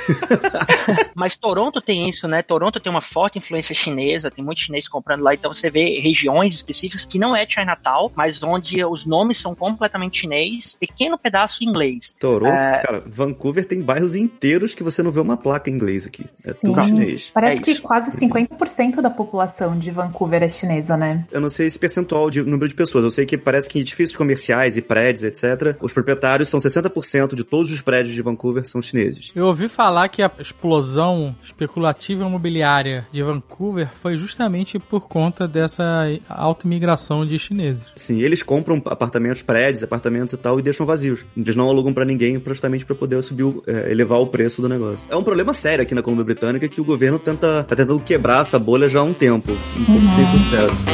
Mas 1.14 1.36
Toronto 1.36 1.80
tem 1.80 2.08
isso, 2.08 2.28
né? 2.28 2.42
Toronto 2.42 2.80
tem 2.80 2.90
uma 2.90 3.00
forte 3.00 3.38
influência 3.38 3.74
chinesa, 3.74 4.30
tem 4.30 4.44
muito 4.44 4.60
chinês 4.60 4.88
comprando 4.88 5.22
lá, 5.22 5.34
então 5.34 5.52
você 5.52 5.70
vê 5.70 6.00
regiões 6.00 6.25
específicas 6.54 7.04
que 7.04 7.18
não 7.18 7.34
é 7.36 7.46
Chinatown, 7.48 8.10
mas 8.14 8.42
onde 8.42 8.84
os 8.84 9.04
nomes 9.06 9.38
são 9.38 9.54
completamente 9.54 10.20
chinês, 10.20 10.76
pequeno 10.78 11.18
pedaço 11.18 11.62
inglês. 11.64 12.14
Toronto, 12.18 12.52
É. 12.56 12.78
cara, 12.82 13.02
Vancouver 13.06 13.64
tem 13.66 13.80
bairros 13.80 14.14
inteiros 14.14 14.74
que 14.74 14.82
você 14.82 15.02
não 15.02 15.10
vê 15.10 15.20
uma 15.20 15.36
placa 15.36 15.70
em 15.70 15.74
inglês 15.74 16.06
aqui. 16.06 16.24
É 16.44 16.54
Sim. 16.54 16.68
tudo 16.68 16.82
chinês. 16.84 17.30
Parece 17.32 17.58
É 17.58 17.60
que 17.60 17.70
isso. 17.72 17.82
quase 17.82 18.10
50% 18.18 19.00
da 19.00 19.10
população 19.10 19.78
de 19.78 19.90
Vancouver 19.90 20.42
é 20.42 20.48
chinesa, 20.48 20.96
né? 20.96 21.26
Eu 21.30 21.40
não 21.40 21.50
sei 21.50 21.66
esse 21.66 21.78
percentual 21.78 22.30
de 22.30 22.42
número 22.42 22.68
de 22.68 22.74
pessoas. 22.74 23.04
Eu 23.04 23.10
sei 23.10 23.26
que 23.26 23.36
parece 23.36 23.68
que 23.68 23.78
em 23.78 23.82
edifícios 23.82 24.16
comerciais 24.16 24.76
e 24.76 24.82
prédios, 24.82 25.24
etc., 25.24 25.76
os 25.80 25.92
proprietários 25.92 26.48
são 26.48 26.60
60% 26.60 27.34
de 27.34 27.44
todos 27.44 27.70
os 27.72 27.80
prédios 27.80 28.14
de 28.14 28.22
Vancouver 28.22 28.64
são 28.64 28.80
chineses. 28.82 29.30
Eu 29.34 29.46
ouvi 29.46 29.68
falar 29.68 30.08
que 30.08 30.22
a 30.22 30.30
explosão 30.38 31.34
especulativa 31.42 32.24
imobiliária 32.24 33.06
de 33.12 33.22
Vancouver 33.22 33.88
foi 34.00 34.16
justamente 34.16 34.78
por 34.78 35.08
conta 35.08 35.46
dessa 35.46 35.84
alta 36.28 36.66
imigração 36.66 37.24
de 37.26 37.38
chineses. 37.38 37.84
Sim, 37.94 38.20
eles 38.20 38.42
compram 38.42 38.80
apartamentos, 38.86 39.42
prédios, 39.42 39.82
apartamentos 39.82 40.32
e 40.32 40.36
tal 40.36 40.58
e 40.58 40.62
deixam 40.62 40.86
vazios. 40.86 41.20
Eles 41.36 41.56
não 41.56 41.68
alugam 41.68 41.92
pra 41.92 42.04
ninguém 42.04 42.42
justamente 42.46 42.84
pra 42.84 42.94
poder 42.94 43.22
subir, 43.22 43.44
o- 43.44 43.62
é, 43.66 43.90
elevar 43.90 44.18
o 44.20 44.26
preço 44.28 44.60
do 44.62 44.68
negócio. 44.68 45.06
É 45.10 45.16
um 45.16 45.24
problema 45.24 45.52
sério 45.54 45.82
aqui 45.82 45.94
na 45.94 46.02
Colômbia 46.02 46.24
Britânica 46.24 46.68
que 46.68 46.80
o 46.80 46.84
governo 46.84 47.18
tenta, 47.18 47.64
tá 47.64 47.76
tentando 47.76 48.00
quebrar 48.00 48.42
essa 48.42 48.58
bolha 48.58 48.88
já 48.88 49.00
há 49.00 49.02
um 49.04 49.12
tempo, 49.14 49.52
um 49.52 49.84
pouco 49.84 50.00
sem 50.16 50.26
sucesso. 50.38 50.84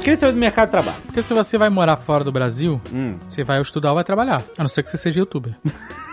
Queria 0.00 0.16
saber 0.18 0.32
do 0.32 0.38
mercado 0.38 0.66
de 0.68 0.70
trabalho. 0.72 1.02
Porque 1.04 1.22
se 1.22 1.34
você 1.34 1.58
vai 1.58 1.68
morar 1.68 1.96
fora 1.98 2.24
do 2.24 2.32
Brasil, 2.32 2.80
Hum. 2.92 3.18
você 3.28 3.44
vai 3.44 3.60
estudar 3.60 3.90
ou 3.90 3.94
vai 3.96 4.04
trabalhar. 4.04 4.42
A 4.56 4.62
não 4.62 4.68
ser 4.68 4.82
que 4.82 4.90
você 4.90 4.96
seja 4.96 5.18
youtuber. 5.20 5.54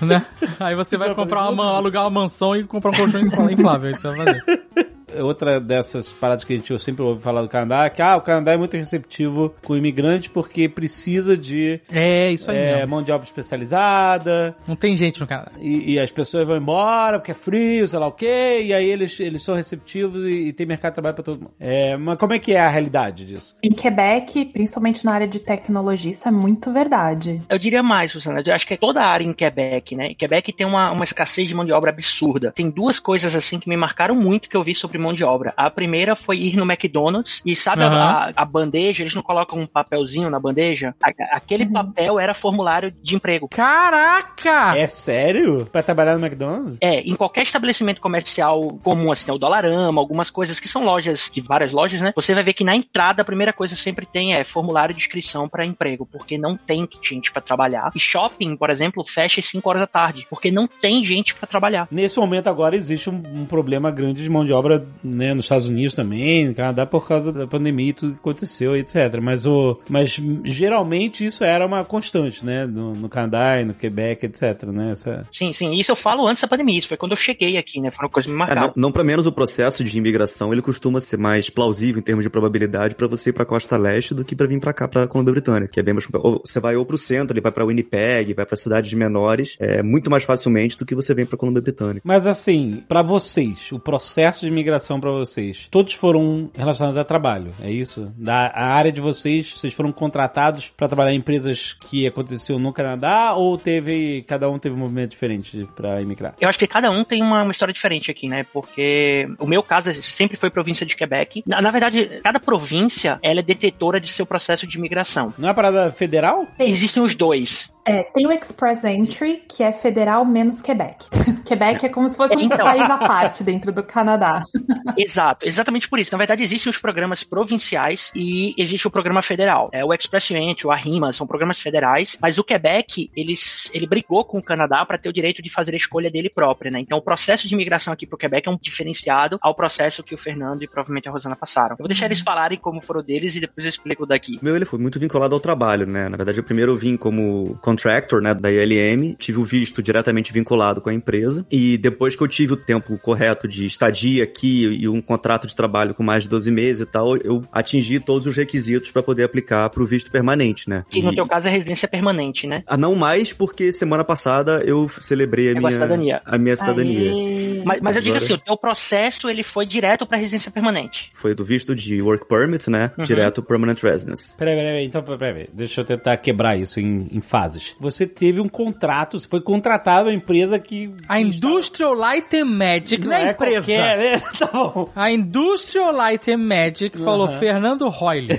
né? 0.00 0.26
Aí 0.60 0.74
você 0.74 0.96
vai 0.96 1.14
comprar 1.14 1.48
uma, 1.48 1.76
alugar 1.76 2.04
uma 2.04 2.22
mansão 2.22 2.54
e 2.56 2.64
comprar 2.64 2.90
um 2.90 2.94
colchão 2.94 3.20
inflável. 3.50 3.90
Isso 3.90 4.02
vai 4.02 4.16
fazer. 4.16 4.88
é 5.14 5.22
outra 5.22 5.60
dessas 5.60 6.08
paradas 6.12 6.44
que 6.44 6.52
a 6.52 6.56
gente 6.56 6.78
sempre 6.82 7.02
ouve 7.02 7.20
falar 7.22 7.42
do 7.42 7.48
Canadá, 7.48 7.88
que 7.90 8.00
ah, 8.02 8.16
o 8.16 8.20
Canadá 8.20 8.52
é 8.52 8.56
muito 8.56 8.76
receptivo 8.76 9.54
com 9.64 9.76
imigrantes 9.76 10.28
porque 10.28 10.68
precisa 10.68 11.36
de 11.36 11.80
É, 11.92 12.30
isso 12.30 12.50
aí 12.50 12.56
é, 12.56 12.74
mesmo. 12.76 12.88
mão 12.90 13.02
de 13.02 13.10
obra 13.12 13.26
especializada 13.26 14.54
Não 14.66 14.76
tem 14.76 14.96
gente 14.96 15.20
no 15.20 15.26
Canadá. 15.26 15.52
e, 15.60 15.92
e 15.94 15.98
as 16.00 16.10
pessoas 16.10 16.46
vão 16.46 16.56
embora 16.56 17.18
porque 17.18 17.32
é 17.32 17.34
frio, 17.34 17.86
sei 17.88 17.98
lá 17.98 18.06
o 18.06 18.12
quê, 18.12 18.60
e 18.62 18.72
aí 18.72 18.88
eles, 18.88 19.18
eles 19.20 19.42
são 19.42 19.54
receptivos 19.54 20.22
e, 20.24 20.48
e 20.48 20.52
tem 20.52 20.66
mercado 20.66 20.92
de 20.92 20.94
trabalho 20.94 21.14
pra 21.14 21.24
todo 21.24 21.38
mundo. 21.40 21.52
É, 21.58 21.96
mas 21.96 22.16
como 22.18 22.32
é 22.34 22.38
que 22.38 22.52
é 22.52 22.60
a 22.60 22.68
realidade 22.68 23.24
disso? 23.24 23.54
Em 23.62 23.70
Quebec, 23.72 24.44
principalmente 24.46 25.04
na 25.04 25.12
área 25.12 25.28
de 25.28 25.40
tecnologia, 25.40 26.10
isso 26.10 26.28
é 26.28 26.30
muito 26.30 26.72
verdade. 26.72 27.42
Eu 27.48 27.58
diria 27.58 27.82
mais, 27.82 28.12
Susana. 28.12 28.42
Eu 28.44 28.54
acho 28.54 28.66
que 28.66 28.74
é 28.74 28.76
toda 28.76 29.00
a 29.02 29.06
área 29.06 29.24
em 29.24 29.32
Quebec, 29.32 29.94
né? 29.96 30.14
Quebec 30.14 30.52
tem 30.52 30.66
uma, 30.66 30.90
uma 30.90 31.04
escassez 31.04 31.48
de 31.48 31.54
mão 31.54 31.64
de 31.64 31.72
obra 31.72 31.90
absurda. 31.90 32.52
Tem 32.52 32.70
duas 32.70 32.98
coisas 33.00 33.34
assim 33.34 33.58
que 33.58 33.68
me 33.68 33.76
marcaram 33.76 34.14
muito 34.14 34.48
que 34.48 34.56
eu 34.56 34.62
vi 34.62 34.74
sobre 34.74 34.97
mão 34.98 35.12
de 35.12 35.24
obra. 35.24 35.52
A 35.56 35.70
primeira 35.70 36.14
foi 36.16 36.38
ir 36.38 36.56
no 36.56 36.64
McDonald's 36.64 37.40
e 37.44 37.54
sabe 37.56 37.82
a- 37.82 37.86
Aham. 37.86 38.32
a, 38.36 38.42
a 38.42 38.44
bandeja, 38.44 39.02
eles 39.02 39.14
não 39.14 39.22
colocam 39.22 39.58
um 39.58 39.66
papelzinho 39.66 40.30
na 40.30 40.38
bandeja? 40.40 40.94
A- 41.02 41.36
aquele 41.36 41.66
papel 41.66 42.18
era 42.18 42.34
formulário 42.34 42.92
de 43.02 43.14
emprego. 43.14 43.48
Caraca! 43.48 44.76
É 44.76 44.86
sério? 44.86 45.66
Pra 45.70 45.82
trabalhar 45.82 46.16
no 46.18 46.24
McDonald's? 46.24 46.76
É, 46.80 47.00
em 47.00 47.14
qualquer 47.16 47.42
estabelecimento 47.42 48.00
comercial 48.00 48.60
comum, 48.82 49.10
assim, 49.12 49.26
né, 49.28 49.32
o 49.34 49.38
Dolarama, 49.38 50.00
algumas 50.00 50.30
coisas 50.30 50.60
que 50.60 50.68
são 50.68 50.84
lojas, 50.84 51.30
de 51.32 51.40
várias 51.40 51.72
lojas, 51.72 52.00
né? 52.00 52.12
Você 52.14 52.34
vai 52.34 52.42
ver 52.42 52.52
que 52.52 52.64
na 52.64 52.74
entrada 52.76 53.22
a 53.22 53.24
primeira 53.24 53.52
coisa 53.52 53.74
sempre 53.74 54.06
tem 54.06 54.34
é 54.34 54.44
formulário 54.44 54.94
de 54.94 55.00
inscrição 55.00 55.48
para 55.48 55.64
emprego, 55.64 56.06
porque 56.06 56.36
não 56.38 56.56
tem 56.56 56.86
gente 57.02 57.32
para 57.32 57.42
trabalhar. 57.42 57.90
E 57.94 58.00
shopping, 58.00 58.56
por 58.56 58.70
exemplo, 58.70 59.04
fecha 59.04 59.40
às 59.40 59.46
5 59.46 59.68
horas 59.68 59.80
da 59.82 59.86
tarde, 59.86 60.26
porque 60.30 60.50
não 60.50 60.66
tem 60.66 61.04
gente 61.04 61.34
para 61.34 61.46
trabalhar. 61.46 61.88
Nesse 61.90 62.18
momento 62.18 62.48
agora 62.48 62.76
existe 62.76 63.10
um, 63.10 63.22
um 63.34 63.46
problema 63.46 63.90
grande 63.90 64.22
de 64.22 64.30
mão 64.30 64.44
de 64.44 64.52
obra 64.52 64.86
né, 65.02 65.34
nos 65.34 65.44
Estados 65.44 65.68
Unidos 65.68 65.94
também, 65.94 66.48
no 66.48 66.54
Canadá 66.54 66.86
por 66.86 67.06
causa 67.06 67.32
da 67.32 67.46
pandemia 67.46 67.90
e 67.90 67.92
tudo 67.92 68.14
que 68.14 68.20
aconteceu, 68.20 68.76
etc. 68.76 69.20
Mas 69.22 69.46
o, 69.46 69.78
mas 69.88 70.20
geralmente 70.44 71.24
isso 71.24 71.44
era 71.44 71.66
uma 71.66 71.84
constante, 71.84 72.44
né, 72.44 72.66
no, 72.66 72.92
no 72.92 73.08
Canadá 73.08 73.60
e 73.60 73.64
no 73.64 73.74
Quebec, 73.74 74.26
etc. 74.26 74.64
Né, 74.64 74.92
essa... 74.92 75.26
Sim, 75.32 75.52
sim. 75.52 75.74
Isso 75.74 75.92
eu 75.92 75.96
falo 75.96 76.26
antes 76.26 76.42
da 76.42 76.48
pandemia. 76.48 76.78
Isso 76.78 76.88
foi 76.88 76.96
quando 76.96 77.12
eu 77.12 77.16
cheguei 77.16 77.56
aqui, 77.56 77.80
né? 77.80 77.90
Foram 77.90 78.08
coisas 78.08 78.30
que 78.30 78.36
me 78.36 78.44
É, 78.44 78.54
não, 78.54 78.72
não 78.76 78.92
para 78.92 79.04
menos 79.04 79.26
o 79.26 79.32
processo 79.32 79.82
de 79.84 79.96
imigração, 79.96 80.52
ele 80.52 80.62
costuma 80.62 81.00
ser 81.00 81.16
mais 81.16 81.50
plausível 81.50 82.00
em 82.00 82.02
termos 82.02 82.24
de 82.24 82.30
probabilidade 82.30 82.94
pra 82.94 83.06
você 83.06 83.30
ir 83.30 83.32
pra 83.32 83.44
costa 83.44 83.76
leste 83.76 84.14
do 84.14 84.24
que 84.24 84.34
pra 84.34 84.46
vir 84.46 84.60
pra 84.60 84.72
cá, 84.72 84.88
pra 84.88 85.06
Colômbia 85.06 85.32
Britânica, 85.32 85.72
que 85.72 85.80
é 85.80 85.82
bem 85.82 85.94
mais 85.94 86.06
ou 86.12 86.42
você 86.44 86.60
vai 86.60 86.76
ou 86.76 86.84
pro 86.84 86.98
centro, 86.98 87.34
ele 87.34 87.40
vai 87.40 87.52
pra 87.52 87.64
Winnipeg, 87.64 88.34
vai 88.34 88.46
pra 88.46 88.56
cidades 88.56 88.92
menores, 88.92 89.56
é 89.58 89.82
muito 89.82 90.10
mais 90.10 90.24
facilmente 90.24 90.76
do 90.76 90.84
que 90.84 90.94
você 90.94 91.14
vem 91.14 91.26
pra 91.26 91.38
Colômbia 91.38 91.62
Britânica. 91.62 92.02
Mas 92.04 92.26
assim, 92.26 92.82
pra 92.88 93.02
vocês, 93.02 93.70
o 93.72 93.78
processo 93.78 94.40
de 94.40 94.48
imigração 94.48 94.77
pra 95.00 95.10
vocês, 95.10 95.68
todos 95.70 95.92
foram 95.92 96.50
relacionados 96.54 96.98
a 96.98 97.04
trabalho, 97.04 97.52
é 97.60 97.70
isso? 97.70 98.12
Da 98.16 98.48
a 98.54 98.66
área 98.66 98.92
de 98.92 99.00
vocês, 99.00 99.52
vocês 99.54 99.74
foram 99.74 99.92
contratados 99.92 100.72
pra 100.76 100.88
trabalhar 100.88 101.12
em 101.12 101.18
empresas 101.18 101.72
que 101.72 102.06
aconteceu 102.06 102.58
no 102.58 102.72
Canadá 102.72 103.34
ou 103.34 103.58
teve 103.58 104.24
cada 104.26 104.48
um 104.48 104.58
teve 104.58 104.74
um 104.74 104.78
movimento 104.78 105.10
diferente 105.10 105.68
pra 105.76 106.00
imigrar? 106.00 106.34
Eu 106.40 106.48
acho 106.48 106.58
que 106.58 106.66
cada 106.66 106.90
um 106.90 107.04
tem 107.04 107.22
uma, 107.22 107.42
uma 107.42 107.50
história 107.50 107.72
diferente 107.72 108.10
aqui, 108.10 108.28
né? 108.28 108.44
Porque 108.52 109.28
o 109.38 109.46
meu 109.46 109.62
caso 109.62 109.92
sempre 110.02 110.36
foi 110.36 110.50
província 110.50 110.86
de 110.86 110.96
Quebec. 110.96 111.42
Na, 111.46 111.60
na 111.60 111.70
verdade, 111.70 112.20
cada 112.22 112.40
província 112.40 113.18
ela 113.22 113.40
é 113.40 113.42
detetora 113.42 114.00
de 114.00 114.08
seu 114.08 114.26
processo 114.26 114.66
de 114.66 114.78
imigração. 114.78 115.34
Não 115.38 115.48
é 115.48 115.54
parada 115.54 115.90
federal? 115.92 116.46
Existem 116.58 117.02
os 117.02 117.14
dois. 117.14 117.74
É, 117.88 118.02
tem 118.02 118.26
o 118.26 118.32
Express 118.32 118.84
Entry, 118.84 119.38
que 119.48 119.62
é 119.62 119.72
federal 119.72 120.22
menos 120.24 120.60
Quebec. 120.60 121.08
Quebec 121.46 121.86
é 121.86 121.88
como 121.88 122.06
se 122.06 122.16
fosse 122.16 122.36
um 122.36 122.40
Então. 122.40 122.58
país 122.58 122.82
à 122.82 122.98
parte 122.98 123.42
dentro 123.42 123.72
do 123.72 123.82
Canadá. 123.82 124.44
Exato, 124.96 125.46
exatamente 125.46 125.88
por 125.88 125.98
isso. 125.98 126.12
Na 126.12 126.18
verdade, 126.18 126.42
existem 126.42 126.68
os 126.68 126.76
programas 126.78 127.22
provinciais 127.24 128.10
e 128.14 128.54
existe 128.58 128.86
o 128.86 128.90
programa 128.90 129.22
federal. 129.22 129.70
É, 129.72 129.84
o 129.84 129.94
Express 129.94 130.30
Entry, 130.32 130.66
o 130.66 130.70
Arrima, 130.70 131.12
são 131.12 131.26
programas 131.26 131.60
federais, 131.60 132.18
mas 132.20 132.38
o 132.38 132.44
Quebec, 132.44 133.10
eles, 133.16 133.70
ele 133.72 133.86
brigou 133.86 134.24
com 134.24 134.38
o 134.38 134.42
Canadá 134.42 134.84
para 134.84 134.98
ter 134.98 135.08
o 135.08 135.12
direito 135.12 135.40
de 135.40 135.48
fazer 135.48 135.72
a 135.74 135.76
escolha 135.76 136.10
dele 136.10 136.28
própria, 136.28 136.70
né? 136.70 136.80
Então, 136.80 136.98
o 136.98 137.02
processo 137.02 137.46
de 137.46 137.54
imigração 137.54 137.92
aqui 137.92 138.06
pro 138.06 138.18
Quebec 138.18 138.48
é 138.48 138.50
um 138.50 138.58
diferenciado 138.60 139.38
ao 139.40 139.54
processo 139.54 140.02
que 140.02 140.14
o 140.14 140.18
Fernando 140.18 140.62
e 140.62 140.68
provavelmente 140.68 141.08
a 141.08 141.12
Rosana 141.12 141.36
passaram. 141.36 141.72
Eu 141.72 141.78
vou 141.78 141.88
deixar 141.88 142.06
eles 142.06 142.20
falarem 142.20 142.58
como 142.58 142.80
foram 142.80 143.02
deles 143.02 143.36
e 143.36 143.40
depois 143.40 143.64
eu 143.64 143.68
explico 143.70 144.04
daqui. 144.04 144.36
O 144.42 144.44
meu 144.44 144.56
ele 144.56 144.64
foi 144.64 144.78
muito 144.78 144.98
vinculado 144.98 145.34
ao 145.34 145.40
trabalho, 145.40 145.86
né? 145.86 146.08
Na 146.08 146.16
verdade, 146.16 146.38
eu 146.38 146.44
primeiro 146.44 146.76
vim 146.76 146.96
como 146.96 147.56
contractor, 147.78 148.20
né, 148.20 148.34
da 148.34 148.50
ILM, 148.50 149.14
tive 149.18 149.38
o 149.38 149.44
visto 149.44 149.82
diretamente 149.82 150.32
vinculado 150.32 150.80
com 150.80 150.90
a 150.90 150.94
empresa 150.94 151.46
e 151.50 151.78
depois 151.78 152.16
que 152.16 152.22
eu 152.22 152.28
tive 152.28 152.54
o 152.54 152.56
tempo 152.56 152.98
correto 152.98 153.46
de 153.46 153.66
estadia 153.66 154.24
aqui 154.24 154.64
e 154.64 154.88
um 154.88 155.00
contrato 155.00 155.46
de 155.46 155.54
trabalho 155.54 155.94
com 155.94 156.02
mais 156.02 156.24
de 156.24 156.28
12 156.28 156.50
meses 156.50 156.82
e 156.82 156.86
tal, 156.86 157.16
eu 157.18 157.42
atingi 157.52 158.00
todos 158.00 158.26
os 158.26 158.36
requisitos 158.36 158.90
para 158.90 159.02
poder 159.02 159.24
aplicar 159.24 159.70
para 159.70 159.82
o 159.82 159.86
visto 159.86 160.10
permanente, 160.10 160.68
né? 160.68 160.84
Que 160.90 161.00
no 161.00 161.12
E- 161.12 161.14
teu 161.16 161.26
caso 161.26 161.48
é 161.48 161.50
residência 161.50 161.86
permanente, 161.88 162.46
né? 162.46 162.62
Ah, 162.66 162.76
não 162.76 162.94
mais 162.94 163.32
porque 163.32 163.72
semana 163.72 164.04
passada 164.04 164.62
eu 164.64 164.90
celebrei 165.00 165.48
a 165.48 165.52
a 165.52 165.60
minha 165.60 165.72
cidadania. 165.72 166.22
a 166.24 166.38
minha 166.38 166.56
cidadania. 166.56 167.12
Aê. 167.12 167.62
Mas, 167.64 167.80
mas 167.80 167.96
eu 167.96 168.02
digo 168.02 168.16
assim, 168.16 168.34
o 168.34 168.38
teu 168.38 168.56
processo 168.56 169.28
ele 169.28 169.42
foi 169.42 169.66
direto 169.66 170.06
para 170.06 170.16
residência 170.18 170.50
permanente. 170.50 171.10
Foi 171.14 171.34
do 171.34 171.44
visto 171.44 171.74
de 171.74 172.00
work 172.02 172.26
permit, 172.28 172.68
né? 172.70 172.90
Uhum. 172.98 173.04
Direto 173.04 173.42
permanent 173.42 173.80
residence. 173.82 174.34
Peraí, 174.36 174.54
peraí, 174.54 174.68
peraí, 174.72 174.86
então 174.86 175.02
peraí, 175.02 175.18
peraí. 175.18 175.48
deixa 175.52 175.80
eu 175.80 175.84
tentar 175.84 176.16
quebrar 176.16 176.56
isso 176.58 176.80
em, 176.80 177.08
em 177.12 177.20
fases. 177.20 177.57
Você 177.80 178.06
teve 178.06 178.40
um 178.40 178.48
contrato, 178.48 179.18
você 179.18 179.28
foi 179.28 179.40
contratado 179.40 180.08
a 180.08 180.12
empresa 180.12 180.58
que... 180.58 180.94
A 181.08 181.20
Industrial 181.20 181.94
Light 181.94 182.34
and 182.36 182.44
Magic, 182.44 183.06
não, 183.06 183.12
é 183.12 183.30
empresa. 183.30 183.72
qualquer, 183.72 183.98
né? 183.98 184.22
Tá 184.38 184.46
bom. 184.46 184.90
A 184.94 185.10
Industrial 185.10 185.92
Light 185.92 186.30
and 186.30 186.38
Magic 186.38 186.98
falou 186.98 187.28
Fernando 187.28 187.88
Royle. 187.88 188.38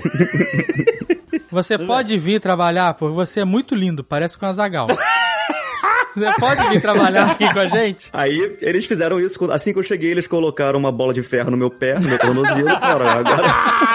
Você 1.50 1.76
pode 1.76 2.16
vir 2.16 2.40
trabalhar 2.40 2.94
porque 2.94 3.14
você 3.14 3.40
é 3.40 3.44
muito 3.44 3.74
lindo, 3.74 4.04
parece 4.04 4.38
com 4.38 4.46
a 4.46 4.52
Zagal. 4.52 4.86
Você 6.20 6.40
pode 6.40 6.68
vir 6.68 6.80
trabalhar 6.80 7.30
aqui 7.30 7.52
com 7.52 7.58
a 7.58 7.66
gente? 7.66 8.08
Aí 8.12 8.56
eles 8.60 8.84
fizeram 8.84 9.18
isso, 9.18 9.50
assim 9.50 9.72
que 9.72 9.78
eu 9.78 9.82
cheguei, 9.82 10.10
eles 10.10 10.26
colocaram 10.26 10.78
uma 10.78 10.92
bola 10.92 11.14
de 11.14 11.22
ferro 11.22 11.50
no 11.50 11.56
meu 11.56 11.70
pé, 11.70 11.98
no 11.98 12.08
meu 12.08 12.18
tornozelo, 12.18 12.68
e 12.68 12.80
falaram, 12.80 13.08
agora, 13.08 13.48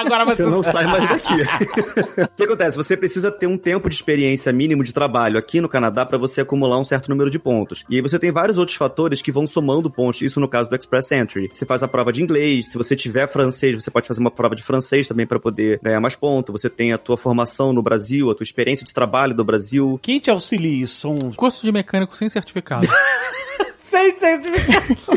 Agora 0.06 0.26
você 0.26 0.44
não 0.44 0.62
sai 0.62 0.86
mais 0.86 1.10
daqui. 1.10 1.34
o 2.22 2.28
que 2.36 2.44
acontece? 2.44 2.78
Você 2.78 2.98
precisa 2.98 3.32
ter 3.32 3.48
um 3.48 3.58
tempo 3.58 3.90
de 3.90 3.96
experiência 3.96 4.52
mínimo 4.52 4.84
de 4.84 4.94
trabalho 4.94 5.38
aqui 5.38 5.62
no 5.62 5.70
Canadá 5.70 6.06
para 6.06 6.18
você 6.18 6.42
acumular 6.42 6.80
um 6.80 6.84
certo 6.84 7.10
número 7.10 7.30
de 7.30 7.40
pontos. 7.40 7.84
E 7.90 7.96
aí 7.96 8.02
você 8.02 8.20
tem 8.20 8.32
vários 8.32 8.58
outros 8.58 8.78
fatores 8.78 9.22
que 9.22 9.32
vão 9.32 9.48
somando 9.48 9.90
pontos, 9.90 10.22
isso 10.22 10.40
no 10.40 10.48
caso 10.48 10.70
do 10.70 10.76
Express 10.76 11.12
Entry. 11.12 11.50
Você 11.52 11.66
faz 11.66 11.82
a 11.82 11.88
prova 11.88 12.12
de 12.12 12.22
inglês, 12.22 12.72
se 12.72 12.78
você 12.78 12.96
tiver 12.96 13.28
francês, 13.28 13.84
você 13.84 13.90
pode 13.90 14.08
fazer 14.08 14.20
uma 14.20 14.32
prova 14.32 14.56
de 14.56 14.64
francês 14.64 15.08
também 15.08 15.26
para 15.26 15.40
poder 15.40 15.80
ganhar 15.82 16.00
mais 16.00 16.16
pontos. 16.16 16.52
Você 16.52 16.70
tem 16.70 16.94
a 16.94 16.98
tua 16.98 17.18
formação 17.18 17.74
no 17.74 17.82
Brasil, 17.82 18.30
a 18.30 18.36
tua 18.36 18.44
experiência 18.44 18.86
de 18.86 18.94
trabalho 18.94 19.34
do 19.34 19.44
Brasil. 19.44 20.00
Quem 20.02 20.20
te 20.20 20.30
auxilia 20.30 20.84
isso? 20.84 21.02
São 21.02 21.32
Curso 21.32 21.66
de 21.66 21.72
mecânico 21.72 22.15
sem 22.16 22.30
certificado. 22.30 22.88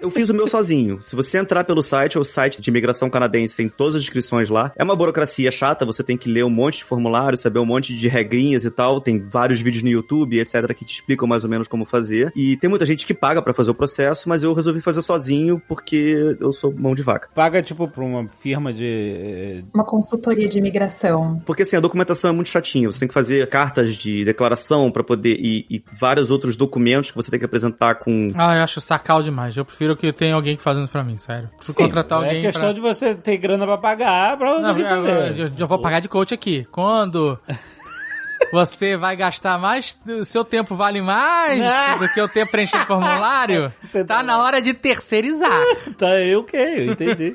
Eu 0.00 0.10
fiz 0.10 0.28
o 0.28 0.34
meu 0.34 0.46
sozinho. 0.46 1.00
Se 1.02 1.14
você 1.16 1.38
entrar 1.38 1.64
pelo 1.64 1.82
site, 1.82 2.16
é 2.16 2.20
o 2.20 2.24
site 2.24 2.60
de 2.60 2.70
imigração 2.70 3.10
canadense, 3.10 3.56
tem 3.56 3.68
todas 3.68 3.94
as 3.94 4.02
inscrições 4.02 4.48
lá. 4.48 4.72
É 4.76 4.84
uma 4.84 4.96
burocracia 4.96 5.50
chata, 5.50 5.84
você 5.84 6.02
tem 6.02 6.16
que 6.16 6.30
ler 6.30 6.44
um 6.44 6.50
monte 6.50 6.78
de 6.78 6.84
formulários, 6.84 7.40
saber 7.40 7.58
um 7.58 7.66
monte 7.66 7.94
de 7.94 8.08
regrinhas 8.08 8.64
e 8.64 8.70
tal. 8.70 9.00
Tem 9.00 9.18
vários 9.18 9.60
vídeos 9.60 9.82
no 9.82 9.90
YouTube, 9.90 10.38
etc, 10.38 10.72
que 10.74 10.84
te 10.84 10.94
explicam 10.94 11.26
mais 11.28 11.44
ou 11.44 11.50
menos 11.50 11.68
como 11.68 11.84
fazer. 11.84 12.32
E 12.34 12.56
tem 12.56 12.70
muita 12.70 12.86
gente 12.86 13.06
que 13.06 13.14
paga 13.14 13.42
pra 13.42 13.52
fazer 13.54 13.70
o 13.70 13.74
processo, 13.74 14.28
mas 14.28 14.42
eu 14.42 14.52
resolvi 14.52 14.80
fazer 14.80 15.02
sozinho 15.02 15.60
porque 15.68 16.36
eu 16.40 16.52
sou 16.52 16.72
mão 16.74 16.94
de 16.94 17.02
vaca. 17.02 17.28
Paga, 17.34 17.62
tipo, 17.62 17.88
pra 17.88 18.04
uma 18.04 18.26
firma 18.40 18.72
de... 18.72 18.84
eh, 18.84 19.62
Uma 19.74 19.84
consultoria 19.84 20.48
de 20.48 20.58
imigração. 20.58 21.40
Porque 21.44 21.62
assim, 21.62 21.76
a 21.76 21.80
documentação 21.80 22.30
é 22.30 22.32
muito 22.32 22.48
chatinha. 22.48 22.90
Você 22.90 23.00
tem 23.00 23.08
que 23.08 23.14
fazer 23.14 23.46
cartas 23.48 23.96
de 23.96 24.24
declaração 24.24 24.90
pra 24.90 25.02
poder 25.04 25.36
e, 25.38 25.66
e 25.70 25.82
vários 25.98 26.30
outros 26.30 26.56
documentos 26.56 27.10
que 27.10 27.16
você 27.16 27.30
tem 27.30 27.38
que 27.38 27.44
apresentar 27.44 27.57
com 28.02 28.28
Ah, 28.34 28.56
eu 28.56 28.62
acho 28.62 28.80
sacal 28.80 29.22
demais. 29.22 29.56
Eu 29.56 29.64
prefiro 29.64 29.96
que 29.96 30.12
tenha 30.12 30.34
alguém 30.34 30.56
fazendo 30.56 30.88
pra 30.88 31.02
mim, 31.02 31.16
sério. 31.18 31.48
Prefiro 31.56 31.76
Sim, 31.76 31.84
contratar 31.84 32.22
É 32.22 32.26
alguém 32.26 32.42
questão 32.42 32.62
pra... 32.62 32.72
de 32.72 32.80
você 32.80 33.14
ter 33.14 33.36
grana 33.38 33.66
pra 33.66 33.78
pagar 33.78 34.36
pra 34.36 34.60
Não, 34.60 34.78
eu, 34.78 35.06
eu- 35.46 35.52
eu 35.58 35.66
vou 35.66 35.78
pagar 35.80 36.00
de 36.00 36.08
coach 36.08 36.32
aqui. 36.34 36.66
Quando 36.70 37.38
você 38.52 38.96
vai 38.96 39.14
gastar 39.16 39.58
mais, 39.58 39.98
o 40.06 40.24
seu 40.24 40.44
tempo 40.44 40.74
vale 40.76 41.02
mais 41.02 41.62
Ah. 41.62 41.96
do 41.98 42.08
que 42.08 42.20
o 42.20 42.28
tempo 42.28 42.50
preenchendo 42.50 42.86
formulário, 42.86 43.70
Você 43.82 44.04
tá 44.04 44.18
tá- 44.18 44.22
na 44.22 44.38
hora 44.42 44.60
de 44.62 44.72
terceirizar. 44.74 45.62
Tá, 45.98 46.20
eu 46.20 46.44
que, 46.44 46.56
eu 46.56 46.92
entendi. 46.92 47.34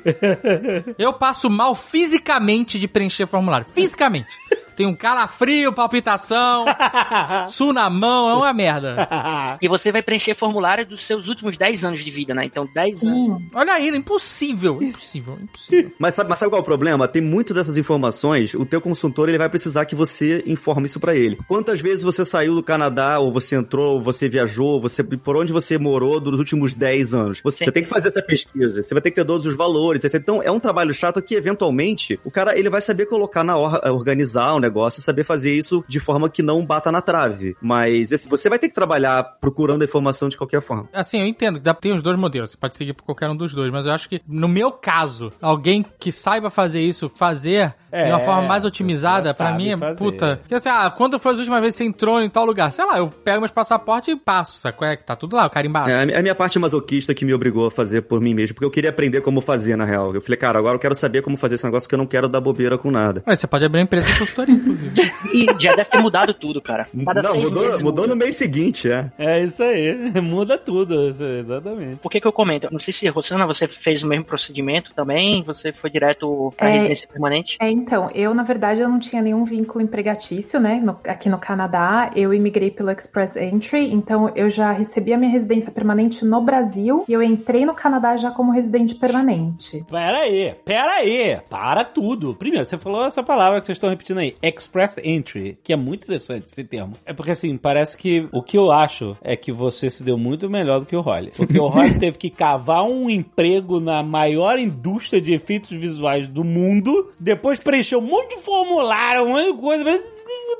Eu 0.98 1.12
passo 1.12 1.50
mal 1.50 1.74
fisicamente 1.74 2.78
de 2.78 2.88
preencher 2.88 3.26
formulário. 3.26 3.66
Fisicamente. 3.66 4.28
Tem 4.74 4.86
um 4.86 4.94
calafrio, 4.94 5.72
palpitação, 5.72 6.64
su 7.48 7.72
na 7.72 7.88
mão, 7.88 8.30
é 8.30 8.34
uma 8.34 8.52
merda. 8.52 9.08
E 9.60 9.68
você 9.68 9.92
vai 9.92 10.02
preencher 10.02 10.34
formulário 10.34 10.84
dos 10.84 11.06
seus 11.06 11.28
últimos 11.28 11.56
10 11.56 11.84
anos 11.84 12.04
de 12.04 12.10
vida, 12.10 12.34
né? 12.34 12.44
Então, 12.44 12.68
10 12.74 13.04
anos. 13.04 13.38
Sim. 13.38 13.48
Olha 13.54 13.74
aí, 13.74 13.88
impossível, 13.88 14.82
impossível, 14.82 15.38
impossível. 15.40 15.92
Mas 15.98 16.14
sabe, 16.14 16.28
mas 16.28 16.38
sabe 16.38 16.50
qual 16.50 16.58
é 16.58 16.62
o 16.62 16.64
problema? 16.64 17.06
Tem 17.06 17.22
muitas 17.22 17.54
dessas 17.54 17.76
informações, 17.76 18.54
o 18.54 18.64
teu 18.66 18.80
consultor 18.80 19.28
ele 19.28 19.38
vai 19.38 19.48
precisar 19.48 19.84
que 19.84 19.94
você 19.94 20.42
informe 20.46 20.86
isso 20.86 21.00
pra 21.00 21.14
ele. 21.14 21.38
Quantas 21.48 21.80
vezes 21.80 22.04
você 22.04 22.24
saiu 22.24 22.54
do 22.54 22.62
Canadá, 22.62 23.18
ou 23.18 23.32
você 23.32 23.54
entrou, 23.54 23.94
ou 23.94 24.02
você 24.02 24.28
viajou, 24.28 24.80
você 24.80 25.02
por 25.02 25.36
onde 25.36 25.52
você 25.52 25.78
morou 25.78 26.20
nos 26.20 26.38
últimos 26.38 26.74
10 26.74 27.14
anos? 27.14 27.40
Você, 27.42 27.64
você 27.64 27.72
tem 27.72 27.82
que 27.82 27.88
fazer 27.88 28.08
essa 28.08 28.22
pesquisa, 28.22 28.82
você 28.82 28.94
vai 28.94 29.02
ter 29.02 29.10
que 29.10 29.16
ter 29.16 29.24
todos 29.24 29.46
os 29.46 29.56
valores. 29.56 30.04
Então 30.14 30.42
é 30.42 30.50
um 30.50 30.60
trabalho 30.60 30.92
chato 30.92 31.22
que 31.22 31.34
eventualmente 31.34 32.18
o 32.24 32.30
cara 32.30 32.58
ele 32.58 32.68
vai 32.68 32.80
saber 32.80 33.06
colocar 33.06 33.44
na 33.44 33.56
hora, 33.56 33.92
organizar 33.92 34.54
negócio, 34.64 35.02
saber 35.02 35.24
fazer 35.24 35.52
isso 35.52 35.84
de 35.88 36.00
forma 36.00 36.28
que 36.28 36.42
não 36.42 36.64
bata 36.64 36.90
na 36.90 37.00
trave. 37.00 37.56
Mas 37.60 38.10
esse- 38.12 38.28
você 38.28 38.48
vai 38.48 38.58
ter 38.58 38.68
que 38.68 38.74
trabalhar 38.74 39.22
procurando 39.40 39.82
a 39.82 39.84
informação 39.84 40.28
de 40.28 40.36
qualquer 40.36 40.60
forma. 40.60 40.88
Assim, 40.92 41.20
eu 41.20 41.26
entendo 41.26 41.58
que 41.58 41.64
dá- 41.64 41.74
tem 41.74 41.92
os 41.94 42.02
dois 42.02 42.18
modelos, 42.18 42.50
você 42.50 42.56
pode 42.56 42.76
seguir 42.76 42.92
por 42.94 43.04
qualquer 43.04 43.28
um 43.28 43.36
dos 43.36 43.54
dois, 43.54 43.70
mas 43.70 43.86
eu 43.86 43.92
acho 43.92 44.08
que, 44.08 44.20
no 44.26 44.48
meu 44.48 44.72
caso, 44.72 45.30
alguém 45.40 45.84
que 45.98 46.10
saiba 46.12 46.50
fazer 46.50 46.80
isso, 46.80 47.08
fazer 47.08 47.74
É, 47.92 48.06
de 48.06 48.10
uma 48.10 48.20
forma 48.20 48.42
mais 48.42 48.64
a 48.64 48.68
otimizada, 48.68 49.32
pra 49.34 49.52
mim, 49.52 49.70
é 49.70 49.76
fazer. 49.76 49.98
puta. 49.98 50.36
Porque 50.42 50.54
assim, 50.54 50.68
ah, 50.68 50.90
quando 50.90 51.18
foi 51.18 51.32
as 51.32 51.38
últimas 51.38 51.60
vezes 51.60 51.76
que 51.78 51.84
você 51.84 51.88
entrou 51.88 52.20
em 52.22 52.28
tal 52.28 52.44
lugar? 52.44 52.72
Sei 52.72 52.84
lá, 52.84 52.98
eu 52.98 53.08
pego 53.08 53.40
meus 53.40 53.52
passaportes 53.52 54.12
e 54.12 54.16
passo, 54.16 54.58
sacou? 54.58 54.86
É 54.86 54.96
que 54.96 55.04
tá 55.04 55.14
tudo 55.14 55.36
lá, 55.36 55.46
o 55.46 55.50
carimbado. 55.50 55.90
É, 55.90 56.14
a 56.16 56.18
a 56.18 56.22
minha 56.22 56.34
parte 56.34 56.58
masoquista 56.58 57.12
que 57.14 57.24
me 57.24 57.34
obrigou 57.34 57.66
a 57.66 57.70
fazer 57.70 58.02
por 58.02 58.20
mim 58.20 58.34
mesmo, 58.34 58.54
porque 58.54 58.64
eu 58.64 58.70
queria 58.70 58.90
aprender 58.90 59.20
como 59.20 59.40
fazer, 59.40 59.76
na 59.76 59.84
real. 59.84 60.14
Eu 60.14 60.20
falei, 60.22 60.36
cara, 60.38 60.58
agora 60.58 60.74
eu 60.76 60.80
quero 60.80 60.94
saber 60.94 61.22
como 61.22 61.36
fazer 61.36 61.56
esse 61.56 61.64
negócio 61.64 61.88
que 61.88 61.94
eu 61.94 61.98
não 61.98 62.06
quero 62.06 62.28
dar 62.28 62.40
bobeira 62.40 62.78
com 62.78 62.90
nada. 62.90 63.22
Mas 63.26 63.40
você 63.40 63.46
pode 63.46 63.64
abrir 63.64 63.78
uma 63.80 63.84
empresa 63.84 64.10
de 64.10 64.18
consultoria, 64.18 64.53
inclusive. 64.54 65.12
E 65.32 65.46
já 65.58 65.74
deve 65.74 65.88
ter 65.90 65.98
mudado 65.98 66.32
tudo, 66.34 66.60
cara. 66.60 66.86
Cada 67.04 67.22
não, 67.22 67.32
seis 67.32 67.44
mudou, 67.44 67.62
meses 67.64 67.82
mudou 67.82 68.06
no 68.08 68.16
mês 68.16 68.36
seguinte, 68.36 68.90
é. 68.90 69.10
É 69.18 69.42
isso 69.42 69.62
aí. 69.62 69.94
Muda 70.22 70.56
tudo, 70.58 70.94
exatamente. 71.08 71.96
Por 71.96 72.10
que 72.10 72.20
que 72.20 72.26
eu 72.26 72.32
comento? 72.32 72.68
Não 72.70 72.80
sei 72.80 72.92
se, 72.92 73.08
Rosana, 73.08 73.46
você 73.46 73.66
fez 73.68 74.02
o 74.02 74.06
mesmo 74.06 74.24
procedimento 74.24 74.92
também? 74.94 75.42
Você 75.42 75.72
foi 75.72 75.90
direto 75.90 76.52
pra 76.56 76.68
É. 76.70 76.74
residência 76.74 77.08
permanente? 77.08 77.56
É, 77.60 77.70
então, 77.70 78.10
eu, 78.14 78.34
na 78.34 78.42
verdade, 78.42 78.80
eu 78.80 78.88
não 78.88 78.98
tinha 78.98 79.20
nenhum 79.22 79.44
vínculo 79.44 79.82
empregatício, 79.84 80.58
né, 80.60 80.80
no- 80.82 80.98
aqui 81.06 81.28
no 81.28 81.38
Canadá. 81.38 82.10
Eu 82.14 82.32
imigrei 82.32 82.70
pelo 82.70 82.90
Express 82.90 83.36
Entry, 83.36 83.92
então 83.92 84.30
eu 84.34 84.50
já 84.50 84.72
recebi 84.72 85.12
a 85.12 85.18
minha 85.18 85.30
residência 85.30 85.70
permanente 85.70 86.24
no 86.24 86.40
Brasil 86.40 87.04
e 87.08 87.12
eu 87.12 87.22
entrei 87.22 87.64
no 87.66 87.74
Canadá 87.74 88.16
já 88.16 88.30
como 88.30 88.52
residente 88.52 88.94
permanente. 88.94 89.84
Pera 89.90 90.18
aí, 90.18 90.54
pera 90.64 90.92
aí, 90.96 91.38
para 91.48 91.84
tudo. 91.84 92.34
Primeiro, 92.34 92.64
você 92.66 92.76
falou 92.78 93.04
essa 93.04 93.22
palavra 93.22 93.60
que 93.60 93.66
vocês 93.66 93.76
estão 93.76 93.90
repetindo 93.90 94.18
aí, 94.18 94.34
Express 94.48 94.98
Entry, 95.02 95.58
que 95.62 95.72
é 95.72 95.76
muito 95.76 96.04
interessante 96.04 96.46
esse 96.46 96.64
termo. 96.64 96.94
É 97.04 97.12
porque 97.12 97.30
assim, 97.30 97.56
parece 97.56 97.96
que 97.96 98.28
o 98.32 98.42
que 98.42 98.56
eu 98.56 98.70
acho 98.70 99.16
é 99.22 99.36
que 99.36 99.52
você 99.52 99.88
se 99.90 100.02
deu 100.02 100.18
muito 100.18 100.48
melhor 100.48 100.80
do 100.80 100.86
que 100.86 100.96
o 100.96 101.00
Holly. 101.00 101.32
Porque 101.36 101.58
o 101.58 101.68
Holly 101.68 101.98
teve 102.00 102.18
que 102.18 102.30
cavar 102.30 102.84
um 102.84 103.08
emprego 103.08 103.80
na 103.80 104.02
maior 104.02 104.58
indústria 104.58 105.20
de 105.20 105.32
efeitos 105.32 105.70
visuais 105.70 106.28
do 106.28 106.44
mundo, 106.44 107.12
depois 107.18 107.58
preencheu 107.58 107.98
um 107.98 108.06
monte 108.06 108.36
de 108.36 108.42
formulário, 108.42 109.22
um 109.22 109.28
monte 109.30 109.52
de 109.52 109.60
coisa, 109.60 109.84
mas 109.84 110.00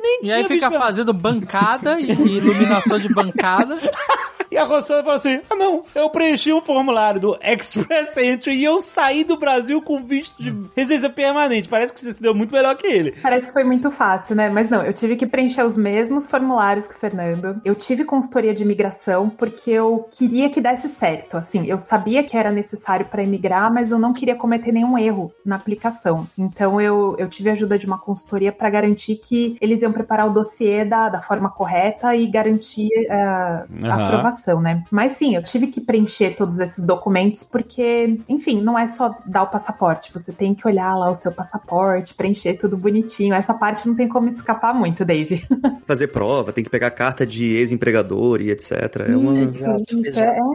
nem 0.04 0.20
E 0.22 0.32
aí 0.32 0.44
fica 0.44 0.70
fazendo 0.70 1.12
bancada 1.12 1.98
e 1.98 2.10
iluminação 2.10 2.98
de 2.98 3.08
bancada. 3.08 3.78
E 4.54 4.56
a 4.56 4.62
Rosana 4.62 5.02
falou 5.02 5.16
assim: 5.16 5.40
ah, 5.50 5.56
não, 5.56 5.82
eu 5.96 6.08
preenchi 6.10 6.52
um 6.52 6.60
formulário 6.60 7.20
do 7.20 7.36
Express 7.42 8.16
Entry 8.16 8.54
e 8.54 8.62
eu 8.62 8.80
saí 8.80 9.24
do 9.24 9.36
Brasil 9.36 9.82
com 9.82 10.04
visto 10.04 10.40
de 10.40 10.54
residência 10.76 11.10
permanente. 11.10 11.68
Parece 11.68 11.92
que 11.92 12.00
você 12.00 12.12
se 12.12 12.22
deu 12.22 12.32
muito 12.32 12.54
melhor 12.54 12.76
que 12.76 12.86
ele. 12.86 13.16
Parece 13.20 13.48
que 13.48 13.52
foi 13.52 13.64
muito 13.64 13.90
fácil, 13.90 14.36
né? 14.36 14.48
Mas 14.48 14.70
não, 14.70 14.84
eu 14.84 14.92
tive 14.92 15.16
que 15.16 15.26
preencher 15.26 15.64
os 15.64 15.76
mesmos 15.76 16.28
formulários 16.28 16.86
que 16.86 16.94
o 16.94 16.98
Fernando. 16.98 17.60
Eu 17.64 17.74
tive 17.74 18.04
consultoria 18.04 18.54
de 18.54 18.62
imigração 18.62 19.28
porque 19.28 19.72
eu 19.72 20.08
queria 20.16 20.48
que 20.48 20.60
desse 20.60 20.88
certo. 20.88 21.36
Assim, 21.36 21.66
eu 21.66 21.76
sabia 21.76 22.22
que 22.22 22.36
era 22.36 22.52
necessário 22.52 23.06
para 23.06 23.24
imigrar, 23.24 23.74
mas 23.74 23.90
eu 23.90 23.98
não 23.98 24.12
queria 24.12 24.36
cometer 24.36 24.70
nenhum 24.70 24.96
erro 24.96 25.32
na 25.44 25.56
aplicação. 25.56 26.28
Então 26.38 26.80
eu, 26.80 27.16
eu 27.18 27.28
tive 27.28 27.50
a 27.50 27.54
ajuda 27.54 27.76
de 27.76 27.86
uma 27.86 27.98
consultoria 27.98 28.52
para 28.52 28.70
garantir 28.70 29.16
que 29.16 29.56
eles 29.60 29.82
iam 29.82 29.90
preparar 29.90 30.28
o 30.28 30.32
dossiê 30.32 30.84
da, 30.84 31.08
da 31.08 31.20
forma 31.20 31.50
correta 31.50 32.14
e 32.14 32.28
garantir 32.28 32.88
ah, 33.10 33.64
a 33.82 33.94
Aham. 33.94 34.08
Aprovação, 34.44 34.60
né? 34.60 34.84
Mas 34.90 35.12
sim, 35.12 35.34
eu 35.34 35.42
tive 35.42 35.66
que 35.68 35.80
preencher 35.80 36.36
todos 36.36 36.58
esses 36.60 36.86
documentos 36.86 37.42
porque, 37.42 38.18
enfim, 38.28 38.60
não 38.60 38.78
é 38.78 38.86
só 38.86 39.14
dar 39.26 39.44
o 39.44 39.46
passaporte. 39.48 40.12
Você 40.12 40.32
tem 40.32 40.54
que 40.54 40.66
olhar 40.66 40.94
lá 40.94 41.10
o 41.10 41.14
seu 41.14 41.32
passaporte, 41.32 42.14
preencher 42.14 42.54
tudo 42.54 42.76
bonitinho. 42.76 43.34
Essa 43.34 43.54
parte 43.54 43.86
não 43.88 43.96
tem 43.96 44.08
como 44.08 44.28
escapar 44.28 44.74
muito, 44.74 45.04
Dave. 45.04 45.42
Fazer 45.86 46.08
prova, 46.08 46.52
tem 46.52 46.62
que 46.64 46.70
pegar 46.70 46.90
carta 46.90 47.26
de 47.26 47.44
ex-empregador 47.56 48.40
e 48.40 48.50
etc. 48.50 48.72
É 49.08 49.16
uma... 49.16 49.38
Exato. 49.40 49.82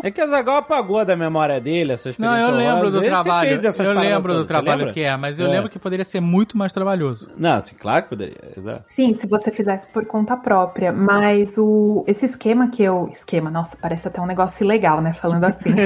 É, 0.03 0.07
É 0.07 0.11
que 0.11 0.21
o 0.23 0.27
Zagal 0.29 0.57
apagou 0.57 1.03
da 1.05 1.15
memória 1.15 1.59
dele 1.59 1.93
essa 1.93 2.11
Não, 2.17 2.37
eu 2.37 2.51
lembro 2.55 2.91
do 2.91 3.01
trabalho. 3.01 3.49
fez 3.49 3.63
essas 3.63 3.85
Eu 3.87 3.93
lembro 3.93 4.33
do 4.33 4.39
todas, 4.39 4.41
você 4.41 4.47
trabalho 4.47 4.79
lembra? 4.79 4.93
que 4.93 5.01
é, 5.01 5.15
mas 5.17 5.39
eu 5.39 5.47
É. 5.47 5.49
lembro 5.49 5.69
que 5.69 5.79
poderia 5.79 6.05
ser 6.05 6.19
muito 6.19 6.57
mais 6.57 6.71
trabalhoso. 6.71 7.29
Não, 7.37 7.53
assim, 7.55 7.75
claro 7.75 8.03
que 8.03 8.09
poderia. 8.09 8.35
Exato. 8.55 8.83
Sim, 8.87 9.13
se 9.13 9.27
você 9.27 9.51
fizesse 9.51 9.87
por 9.91 10.05
conta 10.05 10.35
própria. 10.37 10.91
Mas 10.91 11.57
o 11.57 12.03
esse 12.07 12.25
esquema 12.25 12.69
que 12.69 12.83
eu. 12.83 13.07
Esquema, 13.11 13.49
nossa, 13.49 13.77
parece 13.81 14.07
até 14.07 14.21
um 14.21 14.25
negócio 14.25 14.63
ilegal, 14.63 15.01
né? 15.01 15.13
Falando 15.13 15.45
assim. 15.45 15.69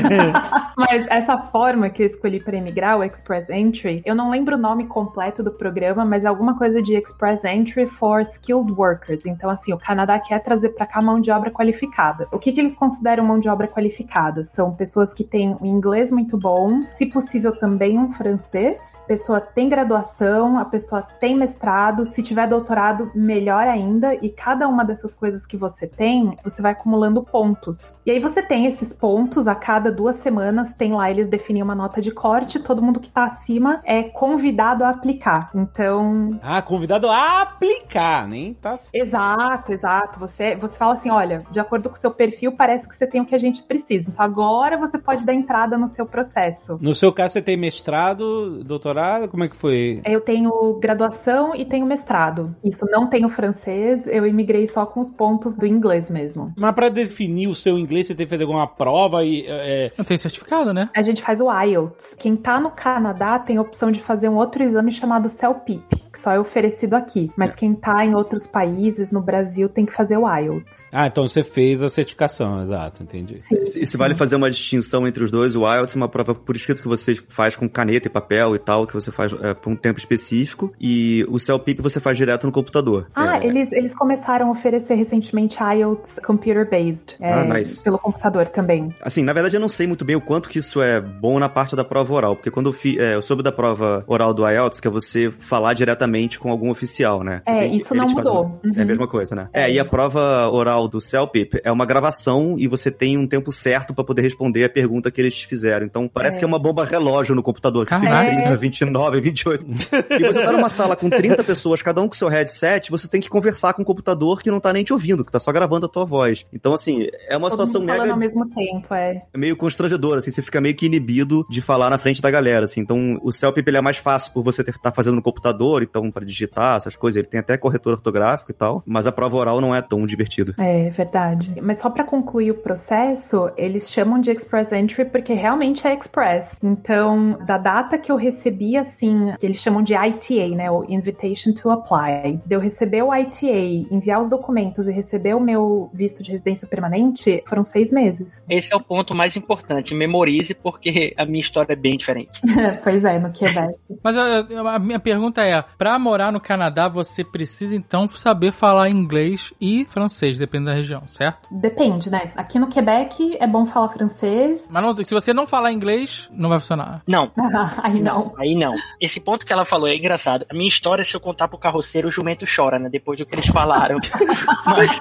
mas 0.77 1.07
essa 1.09 1.37
forma 1.37 1.89
que 1.89 2.03
eu 2.03 2.05
escolhi 2.05 2.39
para 2.39 2.57
emigrar, 2.57 2.97
o 2.97 3.03
Express 3.03 3.49
Entry, 3.49 4.01
eu 4.05 4.15
não 4.15 4.29
lembro 4.29 4.55
o 4.55 4.59
nome 4.59 4.87
completo 4.87 5.43
do 5.43 5.51
programa, 5.51 6.05
mas 6.05 6.23
é 6.23 6.27
alguma 6.27 6.57
coisa 6.57 6.81
de 6.81 6.95
Express 6.95 7.43
Entry 7.45 7.87
for 7.87 8.21
Skilled 8.21 8.71
Workers. 8.71 9.25
Então, 9.25 9.49
assim, 9.49 9.73
o 9.73 9.77
Canadá 9.77 10.19
quer 10.19 10.39
trazer 10.39 10.69
para 10.69 10.85
cá 10.85 11.01
mão 11.01 11.19
de 11.19 11.31
obra 11.31 11.51
qualificada. 11.51 12.27
O 12.31 12.39
que, 12.39 12.51
que 12.51 12.59
eles 12.59 12.75
consideram 12.75 13.25
mão 13.25 13.39
de 13.39 13.49
obra 13.49 13.67
qualificada? 13.67 14.43
São 14.43 14.73
pessoas 14.73 15.13
que 15.13 15.23
têm 15.23 15.55
um 15.61 15.65
inglês 15.65 16.11
muito 16.11 16.37
bom, 16.37 16.83
se 16.91 17.05
possível 17.05 17.55
também 17.57 17.97
um 17.97 18.11
francês, 18.11 19.01
a 19.03 19.07
pessoa 19.07 19.39
tem 19.39 19.69
graduação, 19.69 20.57
a 20.57 20.65
pessoa 20.65 21.01
tem 21.01 21.35
mestrado, 21.35 22.05
se 22.05 22.23
tiver 22.23 22.47
doutorado, 22.47 23.11
melhor 23.13 23.67
ainda, 23.67 24.15
e 24.15 24.29
cada 24.29 24.67
uma 24.67 24.83
dessas 24.83 25.13
coisas 25.13 25.45
que 25.45 25.57
você 25.57 25.87
tem, 25.87 26.37
você 26.43 26.61
vai 26.61 26.71
acumulando 26.71 27.23
pontos. 27.23 27.82
E 28.05 28.11
aí 28.11 28.19
você 28.19 28.41
tem 28.41 28.65
esses 28.65 28.93
pontos 28.93 29.47
a 29.47 29.55
cada 29.55 29.91
duas 29.91 30.17
semanas, 30.17 30.73
tem 30.73 30.93
lá, 30.93 31.09
eles 31.09 31.27
definem 31.27 31.63
uma 31.63 31.75
nota 31.75 32.01
de 32.01 32.11
corte, 32.11 32.59
todo 32.59 32.81
mundo 32.81 32.99
que 32.99 33.09
tá 33.09 33.25
acima 33.25 33.81
é 33.85 34.03
convidado 34.03 34.83
a 34.83 34.89
aplicar. 34.89 35.49
Então, 35.55 36.35
Ah, 36.41 36.61
convidado 36.61 37.09
a 37.09 37.41
aplicar, 37.41 38.27
nem 38.27 38.53
tá. 38.53 38.79
Exato, 38.93 39.71
exato. 39.71 40.19
Você, 40.19 40.55
você 40.55 40.77
fala 40.77 40.93
assim: 40.93 41.09
olha, 41.09 41.43
de 41.51 41.59
acordo 41.59 41.89
com 41.89 41.95
o 41.95 41.99
seu 41.99 42.11
perfil, 42.11 42.51
parece 42.53 42.87
que 42.87 42.95
você 42.95 43.07
tem 43.07 43.21
o 43.21 43.25
que 43.25 43.35
a 43.35 43.39
gente 43.39 43.63
precisa. 43.63 44.09
Então 44.11 44.23
agora 44.25 44.77
você 44.77 44.97
pode 44.97 45.25
dar 45.25 45.33
entrada 45.33 45.77
no 45.77 45.87
seu 45.87 46.05
processo. 46.05 46.77
No 46.81 46.93
seu 46.95 47.11
caso, 47.11 47.33
você 47.33 47.41
tem 47.41 47.57
mestrado, 47.57 48.63
doutorado? 48.63 49.27
Como 49.27 49.43
é 49.43 49.49
que 49.49 49.55
foi? 49.55 50.01
Eu 50.05 50.21
tenho 50.21 50.79
graduação 50.79 51.55
e 51.55 51.65
tenho 51.65 51.85
mestrado. 51.85 52.55
Isso 52.63 52.85
não 52.89 53.07
tenho 53.07 53.29
francês, 53.29 54.07
eu 54.07 54.25
imigrei 54.25 54.67
só 54.67 54.85
com 54.85 54.99
os 54.99 55.11
pontos 55.11 55.55
do 55.55 55.65
inglês 55.65 56.09
mesmo. 56.09 56.53
Mas 56.57 56.73
pra 56.73 56.89
definir 56.89 57.47
o 57.47 57.55
seu 57.55 57.72
inglês, 57.77 58.07
você 58.07 58.15
tem 58.15 58.25
que 58.25 58.29
fazer 58.29 58.43
alguma 58.43 58.67
prova 58.67 59.23
e. 59.23 59.45
É... 59.47 59.91
Não 59.97 60.05
tem 60.05 60.17
certificado, 60.17 60.73
né? 60.73 60.89
A 60.95 61.01
gente 61.01 61.21
faz 61.21 61.39
o 61.41 61.51
IELTS. 61.51 62.15
Quem 62.17 62.35
tá 62.35 62.59
no 62.59 62.71
Canadá 62.71 63.39
tem 63.39 63.57
a 63.57 63.61
opção 63.61 63.91
de 63.91 64.01
fazer 64.01 64.29
um 64.29 64.35
outro 64.35 64.63
exame 64.63 64.91
chamado 64.91 65.29
CELPIP, 65.29 65.83
que 66.11 66.19
só 66.19 66.31
é 66.31 66.39
oferecido 66.39 66.95
aqui. 66.95 67.31
Mas 67.35 67.55
quem 67.55 67.73
tá 67.73 68.05
em 68.05 68.15
outros 68.15 68.47
países, 68.47 69.11
no 69.11 69.21
Brasil, 69.21 69.69
tem 69.69 69.85
que 69.85 69.93
fazer 69.93 70.17
o 70.17 70.27
IELTS. 70.27 70.89
Ah, 70.93 71.07
então 71.07 71.27
você 71.27 71.43
fez 71.43 71.81
a 71.81 71.89
certificação, 71.89 72.61
exato, 72.61 73.03
entendi. 73.03 73.39
Sim, 73.39 73.55
E 73.61 73.65
se 73.65 73.85
sim. 73.85 73.97
vale 73.97 74.15
fazer 74.15 74.35
uma 74.35 74.49
distinção 74.49 75.07
entre 75.07 75.23
os 75.23 75.31
dois, 75.31 75.55
o 75.55 75.61
IELTS 75.61 75.95
é 75.95 75.97
uma 75.97 76.09
prova 76.09 76.35
por 76.35 76.55
escrito 76.55 76.81
que 76.81 76.87
você 76.87 77.15
faz 77.29 77.55
com 77.55 77.69
caneta 77.69 78.07
e 78.07 78.11
papel 78.11 78.55
e 78.55 78.59
tal, 78.59 78.85
que 78.85 78.93
você 78.93 79.11
faz 79.11 79.33
é, 79.41 79.53
por 79.53 79.71
um 79.71 79.75
tempo 79.75 79.99
específico, 79.99 80.73
e 80.79 81.25
o 81.29 81.39
CELPIP 81.39 81.81
você 81.81 81.99
faz 81.99 82.17
direto 82.17 82.45
no 82.45 82.51
computador. 82.51 83.07
Ah, 83.15 83.37
É, 83.37 83.47
eles, 83.47 83.71
eles 83.71 83.93
começaram 83.93 84.47
a 84.47 84.51
oferecer 84.51 84.95
recentemente 84.95 85.57
IELTS 85.61 86.19
computer-based. 86.25 87.15
é, 87.19 87.33
Ah, 87.33 87.45
nice. 87.69 87.83
Pelo 87.83 87.97
computador 87.99 88.47
também. 88.47 88.93
Assim, 89.01 89.23
na 89.23 89.33
verdade 89.33 89.55
eu 89.55 89.59
não 89.59 89.69
sei 89.69 89.87
muito 89.87 90.05
bem 90.05 90.15
o 90.15 90.21
quanto 90.21 90.49
que 90.49 90.59
isso 90.59 90.81
é 90.81 90.99
bom 91.01 91.39
na 91.39 91.49
parte 91.49 91.75
da 91.75 91.83
prova 91.83 92.13
oral, 92.13 92.35
porque 92.35 92.51
quando 92.51 92.67
eu, 92.67 92.73
fi, 92.73 92.99
é, 92.99 93.15
eu 93.15 93.21
soube 93.21 93.43
da 93.43 93.51
prova 93.51 94.03
oral 94.07 94.33
do 94.33 94.47
IELTS, 94.47 94.79
que 94.79 94.87
é 94.87 94.91
você 94.91 95.31
falar 95.39 95.73
diretamente 95.73 96.37
com 96.39 96.49
algum 96.51 96.69
oficial, 96.69 97.23
né? 97.23 97.41
Você 97.45 97.51
É, 97.55 97.59
tem- 97.61 97.75
isso 97.75 97.93
não 97.95 98.05
faz 98.05 98.15
mudou. 98.17 98.41
uma- 98.43 98.59
Uhum. 98.63 98.73
É 98.77 98.81
a 98.81 98.85
mesma 98.85 99.07
coisa, 99.07 99.35
né? 99.35 99.49
É, 99.53 99.71
e 99.71 99.79
a 99.79 99.85
prova 99.85 100.49
oral 100.49 100.87
do 100.87 100.99
CELPIP 101.01 101.61
é 101.63 101.71
uma 101.71 101.85
gravação 101.85 102.55
e 102.57 102.67
você 102.67 102.89
tem 102.91 103.17
um 103.17 103.27
tempo 103.27 103.51
certo 103.51 103.93
pra 103.93 104.03
poder 104.03 104.21
responder 104.21 104.63
a 104.63 104.69
pergunta 104.69 105.11
que 105.11 105.19
eles 105.21 105.35
te 105.35 105.47
fizeram. 105.47 105.85
Então 105.85 106.07
parece 106.07 106.37
É. 106.37 106.39
que 106.39 106.45
é 106.45 106.47
uma 106.47 106.59
bomba 106.59 106.83
relógio 106.85 107.35
no 107.35 107.43
computador, 107.43 107.85
que 107.85 107.95
fica 107.95 108.25
30, 108.25 108.57
29, 108.57 109.21
28. 109.21 109.65
e 109.65 110.23
você 110.25 110.43
tá 110.43 110.51
numa 110.51 110.69
sala 110.69 110.95
com 110.95 111.09
30 111.09 111.43
pessoas, 111.43 111.81
cada 111.81 112.01
um 112.01 112.07
com 112.07 112.13
seu 112.15 112.27
headset, 112.27 112.89
você 112.91 113.07
tem 113.07 113.21
que 113.21 113.29
conversar 113.29 113.73
com 113.73 113.81
o 113.81 113.85
computador 113.85 114.41
que 114.41 114.49
não 114.51 114.59
tá 114.59 114.71
nem 114.73 114.83
te 114.83 114.93
ouvindo, 114.93 115.23
que 115.25 115.31
tá 115.31 115.39
só 115.39 115.51
gravando 115.51 115.85
a 115.85 115.89
tua 115.89 116.05
voz. 116.05 116.45
Então, 116.53 116.73
assim, 116.73 117.07
é 117.27 117.37
uma 117.37 117.42
Todo 117.49 117.65
situação 117.65 117.81
mega 117.81 118.11
ao 118.11 118.17
mesmo 118.17 118.47
tempo, 118.49 118.93
é. 118.93 119.23
meio 119.35 119.55
constrangedora, 119.55 120.19
assim, 120.19 120.31
você 120.31 120.41
fica 120.41 120.61
meio 120.61 120.75
que 120.75 120.85
inibido 120.85 121.45
de 121.49 121.61
falar 121.61 121.89
na 121.89 121.97
frente 121.97 122.21
da 122.21 122.29
galera, 122.29 122.65
assim. 122.65 122.81
Então, 122.81 123.19
o 123.21 123.31
Celpip 123.31 123.67
ele 123.67 123.77
é 123.77 123.81
mais 123.81 123.97
fácil 123.97 124.31
por 124.33 124.43
você 124.43 124.61
estar 124.61 124.91
fazendo 124.91 125.15
no 125.15 125.21
computador, 125.21 125.83
então 125.83 126.11
para 126.11 126.25
digitar 126.25 126.77
essas 126.77 126.95
coisas, 126.95 127.17
ele 127.17 127.27
tem 127.27 127.39
até 127.39 127.57
corretor 127.57 127.93
ortográfico 127.93 128.51
e 128.51 128.53
tal, 128.53 128.83
mas 128.85 129.07
a 129.07 129.11
prova 129.11 129.37
oral 129.37 129.61
não 129.61 129.73
é 129.73 129.81
tão 129.81 130.05
divertido. 130.05 130.53
É 130.57 130.89
verdade. 130.89 131.55
Mas 131.61 131.79
só 131.79 131.89
pra 131.89 132.03
concluir 132.03 132.51
o 132.51 132.55
processo, 132.55 133.49
eles 133.57 133.89
chamam 133.89 134.19
de 134.19 134.31
Express 134.31 134.71
Entry 134.71 135.05
porque 135.05 135.33
realmente 135.33 135.87
é 135.87 135.93
Express. 135.93 136.57
Então, 136.61 137.37
da 137.45 137.57
data 137.57 137.97
que 137.97 138.11
eu 138.11 138.15
recebi, 138.15 138.77
assim, 138.77 139.33
que 139.39 139.45
eles 139.45 139.57
chamam 139.57 139.81
de 139.81 139.93
ITA, 139.93 140.55
né? 140.55 140.71
O 140.71 140.83
Invitation 140.87 141.53
to 141.53 141.69
Apply. 141.69 142.41
De 142.45 142.55
eu 142.55 142.59
receber 142.59 143.03
o 143.03 143.13
ITA, 143.13 143.47
enviar 143.91 144.19
os 144.19 144.29
documentos 144.29 144.87
e 144.87 144.91
receber 144.91 145.35
o 145.35 145.39
meu 145.39 145.89
visto 145.93 146.21
de 146.21 146.31
residência 146.31 146.67
permanente, 146.67 147.32
foram 147.47 147.63
seis 147.63 147.91
meses. 147.91 148.45
Esse 148.49 148.73
é 148.73 148.77
o 148.77 148.81
ponto 148.81 149.15
mais 149.15 149.35
importante. 149.37 149.93
Memorize, 149.93 150.53
porque 150.53 151.13
a 151.17 151.25
minha 151.25 151.39
história 151.39 151.73
é 151.73 151.75
bem 151.75 151.95
diferente. 151.97 152.41
pois 152.83 153.03
é, 153.03 153.19
no 153.19 153.31
Quebec. 153.31 153.73
Mas 154.03 154.15
eu- 154.15 154.67
a 154.67 154.79
minha 154.79 154.99
pergunta 154.99 155.41
é: 155.41 155.63
pra 155.77 155.97
morar 155.97 156.31
no 156.31 156.39
Canadá, 156.39 156.87
você 156.87 157.23
precisa 157.23 157.75
então 157.75 158.07
saber 158.07 158.51
falar 158.51 158.89
inglês 158.89 159.53
e 159.59 159.85
francês, 159.85 160.37
dependendo 160.37 160.71
da 160.71 160.75
região, 160.75 161.07
certo? 161.07 161.47
Depende, 161.51 162.09
né? 162.09 162.31
Aqui 162.35 162.59
no 162.59 162.67
Quebec 162.67 163.37
é 163.39 163.47
bom 163.47 163.65
falar 163.65 163.89
francês. 163.89 164.69
Mas 164.71 164.83
não- 164.83 164.95
se 164.95 165.13
você 165.13 165.33
não 165.33 165.45
falar 165.47 165.71
inglês, 165.71 166.27
não 166.31 166.49
vai 166.49 166.59
funcionar. 166.59 167.01
Não, 167.07 167.31
Aí 167.83 167.99
não. 168.01 168.33
Aí 168.37 168.55
não. 168.55 168.73
Esse 168.99 169.19
ponto 169.19 169.45
que 169.45 169.53
ela 169.53 169.65
falou 169.65 169.87
é 169.87 169.95
engraçado. 169.95 170.45
A 170.49 170.53
minha 170.53 170.67
história, 170.67 171.03
se 171.03 171.15
eu 171.15 171.19
contar 171.19 171.47
pro 171.47 171.57
carroceiro, 171.57 172.07
o 172.07 172.11
jumento 172.11 172.45
chora, 172.45 172.77
né? 172.79 172.89
Depois 172.89 173.19
do 173.19 173.25
que 173.25 173.35
eles 173.35 173.47
falaram. 173.47 173.97
Mas, 174.65 174.99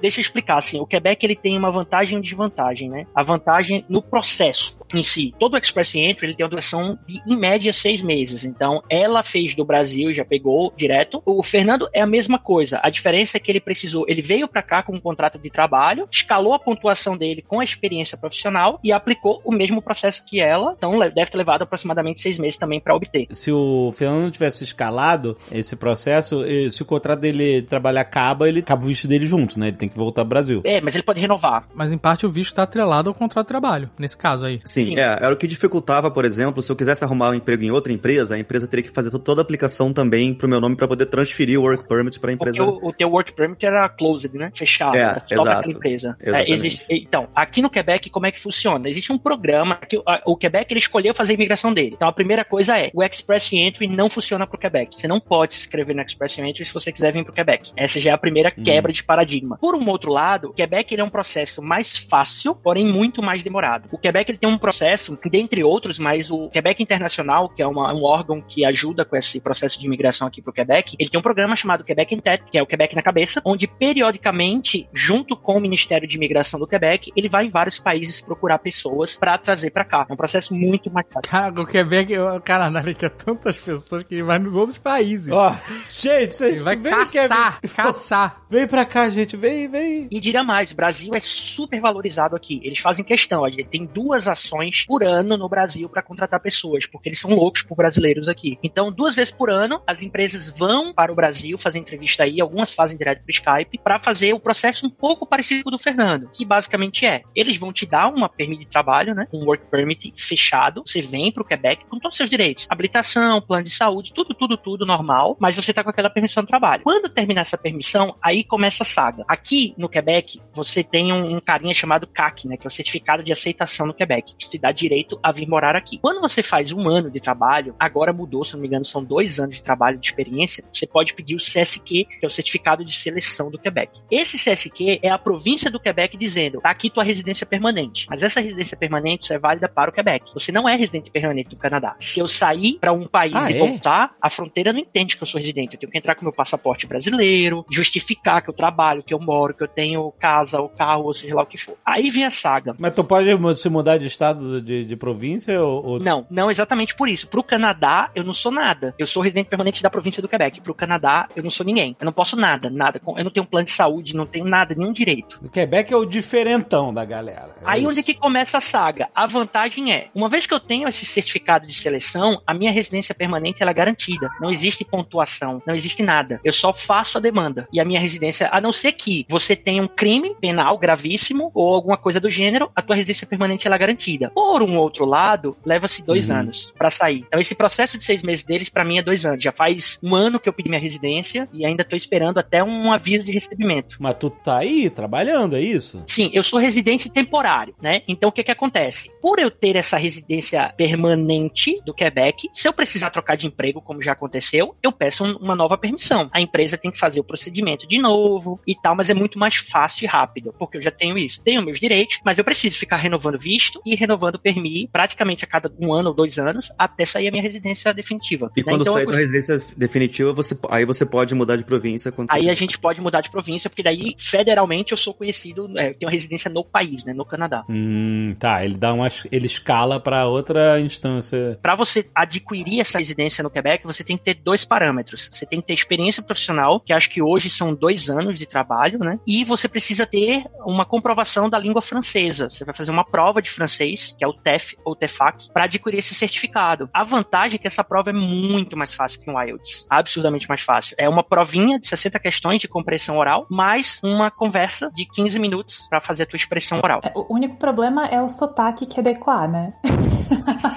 deixa 0.00 0.20
eu 0.20 0.22
explicar, 0.22 0.58
assim. 0.58 0.80
O 0.80 0.86
Quebec, 0.86 1.24
ele 1.24 1.36
tem 1.36 1.56
uma 1.70 1.84
vantagem 1.84 2.14
e 2.14 2.16
uma 2.16 2.22
desvantagem, 2.22 2.90
né? 2.90 3.06
A 3.14 3.22
vantagem 3.22 3.84
no 3.88 4.02
processo 4.02 4.76
em 4.92 5.02
si. 5.02 5.34
Todo 5.38 5.54
o 5.54 5.58
Express 5.58 5.94
Entry, 5.94 6.26
ele 6.26 6.34
tem 6.34 6.44
uma 6.44 6.50
duração 6.50 6.98
de, 7.06 7.22
em 7.26 7.36
média, 7.36 7.72
seis 7.72 8.02
meses. 8.02 8.44
Então, 8.44 8.82
ela 8.90 9.22
fez 9.22 9.54
do 9.54 9.64
Brasil, 9.64 10.12
já 10.12 10.24
pegou 10.24 10.72
direto. 10.76 11.22
O 11.24 11.42
Fernando 11.42 11.88
é 11.92 12.00
a 12.00 12.06
mesma 12.06 12.38
coisa. 12.38 12.80
A 12.82 12.90
diferença 12.90 13.36
é 13.36 13.40
que 13.40 13.50
ele 13.50 13.60
precisou, 13.60 14.04
ele 14.08 14.20
veio 14.20 14.48
pra 14.48 14.62
cá 14.62 14.82
com 14.82 14.94
um 14.94 15.00
contrato 15.00 15.38
de 15.38 15.48
trabalho, 15.50 16.08
escalou 16.10 16.54
a 16.54 16.58
pontuação 16.58 17.16
dele 17.16 17.42
com 17.42 17.60
a 17.60 17.64
experiência 17.64 18.18
profissional 18.18 18.80
e 18.82 18.92
aplicou 18.92 19.40
o 19.44 19.52
mesmo 19.52 19.80
processo 19.80 20.24
que 20.24 20.40
ela. 20.40 20.74
Então, 20.76 20.98
deve 20.98 21.30
ter 21.30 21.38
levado 21.38 21.62
aproximadamente 21.62 22.20
seis 22.20 22.38
meses 22.38 22.58
também 22.58 22.80
pra 22.80 22.94
obter. 22.94 23.28
Se 23.30 23.52
o 23.52 23.92
Fernando 23.94 24.22
não 24.22 24.30
tivesse 24.30 24.64
escalado 24.64 25.36
esse 25.52 25.76
processo, 25.76 26.42
se 26.70 26.82
o 26.82 26.86
contrato 26.86 27.20
dele 27.20 27.62
trabalhar 27.62 28.00
acaba, 28.00 28.48
ele 28.48 28.60
acaba 28.60 28.84
o 28.84 28.88
visto 28.88 29.06
dele 29.06 29.26
junto, 29.26 29.58
né? 29.58 29.68
Ele 29.68 29.76
tem 29.76 29.88
que 29.88 29.96
voltar 29.96 30.22
pro 30.22 30.30
Brasil. 30.30 30.62
É, 30.64 30.80
mas 30.80 30.94
ele 30.94 31.04
pode 31.04 31.20
renovar. 31.20 31.59
Mas 31.74 31.92
em 31.92 31.98
parte 31.98 32.26
o 32.26 32.30
visto 32.30 32.50
está 32.50 32.62
atrelado 32.62 33.08
ao 33.10 33.14
contrato 33.14 33.46
de 33.46 33.48
trabalho, 33.48 33.90
nesse 33.98 34.16
caso 34.16 34.44
aí. 34.44 34.60
Sim, 34.64 34.82
Sim. 34.82 34.98
é, 34.98 35.02
era 35.20 35.32
o 35.32 35.36
que 35.36 35.46
dificultava, 35.46 36.10
por 36.10 36.24
exemplo, 36.24 36.62
se 36.62 36.70
eu 36.70 36.76
quisesse 36.76 37.04
arrumar 37.04 37.30
um 37.30 37.34
emprego 37.34 37.62
em 37.62 37.70
outra 37.70 37.92
empresa, 37.92 38.34
a 38.34 38.38
empresa 38.38 38.66
teria 38.66 38.82
que 38.82 38.90
fazer 38.90 39.10
to- 39.10 39.18
toda 39.18 39.40
a 39.40 39.42
aplicação 39.42 39.92
também 39.92 40.34
pro 40.34 40.48
meu 40.48 40.60
nome 40.60 40.76
pra 40.76 40.86
poder 40.88 41.06
transferir 41.06 41.58
o 41.58 41.62
work 41.62 41.86
permit 41.88 42.18
pra 42.20 42.36
Porque 42.36 42.50
empresa. 42.50 42.64
o, 42.70 42.88
o 42.88 42.92
teu 42.92 43.10
work 43.10 43.32
permit 43.32 43.64
era 43.64 43.88
closed, 43.88 44.34
né? 44.34 44.50
Fechado. 44.54 44.96
É, 44.96 45.16
só 45.26 45.42
aquela 45.42 45.66
empresa. 45.66 46.16
É, 46.20 46.28
Exatamente. 46.28 46.52
existe- 46.52 46.86
então, 46.90 47.28
aqui 47.34 47.62
no 47.62 47.70
Quebec, 47.70 48.10
como 48.10 48.26
é 48.26 48.32
que 48.32 48.40
funciona? 48.40 48.88
Existe 48.88 49.12
um 49.12 49.18
programa 49.18 49.76
que 49.76 49.96
o- 49.98 50.02
a- 50.06 50.22
o 50.26 50.36
Quebec 50.36 50.72
ele 50.72 50.78
escolheu 50.80 51.14
fazer 51.14 51.32
a 51.32 51.34
imigração 51.34 51.72
dele. 51.72 51.92
Então, 51.94 52.08
a 52.08 52.12
primeira 52.12 52.44
coisa 52.44 52.78
é, 52.78 52.90
o 52.94 53.02
Express 53.02 53.52
Entry 53.52 53.86
não 53.86 54.08
funciona 54.08 54.46
pro 54.46 54.58
Quebec. 54.58 55.00
Você 55.00 55.08
não 55.08 55.20
pode 55.20 55.54
se 55.54 55.60
inscrever 55.60 55.94
no 55.94 56.02
Express 56.02 56.38
Entry 56.38 56.64
se 56.64 56.74
você 56.74 56.92
quiser 56.92 57.12
vir 57.12 57.24
pro 57.24 57.32
Quebec. 57.32 57.72
Essa 57.76 58.00
já 58.00 58.10
é 58.10 58.14
a 58.14 58.18
primeira 58.18 58.50
quebra 58.50 58.92
de 58.92 59.02
paradigma. 59.04 59.58
Por 59.60 59.74
um 59.74 59.88
outro 59.88 60.10
lado, 60.12 60.48
o 60.48 60.52
Quebec 60.52 60.92
ele 60.94 61.00
é 61.02 61.04
um 61.04 61.10
processo 61.10 61.49
mais 61.58 61.98
fácil, 61.98 62.54
porém 62.54 62.86
muito 62.86 63.22
mais 63.22 63.42
demorado. 63.42 63.88
O 63.90 63.98
Quebec 63.98 64.30
ele 64.30 64.38
tem 64.38 64.48
um 64.48 64.58
processo, 64.58 65.18
dentre 65.30 65.62
outros, 65.64 65.98
mas 65.98 66.30
o 66.30 66.48
Quebec 66.50 66.82
Internacional, 66.82 67.48
que 67.48 67.62
é 67.62 67.66
uma- 67.66 67.92
um 67.94 68.02
órgão 68.04 68.40
que 68.40 68.64
ajuda 68.64 69.04
com 69.04 69.16
esse 69.16 69.40
processo 69.40 69.78
de 69.78 69.86
imigração 69.86 70.26
aqui 70.26 70.40
pro 70.42 70.52
Quebec, 70.52 70.94
ele 70.98 71.08
tem 71.10 71.18
um 71.18 71.22
programa 71.22 71.56
chamado 71.56 71.84
Quebec 71.84 72.14
in 72.14 72.18
Tête, 72.18 72.50
que 72.50 72.58
é 72.58 72.62
o 72.62 72.66
Quebec 72.66 72.94
na 72.94 73.02
cabeça, 73.02 73.40
onde 73.44 73.66
periodicamente, 73.66 74.88
junto 74.92 75.36
com 75.36 75.56
o 75.56 75.60
Ministério 75.60 76.06
de 76.08 76.16
Imigração 76.16 76.58
do 76.58 76.66
Quebec, 76.66 77.12
ele 77.16 77.28
vai 77.28 77.46
em 77.46 77.48
vários 77.48 77.78
países 77.78 78.20
procurar 78.20 78.58
pessoas 78.58 79.16
para 79.16 79.36
trazer 79.38 79.70
para 79.70 79.84
cá. 79.84 80.06
É 80.08 80.12
um 80.12 80.16
processo 80.16 80.54
muito 80.54 80.90
mais 80.90 81.06
fácil. 81.06 81.30
Cara, 81.30 81.60
o 81.60 81.66
Quebec, 81.66 82.16
o 82.18 82.40
Canadá, 82.40 82.80
ele 82.80 82.94
quer 82.94 83.10
tantas 83.10 83.56
pessoas 83.56 84.02
que 84.02 84.14
ele 84.14 84.22
vai 84.22 84.38
nos 84.38 84.56
outros 84.56 84.78
países. 84.78 85.30
Ó, 85.32 85.54
gente, 85.90 86.34
vocês 86.34 86.56
Ele 86.56 86.64
vai 86.64 86.76
caçar, 86.76 87.60
caçar. 87.74 88.42
Vem 88.50 88.66
pra 88.66 88.84
cá, 88.84 89.08
gente. 89.08 89.36
Vem, 89.36 89.68
vem. 89.68 90.08
E 90.10 90.20
diria 90.20 90.42
mais, 90.42 90.72
o 90.72 90.76
Brasil 90.76 91.12
é 91.14 91.20
super 91.40 91.80
valorizado 91.80 92.36
aqui. 92.36 92.60
Eles 92.62 92.78
fazem 92.78 93.04
questão, 93.04 93.44
tem 93.70 93.86
duas 93.86 94.28
ações 94.28 94.84
por 94.86 95.02
ano 95.02 95.36
no 95.36 95.48
Brasil 95.48 95.88
para 95.88 96.02
contratar 96.02 96.40
pessoas, 96.40 96.86
porque 96.86 97.08
eles 97.08 97.18
são 97.18 97.34
loucos 97.34 97.62
por 97.62 97.76
brasileiros 97.76 98.28
aqui. 98.28 98.58
Então, 98.62 98.92
duas 98.92 99.14
vezes 99.14 99.32
por 99.32 99.50
ano, 99.50 99.82
as 99.86 100.02
empresas 100.02 100.50
vão 100.56 100.92
para 100.92 101.12
o 101.12 101.14
Brasil 101.14 101.56
fazer 101.58 101.78
entrevista 101.78 102.24
aí, 102.24 102.40
algumas 102.40 102.72
fazem 102.72 102.96
direto 102.96 103.22
pro 103.22 103.30
Skype, 103.30 103.78
para 103.82 103.98
fazer 103.98 104.32
o 104.32 104.40
processo 104.40 104.86
um 104.86 104.90
pouco 104.90 105.26
parecido 105.26 105.64
com 105.64 105.68
o 105.68 105.72
do 105.72 105.78
Fernando, 105.78 106.28
que 106.32 106.44
basicamente 106.44 107.06
é, 107.06 107.22
eles 107.34 107.56
vão 107.56 107.72
te 107.72 107.86
dar 107.86 108.08
uma 108.08 108.28
permit 108.28 108.60
de 108.60 108.66
trabalho, 108.66 109.14
né, 109.14 109.26
um 109.32 109.44
work 109.44 109.64
permit 109.70 110.12
fechado, 110.16 110.82
você 110.86 111.00
vem 111.00 111.32
pro 111.32 111.44
Quebec 111.44 111.84
com 111.86 111.98
todos 111.98 112.14
os 112.14 112.16
seus 112.16 112.30
direitos, 112.30 112.66
habilitação, 112.70 113.40
plano 113.40 113.64
de 113.64 113.70
saúde, 113.70 114.12
tudo, 114.12 114.34
tudo, 114.34 114.56
tudo 114.56 114.86
normal, 114.86 115.36
mas 115.40 115.56
você 115.56 115.72
tá 115.72 115.82
com 115.82 115.90
aquela 115.90 116.10
permissão 116.10 116.42
de 116.42 116.48
trabalho. 116.48 116.82
Quando 116.82 117.08
terminar 117.08 117.42
essa 117.42 117.58
permissão, 117.58 118.16
aí 118.22 118.44
começa 118.44 118.82
a 118.82 118.86
saga. 118.86 119.24
Aqui 119.28 119.74
no 119.76 119.88
Quebec, 119.88 120.40
você 120.52 120.82
tem 120.82 121.12
um, 121.12 121.29
um 121.36 121.40
carinha 121.40 121.74
chamado 121.74 122.06
CAC, 122.06 122.46
né, 122.48 122.56
que 122.56 122.66
é 122.66 122.68
o 122.68 122.70
Certificado 122.70 123.22
de 123.22 123.32
Aceitação 123.32 123.86
no 123.86 123.94
Quebec, 123.94 124.34
que 124.36 124.48
te 124.48 124.58
dá 124.58 124.72
direito 124.72 125.18
a 125.22 125.32
vir 125.32 125.48
morar 125.48 125.76
aqui. 125.76 125.98
Quando 125.98 126.20
você 126.20 126.42
faz 126.42 126.72
um 126.72 126.88
ano 126.88 127.10
de 127.10 127.20
trabalho, 127.20 127.74
agora 127.78 128.12
mudou, 128.12 128.44
se 128.44 128.54
não 128.54 128.60
me 128.60 128.68
engano, 128.68 128.84
são 128.84 129.02
dois 129.04 129.38
anos 129.38 129.56
de 129.56 129.62
trabalho 129.62 129.98
de 129.98 130.06
experiência, 130.06 130.64
você 130.72 130.86
pode 130.86 131.14
pedir 131.14 131.34
o 131.34 131.38
CSQ, 131.38 132.04
que 132.04 132.18
é 132.22 132.26
o 132.26 132.30
Certificado 132.30 132.84
de 132.84 132.92
Seleção 132.92 133.50
do 133.50 133.58
Quebec. 133.58 134.00
Esse 134.10 134.36
CSQ 134.36 135.00
é 135.02 135.10
a 135.10 135.18
província 135.18 135.70
do 135.70 135.80
Quebec 135.80 136.16
dizendo, 136.16 136.60
tá 136.60 136.70
aqui 136.70 136.90
tua 136.90 137.04
residência 137.04 137.46
permanente. 137.46 138.06
Mas 138.08 138.22
essa 138.22 138.40
residência 138.40 138.76
permanente 138.76 139.26
só 139.26 139.34
é 139.34 139.38
válida 139.38 139.68
para 139.68 139.90
o 139.90 139.92
Quebec. 139.92 140.32
Você 140.34 140.52
não 140.52 140.68
é 140.68 140.76
residente 140.76 141.10
permanente 141.10 141.50
do 141.50 141.56
Canadá. 141.56 141.96
Se 142.00 142.20
eu 142.20 142.28
sair 142.28 142.78
para 142.80 142.92
um 142.92 143.06
país 143.06 143.34
Ah, 143.34 143.50
e 143.50 143.56
é? 143.56 143.58
voltar, 143.58 144.14
a 144.20 144.30
fronteira 144.30 144.72
não 144.72 144.80
entende 144.80 145.16
que 145.16 145.22
eu 145.22 145.26
sou 145.26 145.40
residente. 145.40 145.74
Eu 145.74 145.80
tenho 145.80 145.92
que 145.92 145.98
entrar 145.98 146.14
com 146.14 146.24
meu 146.24 146.32
passaporte 146.32 146.86
brasileiro, 146.86 147.64
justificar 147.70 148.42
que 148.42 148.50
eu 148.50 148.54
trabalho, 148.54 149.02
que 149.02 149.14
eu 149.14 149.20
moro, 149.20 149.54
que 149.54 149.62
eu 149.62 149.68
tenho 149.68 150.10
casa, 150.12 150.60
ou 150.60 150.68
carro, 150.68 151.04
ou 151.04 151.14
seja 151.20 151.34
lá 151.34 151.42
o 151.42 151.46
que 151.46 151.58
for. 151.58 151.76
Aí 151.84 152.10
vem 152.10 152.24
a 152.24 152.30
saga. 152.30 152.74
Mas 152.78 152.94
tu 152.94 153.04
pode 153.04 153.30
se 153.60 153.68
mudar 153.68 153.98
de 153.98 154.06
estado, 154.06 154.60
de, 154.60 154.84
de 154.84 154.96
província 154.96 155.60
ou... 155.62 155.84
ou- 155.86 156.00
Não, 156.00 156.26
não 156.30 156.50
exatamente 156.50 156.94
por 156.94 157.08
isso. 157.08 157.28
Pro 157.28 157.42
Canadá, 157.42 158.10
eu 158.14 158.24
não 158.24 158.32
sou 158.34 158.50
nada. 158.52 158.94
Eu 158.98 159.06
sou 159.06 159.22
residente 159.22 159.48
permanente 159.48 159.82
da 159.82 159.90
província 159.90 160.22
do 160.22 160.28
Quebec. 160.28 160.60
Pro 160.60 160.74
Canadá, 160.74 161.28
eu 161.36 161.42
não 161.42 161.50
sou 161.50 161.64
ninguém. 161.64 161.96
Eu 162.00 162.04
não 162.04 162.12
posso 162.12 162.36
nada, 162.36 162.70
nada. 162.70 163.00
Eu 163.16 163.24
não 163.24 163.30
tenho 163.30 163.46
plano 163.46 163.64
de 163.64 163.70
saúde, 163.72 164.14
não 164.16 164.26
tenho 164.26 164.44
nada, 164.44 164.74
nenhum 164.74 164.92
direito. 164.92 165.38
O 165.42 165.48
Quebec 165.48 165.92
é 165.92 165.96
o 165.96 166.04
diferentão 166.04 166.92
da 166.92 167.04
galera. 167.04 167.56
É 167.60 167.64
Aí 167.64 167.80
isso. 167.80 167.90
onde 167.90 168.02
que 168.02 168.14
começa 168.14 168.58
a 168.58 168.60
saga? 168.60 169.08
A 169.14 169.26
vantagem 169.26 169.92
é, 169.92 170.08
uma 170.14 170.28
vez 170.28 170.46
que 170.46 170.54
eu 170.54 170.60
tenho 170.60 170.88
esse 170.88 171.04
certificado 171.04 171.66
de 171.66 171.74
seleção, 171.74 172.40
a 172.46 172.54
minha 172.54 172.70
residência 172.72 173.14
permanente 173.14 173.62
ela 173.62 173.70
é 173.70 173.74
garantida. 173.74 174.30
Não 174.40 174.50
existe 174.50 174.84
pontuação, 174.84 175.62
não 175.66 175.74
existe 175.74 176.02
nada. 176.02 176.40
Eu 176.44 176.52
só 176.52 176.72
faço 176.72 177.18
a 177.18 177.20
demanda. 177.20 177.68
E 177.72 177.80
a 177.80 177.84
minha 177.84 178.00
residência, 178.00 178.48
a 178.52 178.60
não 178.60 178.72
ser 178.72 178.92
que 178.92 179.26
você 179.28 179.54
tenha 179.56 179.82
um 179.82 179.88
crime 179.88 180.34
penal 180.40 180.78
gravíssimo 181.04 181.50
ou 181.54 181.74
alguma 181.74 181.96
coisa 181.96 182.20
do 182.20 182.28
gênero, 182.30 182.70
a 182.76 182.82
tua 182.82 182.94
residência 182.94 183.26
permanente 183.26 183.66
ela 183.66 183.76
é 183.76 183.78
garantida. 183.78 184.30
Por 184.30 184.62
um 184.62 184.76
outro 184.76 185.04
lado, 185.06 185.56
leva-se 185.64 186.02
dois 186.04 186.28
Uhum. 186.28 186.36
anos 186.36 186.72
pra 186.76 186.90
sair. 186.90 187.24
Então 187.26 187.40
esse 187.40 187.54
processo 187.54 187.96
de 187.96 188.04
seis 188.04 188.22
meses 188.22 188.44
deles, 188.44 188.68
pra 188.68 188.84
mim, 188.84 188.98
é 188.98 189.02
dois 189.02 189.24
anos. 189.24 189.42
Já 189.42 189.50
faz 189.52 189.98
um 190.02 190.14
ano 190.14 190.38
que 190.38 190.48
eu 190.48 190.52
pedi 190.52 190.68
minha 190.68 190.80
residência 190.80 191.48
e 191.52 191.64
ainda 191.64 191.84
tô 191.84 191.96
esperando 191.96 192.38
até 192.38 192.62
um 192.62 192.92
aviso 192.92 193.24
de 193.24 193.32
recebimento. 193.32 193.96
Mas 193.98 194.16
tu 194.18 194.28
tá 194.30 194.58
aí 194.58 194.90
trabalhando, 194.90 195.56
é 195.56 195.60
isso? 195.60 196.02
Sim, 196.06 196.30
eu 196.34 196.42
sou 196.42 196.58
residente 196.58 197.08
temporário, 197.08 197.74
né? 197.80 198.02
Então 198.06 198.28
o 198.28 198.32
que 198.32 198.44
que 198.44 198.50
acontece? 198.50 199.10
Por 199.22 199.38
eu 199.38 199.50
ter 199.50 199.76
essa 199.76 199.96
residência 199.96 200.72
permanente 200.76 201.80
do 201.84 201.94
Quebec, 201.94 202.48
se 202.52 202.68
eu 202.68 202.72
precisar 202.72 203.10
trocar 203.10 203.36
de 203.36 203.46
emprego, 203.46 203.80
como 203.80 204.02
já 204.02 204.12
aconteceu, 204.12 204.74
eu 204.82 204.92
peço 204.92 205.24
um- 205.24 205.36
uma 205.36 205.56
nova 205.56 205.78
permissão. 205.78 206.28
A 206.32 206.40
empresa 206.40 206.76
tem 206.76 206.90
que 206.90 206.98
fazer 206.98 207.20
o 207.20 207.24
procedimento 207.24 207.86
de 207.88 207.98
novo 207.98 208.60
e 208.66 208.74
tal, 208.74 208.94
mas 208.94 209.08
é 209.10 209.14
muito 209.14 209.38
mais 209.38 209.56
fácil 209.56 210.04
e 210.04 210.08
rápido, 210.08 210.54
porque 210.58 210.76
eu 210.76 210.82
já 210.82 210.89
tenho 210.92 211.16
isso. 211.18 211.42
Tenho 211.42 211.62
meus 211.62 211.78
direitos, 211.78 212.20
mas 212.24 212.38
eu 212.38 212.44
preciso 212.44 212.78
ficar 212.78 212.96
renovando 212.96 213.38
visto 213.38 213.80
e 213.84 213.94
renovando 213.94 214.38
permi 214.38 214.88
praticamente 214.92 215.44
a 215.44 215.48
cada 215.48 215.70
um 215.78 215.92
ano 215.92 216.08
ou 216.10 216.14
dois 216.14 216.38
anos 216.38 216.72
até 216.78 217.04
sair 217.04 217.28
a 217.28 217.30
minha 217.30 217.42
residência 217.42 217.92
definitiva. 217.92 218.50
E 218.56 218.60
né? 218.60 218.64
quando 218.64 218.82
Então, 218.82 218.94
sair 218.94 219.04
eu 219.04 219.10
da 219.10 219.18
residência 219.18 219.62
definitiva, 219.76 220.32
você, 220.32 220.58
aí 220.68 220.84
você 220.84 221.04
pode 221.04 221.34
mudar 221.34 221.56
de 221.56 221.64
província. 221.64 222.12
Quando 222.12 222.30
Aí 222.30 222.44
você... 222.44 222.50
a 222.50 222.54
gente 222.54 222.78
pode 222.78 223.00
mudar 223.00 223.20
de 223.20 223.30
província, 223.30 223.68
porque 223.68 223.82
daí, 223.82 224.14
federalmente, 224.18 224.92
eu 224.92 224.98
sou 224.98 225.14
conhecido, 225.14 225.66
é, 225.78 225.90
eu 225.90 225.94
tenho 225.94 226.08
uma 226.08 226.12
residência 226.12 226.50
no 226.50 226.64
país, 226.64 227.04
né? 227.04 227.12
No 227.12 227.24
Canadá. 227.24 227.64
Hum, 227.68 228.34
tá. 228.38 228.64
Ele 228.64 228.76
dá 228.76 228.92
uma. 228.92 229.08
Ele 229.30 229.46
escala 229.46 230.00
pra 230.00 230.26
outra 230.26 230.80
instância. 230.80 231.58
Para 231.62 231.74
você 231.74 232.06
adquirir 232.14 232.80
essa 232.80 232.98
residência 232.98 233.42
no 233.42 233.50
Quebec, 233.50 233.84
você 233.86 234.04
tem 234.04 234.16
que 234.16 234.24
ter 234.24 234.34
dois 234.34 234.64
parâmetros. 234.64 235.28
Você 235.30 235.46
tem 235.46 235.60
que 235.60 235.66
ter 235.66 235.74
experiência 235.74 236.22
profissional, 236.22 236.80
que 236.80 236.92
acho 236.92 237.10
que 237.10 237.22
hoje 237.22 237.48
são 237.48 237.74
dois 237.74 238.08
anos 238.08 238.38
de 238.38 238.46
trabalho, 238.46 238.98
né? 238.98 239.18
E 239.26 239.44
você 239.44 239.68
precisa 239.68 240.06
ter 240.06 240.44
uma 240.64 240.79
uma 240.80 240.86
comprovação 240.86 241.48
da 241.48 241.58
língua 241.58 241.82
francesa. 241.82 242.48
Você 242.48 242.64
vai 242.64 242.74
fazer 242.74 242.90
uma 242.90 243.04
prova 243.04 243.42
de 243.42 243.50
francês, 243.50 244.14
que 244.16 244.24
é 244.24 244.26
o 244.26 244.32
TEF 244.32 244.76
ou 244.84 244.96
TEFAC, 244.96 245.52
para 245.52 245.64
adquirir 245.64 245.98
esse 245.98 246.14
certificado. 246.14 246.88
A 246.92 247.04
vantagem 247.04 247.56
é 247.56 247.58
que 247.58 247.66
essa 247.66 247.84
prova 247.84 248.10
é 248.10 248.12
muito 248.12 248.76
mais 248.76 248.94
fácil 248.94 249.20
que 249.20 249.30
um 249.30 249.40
IELTS, 249.40 249.86
absurdamente 249.90 250.48
mais 250.48 250.62
fácil. 250.62 250.96
É 250.98 251.08
uma 251.08 251.22
provinha 251.22 251.78
de 251.78 251.86
60 251.86 252.18
questões 252.18 252.60
de 252.60 252.68
compreensão 252.68 253.18
oral, 253.18 253.46
mais 253.50 254.00
uma 254.02 254.30
conversa 254.30 254.90
de 254.92 255.04
15 255.04 255.38
minutos 255.38 255.86
para 255.90 256.00
fazer 256.00 256.22
a 256.22 256.26
tua 256.26 256.36
expressão 256.36 256.78
oral. 256.82 257.00
É, 257.02 257.12
O 257.14 257.34
único 257.34 257.56
problema 257.56 258.06
é 258.06 258.20
o 258.22 258.28
sotaque 258.28 258.86
quebecois, 258.86 259.50
né? 259.50 259.74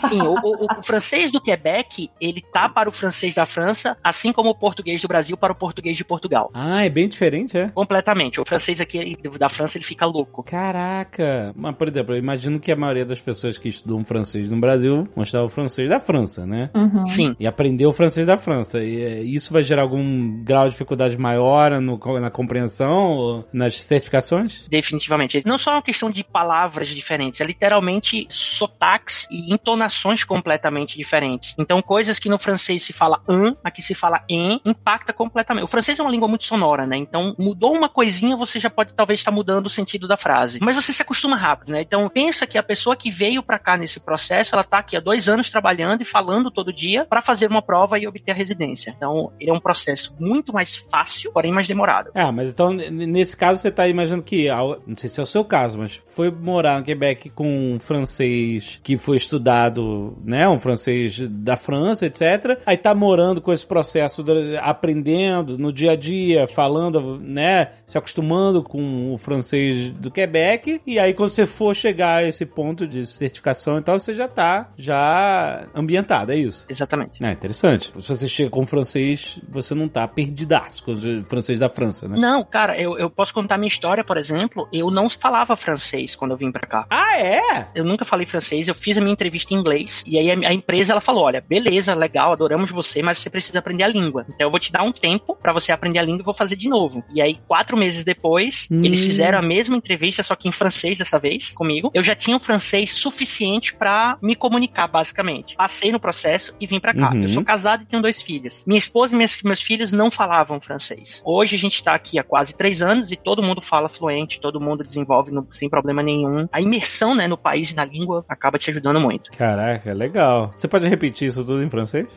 Sim, 0.09 0.21
o, 0.21 0.33
o- 0.35 0.79
o 0.79 0.83
francês 0.83 1.31
do 1.31 1.39
Quebec, 1.41 2.09
ele 2.19 2.41
tá 2.53 2.67
para 2.69 2.89
o 2.89 2.91
francês 2.91 3.35
da 3.35 3.45
França, 3.45 3.97
assim 4.03 4.31
como 4.33 4.49
o 4.49 4.55
português 4.55 5.01
do 5.01 5.07
Brasil 5.07 5.35
para 5.37 5.51
o 5.53 5.55
português 5.55 5.95
de 5.97 6.03
Portugal. 6.03 6.49
Ah, 6.53 6.83
é 6.85 6.89
bem 6.89 7.07
diferente, 7.07 7.57
é? 7.57 7.69
Completamente. 7.69 8.39
O 8.39 8.45
francês 8.45 8.79
aqui 8.81 9.17
da 9.37 9.49
França, 9.49 9.77
ele 9.77 9.85
fica 9.85 10.05
louco. 10.05 10.43
Caraca! 10.43 11.53
Mas, 11.55 11.75
por 11.75 11.87
exemplo, 11.87 12.13
eu 12.15 12.19
imagino 12.19 12.59
que 12.59 12.71
a 12.71 12.75
maioria 12.75 13.05
das 13.05 13.19
pessoas 13.21 13.57
que 13.57 13.69
estudam 13.69 14.03
francês 14.03 14.49
no 14.51 14.59
Brasil 14.59 15.07
vão 15.15 15.23
estudar 15.23 15.43
o 15.43 15.49
francês 15.49 15.89
da 15.89 15.99
França, 15.99 16.45
né? 16.45 16.69
Uhum. 16.73 17.05
Sim. 17.05 17.35
E 17.39 17.47
aprender 17.47 17.85
o 17.85 17.93
francês 17.93 18.25
da 18.27 18.37
França. 18.37 18.79
E 18.83 19.01
eh, 19.01 19.23
isso 19.23 19.51
vai 19.53 19.63
gerar 19.63 19.81
algum 19.83 20.43
grau 20.43 20.65
de 20.65 20.71
dificuldade 20.71 21.17
maior 21.17 21.79
no- 21.81 21.99
na 22.19 22.29
compreensão, 22.31 22.91
ou 23.17 23.47
nas 23.51 23.81
certificações? 23.83 24.65
Definitivamente. 24.69 25.41
Não 25.45 25.57
só 25.57 25.71
uma 25.73 25.81
questão 25.81 26.09
de 26.09 26.23
palavras 26.23 26.89
diferentes, 26.89 27.41
é 27.41 27.45
literalmente 27.45 28.25
sotaques 28.29 29.27
e 29.31 29.42
entonações 29.51 30.23
completamente 30.23 30.97
diferentes. 30.97 31.55
Então, 31.57 31.81
coisas 31.81 32.19
que 32.19 32.29
no 32.29 32.37
francês 32.37 32.83
se 32.83 32.93
fala 32.93 33.21
an, 33.27 33.55
aqui 33.63 33.81
se 33.81 33.93
fala 33.93 34.23
en, 34.29 34.59
impacta 34.65 35.13
completamente. 35.13 35.63
O 35.63 35.67
francês 35.67 35.99
é 35.99 36.01
uma 36.01 36.11
língua 36.11 36.27
muito 36.27 36.43
sonora, 36.43 36.85
né? 36.85 36.97
Então, 36.97 37.35
mudou 37.37 37.73
uma 37.73 37.89
coisinha, 37.89 38.35
você 38.35 38.59
já 38.59 38.69
pode 38.69 38.93
talvez 38.93 39.19
estar 39.19 39.31
mudando 39.31 39.67
o 39.67 39.69
sentido 39.69 40.07
da 40.07 40.17
frase. 40.17 40.59
Mas 40.61 40.75
você 40.75 40.93
se 40.93 41.01
acostuma 41.01 41.35
rápido, 41.35 41.71
né? 41.71 41.81
Então, 41.81 42.07
pensa 42.09 42.45
que 42.47 42.57
a 42.57 42.63
pessoa 42.63 42.95
que 42.95 43.09
veio 43.09 43.43
pra 43.43 43.59
cá 43.59 43.77
nesse 43.77 43.99
processo, 43.99 44.55
ela 44.55 44.63
tá 44.63 44.79
aqui 44.79 44.95
há 44.95 44.99
dois 44.99 45.27
anos 45.29 45.49
trabalhando 45.49 46.01
e 46.01 46.05
falando 46.05 46.51
todo 46.51 46.73
dia 46.73 47.05
para 47.05 47.21
fazer 47.21 47.49
uma 47.49 47.61
prova 47.61 47.99
e 47.99 48.07
obter 48.07 48.31
a 48.31 48.35
residência. 48.35 48.93
Então, 48.95 49.31
ele 49.39 49.49
é 49.49 49.53
um 49.53 49.59
processo 49.59 50.15
muito 50.19 50.53
mais 50.53 50.75
fácil, 50.75 51.31
porém 51.31 51.51
mais 51.51 51.67
demorado. 51.67 52.11
Ah, 52.15 52.31
mas 52.31 52.51
então, 52.51 52.73
nesse 52.73 53.35
caso, 53.35 53.61
você 53.61 53.71
tá 53.71 53.87
imaginando 53.87 54.23
que, 54.23 54.47
não 54.87 54.95
sei 54.95 55.09
se 55.09 55.19
é 55.19 55.23
o 55.23 55.27
seu 55.27 55.43
caso, 55.43 55.79
mas 55.79 56.01
foi 56.07 56.31
morar 56.31 56.79
no 56.79 56.85
Quebec 56.85 57.29
com 57.29 57.75
um 57.75 57.79
francês 57.79 58.79
que 58.83 58.97
foi 58.97 59.17
estudado, 59.37 60.17
né, 60.23 60.47
um 60.47 60.59
francês 60.59 61.19
da 61.29 61.55
França, 61.55 62.05
etc. 62.05 62.59
Aí 62.65 62.77
tá 62.77 62.93
morando 62.93 63.41
com 63.41 63.51
esse 63.51 63.65
processo, 63.65 64.23
de- 64.23 64.57
aprendendo 64.57 65.57
no 65.57 65.71
dia 65.73 65.91
a 65.91 65.95
dia, 65.95 66.47
falando, 66.47 67.17
né, 67.19 67.69
se 67.85 67.97
acostumando 67.97 68.61
com 68.63 69.13
o 69.13 69.17
francês 69.17 69.91
do 69.93 70.11
Quebec. 70.11 70.81
E 70.85 70.99
aí, 70.99 71.13
quando 71.13 71.31
você 71.31 71.45
for 71.45 71.75
chegar 71.75 72.17
a 72.17 72.23
esse 72.27 72.45
ponto 72.45 72.87
de 72.87 73.05
certificação 73.05 73.77
e 73.77 73.81
tal, 73.81 73.99
você 73.99 74.13
já 74.13 74.27
tá 74.27 74.69
já 74.77 75.67
ambientado, 75.73 76.31
é 76.31 76.35
isso? 76.35 76.65
Exatamente. 76.69 77.23
É 77.25 77.31
interessante. 77.31 77.91
Se 78.01 78.07
você 78.09 78.27
chega 78.27 78.49
com 78.49 78.65
francês, 78.65 79.39
você 79.49 79.73
não 79.73 79.87
tá 79.87 80.07
perdidaço 80.07 80.83
com 80.83 80.93
o 80.93 81.23
francês 81.25 81.59
da 81.59 81.69
França, 81.69 82.07
né? 82.07 82.15
Não, 82.17 82.43
cara, 82.43 82.79
eu, 82.79 82.97
eu 82.97 83.09
posso 83.09 83.33
contar 83.33 83.57
minha 83.57 83.67
história, 83.67 84.03
por 84.03 84.17
exemplo. 84.17 84.67
Eu 84.71 84.89
não 84.91 85.09
falava 85.09 85.55
francês 85.55 86.15
quando 86.15 86.31
eu 86.31 86.37
vim 86.37 86.51
pra 86.51 86.67
cá. 86.67 86.85
Ah, 86.89 87.17
é? 87.19 87.67
Eu 87.75 87.83
nunca 87.83 88.05
falei 88.05 88.25
francês, 88.25 88.67
eu 88.67 88.75
fiz 88.75 88.97
a 88.97 89.01
minha 89.01 89.12
entrevista 89.13 89.53
em 89.53 89.57
inglês. 89.57 90.03
E 90.05 90.17
aí 90.17 90.29
a, 90.31 90.49
a 90.49 90.53
empresa 90.53 90.91
ela 90.93 91.01
falou: 91.01 91.23
olha, 91.23 91.43
beleza, 91.47 91.93
legal, 91.95 92.33
adoramos 92.33 92.71
você, 92.71 93.01
mas 93.01 93.19
você 93.19 93.29
precisa 93.29 93.59
aprender 93.59 93.83
a 93.83 93.87
língua. 93.87 94.25
Então 94.27 94.47
eu 94.47 94.51
vou 94.51 94.59
te 94.59 94.71
dar 94.71 94.83
um 94.83 94.91
tempo 94.91 95.35
pra 95.41 95.53
você 95.53 95.71
aprender 95.71 95.99
a 95.99 96.03
língua 96.03 96.21
e 96.21 96.25
vou 96.25 96.33
fazer 96.33 96.55
de 96.55 96.67
novo. 96.69 97.03
E 97.13 97.21
aí, 97.21 97.37
quatro 97.47 97.77
meses 97.77 98.03
depois, 98.03 98.67
Hum. 98.71 98.83
eles 98.83 98.99
fizeram 99.01 99.37
a 99.39 99.41
mesma 99.41 99.75
entrevista, 99.77 100.23
só 100.23 100.35
que 100.35 100.47
em 100.47 100.51
francês 100.51 100.97
dessa 100.97 101.19
vez, 101.19 101.51
comigo. 101.51 101.91
Eu 101.93 102.01
já 102.03 102.15
tinha 102.15 102.35
um 102.35 102.39
francês 102.39 102.91
suficiente 102.91 103.75
pra 103.75 104.17
me 104.21 104.35
comunicar, 104.35 104.87
basicamente. 104.87 105.55
Passei 105.55 105.91
no 105.91 105.99
processo 105.99 106.53
e 106.59 106.65
vim 106.65 106.79
pra 106.79 106.93
cá. 106.93 107.11
Uhum. 107.13 107.21
Eu 107.23 107.29
sou 107.29 107.43
casado 107.43 107.83
e 107.83 107.85
tenho 107.85 108.01
dois 108.01 108.21
filhos. 108.21 108.63
Minha 108.65 108.77
esposa 108.79 109.13
e 109.13 109.15
minhas- 109.17 109.41
meus 109.43 109.61
filhos 109.61 109.91
não 109.91 110.09
falavam 110.09 110.59
francês. 110.59 111.21
Hoje 111.25 111.55
a 111.55 111.59
gente 111.59 111.83
tá 111.83 111.93
aqui 111.93 112.17
há 112.17 112.23
quase 112.23 112.55
três 112.55 112.81
anos 112.81 113.11
e 113.11 113.15
todo 113.15 113.43
mundo 113.43 113.61
fala 113.61 113.87
fluente, 113.89 114.39
todo 114.39 114.59
mundo 114.59 114.83
desenvolve 114.83 115.31
no- 115.31 115.47
sem 115.51 115.69
problema 115.69 116.01
nenhum. 116.01 116.47
A 116.51 116.59
imersão, 116.61 117.13
né, 117.15 117.27
no 117.27 117.37
país 117.37 117.71
e 117.71 117.75
na 117.75 117.85
língua 117.85 118.25
acaba 118.27 118.57
te 118.57 118.69
ajudando 118.69 118.99
muito. 119.03 119.31
Caraca, 119.31 119.93
legal. 119.93 120.51
Você 120.55 120.67
pode 120.67 120.87
repetir 120.87 121.27
isso 121.29 121.43
tudo 121.43 121.63
em 121.63 121.69
francês? 121.69 122.07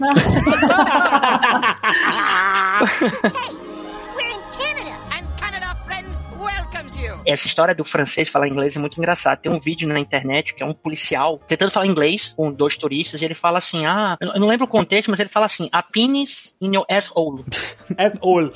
We're 4.16 4.30
in 4.30 4.40
Canada, 4.56 4.94
and 5.12 5.26
Canada 5.40 5.76
Friends 5.84 6.20
welcomes 6.38 6.94
you. 7.02 7.20
Essa 7.26 7.46
história 7.46 7.74
do 7.74 7.84
francês 7.84 8.28
falar 8.28 8.48
inglês 8.48 8.76
é 8.76 8.78
muito 8.80 8.98
engraçada. 8.98 9.36
Tem 9.38 9.50
um 9.52 9.58
vídeo 9.58 9.88
na 9.88 9.98
internet 9.98 10.54
que 10.54 10.62
é 10.62 10.66
um 10.66 10.72
policial 10.72 11.40
tentando 11.48 11.70
falar 11.70 11.86
inglês 11.86 12.34
com 12.36 12.52
dois 12.52 12.76
turistas 12.76 13.20
e 13.20 13.24
ele 13.24 13.34
fala 13.34 13.58
assim: 13.58 13.86
Ah, 13.86 14.16
eu 14.20 14.32
eu 14.34 14.40
não 14.40 14.48
lembro 14.48 14.66
o 14.66 14.68
contexto, 14.68 15.10
mas 15.10 15.18
ele 15.20 15.28
fala 15.28 15.46
assim: 15.46 15.68
A 15.72 15.82
penis 15.82 16.56
in 16.60 16.74
your 16.74 16.86
asshole. 16.90 17.44
Asshole. 17.96 18.52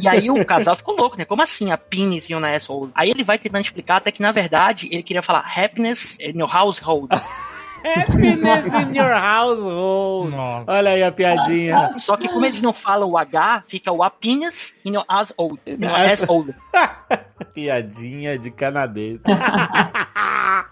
E 0.00 0.08
aí 0.08 0.30
o 0.30 0.44
casal 0.44 0.76
ficou 0.76 0.96
louco, 0.96 1.18
né? 1.18 1.24
Como 1.24 1.42
assim 1.42 1.70
a 1.70 1.76
penis 1.76 2.28
in 2.28 2.34
your 2.34 2.44
asshole? 2.44 2.90
Aí 2.94 3.10
ele 3.10 3.22
vai 3.22 3.38
tentando 3.38 3.62
explicar 3.62 3.96
até 3.96 4.10
que 4.10 4.22
na 4.22 4.32
verdade 4.32 4.88
ele 4.90 5.02
queria 5.02 5.22
falar 5.22 5.40
happiness 5.40 6.16
in 6.20 6.38
your 6.38 6.54
household. 6.54 7.08
Happiness 7.84 8.66
in 8.74 8.94
your 8.94 9.12
household. 9.12 10.30
Nossa. 10.30 10.72
Olha 10.72 10.90
aí 10.90 11.02
a 11.02 11.12
piadinha. 11.12 11.94
Só 11.96 12.16
que 12.16 12.28
como 12.28 12.44
eles 12.44 12.62
não 12.62 12.72
falam 12.72 13.10
o 13.10 13.18
H, 13.18 13.64
fica 13.68 13.92
o 13.92 14.02
happiness 14.02 14.76
in 14.84 14.94
your 14.94 15.04
asshole. 15.08 15.58
In 15.66 15.82
your 15.82 15.94
asshole. 15.94 16.54
piadinha 17.54 18.38
de 18.38 18.50
canadense. 18.50 19.22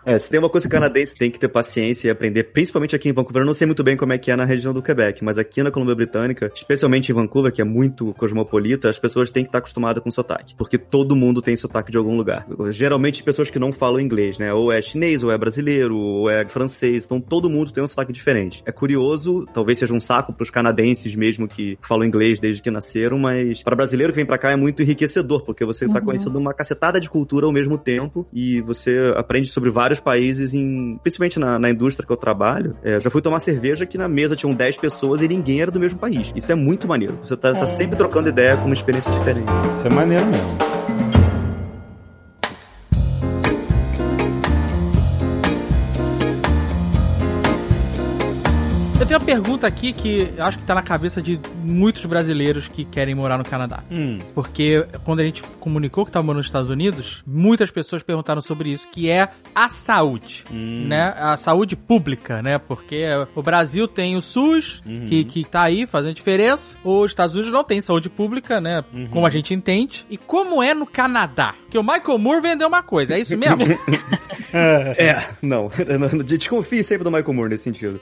É, 0.07 0.17
se 0.21 0.31
tem 0.31 0.39
uma 0.39 0.49
coisa 0.49 0.69
que 0.69 0.75
o 0.75 0.79
canadense 0.81 1.17
tem 1.17 1.33
que 1.33 1.39
ter 1.39 1.49
paciência 1.49 2.07
e 2.07 2.11
aprender, 2.13 2.45
principalmente 2.45 2.95
aqui 2.95 3.09
em 3.09 3.13
Vancouver, 3.13 3.43
eu 3.43 3.47
não 3.47 3.53
sei 3.53 3.67
muito 3.67 3.83
bem 3.83 3.97
como 3.97 4.13
é 4.13 4.19
que 4.19 4.31
é 4.31 4.37
na 4.37 4.45
região 4.45 4.73
do 4.73 4.81
Quebec, 4.81 5.25
mas 5.25 5.37
aqui 5.37 5.65
na 5.65 5.71
Colômbia 5.73 5.97
Britânica, 5.97 6.49
especialmente 6.55 7.11
em 7.11 7.15
Vancouver, 7.15 7.53
que 7.53 7.61
é 7.61 7.65
muito 7.65 8.15
cosmopolita, 8.15 8.89
as 8.89 9.01
pessoas 9.01 9.33
têm 9.33 9.43
que 9.43 9.49
estar 9.49 9.59
acostumadas 9.59 10.01
com 10.01 10.11
sotaque, 10.13 10.55
porque 10.57 10.79
todo 10.79 11.17
mundo 11.17 11.43
tem 11.43 11.57
sotaque 11.57 11.91
de 11.91 11.99
algum 11.99 12.17
lugar. 12.17 12.47
Geralmente 12.71 13.21
pessoas 13.25 13.51
que 13.51 13.59
não 13.59 13.73
falam 13.73 14.01
inglês, 14.01 14.39
né? 14.39 14.53
Ou 14.55 14.71
é 14.71 14.81
chinês, 14.81 15.25
ou 15.25 15.33
é 15.33 15.37
brasileiro, 15.37 15.97
ou 15.97 16.31
é 16.31 16.47
francês, 16.47 17.05
então 17.05 17.21
todo 17.21 17.51
mundo 17.51 17.73
tem 17.73 17.83
um 17.83 17.89
sotaque 17.89 18.13
diferente. 18.13 18.63
É 18.65 18.71
curioso, 18.71 19.45
talvez 19.53 19.81
seja 19.81 19.93
um 19.93 19.99
saco 19.99 20.33
pros 20.33 20.51
canadenses 20.51 21.17
mesmo 21.17 21.49
que 21.49 21.77
falam 21.83 22.07
inglês 22.07 22.39
desde 22.39 22.63
que 22.63 22.71
nasceram, 22.71 23.19
mas 23.19 23.61
para 23.61 23.75
brasileiro 23.75 24.13
que 24.13 24.17
vem 24.19 24.27
pra 24.27 24.39
cá 24.39 24.53
é 24.53 24.57
muito 24.57 24.85
enriquecedor, 24.85 25.45
porque 25.45 25.65
você 25.65 25.89
tá 25.89 25.99
Uhum. 25.99 26.05
conhecendo 26.05 26.39
uma 26.39 26.55
cacetada 26.55 27.01
de 27.01 27.11
cultura 27.11 27.47
ao 27.47 27.53
mesmo 27.53 27.77
tempo 27.77 28.25
e 28.33 28.61
você 28.61 29.13
aprende 29.17 29.49
sobre 29.49 29.69
vários 29.69 29.96
países, 30.01 30.55
em, 30.55 30.99
principalmente 31.03 31.39
na, 31.39 31.59
na 31.59 31.71
indústria 31.71 32.07
que 32.07 32.13
eu 32.13 32.17
trabalho. 32.17 32.77
É, 32.83 33.01
já 33.01 33.11
fui 33.11 33.21
tomar 33.23 33.41
cerveja 33.41 33.85
que 33.87 33.97
na 33.99 34.09
mesa 34.09 34.35
tinham 34.37 34.55
10 34.55 34.77
pessoas 34.77 35.21
e 35.21 35.29
ninguém 35.29 35.61
era 35.63 35.71
do 35.71 35.81
mesmo 35.81 35.99
país. 35.99 36.33
Isso 36.35 36.51
é 36.51 36.55
muito 36.55 36.87
maneiro. 36.89 37.19
Você 37.23 37.37
tá, 37.37 37.53
tá 37.53 37.61
É. 37.61 37.67
sempre 37.67 37.97
trocando 37.97 38.29
ideia 38.29 38.57
com 38.57 38.67
uma 38.67 38.75
experiência 38.75 39.11
diferente. 39.13 39.47
Isso 39.79 39.87
é 39.87 39.91
maneiro 39.91 40.25
mesmo. 40.27 40.66
Eu 49.07 49.09
tenho 49.09 49.21
uma 49.21 49.27
pergunta 49.27 49.69
aqui 49.69 49.93
que 49.93 50.33
eu 50.37 50.45
acho 50.45 50.59
que 50.59 50.65
tá 50.65 50.75
na 50.75 50.83
cabeça 50.83 51.23
de 51.23 51.39
muitos 51.63 52.05
brasileiros 52.07 52.67
que 52.67 52.85
querem 52.85 53.15
morar 53.15 53.39
no 53.39 53.45
Canadá. 53.45 53.85
Hum. 53.89 54.19
Porque 54.35 54.85
quando 55.05 55.21
a 55.21 55.23
gente 55.23 55.45
comunicou 55.61 56.05
que 56.05 56.09
estava 56.09 56.27
morando 56.27 56.39
nos 56.39 56.47
Estados 56.47 56.69
Unidos, 56.69 57.23
muitas 57.25 57.71
pessoas 57.71 58.03
perguntaram 58.03 58.43
sobre 58.43 58.73
isso, 58.73 58.89
que 58.91 59.09
é 59.09 59.29
a 59.55 59.69
saúde, 59.69 60.43
Hum. 60.51 60.87
né? 60.89 61.15
A 61.17 61.37
saúde 61.37 61.77
pública, 61.77 62.43
né? 62.43 62.59
Porque 62.59 63.05
o 63.37 63.43
Brasil 63.43 63.87
tem 63.87 64.17
o 64.17 64.21
SUS, 64.21 64.83
Uhum. 64.85 65.07
que, 65.07 65.23
que 65.25 65.45
tá 65.45 65.63
aí 65.63 65.87
fazendo 65.87 66.15
diferença. 66.15 66.77
Os 66.83 67.13
Estados 67.13 67.33
Unidos 67.37 67.53
não 67.53 67.63
tem 67.63 67.81
saúde 67.81 68.11
pública, 68.11 68.61
né? 68.61 68.83
Uhum. 68.93 69.07
Como 69.07 69.25
a 69.25 69.31
gente 69.31 69.55
entende. 69.55 70.05
E 70.11 70.19
como 70.19 70.61
é 70.61 70.75
no 70.75 70.85
Canadá? 70.85 71.55
Que 71.71 71.79
o 71.79 71.83
Michael 71.83 72.19
Moore 72.19 72.41
vendeu 72.43 72.67
uma 72.67 72.83
coisa, 72.83 73.15
é 73.15 73.21
isso 73.21 73.37
mesmo? 73.37 73.59
É, 74.59 75.23
não. 75.43 75.69
Desconfie 76.25 76.83
sempre 76.83 77.05
do 77.05 77.11
Michael 77.11 77.35
Moore 77.35 77.51
nesse 77.51 77.65
sentido. 77.65 78.01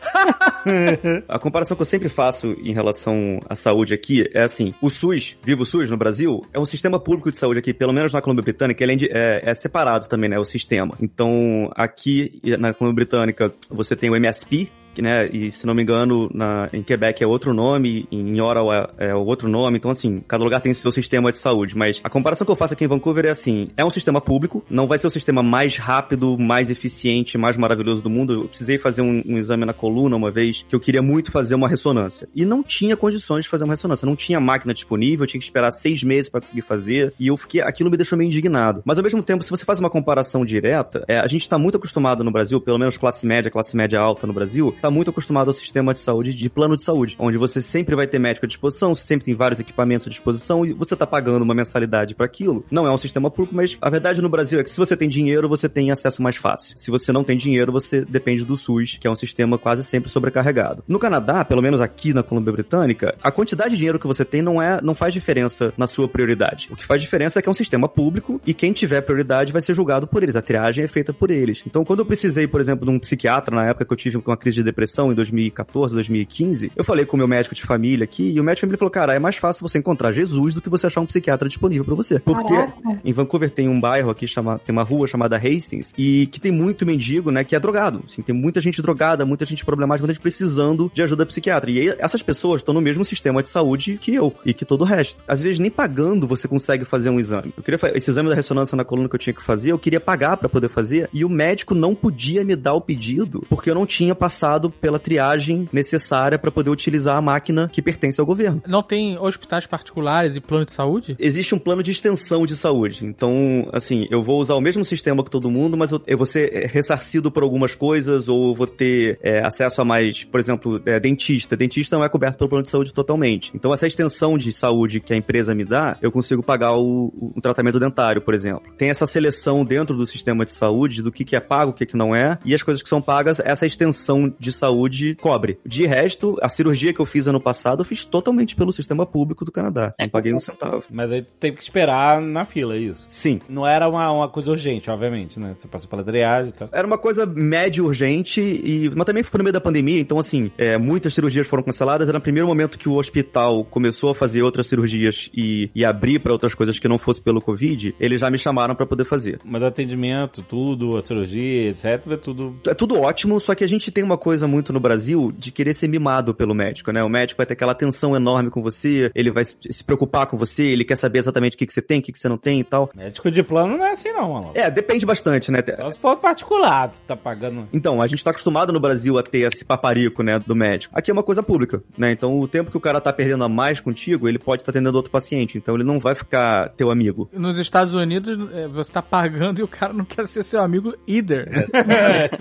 A 1.29 1.39
comparação 1.39 1.77
que 1.77 1.83
eu 1.83 1.87
sempre 1.87 2.09
faço 2.09 2.53
em 2.63 2.73
relação 2.73 3.41
à 3.49 3.55
saúde 3.55 3.95
aqui 3.95 4.29
é 4.33 4.43
assim: 4.43 4.75
o 4.81 4.91
SUS, 4.91 5.37
Viva 5.43 5.63
o 5.63 5.67
SUS 5.67 5.91
no 5.91 5.97
Brasil, 5.97 6.43
é 6.53 6.59
um 6.59 6.65
sistema 6.65 6.99
público 6.99 7.31
de 7.31 7.37
saúde 7.37 7.59
aqui, 7.59 7.73
pelo 7.73 7.93
menos 7.93 8.13
na 8.13 8.21
Colômbia 8.21 8.43
Britânica, 8.43 8.85
além 8.85 8.97
de, 8.97 9.09
é, 9.11 9.43
é 9.45 9.55
separado 9.55 10.09
também, 10.09 10.29
né? 10.29 10.39
O 10.39 10.45
sistema. 10.45 10.95
Então, 11.01 11.71
aqui 11.75 12.41
na 12.59 12.73
Colômbia 12.73 13.05
Britânica, 13.05 13.53
você 13.69 13.97
tem 13.97 14.11
o 14.11 14.17
MSP, 14.17 14.71
né? 15.03 15.29
E 15.33 15.51
se 15.51 15.67
não 15.67 15.75
me 15.75 15.83
engano, 15.83 16.31
na, 16.33 16.69
em 16.73 16.83
Quebec 16.83 17.23
é 17.23 17.27
outro 17.27 17.53
nome, 17.55 18.07
em 18.11 18.41
Ottawa 18.41 18.91
é, 18.99 19.09
é 19.09 19.15
outro 19.15 19.49
nome. 19.49 19.79
Então, 19.79 19.91
assim, 19.91 20.23
cada 20.27 20.43
lugar 20.43 20.61
tem 20.61 20.73
seu 20.75 20.93
sistema 20.93 21.31
de 21.31 21.39
saúde. 21.39 21.77
Mas 21.77 22.01
a 22.03 22.11
comparação 22.11 22.45
que 22.45 22.51
eu 22.51 22.57
faço 22.57 22.75
aqui 22.75 22.85
em 22.85 22.89
Vancouver 22.89 23.27
é 23.27 23.31
assim: 23.31 23.69
é 23.77 23.85
um 23.85 23.91
sistema 23.91 24.21
público, 24.21 24.65
não 24.69 24.87
vai 24.87 24.99
ser 24.99 25.07
o 25.07 25.11
sistema 25.11 25.43
mais 25.43 25.77
rápido, 25.77 26.39
mais 26.39 26.71
eficiente, 26.71 27.39
mais 27.39 27.57
maravilhoso 27.57 28.03
do 28.03 28.11
mundo. 28.11 28.33
Eu 28.33 28.45
precisei 28.49 28.79
fazer 28.79 29.03
um, 29.03 29.23
um 29.27 29.39
exame 29.39 29.65
na 29.65 29.73
coluna 29.73 30.17
uma 30.17 30.31
vez 30.31 30.65
que 30.69 30.75
eu 30.75 30.81
queria 30.81 31.03
muito 31.03 31.31
fazer 31.31 31.55
uma 31.55 31.69
ressonância. 31.69 32.29
E 32.35 32.45
não 32.45 32.63
tinha 32.63 32.97
condições 32.97 33.45
de 33.45 33.49
fazer 33.49 33.65
uma 33.65 33.73
ressonância. 33.73 34.07
Não 34.07 34.17
tinha 34.17 34.41
máquina 34.41 34.75
disponível, 34.75 35.25
eu 35.25 35.29
tinha 35.29 35.41
que 35.41 35.47
esperar 35.47 35.71
seis 35.71 36.03
meses 36.03 36.29
para 36.29 36.41
conseguir 36.41 36.63
fazer. 36.63 37.13
E 37.19 37.29
eu 37.29 37.37
fiquei. 37.37 37.61
Aquilo 37.61 37.91
me 37.91 37.97
deixou 37.97 38.17
meio 38.19 38.29
indignado. 38.29 38.83
Mas 38.85 38.99
ao 38.99 39.05
mesmo 39.05 39.23
tempo, 39.23 39.43
se 39.43 39.51
você 39.51 39.65
faz 39.65 39.81
uma 39.81 39.91
comparação 39.91 40.45
direta, 40.45 41.05
é, 41.09 41.19
a 41.19 41.27
gente 41.27 41.49
tá 41.49 41.59
muito 41.59 41.77
acostumado 41.77 42.25
no 42.25 42.31
Brasil, 42.31 42.61
pelo 42.61 42.79
menos 42.79 42.97
classe 42.97 43.27
média, 43.27 43.51
classe 43.51 43.77
média 43.77 44.01
alta 44.01 44.27
no 44.27 44.33
Brasil, 44.33 44.75
tá 44.85 44.91
muito 44.91 45.11
acostumado 45.11 45.49
ao 45.49 45.55
sistema 45.55 45.95
de 45.95 46.01
saúde 46.01 46.35
de 46.35 46.51
plano 46.51 46.77
de 46.77 46.83
saúde, 46.83 47.17
onde 47.19 47.39
você 47.39 47.63
sempre 47.63 47.97
vai 47.97 48.07
ter 48.07 48.19
médico 48.19 48.45
à 48.45 48.49
disposição, 48.49 48.95
sempre 48.95 49.25
tem 49.25 49.35
vários 49.35 49.59
equipamentos 49.59 50.07
à 50.07 50.11
disposição 50.11 50.67
e 50.67 50.75
você 50.75 50.95
tá 50.95 51.07
pagando 51.07 51.43
uma 51.43 51.55
mensalidade 51.55 52.15
para 52.15 52.27
aquilo. 52.27 52.63
Não 52.71 52.87
é 52.87 52.93
um 52.93 52.99
sistema 52.99 53.31
público, 53.31 53.57
mas 53.57 53.79
a 53.81 53.89
verdade 53.89 54.21
no 54.21 54.29
Brasil 54.29 54.61
é 54.61 54.63
que 54.63 54.71
se 54.71 54.77
você 54.77 54.95
tem 54.95 55.09
dinheiro, 55.09 55.49
você 55.49 55.71
tem 55.71 55.91
acesso 55.91 56.23
mais 56.23 56.37
fácil. 56.37 56.77
Se 56.77 56.91
você 56.91 57.13
não 57.13 57.25
tem 57.25 57.39
dinheiro, 57.39 57.73
você 57.73 58.05
depende 58.05 58.45
do 58.45 58.59
SUS, 58.59 58.99
que 59.01 59.07
é 59.07 59.11
um 59.11 59.17
sistema 59.17 59.57
quase 59.57 59.83
sempre 59.83 60.11
sobrecarregado. 60.11 60.85
No 60.87 60.99
Canadá, 60.99 61.47
pelo 61.47 61.63
menos 61.63 61.81
aqui 61.81 62.13
na 62.13 62.23
Colômbia 62.23 62.53
Britânica, 62.53 63.17
a 63.23 63.33
quantidade 63.33 63.71
de 63.71 63.77
dinheiro 63.77 63.99
que 63.99 64.07
você 64.07 64.23
tem 64.23 64.43
não 64.43 64.61
é, 64.61 64.83
não 64.83 64.95
faz 64.95 65.15
diferença 65.15 65.73
na 65.79 65.87
sua 65.87 66.07
prioridade. 66.07 66.69
O 66.71 66.77
que 66.77 66.85
faz 66.85 67.01
diferença 67.01 67.39
é 67.39 67.43
que 67.43 67.49
é 67.49 67.51
um 67.51 67.55
sistema 67.55 67.89
público 67.89 68.39
e 68.47 68.53
quem 68.53 68.75
tiver 68.75 69.01
prioridade 69.01 69.51
vai 69.51 69.63
ser 69.63 69.73
julgado 69.73 70.07
por 70.07 70.23
eles. 70.23 70.37
A 70.37 70.43
triagem 70.43 70.85
é 70.85 70.89
feita 70.89 71.11
por 71.11 71.31
eles. 71.31 71.63
Então, 71.67 71.87
quando 71.87 72.01
eu 72.01 72.07
precisei, 72.07 72.47
por 72.47 72.61
exemplo, 72.61 72.85
de 72.85 72.91
um 72.91 72.99
psiquiatra 72.99 73.57
na 73.57 73.65
época 73.65 73.87
que 73.87 73.93
eu 73.95 73.97
tive 73.97 74.17
uma 74.19 74.37
crise 74.37 74.57
de 74.57 74.63
depressão 74.75 75.13
em 75.13 75.15
2014, 75.15 75.95
2015, 75.95 76.73
eu 76.75 76.85
falei 76.85 77.07
com 77.07 77.17
o 77.17 77.19
meu 77.19 77.29
médico 77.29 77.55
de 77.55 77.63
família 77.63 78.05
aqui 78.05 78.33
e 78.33 78.41
o 78.41 78.45
médico 78.45 78.57
de 78.57 78.61
família 78.63 78.79
falou: 78.79 78.91
"Cara, 78.91 79.15
é 79.15 79.19
mais 79.21 79.37
fácil 79.37 79.67
você 79.67 79.79
encontrar 79.79 80.11
Jesus 80.13 80.55
do 80.55 80.61
que 80.61 80.69
você 80.69 80.87
achar 80.87 81.01
um 81.01 81.07
psiquiatra 81.07 81.49
disponível 81.49 81.85
para 81.85 81.95
você". 81.95 82.19
Porque 82.19 82.53
Caraca. 82.53 83.01
em 83.05 83.13
Vancouver 83.13 83.51
tem 83.51 83.69
um 83.69 83.81
bairro 83.81 84.11
aqui 84.11 84.27
chama, 84.27 84.59
tem 84.59 84.73
uma 84.73 84.83
rua 84.83 85.07
chamada 85.07 85.37
Hastings 85.37 85.95
e 85.97 86.27
que 86.27 86.41
tem 86.41 86.51
muito 86.51 86.85
mendigo, 86.85 87.31
né, 87.31 87.45
que 87.45 87.55
é 87.55 87.61
drogado. 87.61 88.03
Assim, 88.05 88.21
tem 88.21 88.35
muita 88.35 88.61
gente 88.61 88.83
drogada, 88.83 89.25
muita 89.25 89.45
gente 89.45 89.65
problemática, 89.65 90.03
muita 90.03 90.15
gente 90.15 90.23
precisando 90.23 90.91
de 90.93 91.03
ajuda 91.03 91.25
psiquiatra. 91.25 91.71
E 91.71 91.79
aí, 91.79 91.97
essas 91.99 92.23
pessoas 92.23 92.61
estão 92.61 92.75
no 92.75 92.81
mesmo 92.81 93.05
sistema 93.05 93.43
de 93.43 93.49
saúde 93.49 93.99
que 94.01 94.15
eu 94.15 94.35
e 94.45 94.53
que 94.53 94.65
todo 94.65 94.81
o 94.81 94.85
resto. 94.85 95.23
Às 95.29 95.41
vezes 95.41 95.59
nem 95.59 95.71
pagando 95.71 96.27
você 96.27 96.49
consegue 96.49 96.85
fazer 96.85 97.11
um 97.11 97.21
exame. 97.21 97.55
Eu 97.57 97.63
queria 97.63 97.79
esse 97.97 98.11
exame 98.11 98.29
da 98.29 98.35
ressonância 98.35 98.77
na 98.77 98.85
coluna 98.85 99.09
que 99.09 99.15
eu 99.15 99.21
tinha 99.21 99.35
que 99.35 99.43
fazer, 99.43 99.71
eu 99.71 99.79
queria 99.79 100.01
pagar 100.01 100.37
para 100.37 100.49
poder 100.49 100.69
fazer 100.69 101.09
e 101.13 101.25
o 101.25 101.29
médico 101.29 101.75
não 101.75 101.95
podia 101.95 102.45
me 102.45 102.57
dar 102.57 102.75
o 102.75 102.81
pedido 102.81 103.45
porque 103.49 103.71
eu 103.71 103.75
não 103.75 103.87
tinha 103.87 104.15
passado 104.15 104.64
pela 104.71 104.99
triagem 104.99 105.69
necessária 105.73 106.39
para 106.39 106.51
poder 106.51 106.71
utilizar 106.71 107.17
a 107.17 107.23
máquina 107.23 107.69
que 107.69 107.83
pertence 107.83 108.21
ao 108.21 108.27
governo. 108.27 108.63
Não 108.67 108.83
tem 108.83 109.19
hospitais 109.19 109.67
particulares 109.67 110.37
e 110.37 110.41
plano 110.41 110.65
de 110.65 110.73
saúde? 110.73 111.17
Existe 111.19 111.55
um 111.55 111.59
plano 111.59 111.83
de 111.83 111.91
extensão 111.91 112.47
de 112.47 112.57
saúde. 112.57 113.05
Então, 113.05 113.69
assim, 113.73 114.07
eu 114.11 114.23
vou 114.23 114.41
usar 114.41 114.55
o 114.55 114.61
mesmo 114.61 114.85
sistema 114.85 115.25
que 115.25 115.31
todo 115.31 115.51
mundo, 115.51 115.77
mas 115.77 115.91
eu, 115.91 116.01
eu 116.07 116.17
vou 116.17 116.27
ser 116.27 116.55
é, 116.55 116.67
ressarcido 116.67 117.31
por 117.31 117.43
algumas 117.43 117.75
coisas, 117.75 118.29
ou 118.29 118.51
eu 118.51 118.55
vou 118.55 118.67
ter 118.67 119.19
é, 119.23 119.45
acesso 119.45 119.81
a 119.81 119.85
mais, 119.85 120.25
por 120.25 120.41
exemplo, 120.41 120.81
é, 120.87 120.99
dentista. 120.99 121.57
Dentista 121.57 121.97
não 121.97 122.05
é 122.05 122.09
coberto 122.09 122.39
pelo 122.39 122.51
plano 122.51 122.63
de 122.63 122.71
saúde 122.71 122.93
totalmente. 122.93 123.51
Então, 123.55 123.73
essa 123.73 123.87
extensão 123.87 124.37
de 124.39 124.53
saúde 124.53 125.01
que 125.01 125.13
a 125.13 125.17
empresa 125.17 125.55
me 125.55 125.65
dá, 125.65 125.97
eu 126.01 126.11
consigo 126.11 126.43
pagar 126.43 126.77
o, 126.77 127.13
o 127.37 127.41
tratamento 127.41 127.79
dentário, 127.79 128.23
por 128.23 128.35
exemplo. 128.35 128.63
Tem 128.77 128.91
essa 128.91 129.07
seleção 129.07 129.65
dentro 129.65 129.97
do 129.97 130.07
sistema 130.07 130.45
de 130.45 130.53
saúde 130.53 131.03
do 131.03 131.13
que, 131.13 131.25
que 131.25 131.37
é 131.37 131.41
pago, 131.41 131.71
o 131.71 131.75
que, 131.75 131.87
que 131.87 131.97
não 131.97 132.15
é, 132.15 132.39
e 132.45 132.55
as 132.55 132.63
coisas 132.63 132.83
que 132.83 132.89
são 132.89 133.01
pagas, 133.01 133.41
essa 133.41 133.67
extensão 133.67 134.33
de 134.39 134.53
saúde 134.55 135.15
cobre. 135.21 135.59
De 135.65 135.87
resto, 135.87 136.37
a 136.41 136.49
cirurgia 136.49 136.93
que 136.93 137.01
eu 137.01 137.07
fiz 137.07 137.27
ano 137.27 137.41
passado, 137.41 137.81
eu 137.81 137.85
fiz 137.85 138.05
totalmente 138.05 138.57
pelo 138.57 138.73
sistema 138.73 139.07
público 139.07 139.45
do 139.45 139.53
Canadá. 139.53 139.95
Não 139.99 140.09
paguei 140.09 140.35
um 140.35 140.41
centavo. 140.41 140.85
Mas 140.91 141.11
aí 141.11 141.23
tu 141.23 141.33
teve 141.39 141.57
que 141.57 141.63
esperar 141.63 142.21
na 142.21 142.45
fila, 142.45 142.75
é 142.75 142.79
isso. 142.79 143.07
Sim, 143.09 143.41
Não 143.49 143.67
era 143.67 143.89
uma, 143.89 144.11
uma 144.11 144.29
coisa 144.29 144.51
urgente, 144.51 144.91
obviamente, 144.91 145.39
né? 145.39 145.55
Você 145.57 145.67
passou 145.69 145.89
pela 145.89 146.03
triagem 146.03 146.51
e 146.51 146.53
tal. 146.53 146.69
Era 146.73 146.87
uma 146.87 146.99
coisa 146.99 147.27
médio 147.27 147.85
urgente, 147.87 148.41
e, 148.41 148.91
mas 148.95 149.05
também 149.05 149.23
foi 149.23 149.39
no 149.39 149.45
meio 149.45 149.53
da 149.53 149.61
pandemia, 149.61 150.01
então 150.01 150.19
assim, 150.19 150.51
é, 150.57 150.79
muitas 150.79 151.15
cirurgias 151.15 151.47
foram 151.47 151.63
canceladas. 151.63 152.09
Era 152.09 152.19
no 152.19 152.23
primeiro 152.23 152.47
momento 152.47 152.79
que 152.79 152.89
o 152.89 152.97
hospital 152.97 153.65
começou 153.65 154.11
a 154.11 154.15
fazer 154.15 154.43
outras 154.43 154.67
cirurgias 154.67 155.31
e, 155.35 155.71
e 155.75 155.85
abrir 155.85 156.19
para 156.19 156.33
outras 156.33 156.55
coisas 156.55 156.79
que 156.79 156.89
não 156.89 156.99
fosse 156.99 157.21
pelo 157.21 157.41
Covid, 157.41 157.95
eles 157.99 158.21
já 158.21 158.31
me 158.31 158.39
chamaram 158.39 158.75
para 158.75 158.87
poder 158.87 159.05
fazer. 159.05 159.39
Mas 159.45 159.63
atendimento, 159.63 160.43
tudo, 160.43 160.97
a 160.97 161.05
cirurgia, 161.05 161.71
etc, 161.71 161.85
é 162.11 162.17
tudo. 162.17 162.57
É 162.67 162.75
tudo 162.75 163.01
ótimo, 163.01 163.39
só 163.41 163.55
que 163.55 163.65
a 163.65 163.69
gente 163.69 163.91
tem 163.91 164.05
uma 164.05 164.19
coisa 164.19 164.34
muito 164.43 164.73
no 164.73 164.81
Brasil 164.81 165.33
de 165.37 165.51
querer 165.51 165.75
ser 165.75 165.89
mimado 165.89 166.35
pelo 166.35 166.55
médico, 166.55 166.91
né? 166.93 167.03
O 167.03 167.09
médico 167.09 167.39
vai 167.39 167.47
ter 167.47 167.55
aquela 167.55 167.73
atenção 167.73 168.17
enorme 168.17 168.51
com 168.51 168.63
você, 168.63 169.11
ele 169.15 169.31
vai 169.31 169.45
se 169.45 169.85
preocupar 169.85 170.27
com 170.27 170.37
você, 170.37 170.63
ele 170.65 170.85
quer 170.85 170.97
saber 170.97 171.19
exatamente 171.19 171.55
o 171.55 171.59
que, 171.59 171.67
que 171.67 171.73
você 171.73 171.83
tem, 171.83 172.01
o 172.01 172.03
que, 172.03 172.13
que 172.13 172.19
você 172.19 172.29
não 172.29 172.39
tem 172.39 172.61
e 172.61 172.65
tal. 172.65 172.91
Médico 172.95 173.31
de 173.31 173.43
plano 173.43 173.77
não 173.77 173.85
é 173.85 173.93
assim, 173.93 174.11
não, 174.13 174.33
mano. 174.33 174.51
É, 174.55 174.71
depende 174.71 175.07
bastante, 175.07 175.51
né? 175.51 175.63
Só 175.77 175.91
se 175.91 175.99
for 175.99 176.17
particular, 176.17 176.89
tu 176.89 177.01
tá 177.07 177.17
pagando. 177.17 177.69
Então, 177.73 178.01
a 178.01 178.07
gente 178.07 178.23
tá 178.23 178.31
acostumado 178.31 178.73
no 178.73 178.81
Brasil 178.81 179.19
a 179.19 179.23
ter 179.23 179.41
esse 179.41 179.65
paparico, 179.65 180.23
né, 180.23 180.39
do 180.39 180.55
médico. 180.55 180.95
Aqui 180.97 181.11
é 181.11 181.15
uma 181.15 181.23
coisa 181.23 181.43
pública, 181.43 181.83
né? 181.97 182.13
Então, 182.13 182.39
o 182.39 182.49
tempo 182.49 182.71
que 182.71 182.77
o 182.77 182.81
cara 182.81 183.01
tá 183.01 183.13
perdendo 183.13 183.45
a 183.45 183.49
mais 183.49 183.81
contigo, 183.81 184.29
ele 184.29 184.39
pode 184.39 184.63
estar 184.63 184.71
atendendo 184.71 184.97
outro 184.97 185.11
paciente. 185.11 185.59
Então, 185.59 185.75
ele 185.75 185.85
não 185.85 185.99
vai 185.99 186.15
ficar 186.15 186.71
teu 186.71 186.91
amigo. 186.91 187.29
Nos 187.33 187.59
Estados 187.59 187.95
Unidos, 187.95 188.39
é, 188.53 188.69
você 188.69 188.93
tá 188.93 189.03
pagando 189.03 189.61
e 189.61 189.63
o 189.63 189.69
cara 189.69 189.93
não 189.93 190.05
quer 190.05 190.27
ser 190.27 190.43
seu 190.43 190.61
amigo 190.61 190.95
either. 191.07 191.69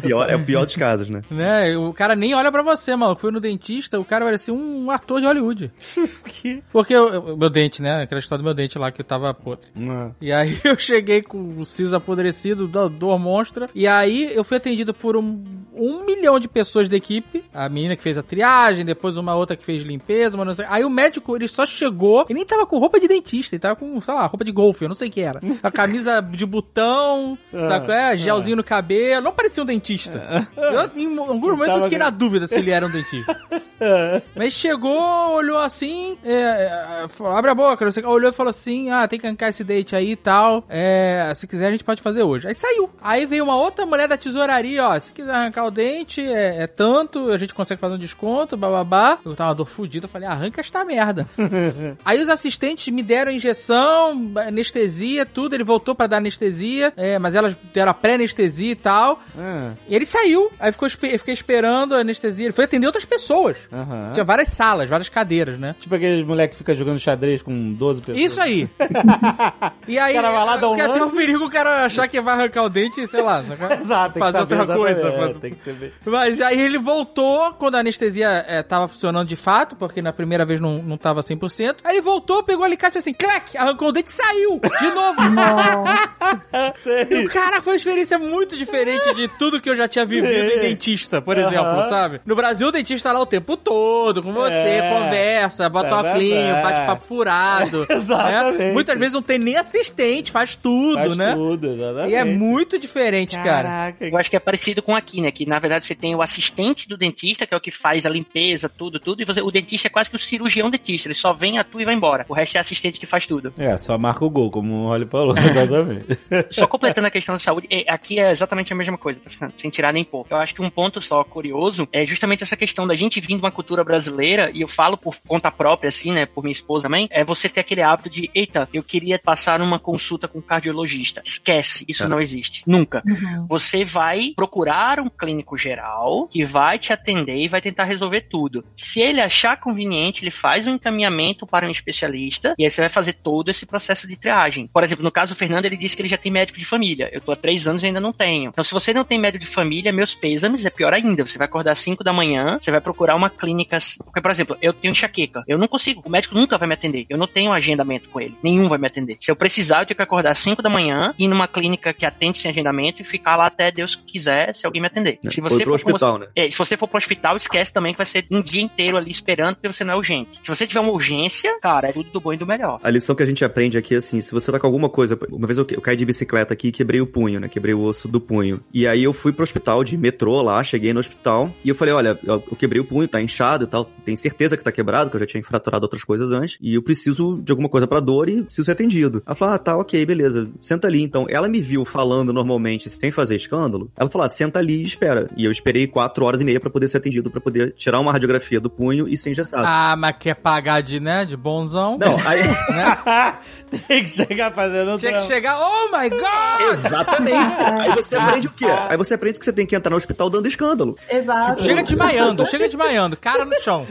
Pior, 0.01 0.29
é 0.29 0.35
o 0.35 0.45
pior 0.45 0.65
dos 0.65 0.75
casos, 0.75 1.09
né? 1.09 1.21
né? 1.29 1.75
O 1.89 1.93
cara 1.93 2.15
nem 2.15 2.33
olha 2.33 2.51
pra 2.51 2.61
você, 2.61 2.95
mano. 2.95 3.15
Foi 3.15 3.31
no 3.31 3.39
dentista, 3.39 3.99
o 3.99 4.05
cara 4.05 4.25
parecia 4.25 4.53
um 4.53 4.89
ator 4.91 5.19
de 5.19 5.27
Hollywood. 5.27 5.71
Porque 6.71 6.97
o 6.97 7.37
meu 7.37 7.49
dente, 7.49 7.81
né? 7.81 8.03
Aquela 8.03 8.19
história 8.19 8.41
do 8.41 8.45
meu 8.45 8.53
dente 8.53 8.77
lá 8.77 8.91
que 8.91 9.03
tava 9.03 9.33
podre. 9.33 9.67
Não. 9.75 10.15
E 10.21 10.31
aí 10.31 10.59
eu 10.63 10.77
cheguei 10.77 11.21
com 11.21 11.57
o 11.57 11.65
siso 11.65 11.95
apodrecido, 11.95 12.67
dor 12.67 13.19
monstra. 13.19 13.69
E 13.73 13.87
aí 13.87 14.31
eu 14.33 14.43
fui 14.43 14.57
atendido 14.57 14.93
por 14.93 15.15
um, 15.15 15.43
um 15.75 16.05
milhão 16.05 16.39
de 16.39 16.47
pessoas 16.47 16.89
da 16.89 16.95
equipe. 16.95 17.43
A 17.53 17.67
menina 17.69 17.95
que 17.95 18.03
fez 18.03 18.17
a 18.17 18.23
triagem, 18.23 18.85
depois 18.85 19.17
uma 19.17 19.35
outra 19.35 19.55
que 19.55 19.65
fez 19.65 19.83
limpeza, 19.83 20.37
mas 20.37 20.47
não 20.47 20.55
sei. 20.55 20.65
Aí 20.69 20.83
o 20.83 20.89
médico, 20.89 21.35
ele 21.35 21.47
só 21.47 21.65
chegou 21.65 22.25
e 22.29 22.33
nem 22.33 22.45
tava 22.45 22.65
com 22.65 22.77
roupa 22.77 22.99
de 22.99 23.07
dentista. 23.07 23.55
Ele 23.55 23.61
tava 23.61 23.75
com, 23.75 23.99
sei 24.01 24.13
lá, 24.13 24.25
roupa 24.25 24.43
de 24.43 24.51
golfe, 24.51 24.85
eu 24.85 24.89
não 24.89 24.95
sei 24.95 25.09
o 25.09 25.11
que 25.11 25.21
era. 25.21 25.39
A 25.61 25.71
camisa 25.71 26.21
de 26.31 26.45
botão, 26.45 27.37
sabe 27.51 27.85
qual 27.85 27.97
é? 27.97 28.17
Gelzinho 28.17 28.57
no 28.57 28.63
cabelo. 28.63 29.23
Não 29.23 29.33
parecia 29.33 29.63
um 29.63 29.65
dentista. 29.65 30.47
Eu, 30.55 31.01
em 31.01 31.17
alguns 31.17 31.51
momentos 31.51 31.72
eu 31.73 31.79
Tava- 31.79 31.83
fiquei 31.83 31.97
na 31.97 32.09
dúvida 32.09 32.47
se 32.47 32.55
ele 32.55 32.71
era 32.71 32.85
um 32.85 32.89
dentista. 32.91 33.37
Mas 34.35 34.53
chegou, 34.53 35.31
olhou 35.33 35.57
assim, 35.57 36.17
é, 36.23 37.03
é, 37.03 37.07
falou, 37.09 37.33
abre 37.35 37.51
a 37.51 37.55
boca, 37.55 37.83
não 37.83 37.91
sei 37.91 38.03
olhou 38.05 38.29
e 38.29 38.33
falou 38.33 38.49
assim: 38.49 38.89
ah, 38.91 39.07
tem 39.07 39.19
que 39.19 39.25
arrancar 39.25 39.49
esse 39.49 39.63
dente 39.63 39.95
aí 39.95 40.11
e 40.11 40.15
tal. 40.15 40.63
É, 40.69 41.31
se 41.35 41.45
quiser, 41.47 41.67
a 41.67 41.71
gente 41.71 41.83
pode 41.83 42.01
fazer 42.01 42.23
hoje. 42.23 42.47
Aí 42.47 42.55
saiu. 42.55 42.89
Aí 43.01 43.25
veio 43.25 43.43
uma 43.43 43.55
outra 43.55 43.85
mulher 43.85 44.07
da 44.07 44.15
tesouraria, 44.17 44.87
ó. 44.87 44.99
Se 44.99 45.11
quiser 45.11 45.31
arrancar 45.33 45.65
o 45.65 45.71
dente, 45.71 46.21
é, 46.21 46.63
é 46.63 46.67
tanto, 46.67 47.29
a 47.31 47.37
gente 47.37 47.53
consegue 47.53 47.81
fazer 47.81 47.95
um 47.95 47.99
desconto, 47.99 48.55
bababá. 48.55 49.17
Eu 49.25 49.35
tava 49.35 49.49
uma 49.49 49.55
dor 49.55 49.65
fudida, 49.67 50.05
eu 50.05 50.09
falei, 50.09 50.27
arranca 50.27 50.61
esta 50.61 50.83
merda. 50.85 51.27
aí 52.05 52.21
os 52.21 52.29
assistentes 52.29 52.87
me 52.93 53.01
deram 53.03 53.31
injeção, 53.31 54.31
anestesia, 54.47 55.25
tudo. 55.25 55.55
Ele 55.55 55.63
voltou 55.63 55.93
pra 55.95 56.07
dar 56.07 56.17
anestesia, 56.17 56.93
é, 56.95 57.17
mas 57.19 57.35
elas 57.35 57.55
deram 57.73 57.91
a 57.91 57.93
pré-anestesia 57.93 58.71
e 58.71 58.75
tal. 58.75 59.19
Ah, 59.37 59.71
E 59.89 59.95
ele 59.95 60.05
saiu. 60.05 60.51
Aí 60.59 60.71
ficou, 60.71 60.87
eu 60.87 61.19
fiquei 61.19 61.33
esperando 61.33 61.62
a 61.67 61.99
anestesia. 61.99 62.45
Ele 62.45 62.53
foi 62.53 62.65
atender 62.65 62.85
outras 62.85 63.05
pessoas. 63.05 63.57
aham. 63.71 64.11
Tinha 64.13 64.23
várias 64.23 64.49
salas, 64.49 64.89
várias 64.89 65.09
cadeiras, 65.09 65.59
né? 65.59 65.75
Tipo 65.79 65.95
aqueles 65.95 66.25
moleque 66.25 66.51
que 66.53 66.57
fica 66.57 66.75
jogando 66.75 66.99
xadrez 66.99 67.41
com 67.41 67.73
12 67.73 68.01
pessoas. 68.01 68.19
Isso 68.19 68.41
aí. 68.41 68.67
e 69.87 69.97
aí, 69.99 70.13
O 70.13 70.15
cara 70.15 70.31
vai 70.31 70.45
lá 70.45 70.57
dar 70.57 70.67
um 70.67 70.69
porque 70.71 70.81
até 70.81 70.99
o 70.99 71.03
lance. 71.05 71.15
perigo 71.15 71.45
o 71.45 71.49
cara 71.49 71.85
achar 71.85 72.07
que 72.07 72.19
vai 72.21 72.33
arrancar 72.35 72.63
o 72.63 72.69
dente 72.69 73.01
e 73.01 73.07
sei 73.07 73.21
lá. 73.21 73.43
Exato, 73.79 74.13
tem 74.13 74.21
que 74.23 74.31
fazer 74.31 74.39
outra 74.39 74.65
coisa. 74.75 75.07
é, 75.07 75.33
tem 75.33 75.53
que 75.53 75.63
saber. 75.63 75.93
Mas 76.05 76.41
aí 76.41 76.59
ele 76.59 76.77
voltou 76.77 77.53
quando 77.53 77.75
a 77.75 77.79
anestesia 77.79 78.45
é, 78.47 78.61
tava 78.63 78.87
funcionando 78.87 79.27
de 79.27 79.35
fato, 79.35 79.75
porque 79.75 80.01
na 80.01 80.13
primeira 80.13 80.45
vez 80.45 80.59
não, 80.59 80.81
não 80.81 80.97
tava 80.97 81.21
100%. 81.21 81.77
Aí 81.83 81.95
ele 81.95 82.01
voltou, 82.01 82.43
pegou 82.43 82.63
ali 82.65 82.75
e 82.75 82.79
fez 82.79 82.97
assim, 82.97 83.13
clac, 83.13 83.57
arrancou 83.57 83.89
o 83.89 83.91
dente 83.91 84.09
e 84.09 84.13
saiu 84.13 84.59
de 84.79 84.89
novo. 84.91 85.17
E 87.09 87.25
o 87.25 87.29
cara 87.29 87.61
foi 87.61 87.73
uma 87.73 87.77
experiência 87.77 88.17
muito 88.17 88.57
diferente 88.57 89.13
de 89.13 89.27
tudo 89.27 89.59
que 89.59 89.69
eu 89.69 89.75
já 89.75 89.87
tinha 89.87 90.05
vivido 90.05 90.27
em 90.51 90.59
dentista, 90.59 91.21
por 91.21 91.37
Aham. 91.37 91.49
Exemplo, 91.53 91.89
sabe? 91.89 92.21
No 92.25 92.35
Brasil, 92.35 92.67
o 92.67 92.71
dentista 92.71 93.09
tá 93.09 93.13
lá 93.13 93.21
o 93.21 93.25
tempo 93.25 93.55
todo 93.57 94.21
com 94.23 94.31
você, 94.33 94.53
É. 94.55 94.89
conversa, 94.89 95.69
bota 95.69 95.87
É 95.89 95.93
aplinho, 96.11 96.53
bate 96.61 96.85
papo 96.85 97.03
furado. 97.03 97.85
Exatamente. 97.89 98.57
né? 98.57 98.71
Muitas 98.71 98.97
vezes 98.99 99.13
não 99.13 99.21
tem 99.21 99.37
nem 99.39 99.55
assistente, 99.57 100.31
faz 100.31 100.55
tudo, 100.55 100.95
Faz 100.95 101.17
né? 101.17 101.33
tudo, 101.35 101.67
exatamente. 101.67 102.11
E 102.11 102.15
é 102.15 102.23
muito 102.23 102.77
diferente, 102.79 103.35
cara. 103.37 103.67
Caraca. 103.69 104.05
Eu 104.07 104.17
acho 104.17 104.29
que 104.29 104.35
é 104.35 104.39
parecido 104.39 104.81
com 104.81 104.95
aqui, 104.95 105.21
né? 105.21 105.31
Que 105.31 105.45
na 105.45 105.59
verdade 105.59 105.85
você 105.85 105.95
tem 105.95 106.15
o 106.15 106.21
assistente 106.21 106.87
do 106.87 106.97
dentista, 106.97 107.45
que 107.45 107.53
é 107.53 107.57
o 107.57 107.61
que 107.61 107.71
faz 107.71 108.05
a 108.05 108.09
limpeza, 108.09 108.67
tudo, 108.69 108.99
tudo, 108.99 109.21
e 109.21 109.25
você, 109.25 109.41
o 109.41 109.51
dentista 109.51 109.87
é 109.87 109.89
quase 109.91 110.09
que 110.09 110.15
o 110.15 110.19
cirurgião 110.19 110.69
dentista, 110.69 111.07
ele 111.07 111.15
só 111.15 111.33
vem, 111.33 111.57
atua 111.57 111.81
e 111.81 111.85
vai 111.85 111.93
embora. 111.95 112.25
O 112.29 112.33
resto 112.33 112.55
é 112.57 112.59
assistente 112.59 112.99
que 112.99 113.05
faz 113.05 113.25
tudo. 113.25 113.53
É, 113.57 113.77
só 113.77 113.97
marca 113.97 114.23
o 114.25 114.29
gol, 114.29 114.49
como 114.51 114.73
o 114.73 114.87
Rolly 114.87 115.05
falou, 115.05 115.35
exatamente. 115.37 116.17
Só 116.51 116.67
completando 116.67 117.07
a 117.07 117.11
questão 117.11 117.35
da 117.35 117.39
saúde, 117.39 117.67
é, 117.69 117.83
aqui 117.91 118.19
é 118.19 118.31
exatamente 118.31 118.71
a 118.71 118.75
mesma 118.75 118.97
coisa, 118.97 119.19
tá 119.19 119.49
sem 119.57 119.69
tirar 119.69 119.93
nem 119.93 120.03
pouco. 120.03 120.33
Eu 120.33 120.37
acho 120.37 120.53
que 120.53 120.61
um 120.61 120.69
ponto 120.69 120.99
só 121.01 121.23
curioso 121.43 121.87
é 121.91 122.05
justamente 122.05 122.41
essa 122.41 122.55
questão 122.55 122.87
da 122.87 122.95
gente 122.95 123.19
vir 123.19 123.27
de 123.27 123.35
uma 123.35 123.51
cultura 123.51 123.83
brasileira, 123.83 124.49
e 124.53 124.61
eu 124.61 124.67
falo 124.67 124.97
por 124.97 125.17
conta 125.27 125.51
própria, 125.51 125.89
assim, 125.89 126.13
né, 126.13 126.25
por 126.25 126.41
minha 126.41 126.53
esposa 126.53 126.83
também, 126.83 127.07
é 127.11 127.23
você 127.25 127.49
ter 127.49 127.59
aquele 127.59 127.81
hábito 127.81 128.09
de, 128.09 128.31
eita, 128.33 128.69
eu 128.73 128.81
queria 128.81 129.19
passar 129.19 129.59
numa 129.59 129.77
consulta 129.77 130.27
com 130.27 130.39
um 130.39 130.41
cardiologista. 130.41 131.21
Esquece, 131.25 131.83
isso 131.87 132.05
É. 132.05 132.07
não 132.07 132.21
existe. 132.21 132.63
Nunca. 132.65 133.03
Uhum. 133.05 133.45
Você 133.49 133.83
vai 133.83 134.31
procurar 134.35 134.99
um 134.99 135.09
clínico 135.09 135.57
geral 135.57 136.27
que 136.27 136.45
vai 136.45 136.79
te 136.79 136.93
atender 136.93 137.35
e 137.35 137.47
vai 137.47 137.59
tentar 137.59 137.83
resolver 137.83 138.21
tudo. 138.21 138.63
Se 138.77 139.01
ele 139.01 139.19
achar 139.19 139.59
conveniente, 139.59 140.23
ele 140.23 140.31
faz 140.31 140.65
um 140.65 140.75
encaminhamento 140.75 141.45
para 141.45 141.67
um 141.67 141.71
especialista 141.71 142.55
e 142.57 142.63
aí 142.63 142.71
você 142.71 142.81
vai 142.81 142.89
fazer 142.89 143.13
todo 143.13 143.49
esse 143.49 143.65
processo 143.65 144.07
de 144.07 144.15
triagem. 144.15 144.69
Por 144.71 144.83
exemplo, 144.83 145.03
no 145.03 145.11
caso 145.11 145.33
do 145.33 145.37
Fernando, 145.37 145.65
ele 145.65 145.75
disse 145.75 145.95
que 145.95 146.01
ele 146.01 146.09
já 146.09 146.17
tem 146.17 146.31
médico 146.31 146.57
de 146.57 146.65
família. 146.65 147.09
Eu 147.11 147.19
tô 147.19 147.31
há 147.31 147.35
três 147.35 147.67
anos 147.67 147.83
e 147.83 147.87
ainda 147.87 147.99
não 147.99 148.13
tenho. 148.13 148.49
Então, 148.49 148.63
se 148.63 148.71
você 148.71 148.93
não 148.93 149.03
tem 149.03 149.19
médico 149.19 149.43
de 149.43 149.51
família, 149.51 149.91
meus 149.91 150.13
pêsames, 150.13 150.65
é 150.65 150.69
pior 150.69 150.93
ainda. 150.93 151.23
Você 151.33 151.39
vai 151.39 151.47
acordar 151.47 151.71
às 151.71 151.79
5 151.79 152.03
da 152.03 152.13
manhã, 152.13 152.59
você 152.61 152.69
vai 152.69 152.79
procurar 152.79 153.15
uma 153.15 153.29
clínica. 153.29 153.79
Porque, 154.03 154.21
por 154.21 154.29
exemplo, 154.29 154.55
eu 154.61 154.71
tenho 154.71 154.91
enxaqueca. 154.91 155.43
Eu 155.47 155.57
não 155.57 155.67
consigo. 155.67 156.03
O 156.05 156.09
médico 156.09 156.35
nunca 156.35 156.59
vai 156.59 156.67
me 156.67 156.75
atender. 156.75 157.07
Eu 157.09 157.17
não 157.17 157.25
tenho 157.25 157.51
agendamento 157.51 158.09
com 158.09 158.21
ele. 158.21 158.37
Nenhum 158.43 158.69
vai 158.69 158.77
me 158.77 158.85
atender. 158.85 159.17
Se 159.19 159.31
eu 159.31 159.35
precisar, 159.35 159.81
eu 159.81 159.85
tenho 159.87 159.97
que 159.97 160.03
acordar 160.03 160.29
às 160.29 160.39
5 160.39 160.61
da 160.61 160.69
manhã, 160.69 161.13
ir 161.17 161.27
numa 161.27 161.47
clínica 161.47 161.91
que 161.91 162.05
atende 162.05 162.37
sem 162.37 162.51
agendamento 162.51 163.01
e 163.01 163.05
ficar 163.05 163.35
lá 163.35 163.47
até 163.47 163.71
Deus 163.71 163.95
quiser, 163.95 164.53
se 164.53 164.65
alguém 164.65 164.79
me 164.79 164.87
atender. 164.87 165.17
Se 165.27 165.41
Foi 165.41 165.49
você 165.49 165.63
for 165.63 165.73
hospital, 165.73 166.19
né? 166.19 166.27
é, 166.35 166.49
se 166.49 166.57
você 166.57 166.77
for 166.77 166.87
pro 166.87 166.97
hospital, 166.97 167.35
esquece 167.35 167.73
também 167.73 167.93
que 167.93 167.97
vai 167.97 168.05
ser 168.05 168.25
um 168.29 168.41
dia 168.41 168.61
inteiro 168.61 168.95
ali 168.95 169.09
esperando 169.09 169.55
porque 169.55 169.71
você 169.71 169.83
não 169.83 169.95
é 169.95 169.97
urgente. 169.97 170.39
Se 170.41 170.49
você 170.49 170.67
tiver 170.67 170.81
uma 170.81 170.91
urgência, 170.91 171.57
cara, 171.59 171.89
é 171.89 171.91
tudo 171.91 172.11
do 172.11 172.21
bom 172.21 172.33
e 172.33 172.37
do 172.37 172.45
melhor. 172.45 172.79
A 172.83 172.89
lição 172.91 173.15
que 173.15 173.23
a 173.23 173.25
gente 173.25 173.43
aprende 173.43 173.75
aqui 173.75 173.95
é 173.95 173.97
assim, 173.97 174.21
se 174.21 174.31
você 174.31 174.51
tá 174.51 174.59
com 174.59 174.67
alguma 174.67 174.89
coisa, 174.89 175.17
uma 175.31 175.47
vez 175.47 175.57
eu, 175.57 175.65
eu 175.71 175.81
caí 175.81 175.95
de 175.95 176.05
bicicleta 176.05 176.53
aqui 176.53 176.67
e 176.67 176.71
quebrei 176.71 177.01
o 177.01 177.07
punho, 177.07 177.39
né? 177.39 177.47
Quebrei 177.49 177.73
o 177.73 177.81
osso 177.81 178.07
do 178.07 178.21
punho. 178.21 178.61
E 178.71 178.87
aí 178.87 179.03
eu 179.03 179.13
fui 179.13 179.31
pro 179.31 179.43
hospital 179.43 179.83
de 179.83 179.97
metrô 179.97 180.41
lá, 180.41 180.63
cheguei 180.63 180.93
no 180.93 180.99
hospital 180.99 181.22
e 181.63 181.69
eu 181.69 181.75
falei, 181.75 181.93
olha, 181.93 182.19
eu, 182.23 182.43
eu 182.49 182.55
quebrei 182.57 182.81
o 182.81 182.85
punho, 182.85 183.07
tá 183.07 183.21
inchado 183.21 183.63
e 183.63 183.67
tal, 183.67 183.85
tem 184.05 184.15
certeza 184.15 184.57
que 184.57 184.63
tá 184.63 184.71
quebrado, 184.71 185.09
que 185.09 185.15
eu 185.15 185.19
já 185.19 185.25
tinha 185.25 185.43
fraturado 185.43 185.85
outras 185.85 186.03
coisas 186.03 186.31
antes, 186.31 186.57
e 186.61 186.75
eu 186.75 186.81
preciso 186.81 187.41
de 187.41 187.51
alguma 187.51 187.69
coisa 187.69 187.87
pra 187.87 187.99
dor 187.99 188.29
e 188.29 188.43
preciso 188.43 188.65
ser 188.65 188.71
atendido. 188.71 189.21
Ela 189.25 189.35
falou, 189.35 189.53
ah, 189.53 189.57
tá, 189.57 189.77
ok, 189.77 190.05
beleza, 190.05 190.49
senta 190.61 190.87
ali. 190.87 191.01
Então, 191.01 191.25
ela 191.29 191.47
me 191.47 191.61
viu 191.61 191.85
falando 191.85 192.33
normalmente, 192.33 192.89
sem 192.89 193.11
fazer 193.11 193.35
escândalo, 193.35 193.91
ela 193.95 194.09
falou, 194.09 194.25
ah, 194.25 194.29
senta 194.29 194.59
ali 194.59 194.81
e 194.81 194.85
espera. 194.85 195.27
E 195.35 195.45
eu 195.45 195.51
esperei 195.51 195.87
quatro 195.87 196.25
horas 196.25 196.41
e 196.41 196.45
meia 196.45 196.59
pra 196.59 196.69
poder 196.69 196.87
ser 196.87 196.97
atendido, 196.97 197.31
pra 197.31 197.41
poder 197.41 197.73
tirar 197.73 197.99
uma 197.99 198.11
radiografia 198.11 198.59
do 198.59 198.69
punho 198.69 199.07
e 199.07 199.17
ser 199.17 199.31
engessado. 199.31 199.63
Ah, 199.65 199.95
mas 199.97 200.15
quer 200.17 200.35
pagar 200.35 200.81
de, 200.81 200.99
né, 200.99 201.25
de 201.25 201.37
bonzão? 201.37 201.97
Não, 201.97 202.17
aí... 202.25 202.41
Tem 203.87 204.03
que 204.03 204.09
chegar 204.09 204.53
fazendo 204.53 204.97
Tinha 204.97 205.13
que 205.13 205.21
chegar, 205.21 205.59
oh 205.59 205.97
my 205.97 206.09
god! 206.09 206.73
Exatamente. 206.73 207.37
Aí 207.81 207.95
você 207.95 208.15
aprende 208.15 208.47
o 208.47 208.51
quê? 208.51 208.65
Aí 208.65 208.97
você 208.97 209.13
aprende 209.13 209.39
que 209.39 209.45
você 209.45 209.53
tem 209.53 209.65
que 209.65 209.75
entrar 209.75 209.89
no 209.89 209.97
hospital 209.97 210.29
dando 210.29 210.47
escândalo. 210.47 210.97
Exato. 211.09 211.63
Chega 211.63 211.83
desmaiando, 211.83 212.45
chega 212.47 212.65
desmaiando, 212.67 213.17
cara 213.17 213.45
no 213.45 213.59
chão. 213.61 213.87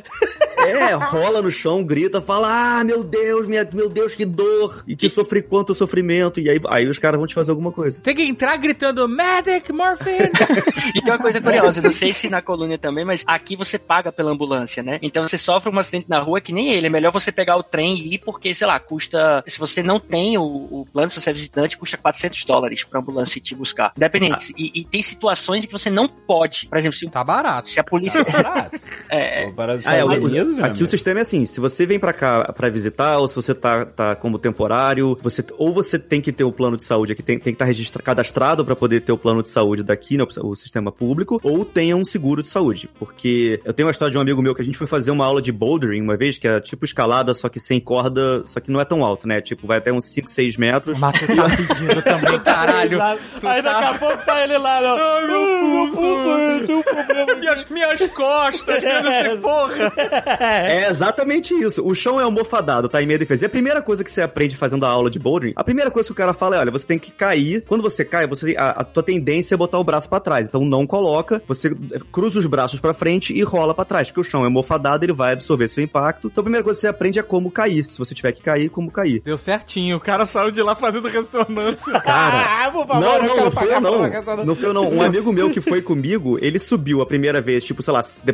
É, 0.62 0.94
rola 0.94 1.42
no 1.42 1.50
chão, 1.50 1.84
grita, 1.84 2.20
fala: 2.20 2.78
Ah, 2.78 2.84
meu 2.84 3.02
Deus, 3.02 3.46
minha, 3.46 3.68
meu 3.72 3.88
Deus, 3.88 4.14
que 4.14 4.24
dor! 4.24 4.84
E 4.86 4.96
que 4.96 5.08
sofri 5.08 5.42
quanto 5.42 5.74
sofrimento. 5.74 6.40
E 6.40 6.48
aí, 6.48 6.60
aí 6.68 6.88
os 6.88 6.98
caras 6.98 7.18
vão 7.18 7.26
te 7.26 7.34
fazer 7.34 7.50
alguma 7.50 7.72
coisa. 7.72 8.00
Tem 8.02 8.14
que 8.14 8.22
entrar 8.22 8.56
gritando 8.56 9.08
Medic, 9.08 9.72
Morphine! 9.72 10.30
E 10.94 11.00
tem 11.00 11.12
uma 11.12 11.18
coisa 11.18 11.40
curiosa, 11.40 11.80
não 11.80 11.92
sei 11.92 12.12
se 12.12 12.28
na 12.28 12.42
colônia 12.42 12.76
também, 12.76 13.04
mas 13.04 13.22
aqui 13.26 13.56
você 13.56 13.78
paga 13.78 14.10
pela 14.12 14.30
ambulância, 14.32 14.82
né? 14.82 14.98
Então 15.00 15.26
você 15.26 15.38
sofre 15.38 15.70
um 15.72 15.78
acidente 15.78 16.06
na 16.08 16.18
rua 16.18 16.40
que 16.40 16.52
nem 16.52 16.70
ele. 16.72 16.86
É 16.88 16.90
melhor 16.90 17.12
você 17.12 17.30
pegar 17.30 17.56
o 17.56 17.62
trem 17.62 17.96
e 17.96 18.14
ir, 18.14 18.18
porque, 18.18 18.54
sei 18.54 18.66
lá, 18.66 18.78
custa. 18.78 19.42
Se 19.46 19.58
você 19.58 19.82
não 19.82 19.98
tem 19.98 20.36
o, 20.36 20.42
o 20.42 20.86
plano, 20.92 21.10
se 21.10 21.20
você 21.20 21.30
é 21.30 21.32
visitante, 21.32 21.78
custa 21.78 21.96
400 21.96 22.44
dólares 22.44 22.84
pra 22.84 23.00
ambulância 23.00 23.40
te 23.40 23.54
buscar. 23.54 23.92
Independente. 23.96 24.52
E, 24.56 24.80
e 24.80 24.84
tem 24.84 25.02
situações 25.02 25.64
em 25.64 25.66
que 25.66 25.72
você 25.72 25.90
não 25.90 26.08
pode. 26.08 26.66
Por 26.68 26.78
exemplo, 26.78 26.96
se, 26.98 27.08
Tá 27.08 27.24
barato. 27.24 27.68
se 27.68 27.78
a 27.80 27.84
polícia. 27.84 28.24
Barato. 28.24 28.80
é, 29.08 29.46
Pô, 29.46 29.52
para 29.52 29.74
os 29.76 29.86
Ah, 29.86 29.94
é, 29.94 30.04
Estados 30.52 30.54
o- 30.54 30.54
Unidos, 30.54 30.56
meu 30.56 30.64
aqui 30.64 30.70
amigo. 30.72 30.84
o 30.84 30.86
sistema 30.86 31.18
é 31.20 31.22
assim: 31.22 31.44
se 31.44 31.60
você 31.60 31.86
vem 31.86 31.98
pra 31.98 32.12
cá 32.12 32.52
pra 32.52 32.68
visitar, 32.68 33.18
ou 33.18 33.26
se 33.28 33.34
você 33.34 33.54
tá, 33.54 33.84
tá 33.84 34.16
como 34.16 34.38
temporário, 34.38 35.18
você 35.22 35.44
ou 35.58 35.72
você 35.72 35.98
tem 35.98 36.20
que 36.20 36.32
ter 36.32 36.44
o 36.44 36.52
plano 36.52 36.76
de 36.76 36.84
saúde 36.84 37.12
aqui, 37.12 37.22
tem, 37.22 37.36
tem 37.38 37.52
que 37.52 37.56
estar 37.56 37.64
registra, 37.64 38.02
cadastrado 38.02 38.64
pra 38.64 38.76
poder 38.76 39.00
ter 39.00 39.12
o 39.12 39.18
plano 39.18 39.42
de 39.42 39.48
saúde 39.48 39.82
daqui, 39.82 40.16
né, 40.16 40.24
o 40.42 40.54
sistema 40.56 40.90
público, 40.92 41.40
ou 41.42 41.64
tenha 41.64 41.96
um 41.96 42.04
seguro 42.04 42.42
de 42.42 42.48
saúde. 42.48 42.88
Porque 42.98 43.60
eu 43.64 43.72
tenho 43.72 43.86
uma 43.86 43.90
história 43.92 44.10
de 44.12 44.18
um 44.18 44.20
amigo 44.20 44.40
meu 44.42 44.54
que 44.54 44.62
a 44.62 44.64
gente 44.64 44.78
foi 44.78 44.86
fazer 44.86 45.10
uma 45.10 45.24
aula 45.24 45.40
de 45.42 45.50
bouldering 45.52 46.00
uma 46.02 46.16
vez, 46.16 46.38
que 46.38 46.46
é 46.48 46.60
tipo 46.60 46.84
escalada, 46.84 47.34
só 47.34 47.48
que 47.48 47.58
sem 47.60 47.80
corda, 47.80 48.42
só 48.46 48.60
que 48.60 48.70
não 48.70 48.80
é 48.80 48.84
tão 48.84 49.04
alto, 49.04 49.26
né? 49.26 49.40
Tipo, 49.40 49.66
vai 49.66 49.78
até 49.78 49.92
uns 49.92 50.06
5, 50.06 50.28
6 50.30 50.56
metros. 50.56 50.98
Mas 50.98 51.18
tu 51.18 51.26
tá 51.26 51.48
pedindo 51.48 52.02
também, 52.02 52.38
caralho. 52.40 52.98
Tu 53.40 53.46
Aí 53.48 53.62
tá- 53.62 53.72
daqui 53.80 53.84
a 53.96 53.98
pouco 53.98 54.24
tá 54.26 54.44
ele 54.44 54.58
lá, 54.58 54.80
não. 54.80 54.96
Ai, 54.96 55.26
meu 55.26 55.92
pulso, 55.92 56.28
eu 56.30 56.66
tenho 56.66 56.78
um 56.78 56.82
problema. 56.82 57.34
Minhas, 57.36 57.66
minhas 57.70 58.00
costas, 58.12 58.82
eu 58.82 59.02
não 59.02 59.10
sei, 59.12 59.36
porra. 59.38 59.92
É 60.44 60.88
exatamente 60.90 61.54
isso. 61.54 61.86
O 61.86 61.94
chão 61.94 62.20
é 62.20 62.24
almofadado, 62.24 62.88
tá? 62.88 63.02
Em 63.02 63.06
minha 63.06 63.18
defesa. 63.18 63.44
E 63.44 63.46
a 63.46 63.50
primeira 63.50 63.82
coisa 63.82 64.02
que 64.04 64.10
você 64.10 64.22
aprende 64.22 64.56
fazendo 64.56 64.84
a 64.86 64.88
aula 64.88 65.10
de 65.10 65.18
bouldering, 65.18 65.52
a 65.56 65.64
primeira 65.64 65.90
coisa 65.90 66.08
que 66.08 66.12
o 66.12 66.16
cara 66.16 66.32
fala 66.32 66.56
é, 66.56 66.58
olha, 66.60 66.70
você 66.70 66.86
tem 66.86 66.98
que 66.98 67.10
cair. 67.10 67.64
Quando 67.66 67.82
você 67.82 68.04
cai, 68.04 68.26
você 68.26 68.54
a, 68.56 68.70
a 68.70 68.84
tua 68.84 69.02
tendência 69.02 69.54
é 69.54 69.58
botar 69.58 69.78
o 69.78 69.84
braço 69.84 70.08
pra 70.08 70.20
trás. 70.20 70.46
Então 70.46 70.64
não 70.64 70.86
coloca, 70.86 71.42
você 71.46 71.74
cruza 72.10 72.38
os 72.38 72.46
braços 72.46 72.80
pra 72.80 72.94
frente 72.94 73.32
e 73.32 73.42
rola 73.42 73.74
pra 73.74 73.84
trás, 73.84 74.08
porque 74.08 74.20
o 74.20 74.24
chão 74.24 74.42
é 74.42 74.44
almofadado, 74.46 75.04
ele 75.04 75.12
vai 75.12 75.32
absorver 75.32 75.68
seu 75.68 75.82
impacto. 75.82 76.28
Então 76.28 76.42
a 76.42 76.44
primeira 76.44 76.64
coisa 76.64 76.78
que 76.78 76.80
você 76.82 76.88
aprende 76.88 77.18
é 77.18 77.22
como 77.22 77.50
cair. 77.50 77.84
Se 77.84 77.98
você 77.98 78.14
tiver 78.14 78.32
que 78.32 78.42
cair, 78.42 78.68
como 78.68 78.90
cair. 78.90 79.20
Deu 79.24 79.38
certinho, 79.38 79.96
o 79.96 80.00
cara 80.00 80.26
saiu 80.26 80.50
de 80.50 80.62
lá 80.62 80.74
fazendo 80.74 81.08
ressonância. 81.08 81.92
Cara, 82.00 82.66
Ah, 82.66 82.70
por 82.70 82.86
favor, 82.86 83.00
não, 83.00 83.22
não, 83.22 83.36
não 83.44 83.50
foi 83.50 83.74
eu 83.74 83.80
não. 83.80 84.44
Não 84.44 84.56
foi 84.56 84.68
eu 84.68 84.74
não. 84.74 84.88
Um 84.90 85.02
amigo 85.02 85.32
meu 85.32 85.50
que 85.50 85.60
foi 85.60 85.80
comigo, 85.82 86.38
ele 86.40 86.58
subiu 86.58 87.00
a 87.00 87.06
primeira 87.06 87.40
vez, 87.40 87.64
tipo, 87.64 87.82
sei 87.82 87.92
lá, 87.92 88.02
sei 88.02 88.24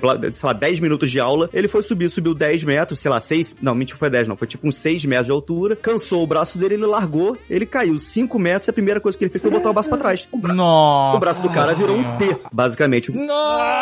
lá, 0.43 0.53
10 0.53 0.81
minutos 0.81 1.11
de 1.11 1.21
aula. 1.21 1.49
Ele 1.53 1.69
foi 1.69 1.83
subir, 1.83 1.98
subiu 2.07 2.35
10 2.35 2.65
metros, 2.65 3.01
sei 3.01 3.11
lá, 3.11 3.19
6. 3.21 3.57
Não, 3.63 3.75
mentira, 3.75 3.99
foi 3.99 4.11
10, 4.11 4.29
não. 4.29 4.37
Foi 4.37 4.47
tipo 4.47 4.69
uns 4.69 4.77
6 4.77 5.07
metros 5.07 5.27
de 5.27 5.33
altura. 5.33 5.75
Cansou 5.75 6.23
o 6.23 6.27
braço 6.27 6.59
dele, 6.59 6.75
ele 6.75 6.85
largou, 6.85 7.35
ele 7.49 7.65
caiu 7.65 7.99
5 7.99 8.39
metros. 8.39 8.69
E 8.69 8.71
a 8.71 8.75
primeira 8.75 9.01
coisa 9.01 9.17
que 9.17 9.25
ele 9.25 9.31
fez 9.31 9.41
foi 9.41 9.51
botar 9.51 9.71
o 9.71 9.73
braço 9.73 9.89
pra 9.89 9.97
trás. 9.97 10.29
O, 10.31 10.37
bra- 10.37 10.53
Nossa. 10.53 11.17
o 11.17 11.21
braço 11.21 11.41
do 11.43 11.49
cara 11.49 11.73
virou 11.75 11.97
um 11.97 12.17
T, 12.19 12.37
basicamente. 12.53 13.11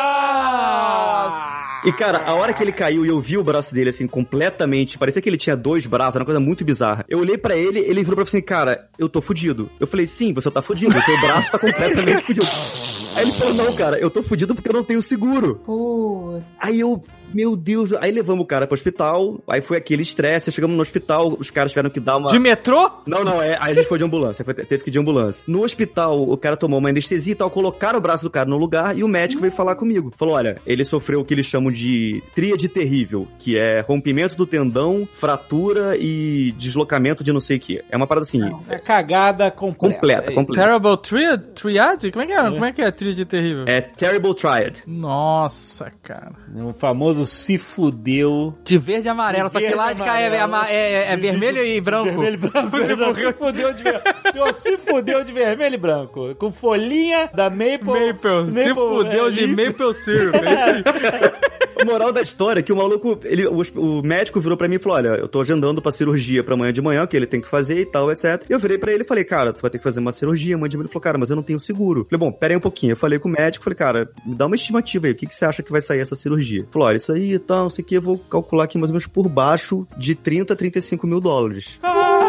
Nossa! 0.07 1.67
E, 1.85 1.93
cara, 1.93 2.25
a 2.27 2.35
hora 2.35 2.53
que 2.53 2.63
ele 2.63 2.73
caiu 2.73 3.05
e 3.05 3.09
eu 3.09 3.21
vi 3.21 3.39
o 3.39 3.45
braço 3.45 3.73
dele, 3.73 3.91
assim, 3.91 4.09
completamente, 4.09 4.99
parecia 4.99 5.23
que 5.23 5.29
ele 5.29 5.37
tinha 5.37 5.57
dois 5.57 5.87
braços, 5.87 6.17
era 6.17 6.23
uma 6.23 6.27
coisa 6.27 6.41
muito 6.41 6.65
bizarra. 6.65 7.05
Eu 7.09 7.21
olhei 7.21 7.39
pra 7.39 7.57
ele, 7.57 7.79
ele 7.79 8.03
virou 8.03 8.17
pra 8.17 8.25
mim 8.25 8.29
assim, 8.29 8.41
cara, 8.41 8.89
eu 8.99 9.09
tô 9.09 9.21
fudido. 9.21 9.71
Eu 9.79 9.87
falei, 9.87 10.07
sim, 10.07 10.33
você 10.33 10.51
tá 10.51 10.61
fudido, 10.61 10.97
o 10.99 11.05
teu 11.05 11.21
braço 11.21 11.51
tá 11.53 11.59
completamente 11.59 12.23
fudido. 12.25 12.47
Aí 13.15 13.23
ele 13.23 13.33
falou, 13.33 13.55
não, 13.55 13.73
cara, 13.75 13.99
eu 13.99 14.11
tô 14.11 14.23
fudido 14.23 14.55
porque 14.55 14.69
eu 14.69 14.75
não 14.75 14.85
tenho 14.85 15.01
seguro. 15.01 15.61
Putz. 15.65 16.45
Aí 16.61 16.81
eu, 16.81 17.01
meu 17.35 17.57
Deus, 17.57 17.93
aí 17.95 18.11
levamos 18.11 18.45
o 18.45 18.47
cara 18.47 18.67
pro 18.67 18.75
hospital, 18.75 19.41
aí 19.49 19.61
foi 19.61 19.77
aquele 19.77 20.03
estresse, 20.03 20.51
chegamos 20.53 20.77
no 20.77 20.83
hospital, 20.83 21.37
os 21.39 21.51
caras 21.51 21.73
tiveram 21.73 21.91
que 21.91 22.01
dar 22.01 22.17
uma... 22.17 22.31
De 22.31 22.39
metrô? 22.39 22.91
Não, 23.07 23.25
não, 23.25 23.43
é, 23.43 23.57
aí 23.61 23.73
a 23.73 23.75
gente 23.75 23.89
foi 23.89 23.99
de 23.99 24.05
ambulância, 24.05 24.45
foi- 24.45 24.55
teve 24.55 24.83
que 24.85 24.91
ir 24.91 24.93
de 24.93 24.99
ambulância. 24.99 25.45
No 25.47 25.63
hospital, 25.65 26.21
o 26.23 26.37
cara 26.37 26.57
tomou 26.57 26.79
uma 26.79 26.89
anestesia 26.89 27.33
e 27.33 27.37
tal, 27.37 27.51
colocaram 27.51 27.99
o 27.99 28.03
braço 28.03 28.23
do 28.25 28.31
cara 28.31 28.49
no 28.49 28.57
lugar 28.57 28.97
e 28.97 29.03
o 29.05 29.09
médico 29.09 29.41
veio 29.43 29.53
falar 29.53 29.75
comigo. 29.77 30.13
Falou, 30.17 30.35
olha, 30.35 30.57
ele 30.67 30.85
sofreu 30.85 31.21
o 31.21 31.25
que 31.25 31.35
eles 31.35 31.47
chamam 31.47 31.71
de 31.73 32.23
tríade 32.35 32.69
terrível, 32.69 33.27
que 33.39 33.57
é 33.59 33.81
rompimento 33.81 34.37
do 34.37 34.47
tendão, 34.47 35.07
fratura 35.13 35.97
e 35.99 36.53
deslocamento 36.59 37.23
de 37.23 37.33
não 37.33 37.41
sei 37.41 37.57
o 37.57 37.61
que. 37.61 37.83
É 37.91 37.97
uma 37.97 38.07
parada 38.07 38.25
assim, 38.27 38.41
É 38.69 38.79
cagada 38.79 39.51
completa. 39.51 39.95
completa, 39.97 40.31
É 40.31 40.35
completa. 40.35 40.63
Terrible 40.69 40.97
Triad? 40.99 41.43
Triad? 41.55 42.11
Como 42.13 42.23
é 42.23 42.27
que 42.27 42.33
é? 42.33 42.43
Como 42.51 42.65
é 42.65 42.73
que 42.73 42.83
é 42.83 42.91
tríade 42.91 43.25
terrível? 43.25 43.65
É 43.67 43.81
Terrible 43.81 44.35
Triad. 44.35 44.81
Nossa, 44.87 45.93
cara. 46.03 46.33
O 46.55 46.73
famoso 46.73 47.16
se 47.25 47.57
fudeu. 47.57 48.55
De 48.65 48.77
verde 48.77 49.07
e 49.07 49.11
amarelo, 49.11 49.49
só 49.49 49.59
que 49.61 49.75
lá 49.75 49.93
de 49.93 50.03
cá 50.03 50.21
é, 50.21 50.27
é, 50.27 50.73
é- 50.75 51.13
é- 51.13 51.17
vermelho 51.17 51.63
de- 51.63 51.77
e 51.77 51.81
branco. 51.81 52.11
Vermelho 52.11 52.35
e 52.35 52.37
branco. 52.37 52.77
Se 52.87 53.33
fudeu 53.35 53.73
de 53.73 53.83
ver- 53.83 54.03
O 54.29 54.33
senhor 54.33 54.53
se 54.55 54.79
fudeu 54.79 55.25
de 55.25 55.33
vermelho 55.33 55.75
e 55.75 55.79
branco. 55.79 56.35
Com 56.35 56.51
folhinha 56.53 57.31
da 57.35 57.49
Maple. 57.49 57.79
Maple, 58.13 58.53
se 58.53 58.75
fudeu 58.75 59.29
é, 59.29 59.31
de. 59.31 59.47
Maple 59.47 59.95
Syrup. 59.95 60.35
É. 60.35 61.81
A 61.81 61.85
moral 61.87 62.13
da 62.13 62.21
história 62.23 62.61
é 62.61 62.63
que 62.63 62.73
o 62.73 62.77
maluco, 62.77 63.19
ele, 63.25 63.47
o, 63.47 63.63
o 63.77 64.03
médico 64.03 64.41
virou 64.41 64.57
pra 64.57 64.67
mim 64.69 64.77
e 64.77 64.79
falou: 64.79 64.97
Olha, 64.99 65.09
eu 65.11 65.29
tô 65.29 65.41
agendando 65.41 65.81
pra 65.81 65.93
cirurgia 65.93 66.43
pra 66.43 66.55
amanhã 66.55 66.73
de 66.73 66.81
manhã, 66.83 67.07
que 67.07 67.17
ele 67.17 67.27
tem 67.27 67.41
que 67.41 67.49
fazer 67.49 67.79
e 67.81 67.87
tal, 67.87 68.11
etc. 68.11 68.45
E 68.49 68.53
eu 68.53 68.59
virei 68.59 68.79
pra 68.79 68.93
ele 68.93 69.03
e 69.05 69.07
falei: 69.07 69.25
Cara, 69.25 69.53
tu 69.53 69.61
vai 69.63 69.71
ter 69.71 69.79
que 69.79 69.85
fazer 69.85 70.01
uma 70.01 70.13
cirurgia 70.13 70.55
amanhã 70.57 70.69
de 70.69 70.77
manhã. 70.77 70.85
Ele 70.87 70.93
falou: 70.93 71.03
Cara, 71.03 71.19
mas 71.19 71.31
eu 71.31 71.37
não 71.37 71.43
tenho 71.43 71.61
seguro. 71.61 72.01
Eu 72.01 72.05
falei: 72.07 72.19
Bom, 72.19 72.33
pera 72.33 72.53
aí 72.53 72.57
um 72.57 72.61
pouquinho. 72.61 72.93
Eu 72.93 72.97
falei 72.97 73.19
com 73.19 73.29
o 73.29 73.33
médico, 73.33 73.63
falei: 73.65 73.77
Cara, 73.77 74.11
me 74.25 74.35
dá 74.35 74.47
uma 74.47 74.57
estimativa 74.57 75.07
aí, 75.07 75.13
o 75.13 75.17
que, 75.17 75.27
que 75.27 75.35
você 75.35 75.45
acha 75.45 75.63
que 75.63 75.71
vai 75.73 75.81
sair 75.81 76.01
essa 76.01 76.17
cirurgia? 76.17 76.61
Ele 76.61 76.69
falou: 76.71 76.89
Olha, 76.89 76.99
isso 77.07 77.13
aí 77.13 77.33
e 77.35 77.39
tal, 77.39 77.65
não 77.65 77.71
sei 77.71 77.85
o 77.85 77.87
que, 77.87 77.97
eu 77.97 78.03
vou 78.03 78.19
calcular 78.19 78.65
aqui 78.65 78.77
mais 78.79 78.91
ou 78.91 78.95
menos 78.95 79.07
por 79.07 79.29
baixo 79.29 79.87
de 79.97 80.15
30 80.15 80.53
a 80.53 80.57
35 80.57 81.07
mil 81.07 81.21
dólares. 81.21 81.79
Ah, 81.83 82.26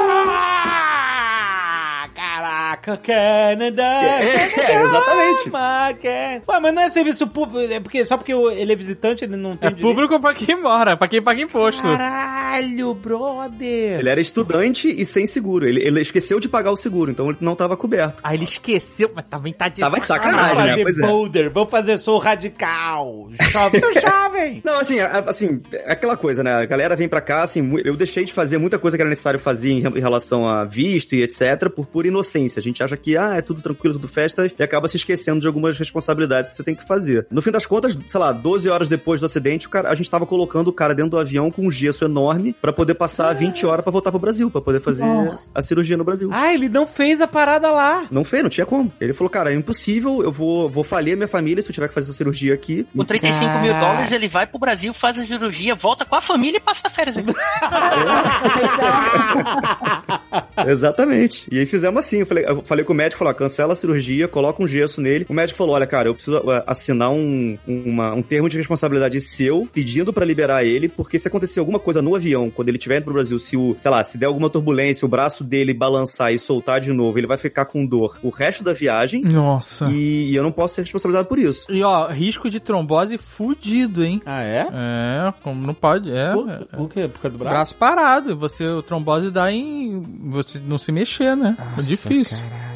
Caraca, 2.38 2.98
Canada. 2.98 3.82
É, 3.84 4.24
é, 4.24 4.84
exatamente. 4.84 5.50
Can- 5.50 6.42
Ué, 6.54 6.60
mas 6.62 6.74
não 6.74 6.82
é 6.84 6.90
serviço 6.92 7.26
público, 7.28 7.74
é 7.74 7.80
porque, 7.80 8.06
só 8.06 8.16
porque 8.16 8.32
ele 8.32 8.72
é 8.72 8.76
visitante, 8.76 9.24
ele 9.26 9.36
não 9.36 9.58
tem 9.58 9.70
É 9.70 9.74
público 9.74 10.20
pra 10.20 10.34
quem 10.36 10.56
mora, 10.62 10.96
pra 10.96 11.08
quem 11.08 11.20
paga 11.22 11.42
imposto. 11.42 11.82
Caralho, 11.82 12.94
brother. 12.94 14.00
Ele 14.00 14.10
era 14.10 14.22
estudante 14.22 14.88
e 14.88 15.04
sem 15.04 15.26
seguro. 15.26 15.66
Ele, 15.68 15.82
ele 15.82 16.00
esqueceu 16.02 16.40
de 16.40 16.48
pagar 16.48 16.72
o 16.72 16.78
seguro, 16.78 17.10
então 17.10 17.28
ele 17.30 17.38
não 17.42 17.56
tava 17.56 17.76
coberto. 17.76 18.22
Aí 18.24 18.38
ele 18.38 18.44
esqueceu, 18.44 19.12
mas 19.16 19.28
também 19.28 19.52
tá 19.52 19.68
de 19.68 19.82
Tava 19.82 20.00
de 20.00 20.08
Vamos 20.08 20.08
sacanagem, 20.08 20.56
né? 20.58 20.70
fazer 20.72 20.84
Pois 20.84 20.98
é. 21.00 21.02
boulder, 21.02 21.52
vamos 21.52 21.70
fazer 21.72 21.98
som 21.98 22.18
radical. 22.20 23.30
Jovem, 23.52 23.82
sou 23.82 23.94
jovem. 24.00 24.62
Não, 24.64 24.80
assim, 24.80 25.00
assim, 25.00 25.62
é 25.74 25.92
aquela 25.92 26.16
coisa, 26.16 26.44
né? 26.44 26.54
A 26.54 26.66
galera 26.66 26.96
vem 26.96 27.08
pra 27.10 27.20
cá, 27.22 27.42
assim, 27.44 27.68
eu 27.84 27.96
deixei 27.96 28.26
de 28.26 28.32
fazer 28.34 28.60
muita 28.60 28.78
coisa 28.78 28.96
que 28.96 29.02
era 29.02 29.10
necessário 29.10 29.40
fazer 29.40 29.72
em, 29.72 29.80
em 29.88 30.00
relação 30.00 30.48
a 30.48 30.64
visto 30.66 31.16
e 31.16 31.24
etc, 31.24 31.70
por 31.76 31.88
pura 31.88 32.08
inocência. 32.08 32.27
A 32.58 32.62
gente 32.62 32.84
acha 32.84 32.96
que, 32.98 33.18
ah, 33.18 33.36
é 33.36 33.42
tudo 33.42 33.62
tranquilo, 33.62 33.96
tudo 33.96 34.08
festa, 34.08 34.52
e 34.58 34.64
acaba 34.64 34.88
se 34.88 34.98
esquecendo 34.98 35.42
de 35.42 35.48
algumas 35.48 35.78
responsabilidades 35.78 36.52
que 36.52 36.58
você 36.58 36.64
tem 36.64 36.76
que 36.76 36.86
fazer. 36.86 37.26
No 37.32 37.42
fim 37.42 37.52
das 37.52 37.66
contas, 37.66 37.98
sei 38.08 38.20
lá, 38.20 38.32
12 38.32 38.70
horas 38.70 38.88
depois 38.88 39.20
do 39.20 39.26
acidente, 39.26 39.68
o 39.68 39.70
cara, 39.70 39.90
a 39.90 39.96
gente 39.96 40.10
tava 40.10 40.26
colocando 40.26 40.68
o 40.68 40.74
cara 40.74 40.94
dentro 40.94 41.12
do 41.12 41.20
avião 41.20 41.50
com 41.52 41.68
um 41.68 41.72
gesso 41.72 42.06
enorme 42.06 42.56
pra 42.62 42.74
poder 42.74 42.96
passar 42.96 43.34
20 43.34 43.66
horas 43.66 43.84
pra 43.84 43.92
voltar 43.92 44.12
pro 44.12 44.20
Brasil, 44.20 44.50
pra 44.52 44.62
poder 44.62 44.82
fazer 44.82 45.06
Nossa. 45.06 45.52
a 45.54 45.62
cirurgia 45.62 45.98
no 45.98 46.04
Brasil. 46.04 46.30
Ah, 46.32 46.54
ele 46.54 46.70
não 46.70 46.86
fez 46.86 47.22
a 47.22 47.28
parada 47.28 47.72
lá. 47.72 48.08
Não 48.12 48.24
fez, 48.24 48.44
não 48.44 48.50
tinha 48.50 48.66
como. 48.66 48.92
Ele 49.00 49.14
falou, 49.14 49.30
cara, 49.30 49.52
é 49.52 49.56
impossível, 49.56 50.24
eu 50.24 50.32
vou, 50.32 50.70
vou 50.70 50.84
falir 50.84 51.14
a 51.14 51.16
minha 51.16 51.28
família 51.28 51.62
se 51.62 51.70
eu 51.70 51.74
tiver 51.74 51.88
que 51.88 51.94
fazer 51.94 52.10
essa 52.10 52.18
cirurgia 52.18 52.54
aqui. 52.54 52.88
Com 52.96 53.04
35 53.04 53.60
mil 53.60 53.74
Caraca. 53.74 53.80
dólares, 53.80 54.12
ele 54.12 54.28
vai 54.28 54.48
pro 54.48 54.60
Brasil, 54.60 54.94
faz 54.94 55.18
a 55.20 55.26
cirurgia, 55.26 55.76
volta 55.76 56.06
com 56.06 56.16
a 56.16 56.22
família 56.22 56.58
e 56.58 56.62
passa 56.62 56.90
férias 56.90 57.18
aqui. 57.18 57.32
Exatamente. 60.68 61.46
E 61.52 61.60
aí 61.60 61.66
fizemos 61.66 62.04
assim. 62.04 62.17
Eu 62.20 62.26
falei, 62.26 62.46
eu 62.48 62.62
falei 62.64 62.86
com 62.86 62.94
o 62.94 62.96
médico, 62.96 63.20
falou, 63.20 63.34
cancela 63.34 63.74
a 63.74 63.76
cirurgia, 63.76 64.28
coloca 64.28 64.64
um 64.64 64.68
gesso 64.68 65.02
nele. 65.02 65.26
O 65.30 65.34
médico 65.34 65.58
falou, 65.58 65.76
olha, 65.76 65.86
cara, 65.88 66.10
eu 66.10 66.14
preciso 66.14 66.38
uh, 66.38 66.64
assinar 66.66 67.12
um, 67.12 67.58
uma- 67.68 68.14
um 68.14 68.22
termo 68.22 68.50
de 68.50 68.58
responsabilidade 68.58 69.20
seu, 69.22 69.68
pedindo 69.72 70.12
pra 70.14 70.26
liberar 70.26 70.64
ele, 70.64 70.88
porque 70.90 71.18
se 71.20 71.28
acontecer 71.28 71.60
alguma 71.60 71.80
coisa 71.80 72.02
no 72.02 72.16
avião, 72.16 72.50
quando 72.50 72.70
ele 72.70 72.78
estiver 72.78 72.98
indo 72.98 73.06
pro 73.06 73.14
Brasil, 73.14 73.38
se 73.40 73.56
o, 73.58 73.76
sei 73.80 73.92
lá, 73.92 74.04
se 74.04 74.18
der 74.18 74.26
alguma 74.28 74.50
turbulência, 74.50 75.06
o 75.06 75.10
braço 75.10 75.44
dele 75.44 75.74
balançar 75.74 76.34
e 76.34 76.40
soltar 76.40 76.80
de 76.82 76.92
novo, 76.92 77.18
ele 77.18 77.28
vai 77.28 77.38
ficar 77.38 77.66
com 77.66 77.86
dor 77.86 78.18
o 78.24 78.30
resto 78.30 78.64
da 78.64 78.74
viagem. 78.74 79.22
Nossa. 79.24 79.88
E, 79.90 80.32
e 80.32 80.36
eu 80.36 80.44
não 80.44 80.52
posso 80.52 80.76
ser 80.76 80.82
responsabilizado 80.82 81.28
por 81.28 81.40
isso. 81.40 81.66
E 81.72 81.84
ó, 81.84 82.08
risco 82.08 82.50
de 82.50 82.60
trombose 82.60 83.18
fudido, 83.18 84.04
hein? 84.04 84.22
Ah, 84.26 84.44
é? 84.44 84.68
É, 84.72 85.34
como 85.44 85.66
não 85.66 85.74
pode, 85.74 86.12
é. 86.12 86.32
Por, 86.34 86.50
é. 86.50 86.58
por 86.78 86.90
quê? 86.90 87.08
Por 87.08 87.20
causa 87.22 87.38
do 87.38 87.40
braço? 87.40 87.56
Braço 87.56 87.76
parado, 87.76 88.36
você, 88.36 88.66
o 88.66 88.82
trombose 88.82 89.30
dá 89.32 89.52
em 89.52 90.02
você 90.30 90.60
não 90.60 90.78
se 90.78 90.92
mexer, 90.92 91.36
né? 91.36 91.56
é 91.78 91.82
difícil. 91.82 92.07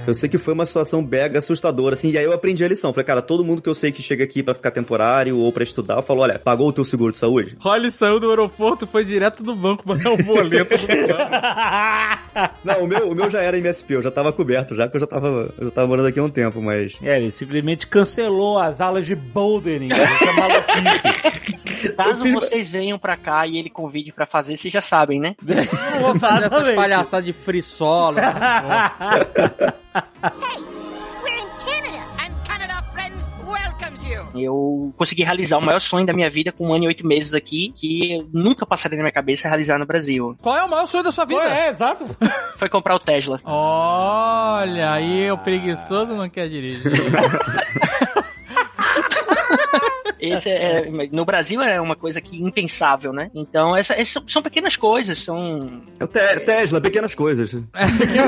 Eu 0.08 0.16
sei 0.16 0.28
que 0.28 0.40
foi 0.40 0.56
uma 0.56 0.66
situação 0.66 1.00
mega 1.04 1.38
assustadora, 1.38 1.94
assim, 1.94 2.10
e 2.10 2.18
aí 2.18 2.24
eu 2.24 2.34
aprendi 2.34 2.66
a 2.66 2.68
lição. 2.68 2.92
Falei, 2.92 3.06
cara, 3.06 3.22
todo 3.22 3.46
mundo 3.46 3.62
que 3.62 3.70
eu 3.70 3.76
sei 3.76 3.92
que 3.92 4.02
chega 4.02 4.24
aqui 4.24 4.42
pra 4.42 4.56
ficar 4.56 4.72
temporário 4.72 5.38
ou 5.38 5.54
pra 5.54 5.64
estudar, 5.64 5.98
eu 5.98 6.02
falo, 6.02 6.22
olha, 6.22 6.40
pagou 6.40 6.70
o 6.70 6.74
teu 6.74 6.84
seguro 6.84 7.12
de 7.12 7.20
saúde? 7.20 7.56
Holly 7.60 7.92
saiu 7.92 8.20
do 8.20 8.28
aeroporto, 8.32 8.88
foi 8.88 9.06
direto 9.06 9.44
do 9.44 9.56
banco 9.56 9.84
para 9.84 10.12
o 10.12 10.18
boleto 10.18 10.76
do 10.76 10.88
banco. 10.88 11.22
Não, 12.66 12.84
o 12.84 12.88
meu, 12.88 13.12
o 13.12 13.16
meu 13.16 13.30
já 13.30 13.42
era 13.42 13.56
MSP, 13.60 13.94
eu 13.94 14.02
já 14.02 14.10
tava 14.10 14.34
coberto, 14.34 14.74
já 14.74 14.88
que 14.88 14.96
eu 14.98 15.02
já 15.02 15.06
tava, 15.08 15.54
eu 15.58 15.66
já 15.66 15.72
tava 15.72 15.88
morando 15.88 16.08
aqui 16.08 16.20
há 16.20 16.24
um 16.24 16.30
tempo, 16.32 16.60
mas. 16.64 16.98
É, 17.04 17.18
ele 17.22 17.30
simplesmente 17.32 17.86
cancelou 17.86 18.58
as 18.58 18.82
aulas 18.82 19.06
de 19.06 19.14
bouldering. 19.14 19.90
Maluquice. 19.90 21.92
Caso 21.96 22.24
fiz- 22.24 22.34
vocês 22.34 22.72
venham 22.72 22.98
pra 22.98 23.16
cá 23.18 23.46
e 23.46 23.58
ele 23.58 23.70
convide 23.70 24.12
pra 24.12 24.26
fazer, 24.26 24.58
vocês 24.58 24.74
já 24.74 24.82
sabem, 24.82 25.20
né? 25.20 25.36
Não 25.44 26.02
vou 26.02 26.20
fazer 26.20 26.46
essas 26.46 26.76
palhaçadas 26.76 27.26
de 27.26 27.34
free 27.34 27.62
solo. 27.62 28.18
Hey, 29.22 30.58
we're 31.22 31.38
in 31.38 31.48
Canada, 31.64 32.08
and 32.20 32.34
Canada 32.44 32.84
Friends 32.92 33.30
welcomes 33.46 34.10
you. 34.10 34.42
Eu 34.42 34.94
consegui 34.98 35.24
realizar 35.24 35.58
o 35.58 35.62
maior 35.62 35.80
sonho 35.80 36.06
da 36.06 36.14
minha 36.14 36.30
vida 36.30 36.52
com 36.52 36.70
um 36.70 36.74
ano 36.74 36.86
e 36.86 36.88
oito 36.88 37.06
meses 37.06 37.34
aqui, 37.34 37.72
que 37.76 38.14
eu 38.14 38.30
nunca 38.34 38.66
passaria 38.66 38.98
na 38.98 39.04
minha 39.04 39.12
cabeça 39.14 39.48
realizar 39.48 39.78
no 39.78 39.86
Brasil. 39.86 40.36
Qual 40.42 40.58
é 40.58 40.64
o 40.64 40.70
maior 40.70 40.88
sonho 40.88 41.04
da 41.04 41.12
sua 41.12 41.26
vida? 41.26 41.42
Ué, 41.42 41.68
é, 41.68 41.70
exato. 41.70 42.06
Foi 42.58 42.70
comprar 42.70 42.96
o 42.96 43.00
Tesla. 43.00 43.40
Olha, 43.44 44.92
aí 44.92 45.32
o 45.32 45.38
preguiçoso 45.38 46.16
não 46.16 46.30
quer 46.30 46.50
dirigir. 46.50 46.92
Esse 50.22 50.50
é, 50.50 50.90
no 51.12 51.26
Brasil 51.26 51.62
é 51.62 51.82
uma 51.82 51.96
coisa 51.96 52.22
que 52.22 52.42
impensável, 52.42 53.12
né? 53.12 53.30
Então, 53.34 53.76
essa, 53.76 53.94
essas 53.94 54.22
são 54.28 54.42
pequenas 54.42 54.76
coisas, 54.76 55.20
são 55.20 55.82
É 56.00 56.04
o 56.04 56.08
Te- 56.08 56.40
Tesla, 56.42 56.80
pequenas 56.80 57.16
coisas. 57.16 57.54
Não, 57.54 57.62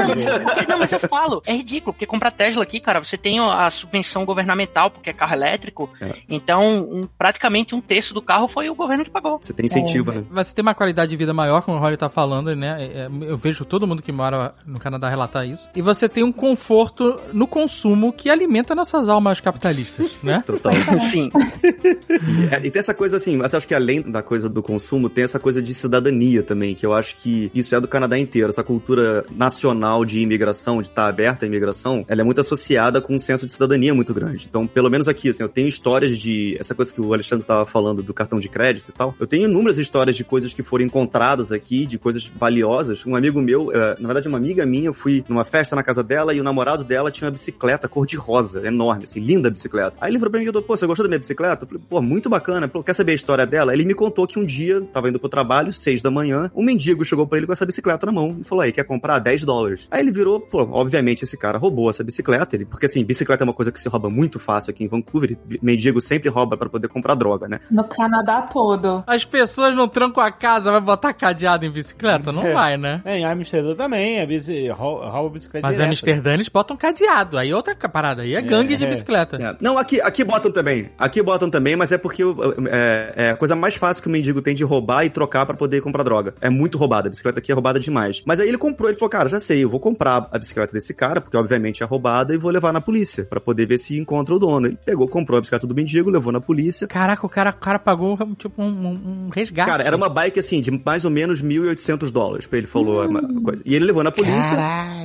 mas 0.07 0.25
eu- 0.25 0.39
não, 0.67 0.79
mas 0.79 0.91
eu 0.91 0.99
falo, 0.99 1.41
é 1.45 1.53
ridículo, 1.53 1.93
porque 1.93 2.05
comprar 2.05 2.31
Tesla 2.31 2.63
aqui, 2.63 2.79
cara, 2.79 3.03
você 3.03 3.17
tem 3.17 3.39
a 3.39 3.69
subvenção 3.71 4.25
governamental, 4.25 4.89
porque 4.89 5.09
é 5.09 5.13
carro 5.13 5.33
elétrico, 5.33 5.89
É. 6.01 6.13
então 6.29 6.63
um- 6.91 7.07
praticamente 7.17 7.75
um 7.75 7.81
terço 7.81 8.13
do 8.13 8.21
carro 8.21 8.47
foi 8.47 8.69
o 8.69 8.75
governo 8.75 9.03
que 9.05 9.11
pagou. 9.11 9.39
Você 9.41 9.53
tem 9.53 9.65
incentivo, 9.65 10.11
né? 10.11 10.23
Você 10.31 10.53
tem 10.53 10.63
uma 10.63 10.73
qualidade 10.75 11.11
de 11.11 11.15
vida 11.15 11.33
maior, 11.33 11.61
como 11.61 11.77
o 11.77 11.79
Rory 11.79 11.97
tá 11.97 12.09
falando, 12.09 12.55
né? 12.55 12.77
É, 12.79 13.07
Eu 13.23 13.37
vejo 13.37 13.65
todo 13.65 13.85
mundo 13.87 14.01
que 14.01 14.11
mora 14.11 14.53
no 14.65 14.79
Canadá 14.79 15.09
relatar 15.09 15.45
isso. 15.47 15.69
E 15.75 15.81
você 15.81 16.07
tem 16.09 16.23
um 16.23 16.31
conforto 16.31 17.19
no 17.31 17.45
consumo 17.47 18.11
que 18.13 18.29
alimenta 18.29 18.73
nossas 18.75 19.07
almas 19.09 19.39
capitalistas, 19.39 20.11
né? 20.23 20.43
Total. 20.45 20.73
Sim. 20.99 21.29
É, 22.51 22.59
e 22.65 22.69
tem 22.69 22.79
essa 22.79 22.93
coisa 22.93 23.17
assim, 23.17 23.37
mas 23.37 23.53
acho 23.53 23.67
que 23.67 23.73
além 23.73 24.01
da 24.01 24.21
coisa 24.21 24.49
do 24.49 24.61
consumo, 24.61 25.09
tem 25.09 25.23
essa 25.23 25.39
coisa 25.39 25.61
de 25.61 25.73
cidadania 25.73 26.43
também, 26.43 26.75
que 26.75 26.85
eu 26.85 26.93
acho 26.93 27.15
que 27.17 27.51
isso 27.53 27.73
é 27.75 27.79
do 27.79 27.87
Canadá 27.87 28.17
inteiro. 28.17 28.49
Essa 28.49 28.63
cultura 28.63 29.25
nacional 29.31 30.05
de 30.05 30.19
imigração, 30.19 30.81
de 30.81 30.89
estar 30.89 31.07
aberta 31.07 31.45
à 31.45 31.47
imigração, 31.47 32.05
ela 32.07 32.21
é 32.21 32.23
muito 32.23 32.41
associada 32.41 33.01
com 33.01 33.15
um 33.15 33.19
senso 33.19 33.45
de 33.45 33.53
cidadania 33.53 33.93
muito 33.93 34.13
grande. 34.13 34.47
Então, 34.49 34.67
pelo 34.67 34.89
menos 34.89 35.07
aqui, 35.07 35.29
assim, 35.29 35.43
eu 35.43 35.49
tenho 35.49 35.67
histórias 35.67 36.17
de. 36.17 36.57
Essa 36.59 36.75
coisa 36.75 36.93
que 36.93 37.01
o 37.01 37.13
Alexandre 37.13 37.43
estava 37.43 37.65
falando 37.65 38.03
do 38.03 38.13
cartão 38.13 38.39
de 38.39 38.49
crédito 38.49 38.89
e 38.89 38.91
tal. 38.91 39.15
Eu 39.19 39.27
tenho 39.27 39.45
inúmeras 39.45 39.77
histórias 39.77 40.15
de 40.15 40.23
coisas 40.23 40.53
que 40.53 40.63
foram 40.63 40.85
encontradas 40.85 41.51
aqui, 41.51 41.85
de 41.85 41.97
coisas 41.97 42.27
valiosas. 42.27 43.05
Um 43.05 43.15
amigo 43.15 43.41
meu, 43.41 43.71
eh, 43.71 43.95
na 43.99 44.07
verdade, 44.07 44.27
uma 44.27 44.37
amiga 44.37 44.65
minha, 44.65 44.87
eu 44.87 44.93
fui 44.93 45.23
numa 45.27 45.45
festa 45.45 45.75
na 45.75 45.83
casa 45.83 46.03
dela 46.03 46.33
e 46.33 46.39
o 46.39 46.43
namorado 46.43 46.83
dela 46.83 47.11
tinha 47.11 47.25
uma 47.25 47.31
bicicleta 47.31 47.87
cor-de-rosa, 47.87 48.65
enorme, 48.65 49.05
assim, 49.05 49.19
linda 49.19 49.49
bicicleta. 49.49 49.95
Aí 49.99 50.11
ele 50.11 50.19
falou 50.19 50.31
pra 50.31 50.39
mim, 50.39 50.51
pô, 50.51 50.77
você 50.77 50.85
gostou 50.85 51.03
da 51.03 51.09
minha 51.09 51.19
bicicleta? 51.19 51.65
Falei, 51.73 51.85
pô, 51.89 52.01
muito 52.01 52.29
bacana. 52.29 52.67
Pô, 52.67 52.83
quer 52.83 52.93
saber 52.93 53.13
a 53.13 53.15
história 53.15 53.45
dela? 53.45 53.73
Ele 53.73 53.85
me 53.85 53.93
contou 53.93 54.27
que 54.27 54.37
um 54.39 54.45
dia, 54.45 54.81
tava 54.93 55.09
indo 55.09 55.19
pro 55.19 55.29
trabalho, 55.29 55.71
seis 55.71 56.01
da 56.01 56.11
manhã, 56.11 56.49
um 56.55 56.63
mendigo 56.63 57.03
chegou 57.05 57.25
pra 57.27 57.37
ele 57.37 57.47
com 57.47 57.53
essa 57.53 57.65
bicicleta 57.65 58.05
na 58.05 58.11
mão 58.11 58.37
e 58.41 58.43
falou, 58.43 58.61
aí, 58.63 58.71
quer 58.71 58.83
comprar 58.83 59.19
10 59.19 59.43
dólares? 59.43 59.87
Aí 59.91 60.01
ele 60.01 60.11
virou, 60.11 60.45
falou, 60.51 60.69
obviamente 60.71 61.23
esse 61.23 61.37
cara 61.37 61.57
roubou 61.57 61.89
essa 61.89 62.03
bicicleta, 62.03 62.55
ele, 62.55 62.65
porque 62.65 62.85
assim, 62.85 63.03
bicicleta 63.03 63.43
é 63.43 63.45
uma 63.45 63.53
coisa 63.53 63.71
que 63.71 63.79
se 63.79 63.89
rouba 63.89 64.09
muito 64.09 64.39
fácil 64.39 64.71
aqui 64.71 64.83
em 64.83 64.87
Vancouver, 64.87 65.37
mendigo 65.61 65.99
sempre 66.01 66.29
rouba 66.29 66.57
pra 66.57 66.69
poder 66.69 66.87
comprar 66.87 67.15
droga, 67.15 67.47
né? 67.47 67.59
No 67.71 67.83
Canadá 67.83 68.41
todo. 68.43 69.03
As 69.07 69.25
pessoas 69.25 69.75
não 69.75 69.87
trancam 69.87 70.23
a 70.23 70.31
casa, 70.31 70.71
vai 70.71 70.81
botar 70.81 71.13
cadeado 71.13 71.65
em 71.65 71.71
bicicleta? 71.71 72.31
Não 72.31 72.43
É. 72.45 72.53
vai, 72.53 72.77
né? 72.77 73.01
É, 73.05 73.19
em 73.19 73.25
Amsterdã 73.25 73.75
também, 73.75 74.25
bici, 74.27 74.67
rou- 74.69 75.01
rouba 75.09 75.29
bicicleta 75.31 75.65
Mas 75.67 75.79
em. 75.79 75.83
Amsterdã 75.83 76.33
eles 76.33 76.49
botam 76.49 76.75
cadeado. 76.77 77.37
Aí 77.37 77.53
outra 77.53 77.75
parada, 77.75 78.21
aí 78.23 78.35
é 78.35 78.41
gangue 78.41 78.75
de 78.75 78.85
É. 78.85 78.89
bicicleta. 78.89 79.37
É. 79.37 79.55
Não, 79.61 79.77
aqui, 79.77 80.01
aqui 80.01 80.23
botam 80.23 80.51
também. 80.51 80.89
Aqui 80.97 81.21
botam 81.21 81.49
também, 81.49 81.62
mas 81.75 81.91
é 81.91 81.97
porque 81.97 82.23
é, 82.69 83.13
é 83.15 83.29
a 83.31 83.35
coisa 83.35 83.55
mais 83.55 83.75
fácil 83.75 84.01
que 84.03 84.09
o 84.09 84.11
mendigo 84.11 84.41
tem 84.41 84.53
de 84.55 84.63
roubar 84.63 85.05
e 85.05 85.09
trocar 85.09 85.45
pra 85.45 85.55
poder 85.55 85.81
comprar 85.81 86.03
droga. 86.03 86.33
É 86.41 86.49
muito 86.49 86.77
roubada. 86.77 87.07
A 87.07 87.09
bicicleta 87.11 87.39
aqui 87.39 87.51
é 87.51 87.55
roubada 87.55 87.79
demais. 87.79 88.21
Mas 88.25 88.39
aí 88.39 88.47
ele 88.47 88.57
comprou, 88.57 88.89
ele 88.89 88.97
falou, 88.97 89.09
cara, 89.09 89.29
já 89.29 89.39
sei, 89.39 89.63
eu 89.63 89.69
vou 89.69 89.79
comprar 89.79 90.27
a 90.31 90.37
bicicleta 90.37 90.73
desse 90.73 90.93
cara, 90.93 91.21
porque 91.21 91.37
obviamente 91.37 91.81
é 91.83 91.85
roubada, 91.85 92.33
e 92.33 92.37
vou 92.37 92.51
levar 92.51 92.71
na 92.73 92.81
polícia, 92.81 93.25
pra 93.25 93.39
poder 93.39 93.65
ver 93.67 93.77
se 93.77 93.97
encontra 93.97 94.35
o 94.35 94.39
dono. 94.39 94.67
Ele 94.67 94.77
pegou, 94.85 95.07
comprou 95.07 95.37
a 95.37 95.41
bicicleta 95.41 95.65
do 95.67 95.73
mendigo, 95.75 96.09
levou 96.09 96.31
na 96.33 96.41
polícia. 96.41 96.87
Caraca, 96.87 97.25
o 97.25 97.29
cara, 97.29 97.49
o 97.51 97.53
cara 97.53 97.79
pagou 97.79 98.17
tipo 98.37 98.61
um, 98.61 98.65
um- 98.67 99.25
um 99.25 99.29
resgate. 99.29 99.69
Cara, 99.69 99.83
era 99.83 99.95
uma 99.95 100.09
bike 100.09 100.39
assim, 100.39 100.61
de 100.61 100.71
mais 100.71 101.05
ou 101.05 101.11
menos 101.11 101.41
1.800 101.41 102.11
dólares, 102.11 102.47
ele 102.51 102.67
falou. 102.67 103.05
uma 103.07 103.21
coisa. 103.41 103.61
E 103.65 103.75
ele 103.75 103.85
levou 103.85 104.03
na 104.03 104.11
polícia. 104.11 104.57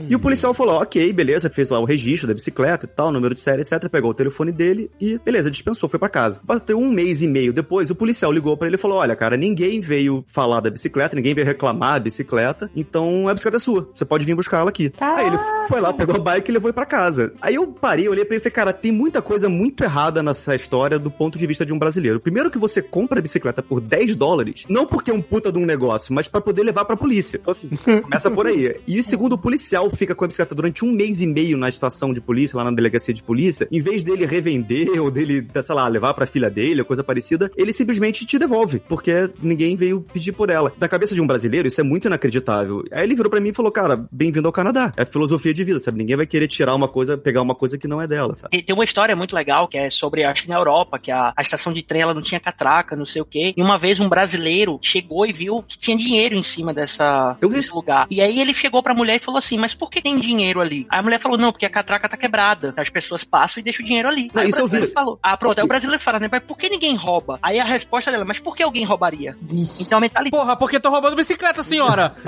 E 0.08 0.14
o 0.14 0.18
policial 0.18 0.54
falou, 0.54 0.80
ok, 0.80 1.12
beleza, 1.12 1.50
fez 1.50 1.68
lá 1.68 1.78
o 1.78 1.84
registro 1.84 2.26
da 2.28 2.34
bicicleta 2.34 2.86
e 2.86 2.88
tal, 2.88 3.10
número 3.12 3.34
de 3.34 3.40
série, 3.40 3.62
etc. 3.62 3.88
Pegou 3.90 4.10
o 4.10 4.14
telefone 4.14 4.52
dele 4.52 4.90
e, 5.00 5.18
beleza, 5.18 5.50
dispensou, 5.50 5.88
foi 5.88 5.98
pra 5.98 6.08
casa. 6.08 6.40
Bateu 6.48 6.78
um 6.78 6.90
mês 6.90 7.22
e 7.22 7.28
meio 7.28 7.52
depois, 7.52 7.90
o 7.90 7.94
policial 7.94 8.32
ligou 8.32 8.56
pra 8.56 8.66
ele 8.66 8.76
e 8.76 8.78
falou, 8.78 8.96
olha, 8.96 9.14
cara, 9.14 9.36
ninguém 9.36 9.82
veio 9.82 10.24
falar 10.28 10.60
da 10.60 10.70
bicicleta, 10.70 11.14
ninguém 11.14 11.34
veio 11.34 11.46
reclamar 11.46 11.92
da 11.92 12.00
bicicleta, 12.00 12.70
então 12.74 13.28
a 13.28 13.34
bicicleta 13.34 13.58
é 13.58 13.60
sua, 13.60 13.86
você 13.92 14.02
pode 14.02 14.24
vir 14.24 14.34
buscar 14.34 14.60
ela 14.60 14.70
aqui. 14.70 14.90
Aí 14.98 15.26
ele 15.26 15.36
foi 15.68 15.78
lá, 15.78 15.92
pegou 15.92 16.16
a 16.16 16.18
bike 16.18 16.50
e 16.50 16.54
levou 16.54 16.72
pra 16.72 16.86
casa. 16.86 17.34
Aí 17.42 17.56
eu 17.56 17.66
parei, 17.66 18.08
olhei 18.08 18.24
pra 18.24 18.34
ele 18.34 18.40
e 18.40 18.42
falei, 18.42 18.52
cara, 18.54 18.72
tem 18.72 18.90
muita 18.90 19.20
coisa 19.20 19.46
muito 19.46 19.84
errada 19.84 20.22
nessa 20.22 20.54
história 20.54 20.98
do 20.98 21.10
ponto 21.10 21.36
de 21.36 21.46
vista 21.46 21.66
de 21.66 21.72
um 21.74 21.78
brasileiro. 21.78 22.18
Primeiro 22.18 22.50
que 22.50 22.56
você 22.56 22.80
compra 22.80 23.18
a 23.18 23.22
bicicleta 23.22 23.62
por 23.62 23.78
10 23.78 24.16
dólares, 24.16 24.64
não 24.70 24.86
porque 24.86 25.10
é 25.10 25.14
um 25.14 25.20
puta 25.20 25.52
de 25.52 25.58
um 25.58 25.66
negócio, 25.66 26.14
mas 26.14 26.28
pra 26.28 26.40
poder 26.40 26.62
levar 26.62 26.86
pra 26.86 26.96
polícia. 26.96 27.36
Então 27.38 27.50
assim, 27.50 27.68
começa 28.00 28.30
por 28.30 28.46
aí. 28.46 28.74
E 28.86 29.02
segundo, 29.02 29.34
o 29.34 29.38
policial 29.38 29.90
fica 29.90 30.14
com 30.14 30.24
a 30.24 30.28
bicicleta 30.28 30.54
durante 30.54 30.82
um 30.82 30.92
mês 30.92 31.20
e 31.20 31.26
meio 31.26 31.58
na 31.58 31.68
estação 31.68 32.14
de 32.14 32.22
polícia, 32.22 32.56
lá 32.56 32.64
na 32.64 32.70
delegacia 32.70 33.12
de 33.12 33.22
polícia, 33.22 33.68
em 33.70 33.80
vez 33.80 34.02
dele 34.02 34.24
revender 34.24 34.98
ou 35.02 35.10
dele, 35.10 35.46
sei 35.62 35.74
lá, 35.74 35.86
levar 35.88 36.14
pra 36.14 36.26
filha 36.38 36.50
dele, 36.50 36.80
ou 36.80 36.86
coisa 36.86 37.02
parecida, 37.02 37.50
ele 37.56 37.72
simplesmente 37.72 38.24
te 38.24 38.38
devolve, 38.38 38.80
porque 38.88 39.28
ninguém 39.42 39.74
veio 39.76 40.00
pedir 40.12 40.32
por 40.32 40.50
ela. 40.50 40.72
Da 40.78 40.88
cabeça 40.88 41.14
de 41.14 41.20
um 41.20 41.26
brasileiro, 41.26 41.66
isso 41.66 41.80
é 41.80 41.84
muito 41.84 42.06
inacreditável. 42.06 42.84
Aí 42.92 43.02
ele 43.04 43.16
virou 43.16 43.28
pra 43.30 43.40
mim 43.40 43.48
e 43.48 43.52
falou, 43.54 43.72
cara, 43.72 44.06
bem-vindo 44.12 44.46
ao 44.46 44.52
Canadá. 44.52 44.92
É 44.96 45.04
filosofia 45.04 45.52
de 45.52 45.64
vida, 45.64 45.80
sabe? 45.80 45.98
Ninguém 45.98 46.16
vai 46.16 46.26
querer 46.26 46.46
tirar 46.46 46.74
uma 46.74 46.86
coisa, 46.88 47.18
pegar 47.18 47.42
uma 47.42 47.54
coisa 47.54 47.76
que 47.76 47.88
não 47.88 48.00
é 48.00 48.06
dela, 48.06 48.34
sabe? 48.34 48.50
Tem 48.52 48.62
tem 48.62 48.74
uma 48.74 48.84
história 48.84 49.16
muito 49.16 49.34
legal 49.34 49.66
que 49.66 49.76
é 49.78 49.88
sobre, 49.90 50.24
acho 50.24 50.42
que 50.42 50.48
na 50.48 50.56
Europa, 50.56 50.98
que 50.98 51.10
a, 51.10 51.32
a 51.36 51.40
estação 51.42 51.72
de 51.72 51.82
trem 51.82 52.02
ela 52.02 52.14
não 52.14 52.20
tinha 52.20 52.38
catraca, 52.38 52.94
não 52.94 53.06
sei 53.06 53.20
o 53.22 53.24
quê. 53.24 53.52
E 53.56 53.62
uma 53.62 53.78
vez 53.78 53.98
um 53.98 54.08
brasileiro 54.08 54.78
chegou 54.82 55.26
e 55.26 55.32
viu 55.32 55.62
que 55.66 55.76
tinha 55.78 55.96
dinheiro 55.96 56.34
em 56.34 56.42
cima 56.42 56.72
dessa, 56.74 57.36
Eu 57.40 57.48
vi. 57.48 57.56
desse 57.56 57.70
lugar. 57.72 58.06
E 58.10 58.20
aí 58.20 58.40
ele 58.40 58.52
chegou 58.54 58.82
pra 58.82 58.94
mulher 58.94 59.16
e 59.16 59.18
falou 59.18 59.38
assim: 59.38 59.56
Mas 59.58 59.74
por 59.74 59.90
que 59.90 60.00
tem 60.02 60.20
dinheiro 60.20 60.60
ali? 60.60 60.86
Aí 60.90 61.00
a 61.00 61.02
mulher 61.02 61.18
falou: 61.18 61.38
Não, 61.38 61.50
porque 61.50 61.64
a 61.66 61.70
catraca 61.70 62.08
tá 62.08 62.16
quebrada. 62.16 62.74
As 62.76 62.90
pessoas 62.90 63.24
passam 63.24 63.60
e 63.60 63.64
deixam 63.64 63.82
o 63.82 63.86
dinheiro 63.86 64.08
ali. 64.08 64.30
Não, 64.34 64.42
aí 64.42 64.50
isso 64.50 64.58
o 64.58 64.60
eu 64.60 64.68
brasileiro 64.68 64.86
vi. 64.88 64.92
falou: 64.92 65.18
Ah, 65.22 65.36
pronto. 65.36 65.58
Aí 65.58 65.64
o 65.64 65.68
brasileiro 65.68 66.02
fala, 66.02 66.17
né? 66.18 66.28
Mas 66.30 66.42
por 66.42 66.56
que 66.56 66.68
ninguém 66.68 66.94
rouba? 66.96 67.38
Aí 67.42 67.58
a 67.58 67.64
resposta 67.64 68.10
dela: 68.10 68.24
Mas 68.24 68.38
por 68.38 68.56
que 68.56 68.62
alguém 68.62 68.84
roubaria? 68.84 69.36
Vixe. 69.40 69.82
Então 69.84 69.98
a 69.98 70.00
mentalidade. 70.00 70.30
Porra, 70.42 70.56
porque 70.56 70.80
tô 70.80 70.90
roubando 70.90 71.16
bicicleta, 71.16 71.62
senhora? 71.62 72.14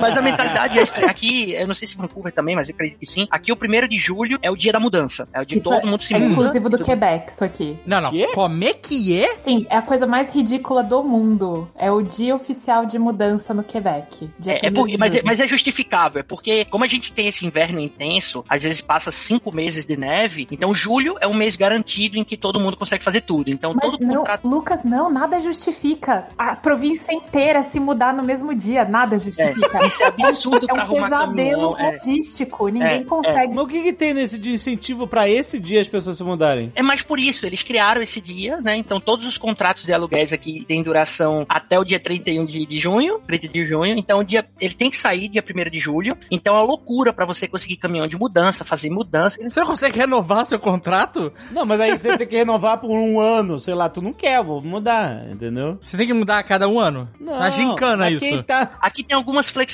Mas 0.00 0.16
a 0.16 0.22
mentalidade 0.22 0.78
é 0.78 0.82
aqui, 1.04 1.52
eu 1.52 1.66
não 1.66 1.74
sei 1.74 1.86
se 1.88 1.96
Vancouver 1.96 2.32
também, 2.32 2.54
mas 2.54 2.68
eu 2.68 2.74
acredito 2.74 2.98
que 2.98 3.06
sim. 3.06 3.26
Aqui 3.30 3.52
o 3.52 3.56
primeiro 3.56 3.88
de 3.88 3.98
julho 3.98 4.38
é 4.42 4.50
o 4.50 4.56
dia 4.56 4.72
da 4.72 4.80
mudança. 4.80 5.28
É 5.32 5.40
o 5.40 5.44
dia 5.44 5.56
que 5.56 5.60
Isso 5.60 5.68
todo 5.68 5.86
é, 5.86 5.90
mundo 5.90 6.02
se 6.02 6.14
é 6.14 6.18
muda. 6.18 6.30
exclusivo 6.30 6.68
do 6.68 6.78
Quebec, 6.78 7.30
isso 7.30 7.44
aqui. 7.44 7.78
Não, 7.86 8.00
não. 8.00 8.10
Quê? 8.10 8.28
Como 8.34 8.64
é 8.64 8.72
que 8.72 9.20
é? 9.20 9.40
Sim, 9.40 9.66
é 9.68 9.76
a 9.76 9.82
coisa 9.82 10.06
mais 10.06 10.34
ridícula 10.34 10.82
do 10.82 11.02
mundo. 11.02 11.68
É 11.76 11.90
o 11.90 12.02
dia 12.02 12.34
oficial 12.34 12.86
de 12.86 12.98
mudança 12.98 13.52
no 13.52 13.62
Quebec. 13.62 14.30
É, 14.46 14.66
é 14.66 14.70
1º 14.70 14.74
porque, 14.74 14.92
de 14.92 14.98
mas, 14.98 15.14
é, 15.14 15.22
mas 15.22 15.40
é 15.40 15.46
justificável, 15.46 16.20
é 16.20 16.22
porque 16.22 16.64
como 16.66 16.84
a 16.84 16.86
gente 16.86 17.12
tem 17.12 17.28
esse 17.28 17.46
inverno 17.46 17.80
intenso, 17.80 18.44
às 18.48 18.62
vezes 18.62 18.80
passa 18.80 19.10
cinco 19.10 19.54
meses 19.54 19.84
de 19.84 19.96
neve, 19.96 20.46
então 20.50 20.74
julho 20.74 21.16
é 21.20 21.26
um 21.26 21.34
mês 21.34 21.56
garantido 21.56 22.18
em 22.18 22.24
que 22.24 22.36
todo 22.36 22.60
mundo 22.60 22.76
consegue 22.76 23.02
fazer 23.02 23.22
tudo. 23.22 23.50
Então 23.50 23.72
Mas 23.74 23.90
todo 23.90 24.04
não, 24.04 24.16
contrato. 24.18 24.48
Lucas, 24.48 24.84
não, 24.84 25.10
nada 25.10 25.40
justifica. 25.40 26.28
A 26.36 26.56
província 26.56 27.12
inteira 27.12 27.62
se 27.62 27.80
mudar 27.80 28.12
no 28.12 28.22
mesmo 28.22 28.54
dia, 28.54 28.84
nada 28.84 29.18
justifica. 29.18 29.87
É, 29.88 29.90
isso 29.90 30.02
é 30.02 30.06
absurdo 30.06 30.64
É 30.64 30.66
pra 30.66 30.76
um 30.76 30.80
arrumar 30.80 31.08
pesadelo 31.10 31.74
caminhão. 31.74 31.78
É. 31.78 31.90
logístico. 31.92 32.68
Ninguém 32.68 33.00
É, 33.00 33.04
consegue. 33.04 33.54
Mas 33.54 33.64
o 33.64 33.66
que, 33.66 33.82
que 33.82 33.92
tem 33.92 34.14
nesse 34.14 34.38
de 34.38 34.52
incentivo 34.52 35.06
pra 35.06 35.28
esse 35.28 35.58
dia 35.58 35.80
as 35.80 35.88
pessoas 35.88 36.16
se 36.16 36.24
mudarem? 36.24 36.72
É 36.74 36.82
mais 36.82 37.02
por 37.02 37.18
isso, 37.18 37.46
eles 37.46 37.62
criaram 37.62 38.02
esse 38.02 38.20
dia, 38.20 38.60
né? 38.60 38.76
Então 38.76 39.00
todos 39.00 39.26
os 39.26 39.38
contratos 39.38 39.84
de 39.84 39.92
aluguéis 39.92 40.32
aqui 40.32 40.64
têm 40.66 40.82
duração 40.82 41.46
até 41.48 41.78
o 41.78 41.84
dia 41.84 41.98
31 42.00 42.44
de, 42.44 42.66
de 42.66 42.78
junho, 42.78 43.20
30 43.26 43.48
de 43.48 43.64
junho. 43.64 43.96
Então 43.98 44.20
o 44.20 44.24
dia, 44.24 44.44
ele 44.60 44.74
tem 44.74 44.90
que 44.90 44.96
sair 44.96 45.28
dia 45.28 45.42
1 45.42 45.70
de 45.70 45.80
julho. 45.80 46.16
Então 46.30 46.54
é 46.54 46.58
uma 46.58 46.66
loucura 46.66 47.12
pra 47.12 47.24
você 47.26 47.46
conseguir 47.48 47.76
caminhão 47.76 48.06
de 48.06 48.16
mudança, 48.16 48.64
fazer 48.64 48.90
mudança. 48.90 49.38
Você 49.42 49.60
não 49.60 49.66
consegue 49.66 49.98
renovar 49.98 50.44
seu 50.46 50.58
contrato? 50.58 51.32
Não, 51.50 51.64
mas 51.64 51.80
aí 51.80 51.96
você 51.98 52.16
tem 52.18 52.26
que 52.26 52.36
renovar 52.36 52.78
por 52.78 52.90
um 52.90 53.20
ano, 53.20 53.58
sei 53.58 53.74
lá, 53.74 53.88
tu 53.88 54.00
não 54.02 54.12
quer, 54.12 54.42
vou 54.42 54.60
mudar, 54.62 55.26
entendeu? 55.30 55.78
Você 55.82 55.96
tem 55.96 56.06
que 56.06 56.12
mudar 56.12 56.38
a 56.38 56.42
cada 56.42 56.68
um 56.68 56.78
ano? 56.78 57.08
Não, 57.20 57.38
Na 57.38 57.50
gincana 57.50 57.96
pra 57.98 58.10
isso. 58.10 58.42
Tá... 58.44 58.70
Aqui 58.80 59.02
tem 59.02 59.16
algumas 59.16 59.48
flexibilidades. 59.48 59.67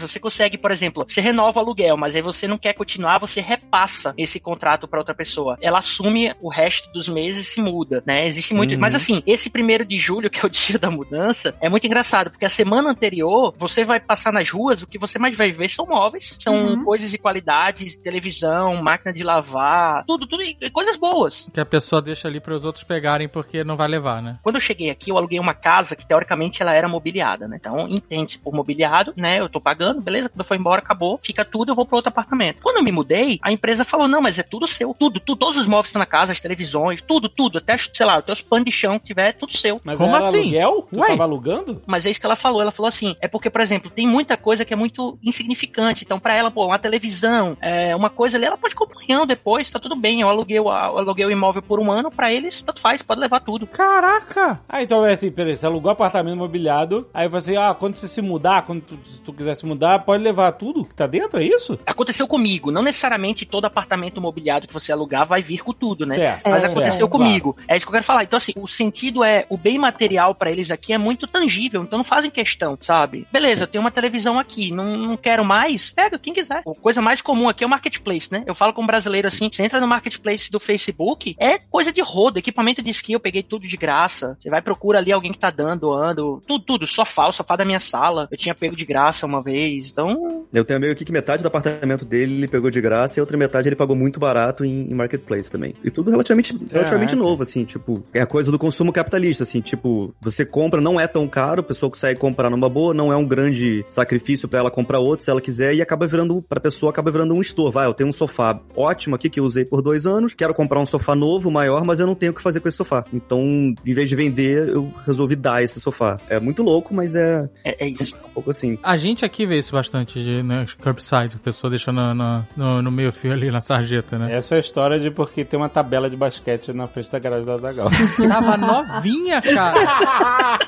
Você 0.00 0.18
consegue, 0.18 0.58
por 0.58 0.70
exemplo, 0.70 1.04
você 1.08 1.20
renova 1.20 1.58
o 1.58 1.62
aluguel, 1.62 1.96
mas 1.96 2.14
aí 2.14 2.22
você 2.22 2.46
não 2.46 2.58
quer 2.58 2.72
continuar, 2.72 3.18
você 3.18 3.40
repassa 3.40 4.14
esse 4.16 4.40
contrato 4.40 4.86
para 4.88 4.98
outra 4.98 5.14
pessoa. 5.14 5.56
Ela 5.60 5.78
assume 5.78 6.34
o 6.40 6.48
resto 6.48 6.90
dos 6.92 7.08
meses 7.08 7.46
e 7.46 7.50
se 7.50 7.60
muda, 7.62 8.02
né? 8.06 8.26
Existe 8.26 8.54
muito. 8.54 8.74
Uhum. 8.74 8.80
Mas 8.80 8.94
assim, 8.94 9.22
esse 9.26 9.50
primeiro 9.50 9.84
de 9.84 9.98
julho, 9.98 10.28
que 10.30 10.40
é 10.40 10.46
o 10.46 10.50
dia 10.50 10.78
da 10.78 10.90
mudança, 10.90 11.54
é 11.60 11.68
muito 11.68 11.86
engraçado, 11.86 12.30
porque 12.30 12.44
a 12.44 12.50
semana 12.50 12.90
anterior 12.90 13.54
você 13.56 13.84
vai 13.84 14.00
passar 14.00 14.32
nas 14.32 14.50
ruas, 14.50 14.82
o 14.82 14.86
que 14.86 14.98
você 14.98 15.18
mais 15.18 15.36
vai 15.36 15.50
ver 15.50 15.68
são 15.68 15.86
móveis, 15.86 16.36
são 16.38 16.58
Uhum. 16.58 16.84
coisas 16.84 17.10
de 17.10 17.18
qualidade, 17.18 17.98
televisão, 17.98 18.74
máquina 18.82 19.12
de 19.12 19.22
lavar, 19.22 20.04
tudo, 20.06 20.26
tudo, 20.26 20.42
coisas 20.72 20.96
boas. 20.96 21.48
Que 21.52 21.60
a 21.60 21.66
pessoa 21.66 22.02
deixa 22.02 22.26
ali 22.28 22.40
para 22.40 22.54
os 22.54 22.64
outros 22.64 22.84
pegarem 22.84 23.28
porque 23.28 23.62
não 23.62 23.76
vai 23.76 23.88
levar, 23.88 24.20
né? 24.22 24.38
Quando 24.42 24.56
eu 24.56 24.60
cheguei 24.60 24.90
aqui, 24.90 25.10
eu 25.10 25.16
aluguei 25.16 25.38
uma 25.38 25.54
casa 25.54 25.94
que 25.94 26.06
teoricamente 26.06 26.62
ela 26.62 26.74
era 26.74 26.88
mobiliada, 26.88 27.46
né? 27.46 27.56
Então, 27.60 27.88
entende-se 27.88 28.38
por 28.38 28.52
mobiliado, 28.52 29.12
né? 29.16 29.27
Eu 29.36 29.48
tô 29.48 29.60
pagando, 29.60 30.00
beleza? 30.00 30.28
Quando 30.28 30.40
eu 30.40 30.44
for 30.44 30.54
embora, 30.56 30.80
acabou, 30.80 31.18
fica 31.22 31.44
tudo, 31.44 31.70
eu 31.72 31.74
vou 31.76 31.84
pro 31.84 31.96
outro 31.96 32.08
apartamento. 32.08 32.60
Quando 32.62 32.76
eu 32.78 32.82
me 32.82 32.92
mudei, 32.92 33.38
a 33.42 33.52
empresa 33.52 33.84
falou: 33.84 34.08
não, 34.08 34.22
mas 34.22 34.38
é 34.38 34.42
tudo 34.42 34.66
seu. 34.66 34.94
Tudo, 34.98 35.20
tudo 35.20 35.38
todos 35.38 35.56
os 35.56 35.66
móveis 35.66 35.86
estão 35.88 36.00
na 36.00 36.06
casa, 36.06 36.32
as 36.32 36.40
televisões, 36.40 37.00
tudo, 37.02 37.28
tudo. 37.28 37.58
Até, 37.58 37.76
sei 37.78 38.04
lá, 38.06 38.16
até 38.16 38.32
os 38.32 38.42
panos 38.42 38.64
de 38.64 38.72
chão 38.72 38.98
que 38.98 39.06
tiver, 39.06 39.28
é 39.28 39.32
tudo 39.32 39.56
seu. 39.56 39.80
Mas 39.84 39.96
Como 39.98 40.14
assim? 40.16 40.38
aluguel? 40.38 40.88
Tu 40.92 41.00
Ué? 41.00 41.08
tava 41.08 41.22
alugando? 41.24 41.82
Mas 41.86 42.06
é 42.06 42.10
isso 42.10 42.20
que 42.20 42.26
ela 42.26 42.36
falou. 42.36 42.60
Ela 42.62 42.72
falou 42.72 42.88
assim: 42.88 43.14
é 43.20 43.28
porque, 43.28 43.48
por 43.50 43.60
exemplo, 43.60 43.90
tem 43.90 44.06
muita 44.06 44.36
coisa 44.36 44.64
que 44.64 44.72
é 44.72 44.76
muito 44.76 45.18
insignificante. 45.22 46.04
Então, 46.04 46.18
pra 46.20 46.34
ela, 46.34 46.50
pô, 46.50 46.66
uma 46.66 46.78
televisão, 46.78 47.56
é, 47.60 47.94
uma 47.94 48.10
coisa 48.10 48.36
ali, 48.36 48.46
ela 48.46 48.56
pode 48.58 48.74
comprar 48.74 48.98
um 49.20 49.26
depois, 49.26 49.70
tá 49.70 49.78
tudo 49.78 49.94
bem. 49.96 50.20
Eu 50.20 50.28
aluguei, 50.28 50.58
o- 50.60 50.64
eu 50.68 50.98
aluguei 50.98 51.24
o 51.24 51.30
imóvel 51.30 51.62
por 51.62 51.78
um 51.80 51.90
ano, 51.90 52.10
pra 52.10 52.32
eles, 52.32 52.60
tanto 52.60 52.80
faz, 52.80 53.00
pode 53.02 53.20
levar 53.20 53.40
tudo. 53.40 53.66
Caraca! 53.66 54.60
Ah, 54.68 54.82
então 54.82 55.04
é 55.06 55.12
assim, 55.14 55.30
peraí, 55.30 55.56
você 55.56 55.66
alugou 55.66 55.90
apartamento 55.90 56.34
imobiliado, 56.34 57.08
aí 57.14 57.28
você, 57.28 57.56
ah, 57.56 57.74
quando 57.78 57.96
você 57.96 58.06
se 58.08 58.20
mudar, 58.20 58.62
quando 58.66 58.82
tu, 58.82 58.98
se 59.18 59.24
tu 59.24 59.32
quiser 59.32 59.54
se 59.56 59.66
mudar, 59.66 59.98
pode 60.00 60.22
levar 60.22 60.52
tudo 60.52 60.84
que 60.84 60.94
tá 60.94 61.06
dentro, 61.06 61.40
é 61.40 61.44
isso? 61.44 61.78
Aconteceu 61.84 62.26
comigo. 62.26 62.70
Não 62.70 62.82
necessariamente 62.82 63.44
todo 63.44 63.64
apartamento 63.64 64.18
imobiliado 64.18 64.66
que 64.66 64.72
você 64.72 64.92
alugar 64.92 65.26
vai 65.26 65.42
vir 65.42 65.62
com 65.62 65.72
tudo, 65.72 66.06
né? 66.06 66.14
Certo. 66.14 66.48
Mas 66.48 66.64
É, 66.64 66.66
aconteceu 66.66 67.06
certo, 67.06 67.10
comigo. 67.10 67.56
É 67.66 67.76
isso 67.76 67.84
que 67.84 67.90
eu 67.90 67.94
quero 67.94 68.04
falar. 68.04 68.24
Então, 68.24 68.36
assim, 68.36 68.52
o 68.56 68.66
sentido 68.66 69.22
é, 69.24 69.44
o 69.48 69.56
bem 69.56 69.78
material 69.78 70.34
pra 70.34 70.50
eles 70.50 70.70
aqui 70.70 70.92
é 70.92 70.98
muito 70.98 71.26
tangível, 71.26 71.82
então 71.82 71.98
não 71.98 72.04
fazem 72.04 72.30
questão, 72.30 72.76
sabe? 72.80 73.26
Beleza, 73.32 73.64
eu 73.64 73.66
tenho 73.66 73.82
uma 73.82 73.90
televisão 73.90 74.38
aqui, 74.38 74.70
não, 74.70 74.96
não 74.96 75.16
quero 75.16 75.44
mais, 75.44 75.90
pega 75.90 76.18
quem 76.18 76.32
quiser. 76.32 76.62
A 76.66 76.80
coisa 76.80 77.02
mais 77.02 77.20
comum 77.20 77.48
aqui 77.48 77.64
é 77.64 77.66
o 77.66 77.70
marketplace, 77.70 78.30
né? 78.30 78.44
Eu 78.46 78.54
falo 78.54 78.72
com 78.72 78.82
um 78.82 78.86
brasileiro 78.86 79.28
assim, 79.28 79.50
você 79.52 79.64
entra 79.64 79.80
no 79.80 79.86
marketplace 79.86 80.50
do 80.50 80.60
Facebook, 80.60 81.36
é 81.38 81.58
coisa 81.58 81.92
de 81.92 82.00
rodo, 82.00 82.38
equipamento 82.38 82.82
de 82.82 82.90
esqui, 82.90 83.12
eu 83.12 83.20
peguei 83.20 83.42
tudo 83.42 83.66
de 83.66 83.76
graça. 83.76 84.36
Você 84.38 84.48
vai 84.48 84.62
procura 84.62 84.98
ali 84.98 85.12
alguém 85.12 85.32
que 85.32 85.38
tá 85.38 85.50
dando, 85.50 85.80
doando, 85.80 86.42
tudo, 86.46 86.64
tudo, 86.64 86.86
sofá, 86.86 87.28
o 87.28 87.32
sofá 87.32 87.56
da 87.56 87.64
minha 87.64 87.80
sala, 87.80 88.28
eu 88.30 88.36
tinha 88.36 88.54
pego 88.54 88.76
de 88.76 88.84
graça 88.84 89.07
uma 89.26 89.42
vez, 89.42 89.90
então 89.90 90.46
Eu 90.52 90.64
tenho 90.64 90.78
um 90.78 90.82
amigo 90.82 90.92
aqui 90.92 91.04
que 91.04 91.12
metade 91.12 91.42
do 91.42 91.46
apartamento 91.46 92.04
dele 92.04 92.34
ele 92.34 92.48
pegou 92.48 92.70
de 92.70 92.80
graça 92.80 93.18
e 93.18 93.20
a 93.20 93.22
outra 93.22 93.36
metade 93.36 93.68
ele 93.68 93.76
pagou 93.76 93.96
muito 93.96 94.20
barato 94.20 94.64
em, 94.64 94.90
em 94.90 94.94
marketplace 94.94 95.50
também. 95.50 95.74
E 95.82 95.90
tudo 95.90 96.10
relativamente, 96.10 96.52
relativamente 96.70 97.10
Caraca. 97.10 97.28
novo, 97.28 97.42
assim, 97.42 97.64
tipo, 97.64 98.02
é 98.12 98.20
a 98.20 98.26
coisa 98.26 98.50
do 98.50 98.58
consumo 98.58 98.92
capitalista, 98.92 99.42
assim, 99.42 99.60
tipo, 99.60 100.14
você 100.20 100.44
compra, 100.44 100.80
não 100.80 101.00
é 101.00 101.06
tão 101.06 101.26
caro, 101.28 101.60
a 101.60 101.64
pessoa 101.64 101.90
consegue 101.90 102.18
comprar 102.18 102.50
numa 102.50 102.68
boa, 102.68 102.94
não 102.94 103.12
é 103.12 103.16
um 103.16 103.26
grande 103.26 103.84
sacrifício 103.88 104.48
pra 104.48 104.60
ela 104.60 104.70
comprar 104.70 104.98
outro 104.98 105.24
se 105.24 105.30
ela 105.30 105.40
quiser 105.40 105.74
e 105.74 105.82
acaba 105.82 106.06
virando, 106.06 106.42
pra 106.42 106.60
pessoa 106.60 106.90
acaba 106.90 107.10
virando 107.10 107.34
um 107.34 107.40
store. 107.40 107.72
Vai, 107.72 107.86
eu 107.86 107.94
tenho 107.94 108.08
um 108.08 108.12
sofá 108.12 108.60
ótimo 108.76 109.14
aqui 109.14 109.28
que 109.28 109.40
eu 109.40 109.44
usei 109.44 109.64
por 109.64 109.82
dois 109.82 110.06
anos, 110.06 110.34
quero 110.34 110.54
comprar 110.54 110.80
um 110.80 110.86
sofá 110.86 111.14
novo, 111.14 111.50
maior, 111.50 111.84
mas 111.84 112.00
eu 112.00 112.06
não 112.06 112.14
tenho 112.14 112.32
o 112.32 112.34
que 112.34 112.42
fazer 112.42 112.60
com 112.60 112.68
esse 112.68 112.76
sofá. 112.76 113.04
Então, 113.12 113.40
em 113.84 113.94
vez 113.94 114.08
de 114.08 114.16
vender, 114.16 114.68
eu 114.68 114.92
resolvi 115.06 115.36
dar 115.36 115.62
esse 115.62 115.80
sofá. 115.80 116.18
É 116.28 116.38
muito 116.40 116.62
louco, 116.62 116.94
mas 116.94 117.14
é 117.14 117.48
é, 117.64 117.84
é 117.84 117.88
isso. 117.88 118.14
um 118.16 118.28
pouco 118.30 118.50
assim. 118.50 118.78
A 118.82 118.96
gente 118.98 119.24
aqui 119.24 119.46
vê 119.46 119.58
isso 119.58 119.72
bastante 119.72 120.22
de 120.22 120.42
né, 120.42 120.66
curbside, 120.82 121.36
a 121.36 121.38
pessoa 121.38 121.70
deixando 121.70 122.14
no, 122.14 122.46
no, 122.56 122.82
no 122.82 122.90
meio 122.90 123.10
fio 123.10 123.32
ali 123.32 123.50
na 123.50 123.60
sarjeta, 123.60 124.18
né? 124.18 124.34
Essa 124.34 124.54
é 124.54 124.58
a 124.58 124.60
história 124.60 125.00
de 125.00 125.10
porque 125.10 125.44
tem 125.44 125.58
uma 125.58 125.68
tabela 125.68 126.10
de 126.10 126.16
basquete 126.16 126.72
na 126.72 126.86
frente 126.86 127.10
da 127.10 127.18
garagem 127.18 127.46
da 127.46 127.56
Zagal. 127.56 127.88
Tava 128.28 128.56
novinha, 128.56 129.40
cara. 129.40 130.58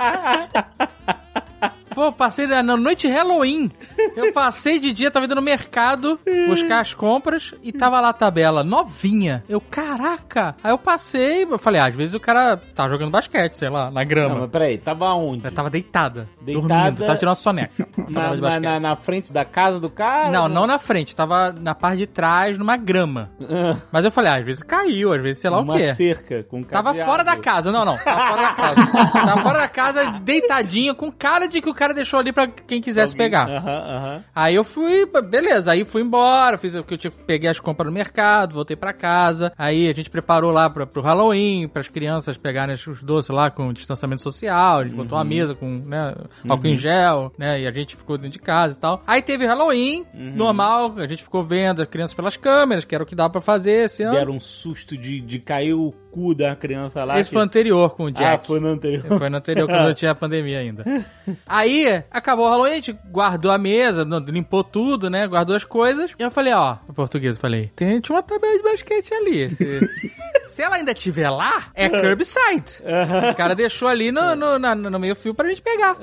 Pô, 1.95 2.13
passei 2.13 2.47
na 2.47 2.63
noite 2.63 3.09
Halloween. 3.09 3.71
Eu 4.17 4.33
passei 4.33 4.79
de 4.79 4.93
dia, 4.93 5.11
tava 5.11 5.27
indo 5.27 5.35
no 5.35 5.43
mercado 5.43 6.19
buscar 6.49 6.81
as 6.81 6.95
compras 6.95 7.53
e 7.63 7.73
tava 7.73 8.01
lá 8.01 8.11
a 8.11 8.13
tabela, 8.13 8.63
novinha. 8.63 9.43
Eu, 9.49 9.61
caraca. 9.61 10.55
Aí 10.63 10.71
eu 10.71 10.79
passei, 10.79 11.43
eu 11.45 11.59
falei, 11.59 11.81
ah, 11.81 11.87
às 11.87 11.95
vezes 11.95 12.15
o 12.15 12.21
cara 12.21 12.57
tá 12.57 12.89
jogando 12.89 13.11
basquete, 13.11 13.57
sei 13.59 13.69
lá, 13.69 13.91
na 13.91 14.01
Não, 14.03 14.09
grama. 14.09 14.41
mas 14.41 14.51
peraí, 14.51 14.79
tava 14.79 15.13
onde? 15.15 15.45
Eu 15.45 15.53
tava 15.53 15.69
deitada, 15.69 16.29
Deitada- 16.41 16.69
dormindo, 16.91 17.07
tava 17.07 17.19
tirando 17.19 17.35
soneca. 17.37 17.89
Na, 18.09 18.35
basquete. 18.37 18.63
na- 18.63 18.81
na 18.81 18.97
frente 18.97 19.33
da 19.33 19.45
casa 19.45 19.79
do 19.81 19.91
cara? 19.91 20.31
Não, 20.31 20.49
não 20.49 20.67
na 20.67 20.79
frente, 20.79 21.15
tava 21.15 21.53
na 21.59 21.75
parte 21.75 21.99
de 21.99 22.07
trás, 22.07 22.57
numa 22.59 22.77
grama. 22.77 23.31
Ah, 23.43 23.77
Mas 23.93 24.05
eu 24.05 24.11
falei, 24.11 24.31
ah, 24.33 24.37
às 24.39 24.45
vezes 24.45 24.63
caiu, 24.63 25.13
às 25.13 25.21
vezes 25.23 25.41
sei 25.41 25.51
lá 25.51 25.61
Uma 25.61 25.75
o 25.75 25.77
quê. 25.77 25.93
cerca 25.95 26.43
com 26.45 26.63
Tava 26.63 26.91
cadeado. 26.91 27.11
fora 27.11 27.25
da 27.25 27.37
casa, 27.37 27.71
não, 27.73 27.85
não. 27.85 27.99
Tava 27.99 28.21
fora 28.29 28.43
da 28.43 28.53
casa. 28.55 28.87
Tava 29.13 29.43
fora 29.43 29.59
da 29.59 29.69
casa, 29.69 30.05
deitadinho, 30.23 30.95
com 30.95 31.11
cara 31.11 31.47
de 31.49 31.61
que 31.61 31.69
o 31.69 31.75
cara 31.81 31.95
deixou 31.95 32.21
ali 32.21 32.33
pra 32.33 32.47
quem 32.47 32.81
quisesse 32.81 33.17
pegar. 33.17 33.49
Aham, 33.49 33.79
aham. 33.97 34.25
Aí 34.35 34.55
eu 34.55 34.63
fui, 34.63 35.07
beleza, 35.29 35.73
aí 35.73 35.85
fui 35.85 36.03
embora, 36.03 36.59
fiz 36.59 36.75
o 36.75 36.83
que 36.85 36.95
eu 36.95 36.99
tinha, 36.99 37.11
peguei 37.27 37.49
as 37.49 37.59
compras 37.59 37.87
no 37.87 37.93
mercado, 37.93 38.55
voltei 38.55 38.77
pra 38.77 38.93
casa. 38.93 39.53
Aí 39.57 39.89
a 39.89 39.93
gente 39.95 40.11
preparou 40.11 40.51
lá 40.51 40.69
pra, 40.69 40.87
pro 40.87 41.01
Halloween, 41.01 41.67
pras 41.69 41.89
crianças 41.89 42.37
pegarem 42.37 42.75
os 42.75 43.03
doces 43.03 43.31
lá 43.31 43.51
com 43.51 43.73
distanciamento 43.73 44.21
social, 44.23 44.81
a 44.81 44.85
gente 44.85 44.95
botou 44.95 45.17
uma 45.19 45.25
mesa 45.25 45.55
com, 45.55 45.67
né, 45.87 46.15
álcool 46.49 46.67
em 46.67 46.77
gel, 46.77 47.33
né, 47.39 47.61
e 47.63 47.67
a 47.67 47.71
gente 47.71 47.97
ficou 47.97 48.17
dentro 48.19 48.33
de 48.33 48.39
casa 48.39 48.77
e 48.77 48.81
tal. 48.81 49.03
Aí 49.07 49.23
teve 49.23 49.47
Halloween, 49.47 50.05
normal, 50.15 50.95
a 50.99 51.07
gente 51.07 51.23
ficou 51.23 51.43
vendo 51.45 51.83
as 51.83 51.89
crianças 51.89 52.15
pelas 52.15 52.37
câmeras, 52.37 52.85
que 52.85 52.95
era 52.95 53.03
o 53.03 53.07
que 53.07 53.15
dava 53.15 53.31
pra 53.31 53.41
fazer 53.41 53.85
esse 53.87 54.03
ano. 54.03 54.13
Deram 54.17 54.35
um 54.35 54.41
susto 54.41 54.97
de, 54.97 55.21
de 55.21 55.39
cair 55.39 55.75
o 55.75 55.93
cu 56.11 56.35
da 56.35 56.55
criança 56.57 57.05
lá. 57.05 57.19
Esse 57.19 57.31
que- 57.31 57.35
foi 57.35 57.43
anterior 57.43 57.91
com 57.95 58.05
o 58.05 58.11
Jack. 58.11 58.25
Ah, 58.35 58.39
foi 58.39 58.59
no 58.61 58.69
anterior. 58.69 59.19
Foi 59.19 59.29
no 59.31 59.37
anterior, 59.37 59.69
quando 59.69 59.85
não 59.87 59.95
tinha 59.95 60.15
pandemia 60.15 60.59
ainda. 60.59 60.85
Aí, 61.47 61.70
acabou 62.11 62.47
o 62.47 62.51
Halloween, 62.51 62.73
a 62.73 62.75
gente 62.77 62.93
guardou 63.11 63.51
a 63.53 63.59
mesa, 63.59 64.07
limpou 64.27 64.63
tudo, 64.65 65.09
né? 65.11 65.27
Guardou 65.27 65.55
as 65.57 65.65
coisas. 65.65 66.13
E 66.19 66.23
eu 66.23 66.31
falei, 66.31 66.53
ó, 66.53 66.77
em 66.89 66.93
português, 66.93 67.37
eu 67.37 67.41
falei, 67.41 67.71
tem, 67.77 68.01
uma 68.11 68.23
tabela 68.23 68.57
de 68.57 68.63
basquete 68.63 69.13
ali. 69.15 69.51
Se, 69.51 69.81
se 70.49 70.63
ela 70.63 70.77
ainda 70.77 70.93
estiver 70.93 71.31
lá, 71.31 71.69
é 71.75 71.89
curbside. 71.89 72.83
O 73.31 73.35
cara 73.35 73.55
deixou 73.55 73.89
ali 73.89 74.11
no, 74.11 74.35
no, 74.35 74.59
na- 74.59 74.75
no 74.75 74.99
meio 74.99 75.15
fio 75.17 75.35
pra 75.35 75.49
gente 75.49 75.63
pegar. 75.63 75.97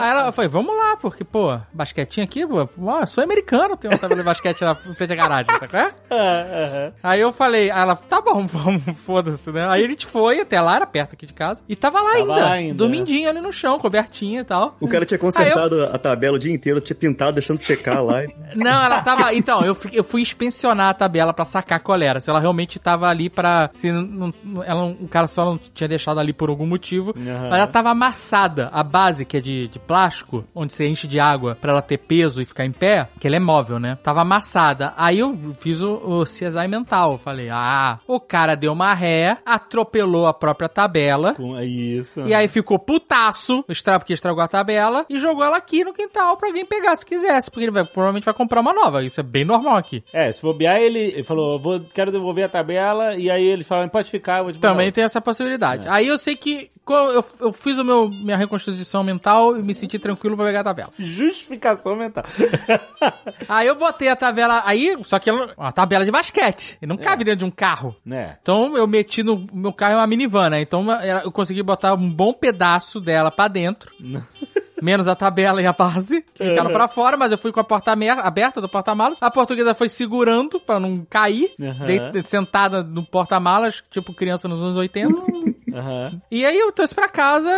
Aí 0.00 0.10
ela 0.10 0.32
foi, 0.32 0.46
vamos 0.48 0.76
lá, 0.76 0.96
porque, 0.96 1.24
pô, 1.24 1.58
basquetinho 1.72 2.24
aqui, 2.24 2.46
pô, 2.46 2.68
ó, 2.86 3.00
eu 3.00 3.06
sou 3.06 3.22
americano, 3.24 3.76
tem 3.76 3.90
uma 3.90 3.98
tabela 3.98 4.20
de 4.20 4.26
basquete 4.26 4.62
lá 4.64 4.76
em 4.86 4.94
frente 4.94 5.12
à 5.12 5.16
garagem, 5.16 5.46
tá 5.46 5.68
qual 5.68 5.82
é? 5.82 5.94
Aí 7.02 7.20
eu 7.20 7.32
falei, 7.32 7.70
aí 7.70 7.82
ela, 7.82 7.96
tá 7.96 8.20
bom, 8.20 8.44
vamos, 8.46 8.82
foda-se, 8.98 9.50
né? 9.50 9.66
Aí 9.68 9.84
a 9.84 9.88
gente 9.88 10.06
foi 10.06 10.40
até 10.40 10.60
lá, 10.60 10.76
era 10.76 10.86
perto 10.86 11.14
aqui 11.14 11.26
de 11.26 11.32
casa, 11.32 11.62
e 11.68 11.74
tava 11.76 12.00
lá 12.00 12.10
Tava 12.12 12.18
ainda, 12.34 12.50
ainda, 12.50 12.74
dormindinho 12.74 13.28
ali 13.28 13.40
no 13.40 13.52
chão, 13.52 13.78
cobertinha 13.78 14.40
e 14.40 14.44
tal. 14.44 14.76
O 14.80 14.88
cara 14.88 14.99
tinha 15.06 15.18
consertado 15.18 15.84
a 15.84 15.98
tabela 15.98 16.36
o 16.36 16.38
dia 16.38 16.52
inteiro, 16.52 16.80
tinha 16.80 16.96
pintado, 16.96 17.32
deixando 17.32 17.58
secar 17.58 18.00
lá. 18.00 18.22
Não, 18.54 18.84
ela 18.84 19.00
tava. 19.02 19.32
Então, 19.34 19.62
eu 19.64 19.74
fui, 19.74 19.90
eu 19.94 20.02
fui 20.04 20.22
inspecionar 20.22 20.88
a 20.90 20.94
tabela 20.94 21.32
pra 21.32 21.44
sacar 21.44 21.80
qual 21.80 22.00
era. 22.00 22.20
Se 22.20 22.28
ela 22.30 22.40
realmente 22.40 22.78
tava 22.78 23.08
ali 23.08 23.30
pra. 23.30 23.70
Se 23.72 23.90
não, 23.92 24.32
não- 24.44 24.62
ela, 24.64 24.80
não- 24.80 24.96
o 25.00 25.08
cara 25.08 25.26
só 25.26 25.44
não 25.44 25.58
tinha 25.58 25.86
deixado 25.88 26.18
ali 26.18 26.32
por 26.32 26.48
algum 26.48 26.66
motivo. 26.66 27.14
Mas 27.16 27.58
ela 27.58 27.66
tava 27.66 27.90
amassada. 27.90 28.68
A 28.72 28.82
base, 28.82 29.24
que 29.24 29.36
é 29.36 29.40
de, 29.40 29.68
de 29.68 29.78
plástico, 29.78 30.44
onde 30.54 30.72
você 30.72 30.86
enche 30.88 31.06
de 31.06 31.20
água 31.20 31.56
pra 31.60 31.72
ela 31.72 31.82
ter 31.82 31.98
peso 31.98 32.42
e 32.42 32.46
ficar 32.46 32.64
em 32.64 32.72
pé, 32.72 33.06
que 33.20 33.26
ela 33.26 33.36
é 33.36 33.40
móvel, 33.40 33.78
né? 33.78 33.96
Tava 34.02 34.22
amassada. 34.22 34.92
Aí 34.96 35.18
eu 35.20 35.38
fiz 35.60 35.80
o, 35.80 35.90
o 35.92 36.24
CSI 36.24 36.66
mental. 36.68 37.12
Eu 37.12 37.18
falei, 37.18 37.48
ah, 37.50 37.98
o 38.08 38.18
cara 38.18 38.54
deu 38.56 38.72
uma 38.72 38.92
ré, 38.94 39.38
atropelou 39.46 40.26
a 40.26 40.34
própria 40.34 40.68
tabela. 40.68 41.34
Com- 41.34 41.56
é 41.56 41.64
Isso. 41.64 42.20
E 42.26 42.34
aí 42.34 42.48
ficou 42.48 42.78
putaço, 42.78 43.64
porque 43.98 44.12
estragou 44.12 44.42
a 44.42 44.48
tabela, 44.48 44.89
e 45.08 45.18
jogou 45.18 45.44
ela 45.44 45.56
aqui 45.56 45.84
no 45.84 45.92
quintal 45.92 46.36
pra 46.36 46.48
alguém 46.48 46.64
pegar 46.66 46.96
se 46.96 47.04
quisesse, 47.06 47.50
porque 47.50 47.64
ele 47.64 47.70
vai, 47.72 47.84
provavelmente 47.84 48.24
vai 48.24 48.34
comprar 48.34 48.60
uma 48.60 48.72
nova. 48.72 49.02
Isso 49.02 49.20
é 49.20 49.22
bem 49.22 49.44
normal 49.44 49.76
aqui. 49.76 50.02
É, 50.12 50.30
se 50.32 50.42
bobear, 50.42 50.76
ele, 50.78 50.98
ele 50.98 51.22
falou, 51.22 51.58
vou, 51.58 51.80
quero 51.94 52.10
devolver 52.12 52.44
a 52.44 52.48
tabela, 52.48 53.14
e 53.16 53.30
aí 53.30 53.44
eles 53.44 53.66
falaram, 53.66 53.88
pode 53.88 54.10
ficar, 54.10 54.42
vou 54.42 54.52
te 54.52 54.58
Também 54.58 54.86
outra. 54.86 54.92
tem 54.92 55.04
essa 55.04 55.20
possibilidade. 55.20 55.86
Aí 55.88 56.06
eu 56.06 56.18
sei 56.18 56.36
que 56.36 56.70
eu, 56.88 57.24
eu 57.40 57.52
fiz 57.52 57.78
o 57.78 57.84
meu, 57.84 58.10
minha 58.24 58.36
reconstituição 58.36 59.04
mental 59.04 59.56
e 59.56 59.62
me 59.62 59.74
senti 59.74 59.98
tranquilo 59.98 60.36
pra 60.36 60.46
pegar 60.46 60.60
a 60.60 60.64
tabela. 60.64 60.90
Justificação 60.98 61.94
mental. 61.94 62.24
Aí 63.48 63.66
eu 63.66 63.74
botei 63.76 64.08
a 64.08 64.16
tabela, 64.16 64.62
aí, 64.64 64.96
só 65.04 65.18
que 65.18 65.28
ela, 65.30 65.52
uma 65.56 65.72
tabela 65.72 66.04
de 66.04 66.10
basquete, 66.10 66.78
e 66.80 66.86
não 66.86 66.96
cabe 66.96 67.24
dentro 67.24 67.40
de 67.40 67.44
um 67.44 67.50
carro. 67.50 67.94
né? 68.04 68.38
Então 68.42 68.76
eu 68.76 68.86
meti 68.86 69.22
no 69.22 69.44
meu 69.52 69.72
carro 69.72 69.94
é 69.94 69.96
uma 69.96 70.06
minivan, 70.06 70.50
né? 70.50 70.60
Então 70.60 70.82
ela- 70.92 71.22
eu 71.22 71.32
consegui 71.32 71.62
botar 71.62 71.94
um 71.94 72.10
bom 72.10 72.32
pedaço 72.32 73.00
dela 73.00 73.30
pra 73.30 73.48
dentro. 73.48 73.90
Menos 74.82 75.06
a 75.08 75.14
tabela 75.14 75.60
e 75.62 75.66
a 75.66 75.72
base, 75.72 76.22
que 76.34 76.44
ficaram 76.44 76.70
pra 76.70 76.88
fora, 76.88 77.16
mas 77.16 77.32
eu 77.32 77.38
fui 77.38 77.52
com 77.52 77.60
a 77.60 77.64
porta 77.64 77.92
aberta 77.92 78.60
do 78.60 78.68
porta-malas. 78.68 79.18
A 79.20 79.30
portuguesa 79.30 79.74
foi 79.74 79.88
segurando 79.88 80.58
pra 80.60 80.78
não 80.80 81.04
cair, 81.08 81.50
Aham. 81.60 81.86
dei- 82.12 82.22
sentada 82.22 82.82
no 82.82 83.02
porta-malas, 83.04 83.82
tipo 83.90 84.12
criança 84.14 84.48
nos 84.48 84.62
anos 84.62 84.76
80. 84.76 85.14
Aham. 85.74 86.20
e 86.30 86.44
aí 86.44 86.58
eu 86.58 86.72
trouxe 86.72 86.94
pra 86.94 87.08
casa, 87.08 87.48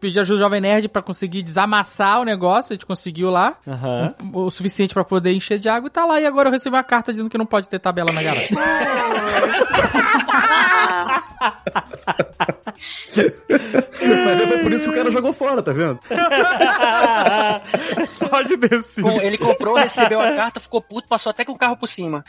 pedi 0.00 0.18
ajuda 0.18 0.38
do 0.38 0.42
Jovem 0.44 0.60
Nerd 0.60 0.88
pra 0.88 1.02
conseguir 1.02 1.42
desamassar 1.42 2.20
o 2.20 2.24
negócio, 2.24 2.72
a 2.72 2.74
gente 2.74 2.86
conseguiu 2.86 3.30
lá. 3.30 3.56
Aham. 3.66 4.14
O 4.32 4.50
suficiente 4.50 4.94
pra 4.94 5.04
poder 5.04 5.32
encher 5.32 5.58
de 5.58 5.68
água 5.68 5.88
e 5.88 5.90
tá 5.90 6.04
lá. 6.04 6.20
E 6.20 6.26
agora 6.26 6.48
eu 6.48 6.52
recebi 6.52 6.74
uma 6.74 6.84
carta 6.84 7.12
dizendo 7.12 7.30
que 7.30 7.38
não 7.38 7.46
pode 7.46 7.68
ter 7.68 7.78
tabela 7.78 8.12
na 8.12 8.22
garagem. 8.22 8.56
Mas 13.18 14.48
foi 14.48 14.58
por 14.58 14.72
isso 14.72 14.84
que 14.84 14.90
o 14.90 14.94
cara 14.94 15.10
jogou 15.10 15.32
fora, 15.32 15.62
tá 15.62 15.72
vendo? 15.72 15.98
pode 18.30 18.56
descer. 18.56 19.02
Com- 19.02 19.20
ele 19.20 19.38
comprou, 19.38 19.74
recebeu 19.76 20.20
a 20.20 20.32
carta, 20.34 20.60
ficou 20.60 20.80
puto, 20.80 21.08
passou 21.08 21.30
até 21.30 21.44
com 21.44 21.52
o 21.52 21.58
carro 21.58 21.76
por 21.76 21.88
cima. 21.88 22.24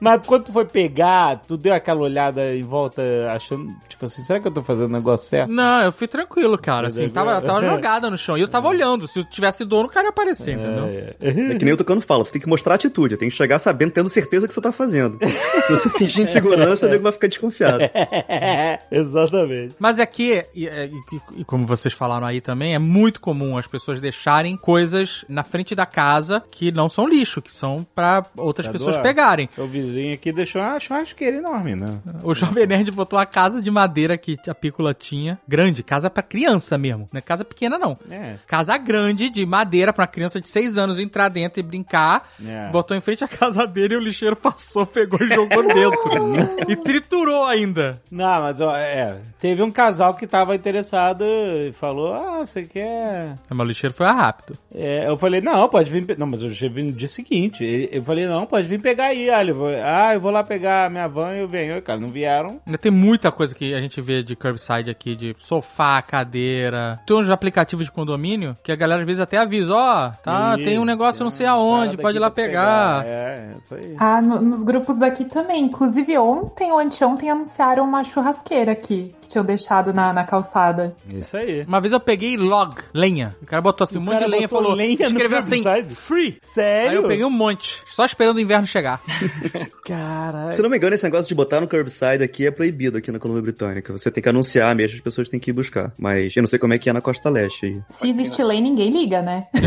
Mas 0.00 0.24
quando 0.26 0.44
tu 0.44 0.52
foi 0.52 0.64
pegar, 0.64 1.40
tu 1.46 1.56
deu 1.56 1.74
aquela 1.74 2.00
olhada 2.00 2.54
em 2.54 2.62
volta 2.62 3.02
achando, 3.30 3.74
tipo 3.88 4.06
assim, 4.06 4.22
será 4.22 4.40
que 4.40 4.48
eu 4.48 4.52
tô 4.52 4.62
fazendo 4.62 4.86
o 4.86 4.92
negócio 4.92 5.28
certo? 5.28 5.50
Não, 5.50 5.82
eu 5.82 5.92
fui 5.92 6.06
tranquilo, 6.08 6.56
cara. 6.58 6.88
Assim, 6.88 7.04
é- 7.04 7.08
tava, 7.08 7.40
tava 7.40 7.62
jogada 7.66 8.10
no 8.10 8.18
chão. 8.18 8.36
E 8.36 8.40
eu 8.40 8.48
tava 8.48 8.68
olhando. 8.68 9.06
Se 9.08 9.20
eu 9.20 9.24
tivesse 9.24 9.64
dono, 9.64 9.88
o 9.88 9.90
cara 9.90 10.06
ia 10.06 10.10
aparecer, 10.10 10.54
entendeu? 10.54 10.86
É, 10.86 11.14
É 11.20 11.54
que 11.54 11.64
nem 11.64 11.74
o 11.74 11.76
Tucano 11.76 12.00
fala, 12.00 12.24
você 12.24 12.32
tem 12.32 12.40
que 12.42 12.48
mostrar 12.48 12.74
atitude, 12.74 13.16
tem 13.16 13.28
que 13.28 13.34
chegar 13.34 13.58
sabendo, 13.58 13.92
tendo 13.92 14.08
certeza 14.08 14.46
que 14.46 14.54
você 14.54 14.60
tá 14.60 14.72
fazendo. 14.72 15.18
Se 15.66 15.70
você 15.72 15.90
fingir 15.90 16.22
insegurança, 16.24 16.86
o 16.86 16.88
nego 16.90 17.02
vai 17.02 17.12
ficar 17.12 17.28
desconfiado. 17.28 17.82
é. 17.82 18.80
Exatamente. 18.90 19.74
Mas 19.78 19.98
aqui, 19.98 20.44
e, 20.54 20.66
e- 20.66 20.90
e- 21.38 21.44
como 21.44 21.66
vocês 21.66 21.94
falaram 21.94 22.26
aí 22.26 22.40
também, 22.40 22.74
é 22.74 22.78
muito 22.78 23.20
comum 23.20 23.56
as 23.56 23.66
pessoas 23.66 24.00
deixarem 24.00 24.56
coisas 24.56 25.24
na 25.28 25.42
frente 25.44 25.74
da 25.74 25.86
casa 25.86 26.42
que 26.50 26.70
não 26.72 26.88
são 26.88 27.06
lixo, 27.08 27.40
que 27.42 27.52
são 27.52 27.86
pra 27.94 28.24
outras 28.36 28.66
Pra 28.66 28.72
pessoas 28.72 28.96
doar. 28.96 29.02
pegarem. 29.02 29.48
O 29.56 29.66
vizinho 29.66 30.14
aqui 30.14 30.32
deixou 30.32 30.60
uma 30.62 30.78
churrasqueira 30.78 31.36
enorme, 31.36 31.74
né? 31.74 31.98
O 32.22 32.34
Jovem 32.34 32.66
Nerd 32.66 32.90
botou 32.90 33.07
a 33.16 33.24
casa 33.24 33.62
de 33.62 33.70
madeira 33.70 34.18
que 34.18 34.36
a 34.48 34.54
Pícola 34.54 34.92
tinha. 34.92 35.38
Grande, 35.46 35.82
casa 35.82 36.10
pra 36.10 36.22
criança 36.22 36.76
mesmo. 36.76 37.08
Não 37.12 37.18
é 37.18 37.22
casa 37.22 37.44
pequena, 37.44 37.78
não. 37.78 37.96
É. 38.10 38.34
Casa 38.46 38.76
grande 38.76 39.30
de 39.30 39.46
madeira 39.46 39.92
pra 39.92 40.02
uma 40.02 40.08
criança 40.08 40.40
de 40.40 40.48
6 40.48 40.76
anos 40.76 40.98
entrar 40.98 41.28
dentro 41.28 41.60
e 41.60 41.62
brincar. 41.62 42.28
É. 42.44 42.68
Botou 42.70 42.96
em 42.96 43.00
frente 43.00 43.22
à 43.24 43.28
casa 43.28 43.66
dele 43.66 43.94
e 43.94 43.96
o 43.96 44.00
lixeiro 44.00 44.36
passou, 44.36 44.84
pegou 44.84 45.18
e 45.22 45.28
jogou 45.32 45.62
dentro. 45.72 46.70
e 46.70 46.76
triturou 46.76 47.44
ainda. 47.44 48.02
Não, 48.10 48.42
mas 48.42 48.60
ó, 48.60 48.74
é. 48.76 49.16
Teve 49.40 49.62
um 49.62 49.70
casal 49.70 50.14
que 50.14 50.26
tava 50.26 50.54
interessado 50.54 51.24
e 51.24 51.72
falou: 51.72 52.12
Ah, 52.12 52.40
você 52.44 52.62
quer. 52.64 53.36
Mas 53.48 53.58
o 53.66 53.68
lixeiro 53.68 53.94
foi 53.94 54.06
rápido. 54.06 54.58
É, 54.74 55.08
eu 55.08 55.16
falei, 55.16 55.40
não, 55.40 55.68
pode 55.68 55.90
vir. 55.92 56.04
pe- 56.04 56.16
Não, 56.18 56.26
mas 56.26 56.42
eu 56.42 56.50
cheguei 56.52 56.84
no 56.84 56.92
dia 56.92 57.06
seguinte. 57.08 57.88
Eu 57.92 58.02
falei, 58.02 58.26
não, 58.26 58.46
pode 58.46 58.66
vir 58.68 58.80
pegar 58.80 59.06
aí. 59.06 59.30
Ah, 59.30 59.40
ele 59.40 59.54
foi, 59.54 59.80
ah, 59.80 60.10
eu 60.14 60.20
vou 60.20 60.30
lá 60.30 60.42
pegar 60.42 60.90
minha 60.90 61.06
van 61.06 61.34
e 61.34 61.40
eu 61.40 61.48
venho. 61.48 61.80
Cara, 61.82 62.00
não 62.00 62.08
vieram. 62.08 62.60
Ainda 62.66 62.78
tem 62.78 62.90
muita 62.98 63.30
coisa 63.32 63.54
que 63.54 63.72
a 63.74 63.80
gente 63.80 64.00
vê 64.00 64.22
de 64.22 64.34
curbside 64.36 64.90
aqui, 64.90 65.14
de 65.14 65.34
sofá, 65.38 66.02
cadeira. 66.02 67.00
Tem 67.06 67.16
uns 67.16 67.30
aplicativos 67.30 67.84
de 67.86 67.92
condomínio 67.92 68.56
que 68.62 68.72
a 68.72 68.76
galera 68.76 69.00
às 69.00 69.06
vezes 69.06 69.20
até 69.20 69.38
avisa, 69.38 69.74
ó, 69.74 70.10
tá, 70.22 70.56
Ih, 70.58 70.64
tem 70.64 70.78
um 70.78 70.84
negócio 70.84 71.22
não 71.24 71.30
sei 71.30 71.46
aonde, 71.46 71.96
pode 71.96 72.16
ir 72.16 72.20
lá 72.20 72.30
pra 72.30 72.44
pegar. 72.44 73.04
É, 73.06 73.54
isso 73.62 73.74
aí. 73.74 73.96
Ah, 73.98 74.20
no- 74.20 74.40
nos 74.40 74.62
grupos 74.62 74.98
daqui 74.98 75.24
também. 75.24 75.64
Inclusive, 75.64 76.16
ontem 76.18 76.70
ou 76.72 76.78
anteontem 76.78 77.30
anunciaram 77.30 77.84
uma 77.84 78.02
churrasqueira 78.04 78.72
aqui, 78.72 79.14
tinham 79.28 79.44
deixado 79.44 79.92
na, 79.92 80.12
na 80.12 80.24
calçada. 80.24 80.94
Isso 81.08 81.36
aí. 81.36 81.62
Uma 81.62 81.80
vez 81.80 81.92
eu 81.92 82.00
peguei 82.00 82.36
log, 82.36 82.74
lenha. 82.94 83.34
O 83.42 83.46
cara 83.46 83.60
botou 83.62 83.84
assim, 83.84 83.98
um 83.98 84.00
monte 84.00 84.18
de 84.20 84.26
lenha 84.26 84.44
e 84.44 84.48
falou, 84.48 84.72
lenha 84.74 84.94
escreveu 85.06 85.38
assim, 85.38 85.62
curbside? 85.62 85.94
free. 85.94 86.38
Sério? 86.40 86.90
Aí 86.90 86.96
eu 86.96 87.02
peguei 87.08 87.24
um 87.24 87.30
monte, 87.30 87.82
só 87.94 88.04
esperando 88.04 88.36
o 88.36 88.40
inverno 88.40 88.66
chegar. 88.66 89.00
Caralho. 89.84 90.52
Se 90.52 90.62
não 90.62 90.70
me 90.70 90.76
engano, 90.76 90.94
esse 90.94 91.04
negócio 91.04 91.28
de 91.28 91.34
botar 91.34 91.60
no 91.60 91.68
curbside 91.68 92.22
aqui 92.22 92.46
é 92.46 92.50
proibido 92.50 92.98
aqui 92.98 93.10
na 93.12 93.18
Colômbia 93.18 93.42
Britânica. 93.42 93.92
Você 93.92 94.10
tem 94.10 94.22
que 94.22 94.28
anunciar 94.28 94.74
mesmo, 94.74 94.96
as 94.96 95.02
pessoas 95.02 95.28
têm 95.28 95.38
que 95.40 95.50
ir 95.50 95.52
buscar. 95.52 95.92
Mas 95.98 96.34
eu 96.36 96.42
não 96.42 96.46
sei 96.48 96.58
como 96.58 96.72
é 96.74 96.78
que 96.78 96.88
é 96.88 96.92
na 96.92 97.00
Costa 97.00 97.28
Leste 97.30 97.66
aí. 97.66 97.80
Se 97.88 98.08
existe 98.08 98.42
lei, 98.42 98.60
ninguém 98.60 98.90
liga, 98.90 99.22
né? 99.22 99.46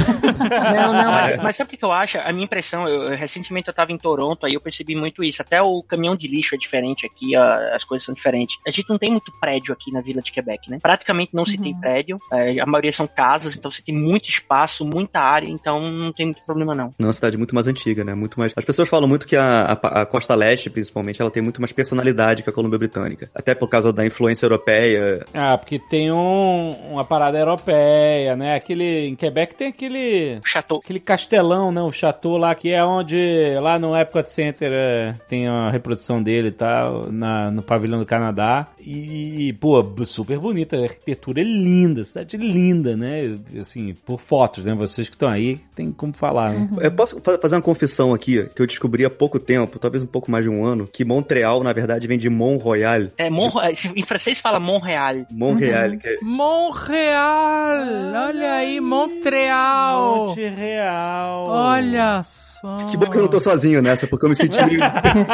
Não, 0.42 0.94
não, 0.94 1.12
mas, 1.12 1.38
mas 1.42 1.56
sabe 1.56 1.74
o 1.74 1.78
que 1.78 1.84
eu 1.86 1.92
acho? 1.92 2.18
A 2.20 2.32
minha 2.32 2.44
impressão, 2.46 2.88
eu, 2.88 3.16
recentemente 3.16 3.68
eu 3.68 3.74
tava 3.74 3.92
em 3.92 3.98
Toronto, 3.98 4.46
aí 4.46 4.54
eu 4.54 4.62
percebi 4.62 4.96
muito 4.96 5.24
isso. 5.24 5.42
Até 5.42 5.62
o 5.62 5.82
caminhão 5.84 6.16
de 6.16 6.28
lixo 6.28 6.56
é 6.56 6.58
diferente 6.58 7.06
aqui, 7.06 7.36
a- 7.36 7.74
as 7.76 7.84
coisas 7.84 8.06
são 8.06 8.14
diferentes. 8.14 8.58
A 8.68 8.72
gente 8.72 8.90
não 8.90 8.98
tem 8.98 9.12
muito 9.12 9.32
prédio 9.52 9.74
aqui 9.74 9.92
na 9.92 10.00
vila 10.02 10.22
de 10.22 10.32
Quebec, 10.32 10.70
né? 10.70 10.78
Praticamente 10.82 11.32
não 11.36 11.46
se 11.46 11.58
tem 11.58 11.76
prédio. 11.78 12.18
é, 12.32 12.60
a 12.62 12.66
maioria 12.66 12.92
são 12.94 13.06
casas, 13.08 13.56
então 13.56 13.70
você 13.70 13.82
tem 13.82 13.94
muito 13.94 14.30
espaço, 14.30 14.86
muita 14.86 15.20
área, 15.20 15.48
então 15.48 15.92
não 15.92 16.12
tem 16.14 16.28
muito 16.28 16.42
problema 16.46 16.74
não. 16.74 16.86
Não, 16.98 17.06
é 17.06 17.08
uma 17.08 17.14
cidade 17.14 17.38
muito 17.38 17.54
mais 17.54 17.68
antiga, 17.68 18.04
né? 18.04 18.14
Muito 18.16 18.40
mais. 18.40 18.54
As 18.56 18.64
pessoas 18.64 18.88
falam 18.88 19.08
muito 19.10 19.28
que 19.28 19.36
a, 19.36 19.74
a- 19.74 20.02
a 20.02 20.06
Costa 20.06 20.34
Leste, 20.36 20.70
principalmente, 20.70 21.22
ela 21.22 21.30
tem 21.32 21.44
muito 21.44 21.60
mais 21.60 21.74
personalidade 21.74 22.44
que 22.44 22.50
a 22.50 22.54
Colômbia 22.54 22.80
Britânica. 22.80 23.30
Até 23.36 23.54
por 23.54 23.68
causa 23.68 23.92
da 23.92 24.06
influência 24.06 24.46
europeia. 24.46 25.26
Ah, 25.34 25.58
porque 25.58 25.78
tem 25.80 26.12
um, 26.12 26.72
uma 26.92 27.04
parada 27.04 27.38
europeia, 27.38 28.36
né? 28.36 28.56
Aquele. 28.56 29.08
Em 29.08 29.16
Quebec 29.16 29.56
tem 29.56 29.68
aquele. 29.68 30.40
Chateau. 30.46 30.80
Aquele 30.84 31.00
castelão, 31.00 31.72
né? 31.72 31.82
O 31.82 31.92
chateau 31.92 32.38
lá, 32.38 32.54
que 32.56 32.72
é 32.72 32.84
onde. 32.84 33.18
Lá 33.62 33.78
no 33.78 33.96
Epcot 33.98 34.30
Center 34.30 34.72
é, 34.74 35.14
tem 35.28 35.48
a 35.48 35.70
reprodução 35.70 36.22
dele 36.24 36.50
e 36.50 36.52
tal, 36.52 37.12
na, 37.12 37.52
no 37.52 37.62
pavilhão 37.62 38.00
do 38.00 38.06
Canadá. 38.06 38.68
E, 38.80 39.41
pô, 39.54 39.84
super 40.06 40.38
bonita. 40.40 40.78
A 40.78 40.84
arquitetura 40.84 41.42
é 41.42 41.44
linda, 41.44 42.04
cidade 42.04 42.36
linda, 42.38 42.96
né? 42.98 43.38
Assim, 43.60 43.94
por 44.06 44.20
fotos, 44.20 44.64
né? 44.64 44.74
Vocês 44.76 45.08
que 45.08 45.16
estão 45.16 45.30
aí, 45.30 45.60
tem 45.76 45.92
como 45.92 46.14
falar, 46.14 46.50
né? 46.52 46.70
Eu 46.82 46.92
posso 46.92 47.20
fa- 47.22 47.38
fazer 47.38 47.56
uma 47.56 47.62
confissão 47.62 48.14
aqui, 48.14 48.46
que 48.56 48.62
eu 48.62 48.68
descobri 48.68 49.06
há 49.06 49.10
pouco 49.10 49.40
tempo, 49.40 49.80
talvez 49.80 50.04
um 50.04 50.08
pouco 50.08 50.30
mais 50.30 50.44
de 50.44 50.50
um 50.50 50.66
ano, 50.66 50.88
que 50.92 51.06
Montreal, 51.06 51.64
na 51.64 51.72
verdade, 51.74 52.08
vem 52.08 52.18
de 52.20 52.30
Mont 52.30 52.62
Royal. 52.64 53.04
É, 53.18 53.30
Mon, 53.30 53.50
em 53.96 54.04
francês 54.04 54.40
fala 54.42 54.60
Montreal. 54.60 55.16
Montreal, 55.32 55.90
que 55.98 56.08
é 56.08 56.16
Montreal! 56.22 57.78
Olha 58.28 58.54
aí, 58.54 58.80
Montreal! 58.82 60.28
Monte 60.28 60.48
Real. 60.48 61.46
Olha 61.48 62.22
só. 62.24 62.78
Que 62.90 62.98
bom 62.98 63.08
que 63.10 63.18
eu 63.18 63.22
não 63.22 63.28
tô 63.30 63.40
sozinho 63.40 63.82
nessa, 63.82 64.06
porque 64.08 64.26
eu 64.26 64.30
me 64.30 64.36
senti 64.36 64.64
meio. 64.66 64.80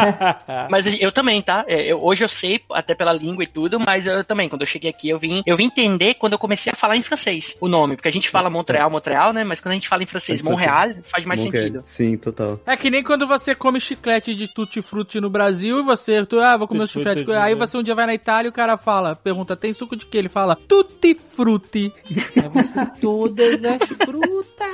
Mas 0.69 0.85
eu 0.99 1.11
também, 1.11 1.41
tá? 1.41 1.65
É, 1.67 1.91
eu- 1.91 2.01
hoje 2.03 2.23
eu 2.23 2.29
sei, 2.29 2.59
até 2.71 2.93
pela 2.95 3.11
língua 3.13 3.43
e 3.43 3.47
tudo, 3.47 3.79
mas 3.79 3.96
mas 3.97 4.05
eu 4.05 4.23
também, 4.23 4.47
quando 4.47 4.61
eu 4.61 4.67
cheguei 4.67 4.91
aqui, 4.91 5.09
eu 5.09 5.17
vim, 5.17 5.41
eu 5.43 5.57
vim 5.57 5.65
entender 5.65 6.13
quando 6.13 6.33
eu 6.33 6.39
comecei 6.39 6.71
a 6.71 6.75
falar 6.75 6.95
em 6.95 7.01
francês 7.01 7.57
o 7.59 7.67
nome, 7.67 7.95
porque 7.95 8.07
a 8.07 8.11
gente 8.11 8.29
fala 8.29 8.47
Montreal, 8.47 8.91
Montreal, 8.91 9.33
né? 9.33 9.43
Mas 9.43 9.59
quando 9.59 9.71
a 9.71 9.73
gente 9.73 9.87
fala 9.87 10.03
em 10.03 10.05
francês, 10.05 10.39
Montreal, 10.43 10.89
faz 11.01 11.25
mais 11.25 11.39
é. 11.39 11.43
sentido. 11.43 11.81
Sim, 11.83 12.15
total. 12.15 12.59
É 12.65 12.77
que 12.77 12.91
nem 12.91 13.03
quando 13.03 13.25
você 13.25 13.55
come 13.55 13.79
chiclete 13.79 14.35
de 14.35 14.53
tutti-frutti 14.53 15.19
no 15.19 15.31
Brasil 15.31 15.79
e 15.79 15.83
você, 15.83 16.23
tu, 16.27 16.39
ah, 16.39 16.55
vou 16.57 16.67
comer 16.67 16.81
um 16.81 16.83
Tutti-frutti 16.83 17.19
chiclete. 17.21 17.39
de- 17.39 17.45
Aí 17.47 17.55
você 17.55 17.75
um 17.75 17.81
dia 17.83 17.95
vai 17.95 18.05
na 18.05 18.13
Itália 18.13 18.49
e 18.49 18.51
o 18.51 18.53
cara 18.53 18.77
fala, 18.77 19.15
pergunta, 19.15 19.55
tem 19.55 19.73
suco 19.73 19.95
de 19.95 20.05
quê? 20.05 20.19
Ele 20.19 20.29
fala, 20.29 20.55
tutti-frutti. 20.55 21.91
Aí 22.35 22.49
você, 22.49 22.85
todas 23.01 23.63
as 23.63 23.87
frutas, 23.87 24.67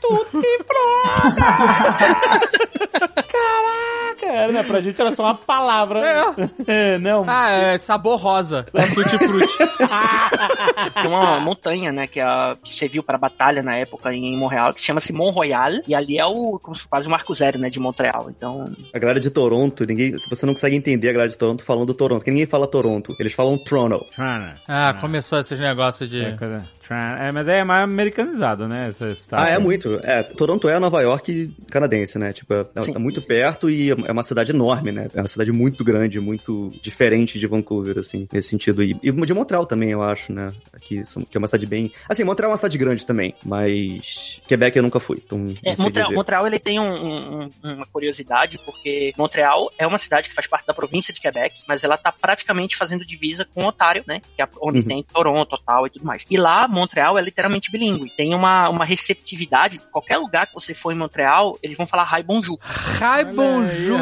tutti-frutti. 0.00 1.42
Cara, 4.22 4.52
né? 4.52 4.62
Pra 4.62 4.80
gente 4.80 5.00
era 5.00 5.14
só 5.14 5.24
uma 5.24 5.34
palavra. 5.34 6.00
É, 6.66 6.96
não. 6.98 7.24
Ah, 7.26 7.50
é 7.50 7.78
sabor 7.78 8.16
rosa. 8.22 8.64
É 8.74 8.86
tutti-frutti. 8.86 9.58
Tem 10.94 11.06
uma 11.06 11.40
montanha, 11.40 11.92
né, 11.92 12.06
que, 12.06 12.20
é 12.20 12.22
a, 12.22 12.56
que 12.62 12.74
serviu 12.74 13.02
para 13.02 13.18
batalha 13.18 13.62
na 13.62 13.76
época 13.76 14.12
em 14.14 14.36
Montreal, 14.36 14.72
que 14.72 14.82
chama-se 14.82 15.12
Mont 15.12 15.34
Royal, 15.34 15.72
e 15.86 15.94
ali 15.94 16.18
é 16.18 16.24
o, 16.26 16.58
como 16.58 16.74
se 16.74 16.86
quase 16.86 17.06
o 17.06 17.10
marco 17.10 17.34
zero, 17.34 17.58
né, 17.58 17.68
de 17.68 17.80
Montreal. 17.80 18.30
Então, 18.30 18.72
A 18.92 18.98
galera 18.98 19.20
de 19.20 19.30
Toronto, 19.30 19.84
ninguém, 19.84 20.16
se 20.18 20.28
você 20.28 20.46
não 20.46 20.54
consegue 20.54 20.76
entender 20.76 21.08
a 21.08 21.12
galera 21.12 21.30
de 21.30 21.36
Toronto 21.36 21.64
falando 21.64 21.92
Toronto, 21.94 22.18
porque 22.18 22.30
ninguém 22.30 22.46
fala 22.46 22.66
Toronto, 22.66 23.14
eles 23.18 23.32
falam 23.32 23.58
Toronto. 23.58 24.04
Trana. 24.14 24.54
Ah, 24.68 24.94
começou 25.00 25.38
esses 25.38 25.58
negócios 25.58 26.08
de... 26.08 26.22
É. 26.22 26.36
É, 26.90 27.32
mas 27.32 27.46
é 27.48 27.64
mais 27.64 27.84
americanizado, 27.84 28.66
né? 28.68 28.88
Essa 29.00 29.08
Ah, 29.32 29.48
é 29.48 29.58
muito. 29.58 29.98
É, 30.02 30.22
Toronto 30.22 30.68
é 30.68 30.78
Nova 30.78 31.00
York 31.00 31.54
canadense, 31.70 32.18
né? 32.18 32.32
Tipo, 32.32 32.54
é, 32.54 32.66
é 32.94 32.98
muito 32.98 33.22
perto 33.22 33.70
e 33.70 33.90
é 33.90 34.12
uma 34.12 34.22
cidade 34.22 34.52
enorme, 34.52 34.92
né? 34.92 35.08
É 35.14 35.20
uma 35.20 35.28
cidade 35.28 35.52
muito 35.52 35.82
grande, 35.84 36.20
muito 36.20 36.70
diferente 36.82 37.38
de 37.38 37.46
Vancouver, 37.46 37.98
assim, 37.98 38.28
nesse 38.32 38.48
sentido. 38.50 38.82
E, 38.82 38.96
e 39.02 39.12
de 39.12 39.34
Montreal 39.34 39.64
também, 39.66 39.90
eu 39.90 40.02
acho, 40.02 40.32
né? 40.32 40.52
Aqui, 40.72 41.02
que 41.30 41.36
é 41.36 41.38
uma 41.38 41.46
cidade 41.46 41.66
bem... 41.66 41.90
Assim, 42.08 42.24
Montreal 42.24 42.50
é 42.50 42.52
uma 42.52 42.56
cidade 42.58 42.76
grande 42.78 43.06
também, 43.06 43.34
mas 43.44 44.40
Quebec 44.46 44.76
eu 44.76 44.82
nunca 44.82 45.00
fui, 45.00 45.22
então 45.24 45.38
não 45.38 45.54
é, 45.62 45.74
sei 45.74 45.84
Montreal, 45.84 46.08
dizer. 46.08 46.16
Montreal, 46.16 46.46
ele 46.46 46.58
tem 46.58 46.78
um- 46.80 46.90
um- 46.90 47.48
um- 47.64 47.72
uma 47.74 47.86
curiosidade, 47.86 48.58
porque 48.64 49.12
Montreal 49.16 49.70
é 49.78 49.86
uma 49.86 49.98
cidade 49.98 50.28
que 50.28 50.34
faz 50.34 50.46
parte 50.46 50.66
da 50.66 50.74
província 50.74 51.12
de 51.12 51.20
Quebec, 51.20 51.62
mas 51.66 51.84
ela 51.84 51.96
tá 51.96 52.12
praticamente 52.12 52.76
fazendo 52.76 53.04
divisa 53.04 53.46
com 53.54 53.64
Ontário, 53.64 54.04
né, 54.06 54.20
que 54.36 54.42
é 54.42 54.48
onde 54.60 54.78
Uhum. 54.80 54.84
tem 54.84 55.04
Toronto, 55.12 55.54
Ottawa 55.54 55.86
e 55.86 55.90
tudo 55.90 56.04
mais. 56.04 56.24
E 56.30 56.36
lá, 56.36 56.66
Montreal 56.82 57.16
é 57.16 57.22
literalmente 57.22 57.70
bilíngue. 57.70 58.10
Tem 58.16 58.34
uma, 58.34 58.68
uma 58.68 58.84
receptividade, 58.84 59.80
qualquer 59.92 60.18
lugar 60.18 60.46
que 60.48 60.54
você 60.54 60.74
for 60.74 60.90
em 60.92 60.96
Montreal, 60.96 61.56
eles 61.62 61.76
vão 61.76 61.86
falar 61.86 62.18
hi 62.18 62.22
bonjour. 62.24 62.58
Hi, 63.00 63.24
bonjour, 63.32 64.00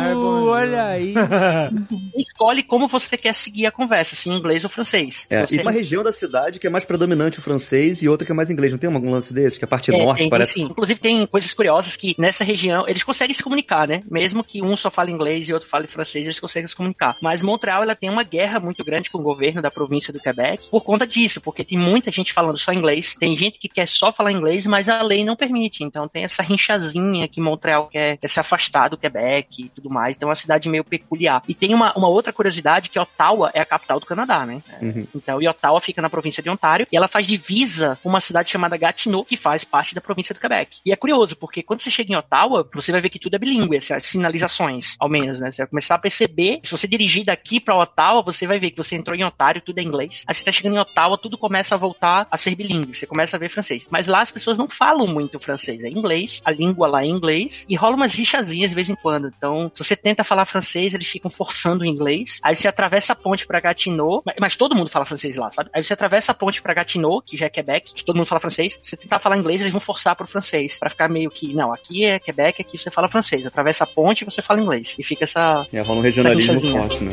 olha 0.49 0.85
aí. 0.87 1.13
Escolhe 2.17 2.63
como 2.63 2.89
você 2.89 3.17
quer 3.19 3.35
seguir 3.35 3.67
a 3.67 3.71
conversa, 3.73 4.17
se 4.17 4.31
em 4.31 4.35
inglês 4.35 4.65
ou 4.65 4.71
francês. 4.71 5.27
É, 5.29 5.45
Você- 5.47 5.55
e 5.55 5.59
tem 5.59 5.67
uma 5.67 5.73
região 5.73 6.03
da 6.03 6.13
cidade 6.13 6.59
que 6.59 6.67
é 6.67 6.71
mais 6.71 6.85
predominante 6.85 7.39
o 7.39 7.43
francês 7.43 8.01
e 8.03 8.09
outra 8.09 8.25
que 8.25 8.33
é 8.33 8.35
mais 8.35 8.49
inglês. 8.51 8.73
Não 8.73 8.79
tem 8.79 8.93
algum 8.93 9.11
lance 9.11 9.33
desse? 9.33 9.59
Que 9.59 9.65
a 9.65 9.69
parte 9.69 9.95
É, 9.95 9.99
norte 10.05 10.19
tem 10.21 10.31
parece... 10.31 10.55
sim. 10.55 10.63
Inclusive 10.65 10.99
tem 11.01 11.27
coisas 11.27 11.53
curiosas 11.53 11.97
que 11.97 12.15
nessa 12.19 12.43
região 12.45 12.85
eles 12.89 13.03
conseguem 13.03 13.35
se 13.35 13.43
comunicar, 13.43 13.87
né? 13.87 14.01
Mesmo 14.11 14.43
que 14.43 14.63
um 14.63 14.77
só 14.77 14.91
fale 14.91 15.13
inglês 15.13 15.49
e 15.49 15.53
outro 15.53 15.69
fale 15.69 15.87
francês, 15.87 16.25
eles 16.25 16.41
conseguem 16.41 16.67
se 16.67 16.75
comunicar. 16.75 17.17
Mas 17.23 17.43
Montreal 17.43 17.83
ela 17.83 17.95
tem 17.95 18.09
uma 18.09 18.23
guerra 18.25 18.59
muito 18.59 18.83
grande 18.85 19.11
com 19.11 19.19
o 19.19 19.23
governo 19.23 19.61
da 19.61 19.71
província 19.71 20.13
do 20.13 20.19
Quebec 20.21 20.69
por 20.71 20.83
conta 20.83 21.07
disso, 21.07 21.41
porque 21.41 21.65
tem 21.65 21.77
muita 21.79 22.11
gente 22.11 22.33
falando 22.33 22.57
só 22.61 22.73
inglês, 22.73 23.15
tem 23.19 23.35
gente 23.37 23.59
que 23.59 23.69
quer 23.69 23.87
só 23.87 24.13
falar 24.13 24.33
inglês, 24.33 24.67
mas 24.67 24.89
a 24.89 25.03
lei 25.03 25.25
não 25.25 25.37
permite. 25.37 25.85
Então 25.85 26.09
tem 26.09 26.25
essa 26.25 26.43
rinchazinha 26.43 27.27
que 27.29 27.41
Montreal 27.41 27.89
quer, 27.89 28.17
quer 28.17 28.29
se 28.29 28.41
afastar 28.41 28.89
do 28.89 28.97
Quebec 28.97 29.65
e 29.65 29.69
tudo 29.69 29.91
mais. 29.91 30.17
Então 30.17 30.29
é 30.29 30.31
uma 30.31 30.37
cidade 30.37 30.69
meio 30.69 30.85
peculiar. 30.85 31.43
E 31.49 31.55
tem 31.55 31.75
uma, 31.75 31.93
uma 31.97 32.09
outra 32.09 32.33
curiosidade 32.33 32.91
que 32.91 32.99
Ottawa 32.99 33.51
é 33.55 33.61
a 33.61 33.65
capital 33.67 34.01
do 34.01 34.07
Canadá, 34.07 34.45
né? 34.47 34.63
Uhum. 34.81 35.07
Então, 35.15 35.41
e 35.41 35.49
Ottawa 35.49 35.81
fica 35.81 36.03
na 36.03 36.11
província 36.11 36.43
de 36.43 36.51
Ontário 36.51 36.87
e 36.91 36.97
ela 36.97 37.09
faz 37.09 37.27
divisa 37.27 37.99
com 38.03 38.09
uma 38.09 38.21
cidade 38.21 38.51
chamada 38.51 38.77
Gatineau, 38.77 39.25
que 39.25 39.37
faz 39.37 39.65
parte 39.65 39.95
da 39.95 40.01
província 40.01 40.35
do 40.35 40.41
Quebec. 40.41 40.79
E 40.85 40.93
é 40.93 40.97
curioso, 40.97 41.37
porque 41.37 41.63
quando 41.63 41.81
você 41.81 41.91
chega 41.91 42.13
em 42.13 42.17
Ottawa, 42.17 42.69
você 42.75 42.93
vai 42.93 43.01
ver 43.01 43.09
que 43.09 43.19
tudo 43.19 43.35
é 43.35 43.39
bilíngue, 43.39 43.77
assim, 43.77 43.95
as 43.95 44.07
sinalizações, 44.07 44.97
ao 44.99 45.09
menos, 45.09 45.41
né? 45.41 45.51
Você 45.51 45.63
vai 45.63 45.69
começar 45.69 45.95
a 45.95 45.99
perceber, 45.99 46.61
se 46.63 46.71
você 46.71 46.87
dirigir 46.87 47.25
daqui 47.25 47.61
pra 47.61 47.77
Ottawa, 47.77 48.23
você 48.23 48.47
vai 48.47 48.59
ver 48.59 48.71
que 48.71 48.77
você 48.77 48.97
entrou 48.97 49.17
em 49.17 49.25
Ontário, 49.25 49.61
tudo 49.61 49.79
é 49.79 49.83
inglês. 49.83 50.25
Aí 50.27 50.35
você 50.35 50.45
tá 50.45 50.53
chegando 50.53 50.77
em 50.77 50.79
Ottawa, 50.79 51.17
tudo 51.17 51.39
começa 51.39 51.75
a 51.75 51.79
voltar 51.79 52.27
a 52.31 52.37
ser 52.37 52.50
bilíngue, 52.55 52.97
você 52.97 53.07
começa 53.07 53.37
a 53.37 53.41
ver 53.41 53.49
francês. 53.49 53.87
Mas 53.91 54.07
lá 54.07 54.21
as 54.21 54.31
pessoas 54.31 54.59
não 54.59 54.69
falam 54.69 55.07
muito 55.07 55.39
francês, 55.39 55.83
é 55.83 55.89
inglês, 55.89 56.43
a 56.45 56.51
língua 56.51 56.87
lá 56.87 57.03
é 57.03 57.07
inglês, 57.07 57.67
e 57.69 57.77
rola 57.77 57.97
umas 57.97 58.15
rixazinhas 58.15 58.71
de 58.71 58.75
vez 58.75 58.91
em 58.91 58.95
quando. 58.95 59.29
Então, 59.29 59.71
se 59.73 59.85
você 59.85 59.97
tenta 59.97 60.25
falar 60.25 60.45
francês, 60.45 60.95
eles 60.95 61.07
ficam 61.07 61.31
forçando 61.31 61.83
o 61.83 61.87
inglês. 61.87 62.41
Aí 62.43 62.55
você 62.57 62.69
atravessa 62.69 63.13
a 63.13 63.17
ponte 63.17 63.47
pra 63.47 63.61
Gatineau, 63.61 64.23
mas, 64.25 64.37
mas 64.41 64.57
todo 64.57 64.75
mundo 64.75 64.91
fala 64.91 65.05
francês 65.05 65.37
lá, 65.37 65.51
sabe? 65.51 65.71
Aí 65.73 65.83
você 65.83 65.93
atravessa 65.93 66.33
a 66.33 66.35
ponte 66.35 66.61
pra 66.63 66.75
Gatineau, 66.75 67.23
que 67.23 67.37
já 67.37 67.47
é 67.47 67.49
Quebec, 67.49 67.95
que 67.95 68.05
todo 68.05 68.17
mundo 68.17 68.27
fala 68.27 68.41
francês. 68.41 68.79
Se 68.83 68.91
você 68.91 68.97
tentar 68.97 69.19
falar 69.19 69.37
inglês, 69.37 69.61
eles 69.61 69.73
vão 69.73 69.81
forçar 69.81 70.17
pro 70.17 70.27
francês, 70.27 70.79
Pra 70.79 70.91
ficar 70.91 71.09
meio 71.09 71.31
que, 71.31 71.55
não, 71.55 71.73
aqui 71.73 72.05
é 72.05 72.19
Quebec, 72.19 72.61
aqui 72.63 72.79
você 72.79 72.91
fala 72.91 73.09
francês. 73.09 73.47
Atravessa 73.47 73.85
a 73.85 73.87
ponte 73.87 74.23
e 74.23 74.25
você 74.25 74.41
fala 74.41 74.61
inglês. 74.61 74.97
E 74.99 75.03
fica 75.03 75.25
essa 75.25 75.67
É, 75.73 75.81
rola 75.81 75.99
um 75.99 76.03
regionalismo 76.03 76.61
forte, 76.73 77.05
né? 77.05 77.13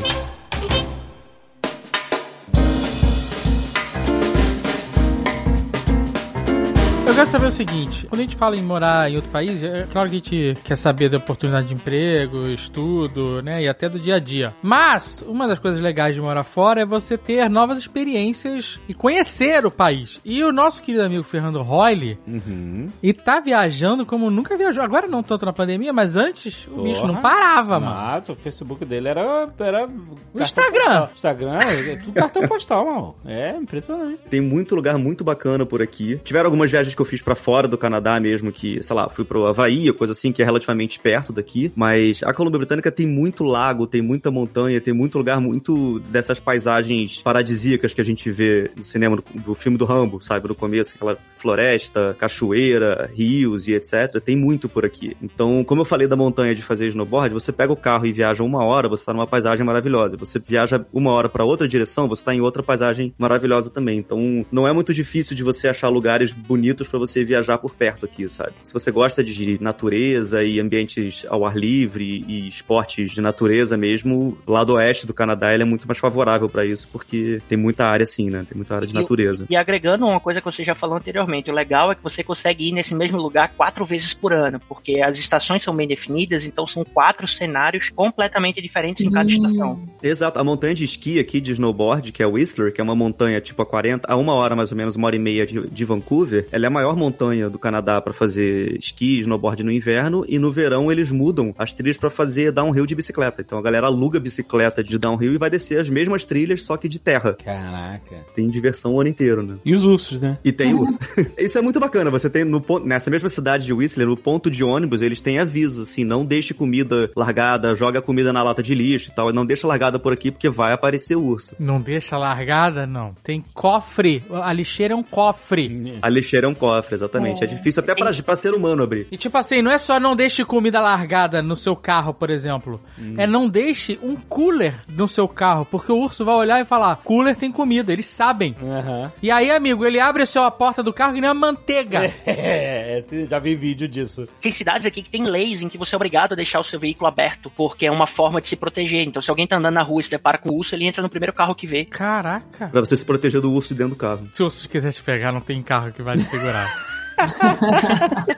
Quero 7.27 7.31
saber 7.31 7.47
o 7.47 7.51
seguinte: 7.51 8.07
quando 8.07 8.19
a 8.19 8.23
gente 8.23 8.35
fala 8.35 8.55
em 8.55 8.61
morar 8.61 9.09
em 9.11 9.15
outro 9.15 9.29
país, 9.31 9.61
é 9.63 9.85
claro 9.91 10.09
que 10.09 10.15
a 10.15 10.19
gente 10.19 10.53
quer 10.63 10.75
saber 10.75 11.09
da 11.09 11.17
oportunidade 11.17 11.67
de 11.67 11.73
emprego, 11.73 12.47
estudo, 12.47 13.41
né? 13.41 13.63
E 13.63 13.67
até 13.67 13.89
do 13.89 13.99
dia 13.99 14.15
a 14.15 14.19
dia. 14.19 14.53
Mas, 14.61 15.23
uma 15.27 15.47
das 15.47 15.59
coisas 15.59 15.79
legais 15.81 16.15
de 16.15 16.21
morar 16.21 16.43
fora 16.43 16.81
é 16.81 16.85
você 16.85 17.17
ter 17.17 17.49
novas 17.49 17.79
experiências 17.79 18.79
e 18.87 18.93
conhecer 18.93 19.65
o 19.65 19.71
país. 19.71 20.19
E 20.23 20.43
o 20.43 20.51
nosso 20.51 20.81
querido 20.81 21.03
amigo 21.03 21.23
Fernando 21.23 21.61
Royle, 21.61 22.17
Uhum. 22.27 22.87
e 23.03 23.13
tá 23.13 23.39
viajando 23.39 24.05
como 24.05 24.29
nunca 24.29 24.57
viajou. 24.57 24.83
Agora 24.83 25.07
não 25.07 25.21
tanto 25.23 25.45
na 25.45 25.53
pandemia, 25.53 25.91
mas 25.91 26.15
antes 26.15 26.67
o 26.71 26.83
bicho 26.83 27.05
não 27.05 27.15
Porra. 27.15 27.21
parava, 27.21 27.79
mano. 27.79 27.95
Nossa, 27.95 28.31
o 28.31 28.35
Facebook 28.35 28.85
dele 28.85 29.07
era. 29.09 29.47
era 29.59 29.85
O 30.33 30.41
Instagram. 30.41 31.07
postal. 31.07 31.11
Instagram, 31.15 31.59
é 31.59 31.95
tudo 31.97 32.13
cartão 32.13 32.47
postal, 32.47 32.85
mano. 32.85 33.15
É 33.25 33.55
impressionante. 33.57 34.19
Tem 34.29 34.39
muito 34.41 34.75
lugar 34.75 34.97
muito 34.97 35.23
bacana 35.23 35.65
por 35.65 35.81
aqui. 35.81 36.19
Tiveram 36.23 36.45
algumas 36.47 36.69
viagens 36.71 36.95
que 36.95 37.01
eu 37.01 37.05
fiz 37.05 37.21
pra 37.27 37.35
fora 37.35 37.67
do 37.67 37.77
Canadá 37.77 38.17
mesmo, 38.21 38.53
que, 38.53 38.81
sei 38.81 38.95
lá, 38.95 39.09
fui 39.09 39.25
pro 39.25 39.45
Havaí, 39.45 39.91
coisa 39.91 40.13
assim, 40.13 40.31
que 40.31 40.41
é 40.41 40.45
relativamente 40.45 40.97
perto 40.97 41.33
daqui. 41.33 41.69
Mas 41.75 42.23
a 42.23 42.33
Colômbia 42.33 42.59
Britânica 42.59 42.89
tem 42.89 43.05
muito 43.05 43.43
lago, 43.43 43.85
tem 43.85 44.01
muita 44.01 44.31
montanha, 44.31 44.79
tem 44.79 44.93
muito 44.93 45.17
lugar, 45.17 45.41
muito 45.41 45.99
dessas 46.07 46.39
paisagens 46.39 47.21
paradisíacas 47.21 47.93
que 47.93 47.99
a 47.99 48.03
gente 48.03 48.31
vê 48.31 48.71
no 48.77 48.81
cinema 48.81 49.17
do, 49.17 49.23
do 49.41 49.53
filme 49.53 49.77
do 49.77 49.83
Rambo, 49.83 50.21
sabe? 50.21 50.47
No 50.47 50.55
começo, 50.55 50.93
aquela 50.95 51.17
floresta, 51.35 52.15
cachoeira, 52.17 53.11
rios 53.13 53.67
e 53.67 53.73
etc. 53.73 54.21
Tem 54.23 54.37
muito 54.37 54.69
por 54.69 54.85
aqui. 54.85 55.17
Então, 55.21 55.65
como 55.65 55.81
eu 55.81 55.85
falei 55.85 56.07
da 56.07 56.15
montanha 56.15 56.55
de 56.55 56.61
fazer 56.61 56.87
snowboard, 56.87 57.33
você 57.33 57.51
pega 57.51 57.73
o 57.73 57.75
carro 57.75 58.05
e 58.05 58.13
viaja 58.13 58.41
uma 58.41 58.63
hora, 58.63 58.87
você 58.87 59.03
tá 59.03 59.11
numa 59.11 59.27
paisagem 59.27 59.65
maravilhosa. 59.65 60.15
Você 60.15 60.39
viaja 60.39 60.85
uma 60.93 61.11
hora 61.11 61.27
pra 61.27 61.43
outra 61.43 61.67
direção, 61.67 62.07
você 62.07 62.23
tá 62.23 62.33
em 62.33 62.39
outra 62.39 62.63
paisagem 62.63 63.13
maravilhosa 63.17 63.69
também. 63.69 63.99
Então, 63.99 64.45
não 64.49 64.65
é 64.65 64.71
muito 64.71 64.93
difícil 64.93 65.35
de 65.35 65.43
você 65.43 65.67
achar 65.67 65.89
lugares 65.89 66.31
bonitos 66.31 66.87
pra 66.87 66.97
você 66.97 67.06
viajar 67.25 67.57
por 67.57 67.73
perto 67.73 68.05
aqui, 68.05 68.27
sabe? 68.29 68.53
Se 68.63 68.73
você 68.73 68.91
gosta 68.91 69.23
de 69.23 69.61
natureza 69.61 70.43
e 70.43 70.59
ambientes 70.59 71.25
ao 71.29 71.45
ar 71.45 71.55
livre 71.55 72.23
e 72.27 72.47
esportes 72.47 73.11
de 73.11 73.21
natureza 73.21 73.77
mesmo, 73.77 74.37
o 74.45 74.51
lado 74.51 74.73
oeste 74.73 75.07
do 75.07 75.13
Canadá 75.13 75.53
ele 75.53 75.63
é 75.63 75.65
muito 75.65 75.87
mais 75.87 75.97
favorável 75.97 76.49
pra 76.49 76.65
isso, 76.65 76.87
porque 76.91 77.41
tem 77.47 77.57
muita 77.57 77.85
área 77.85 78.03
assim, 78.03 78.29
né? 78.29 78.45
Tem 78.47 78.55
muita 78.55 78.75
área 78.75 78.87
de 78.87 78.93
E 78.93 78.95
natureza. 78.95 79.45
E 79.49 79.55
agregando 79.55 80.05
uma 80.05 80.19
coisa 80.19 80.41
que 80.41 80.45
você 80.45 80.63
já 80.63 80.75
falou 80.75 80.97
anteriormente, 80.97 81.49
o 81.49 81.53
legal 81.53 81.91
é 81.91 81.95
que 81.95 82.03
você 82.03 82.23
consegue 82.23 82.69
ir 82.69 82.71
nesse 82.71 82.95
mesmo 82.95 83.19
lugar 83.21 83.53
quatro 83.55 83.85
vezes 83.85 84.13
por 84.13 84.33
ano, 84.33 84.59
porque 84.67 85.01
as 85.01 85.17
estações 85.17 85.63
são 85.63 85.75
bem 85.75 85.87
definidas, 85.87 86.45
então 86.45 86.65
são 86.65 86.83
quatro 86.83 87.27
cenários 87.27 87.89
completamente 87.89 88.61
diferentes 88.61 89.05
em 89.05 89.11
cada 89.11 89.29
estação. 89.29 89.81
Exato, 90.01 90.39
a 90.39 90.43
montanha 90.43 90.75
de 90.75 90.83
esqui 90.83 91.19
aqui 91.19 91.39
de 91.39 91.51
snowboard, 91.53 92.11
que 92.11 92.21
é 92.21 92.27
o 92.27 92.31
Whistler, 92.31 92.73
que 92.73 92.81
é 92.81 92.83
uma 92.83 92.95
montanha 92.95 93.39
tipo 93.39 93.61
a 93.61 93.65
40, 93.65 94.11
a 94.11 94.15
uma 94.15 94.33
hora 94.33 94.55
mais 94.55 94.71
ou 94.71 94.77
menos, 94.77 94.95
uma 94.95 95.07
hora 95.07 95.15
e 95.15 95.19
meia 95.19 95.45
de, 95.45 95.69
de 95.69 95.85
Vancouver, 95.85 96.47
ela 96.51 96.65
é 96.65 96.67
a 96.67 96.71
maior 96.71 96.95
montanha 96.97 97.49
do 97.49 97.59
Canadá 97.59 98.01
pra 98.01 98.13
fazer 98.13 98.77
esqui 98.77 99.17
e 99.17 99.21
snowboard 99.21 99.63
no 99.63 99.71
inverno, 99.71 100.25
e 100.27 100.37
no 100.39 100.51
verão 100.51 100.91
eles 100.91 101.11
mudam 101.11 101.53
as 101.57 101.73
trilhas 101.73 101.97
pra 101.97 102.09
fazer 102.09 102.51
downhill 102.51 102.85
de 102.85 102.95
bicicleta. 102.95 103.41
Então 103.41 103.57
a 103.57 103.61
galera 103.61 103.87
aluga 103.87 104.19
bicicleta 104.19 104.83
de 104.83 104.97
downhill 104.97 105.33
e 105.33 105.37
vai 105.37 105.49
descer 105.49 105.79
as 105.79 105.89
mesmas 105.89 106.25
trilhas, 106.25 106.63
só 106.63 106.77
que 106.77 106.87
de 106.87 106.99
terra. 106.99 107.33
Caraca. 107.33 108.25
Tem 108.35 108.49
diversão 108.49 108.95
o 108.95 108.99
ano 108.99 109.09
inteiro, 109.09 109.43
né? 109.43 109.57
E 109.63 109.73
os 109.73 109.83
ursos, 109.83 110.19
né? 110.19 110.37
E 110.43 110.51
tem 110.51 110.73
urso. 110.73 110.97
Isso 111.37 111.57
é 111.57 111.61
muito 111.61 111.79
bacana. 111.79 112.09
Você 112.09 112.29
tem 112.29 112.43
no 112.43 112.61
ponto, 112.61 112.85
nessa 112.85 113.09
mesma 113.09 113.29
cidade 113.29 113.65
de 113.65 113.73
Whistler, 113.73 114.07
no 114.07 114.17
ponto 114.17 114.49
de 114.49 114.63
ônibus, 114.63 115.01
eles 115.01 115.21
têm 115.21 115.39
avisos 115.39 115.89
assim, 115.89 116.03
não 116.03 116.25
deixe 116.25 116.53
comida 116.53 117.11
largada, 117.15 117.75
joga 117.75 117.99
a 117.99 118.01
comida 118.01 118.33
na 118.33 118.43
lata 118.43 118.63
de 118.63 118.73
lixo 118.73 119.09
e 119.09 119.15
tal, 119.15 119.31
não 119.31 119.45
deixa 119.45 119.67
largada 119.67 119.99
por 119.99 120.13
aqui 120.13 120.31
porque 120.31 120.49
vai 120.49 120.73
aparecer 120.73 121.15
urso. 121.15 121.55
Não 121.59 121.79
deixa 121.79 122.17
largada, 122.17 122.85
não. 122.85 123.13
Tem 123.23 123.43
cofre. 123.53 124.23
A 124.31 124.53
lixeira 124.53 124.93
é 124.93 124.97
um 124.97 125.03
cofre. 125.03 125.99
A 126.01 126.09
lixeira 126.09 126.47
é 126.47 126.49
um 126.49 126.55
cofre. 126.55 126.86
Exatamente. 126.95 127.41
É, 127.43 127.45
É. 127.45 127.47
difícil 127.47 127.81
até 127.81 127.93
pra, 127.95 128.11
pra 128.13 128.35
ser 128.35 128.53
humano 128.53 128.83
abrir. 128.83 129.07
E 129.11 129.17
tipo 129.17 129.37
assim, 129.37 129.61
não 129.61 129.71
é 129.71 129.77
só 129.77 129.99
não 129.99 130.15
deixe 130.15 130.43
comida 130.45 130.79
largada 130.81 131.41
no 131.41 131.55
seu 131.55 131.75
carro, 131.75 132.13
por 132.13 132.29
exemplo. 132.29 132.79
É 133.17 133.25
não 133.27 133.47
deixe 133.47 133.99
um 134.01 134.15
cooler 134.15 134.73
no 134.87 135.07
seu 135.07 135.27
carro, 135.27 135.65
porque 135.65 135.91
o 135.91 135.97
urso 135.97 136.23
vai 136.25 136.35
olhar 136.35 136.59
e 136.61 136.65
falar: 136.65 136.97
cooler 137.03 137.35
tem 137.35 137.51
comida, 137.51 137.91
eles 137.93 138.05
sabem. 138.05 138.55
Aham. 138.61 139.11
E 139.21 139.31
aí, 139.31 139.49
amigo, 139.51 139.85
ele 139.85 139.99
abre 139.99 140.25
só 140.25 140.45
a 140.45 140.51
porta 140.51 140.81
do 140.83 140.93
carro 140.93 141.13
que 141.13 141.21
nem 141.21 141.29
uma 141.29 141.33
manteiga. 141.47 142.11
É, 142.27 143.03
já 143.29 143.39
vi 143.39 143.55
vídeo 143.55 143.87
disso. 143.87 144.27
Tem 144.41 144.51
cidades 144.51 144.85
aqui 144.85 145.01
que 145.01 145.09
tem 145.09 145.23
leis 145.25 145.61
em 145.61 145.69
que 145.69 145.77
você 145.77 145.95
é 145.95 145.97
obrigado 145.97 146.33
a 146.33 146.35
deixar 146.35 146.59
o 146.59 146.63
seu 146.63 146.79
veículo 146.79 147.07
aberto, 147.07 147.51
porque 147.55 147.85
é 147.85 147.91
uma 147.91 148.07
forma 148.07 148.39
de 148.41 148.47
se 148.47 148.55
proteger. 148.55 149.05
Então, 149.07 149.21
se 149.21 149.29
alguém 149.29 149.45
tá 149.47 149.57
andando 149.57 149.73
na 149.73 149.81
rua 149.83 150.01
e 150.01 150.03
se 150.03 150.11
depara 150.11 150.37
com 150.37 150.49
o 150.49 150.55
urso, 150.57 150.75
ele 150.75 150.85
entra 150.85 151.01
no 151.01 151.09
primeiro 151.09 151.33
carro 151.33 151.55
que 151.55 151.65
vê. 151.67 151.85
Caraca. 151.85 152.67
Pra 152.67 152.79
você 152.81 152.95
se 152.95 153.03
proteger 153.05 153.41
do 153.41 153.51
urso 153.51 153.69
de 153.73 153.79
dentro 153.79 153.95
do 153.95 153.99
carro. 153.99 154.27
Se 154.31 154.41
o 154.41 154.45
urso 154.45 154.67
quiser 154.69 154.91
te 154.91 155.01
pegar, 155.01 155.31
não 155.31 155.41
tem 155.41 155.61
carro 155.63 155.91
que 155.91 156.01
vai 156.01 156.17
te 156.17 156.25
segurar. 156.25 156.67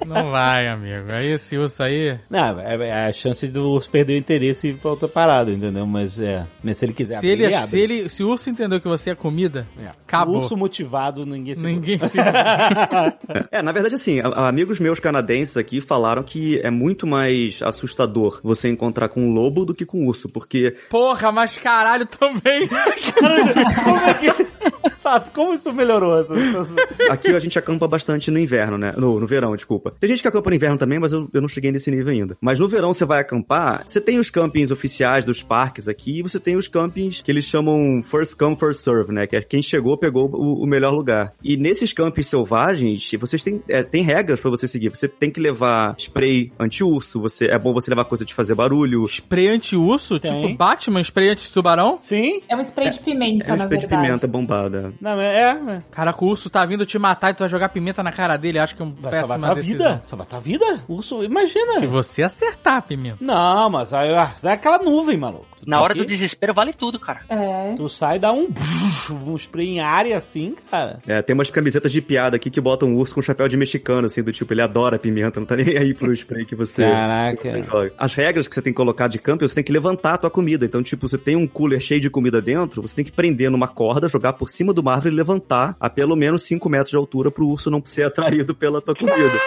não 0.06 0.32
vai, 0.32 0.68
amigo. 0.68 1.12
Aí 1.12 1.32
esse 1.32 1.58
urso 1.58 1.84
aí. 1.84 2.18
Não, 2.30 2.60
é, 2.60 2.76
é 2.88 3.06
a 3.08 3.14
chance 3.14 3.48
do 3.48 3.70
urso 3.72 3.90
perder 3.90 4.14
o 4.14 4.18
interesse 4.18 4.68
e 4.68 4.70
ir 4.72 4.76
pra 4.76 4.92
outra 4.92 5.08
parada, 5.08 5.52
entendeu? 5.52 5.86
Mas 5.86 6.18
é. 6.20 6.46
Mas 6.64 6.78
se 6.78 6.86
ele 6.86 6.94
quiser 6.94 7.20
Se 7.20 7.32
abrir, 7.32 7.44
ele, 7.46 7.56
abre. 7.56 7.70
se 7.70 7.78
ele. 7.80 8.10
Se 8.10 8.24
o 8.24 8.30
urso 8.30 8.50
entendeu 8.50 8.80
que 8.80 8.88
você 8.88 9.12
é 9.12 9.16
comida, 9.16 9.68
É. 9.82 9.88
acabou. 9.88 10.36
O 10.36 10.40
urso 10.40 10.56
motivado, 10.58 11.26
ninguém 11.26 11.56
se 11.56 11.64
ninguém 11.64 12.00
se. 12.00 12.18
É, 13.52 13.62
na 13.62 13.72
verdade, 13.72 13.96
assim, 13.96 14.20
amigos 14.36 14.80
meus 14.80 15.00
canadenses 15.00 15.58
aqui 15.58 15.82
falaram 15.82 16.24
que 16.24 16.60
é 16.64 16.70
muito 16.70 17.06
mais 17.08 17.60
assustador 17.62 18.40
você 18.44 18.70
encontrar 18.70 19.10
com 19.10 19.22
um 19.22 19.34
lobo 19.34 19.66
do 19.66 19.74
que 19.74 19.86
com 19.86 20.02
um 20.02 20.08
urso, 20.08 20.30
porque 20.30 20.76
Porra, 20.90 21.32
mas 21.32 21.58
caralho 21.58 22.06
também. 22.06 22.68
Como 23.84 23.98
é 24.00 24.14
que. 24.14 24.59
Fato, 25.02 25.32
como 25.32 25.54
isso 25.54 25.72
melhorou 25.72 26.14
aqui 27.10 27.30
a 27.30 27.40
gente 27.40 27.58
acampa 27.58 27.88
bastante 27.88 28.32
no 28.32 28.40
inverno, 28.40 28.78
né? 28.78 28.94
No, 28.98 29.20
no 29.20 29.28
verão, 29.28 29.56
desculpa. 29.56 29.94
Tem 30.00 30.10
gente 30.10 30.22
que 30.22 30.28
acampa 30.28 30.50
no 30.50 30.56
inverno 30.56 30.78
também, 30.78 31.00
mas 31.00 31.12
eu, 31.12 31.30
eu 31.34 31.42
não 31.42 31.48
cheguei 31.48 31.72
nesse 31.72 31.90
nível 31.92 32.12
ainda. 32.12 32.38
Mas 32.42 32.60
no 32.60 32.68
verão 32.68 32.94
você 32.94 33.06
vai 33.06 33.20
acampar, 33.20 33.86
você 33.88 34.02
tem 34.02 34.20
os 34.20 34.30
campings 34.30 34.72
oficiais 34.72 35.26
dos 35.26 35.44
parques 35.44 35.88
aqui, 35.88 36.20
e 36.20 36.22
você 36.22 36.40
tem 36.40 36.56
os 36.56 36.68
campings 36.68 37.22
que 37.22 37.32
eles 37.32 37.46
chamam 37.46 38.02
first 38.04 38.36
come, 38.38 38.56
first 38.56 38.82
serve, 38.82 39.14
né? 39.14 39.28
Que 39.28 39.36
é 39.36 39.42
quem 39.42 39.62
chegou, 39.62 39.98
pegou 39.98 40.30
o, 40.30 40.64
o 40.64 40.68
melhor 40.68 40.94
lugar. 40.94 41.34
E 41.44 41.58
nesses 41.58 41.94
campings 41.94 42.28
selvagens, 42.28 43.10
vocês 43.20 43.44
têm, 43.44 43.62
é, 43.68 43.84
tem 43.84 44.04
regras 44.04 44.40
pra 44.40 44.50
você 44.50 44.68
seguir. 44.68 44.90
Você 44.90 45.08
tem 45.08 45.32
que 45.32 45.40
levar 45.40 45.96
spray 45.98 46.52
anti-urso, 46.60 47.20
você, 47.22 47.46
é 47.46 47.58
bom 47.58 47.74
você 47.74 47.90
levar 47.90 48.06
coisa 48.06 48.26
de 48.26 48.34
fazer 48.34 48.56
barulho, 48.56 49.06
Spray 49.06 49.48
anti-urso? 49.48 50.20
Tipo 50.20 50.56
Batman, 50.56 51.02
spray 51.02 51.30
anti-tubarão? 51.30 51.98
Sim? 52.00 52.42
É 52.48 52.56
um 52.56 52.62
spray 52.62 52.90
de 52.90 53.00
pimenta, 53.00 53.46
é 53.46 53.54
um 53.54 53.58
na 53.58 53.64
spray 53.66 53.80
de 53.80 53.88
pimenta 53.88 54.28
Não, 55.00 55.20
é. 55.20 55.52
é. 55.52 55.82
Caraca, 55.92 56.24
o 56.24 56.28
urso 56.28 56.50
tá 56.50 56.66
vindo 56.66 56.86
te 56.86 56.98
matar 57.00 57.32
e 57.32 57.34
tu 57.34 57.40
vai 57.40 57.50
jogar 57.50 57.70
pimenta 57.70 58.04
na 58.04 58.12
cara 58.12 58.36
dele. 58.38 58.60
Acho 58.60 58.76
que 58.76 58.82
é 58.82 58.86
um 58.86 58.94
Vai 58.94 59.12
péssima 59.12 59.34
salvar 59.34 59.52
tua 59.52 59.56
decisão. 59.56 59.78
vida. 59.78 60.02
Salvar 60.06 60.28
tua 60.28 60.40
vida? 60.40 60.84
Urso, 60.88 61.24
imagina. 61.24 61.80
Se 61.80 61.88
você 61.88 62.24
acertar 62.24 62.78
a 62.78 62.82
pimenta. 62.82 63.18
Não, 63.22 63.70
mas 63.70 63.94
aí 63.94 64.14
ah, 64.14 64.32
sai 64.36 64.54
aquela 64.54 64.80
nuvem, 64.80 65.18
maluco. 65.18 65.48
Tu 65.60 65.70
Na 65.70 65.78
tá 65.78 65.84
hora 65.84 65.94
aqui, 65.94 66.02
do 66.02 66.08
desespero 66.08 66.54
vale 66.54 66.74
tudo, 66.74 67.00
cara. 67.00 67.22
É. 67.30 67.74
Tu 67.76 67.90
sai 67.90 68.16
e 68.16 68.20
dá 68.20 68.32
um, 68.32 68.48
um 69.12 69.36
spray 69.36 69.68
em 69.68 69.80
área 69.82 70.18
assim, 70.18 70.56
cara. 70.72 71.00
É, 71.06 71.22
tem 71.22 71.34
umas 71.34 71.50
camisetas 71.50 71.92
de 71.92 72.02
piada 72.02 72.38
aqui 72.38 72.50
que 72.50 72.62
botam 72.62 72.90
um 72.90 72.96
urso 72.96 73.14
com 73.14 73.22
chapéu 73.22 73.48
de 73.48 73.58
mexicano, 73.58 74.08
assim, 74.08 74.24
do 74.24 74.32
tipo, 74.32 74.54
ele 74.54 74.62
adora 74.62 74.98
pimenta, 74.98 75.40
não 75.40 75.48
tá 75.48 75.56
nem 75.56 75.78
aí 75.78 75.94
pro 75.94 76.14
spray 76.14 76.46
que 76.46 76.56
você. 76.56 76.84
Caraca. 76.84 77.38
que 77.38 77.50
você 77.50 77.64
joga. 77.64 77.94
As 77.98 78.14
regras 78.14 78.48
que 78.48 78.56
você 78.56 78.62
tem 78.62 78.72
que 78.74 78.78
colocar 78.78 79.08
de 79.08 79.20
camping, 79.20 79.48
você 79.48 79.56
tem 79.56 79.64
que 79.64 79.72
levantar 79.72 80.14
a 80.14 80.18
tua 80.18 80.30
comida. 80.30 80.66
Então, 80.66 80.82
tipo, 80.82 81.08
você 81.08 81.18
tem 81.18 81.36
um 81.36 81.48
cooler 81.48 81.80
cheio 81.80 82.00
de 82.00 82.10
comida 82.10 82.42
dentro, 82.42 82.82
você 82.82 82.96
tem 82.96 83.06
que 83.06 83.12
prender 83.12 83.52
numa 83.52 83.68
corda, 83.68 84.08
jogar 84.08 84.34
por 84.34 84.49
cima 84.50 84.74
do 84.74 84.88
árvore 84.90 85.14
e 85.14 85.18
levantar 85.18 85.76
a 85.80 85.90
pelo 85.90 86.16
menos 86.16 86.44
5 86.44 86.68
metros 86.70 86.90
de 86.90 86.98
altura 86.98 87.32
pro 87.32 87.48
urso 87.48 87.70
não 87.72 87.84
ser 87.84 88.04
atraído 88.04 88.54
pela 88.56 88.82
tua 88.82 88.96
comida. 88.96 89.40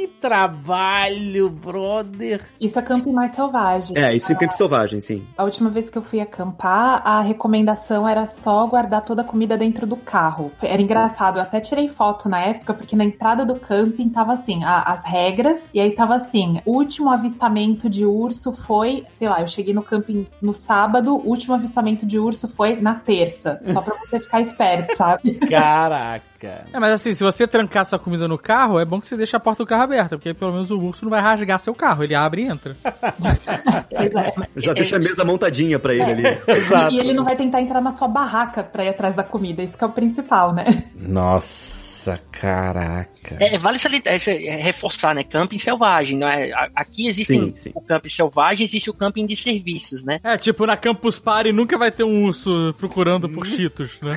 Que 0.00 0.08
trabalho, 0.08 1.50
brother. 1.50 2.40
Isso 2.58 2.78
é 2.78 2.82
camping 2.82 3.12
mais 3.12 3.34
selvagem. 3.34 3.98
É, 3.98 4.14
isso 4.16 4.32
em 4.32 4.36
campo 4.36 4.54
selvagem, 4.54 4.98
sim. 4.98 5.26
A 5.36 5.44
última 5.44 5.68
vez 5.68 5.90
que 5.90 5.98
eu 5.98 6.02
fui 6.02 6.20
acampar, 6.20 7.02
a 7.04 7.20
recomendação 7.20 8.08
era 8.08 8.24
só 8.24 8.66
guardar 8.66 9.04
toda 9.04 9.20
a 9.20 9.24
comida 9.26 9.58
dentro 9.58 9.86
do 9.86 9.96
carro. 9.96 10.52
Era 10.62 10.80
engraçado, 10.80 11.36
eu 11.38 11.42
até 11.42 11.60
tirei 11.60 11.86
foto 11.86 12.30
na 12.30 12.40
época, 12.40 12.72
porque 12.72 12.96
na 12.96 13.04
entrada 13.04 13.44
do 13.44 13.56
camping 13.60 14.08
tava 14.08 14.32
assim, 14.32 14.64
a- 14.64 14.84
as 14.84 15.04
regras, 15.04 15.68
e 15.74 15.78
aí 15.80 15.90
tava 15.94 16.14
assim, 16.14 16.62
o 16.64 16.72
último 16.78 17.10
avistamento 17.10 17.90
de 17.90 18.06
urso 18.06 18.52
foi, 18.52 19.04
sei 19.10 19.28
lá, 19.28 19.42
eu 19.42 19.48
cheguei 19.48 19.74
no 19.74 19.82
camping 19.82 20.26
no 20.40 20.54
sábado, 20.54 21.14
o 21.14 21.28
último 21.28 21.54
avistamento 21.54 22.06
de 22.06 22.18
urso 22.18 22.48
foi 22.48 22.80
na 22.80 22.94
terça. 22.94 23.60
Só 23.66 23.82
pra 23.82 23.94
você 23.96 24.18
ficar 24.18 24.40
esperto, 24.40 24.96
sabe? 24.96 25.34
Caraca. 25.46 26.29
É, 26.46 26.78
mas 26.78 26.92
assim, 26.92 27.14
se 27.14 27.22
você 27.22 27.46
trancar 27.46 27.84
sua 27.84 27.98
comida 27.98 28.26
no 28.28 28.38
carro, 28.38 28.78
é 28.78 28.84
bom 28.84 29.00
que 29.00 29.06
você 29.06 29.16
deixe 29.16 29.36
a 29.36 29.40
porta 29.40 29.62
do 29.62 29.66
carro 29.66 29.82
aberta, 29.82 30.16
porque 30.16 30.30
aí 30.30 30.34
pelo 30.34 30.52
menos 30.52 30.70
o 30.70 30.80
urso 30.80 31.04
não 31.04 31.10
vai 31.10 31.20
rasgar 31.20 31.58
seu 31.60 31.74
carro. 31.74 32.04
Ele 32.04 32.14
abre 32.14 32.42
e 32.42 32.46
entra. 32.46 32.76
Pois 33.90 34.14
é. 34.14 34.32
Já 34.56 34.72
deixa 34.72 34.96
a 34.96 34.98
mesa 34.98 35.24
montadinha 35.24 35.78
pra 35.78 35.92
ele 35.92 36.02
ali. 36.02 36.22
Exato. 36.46 36.94
E 36.94 36.98
ele 36.98 37.12
não 37.12 37.24
vai 37.24 37.36
tentar 37.36 37.60
entrar 37.60 37.80
na 37.80 37.90
sua 37.90 38.08
barraca 38.08 38.62
pra 38.62 38.84
ir 38.84 38.88
atrás 38.88 39.14
da 39.14 39.22
comida, 39.22 39.62
isso 39.62 39.76
que 39.76 39.84
é 39.84 39.86
o 39.86 39.90
principal, 39.90 40.54
né? 40.54 40.84
Nossa, 40.94 42.20
caraca. 42.30 43.36
É, 43.38 43.58
vale 43.58 43.78
salientar, 43.78 44.14
é, 44.14 44.46
é, 44.46 44.56
reforçar, 44.56 45.14
né? 45.14 45.24
Camping 45.24 45.58
selvagem, 45.58 46.18
não 46.18 46.28
é? 46.28 46.50
Aqui 46.74 47.08
existem 47.08 47.40
Sim, 47.40 47.54
sim. 47.56 47.72
o 47.74 47.80
camping 47.80 48.08
selvagem, 48.08 48.64
existe 48.64 48.88
o 48.88 48.94
camping 48.94 49.26
de 49.26 49.36
serviços, 49.36 50.04
né? 50.04 50.20
É, 50.22 50.36
tipo, 50.36 50.64
na 50.64 50.76
Campus 50.76 51.18
Party 51.18 51.52
nunca 51.52 51.76
vai 51.76 51.90
ter 51.90 52.04
um 52.04 52.24
urso 52.24 52.74
procurando 52.78 53.28
por 53.28 53.44
cheetos, 53.46 53.98
né? 54.00 54.12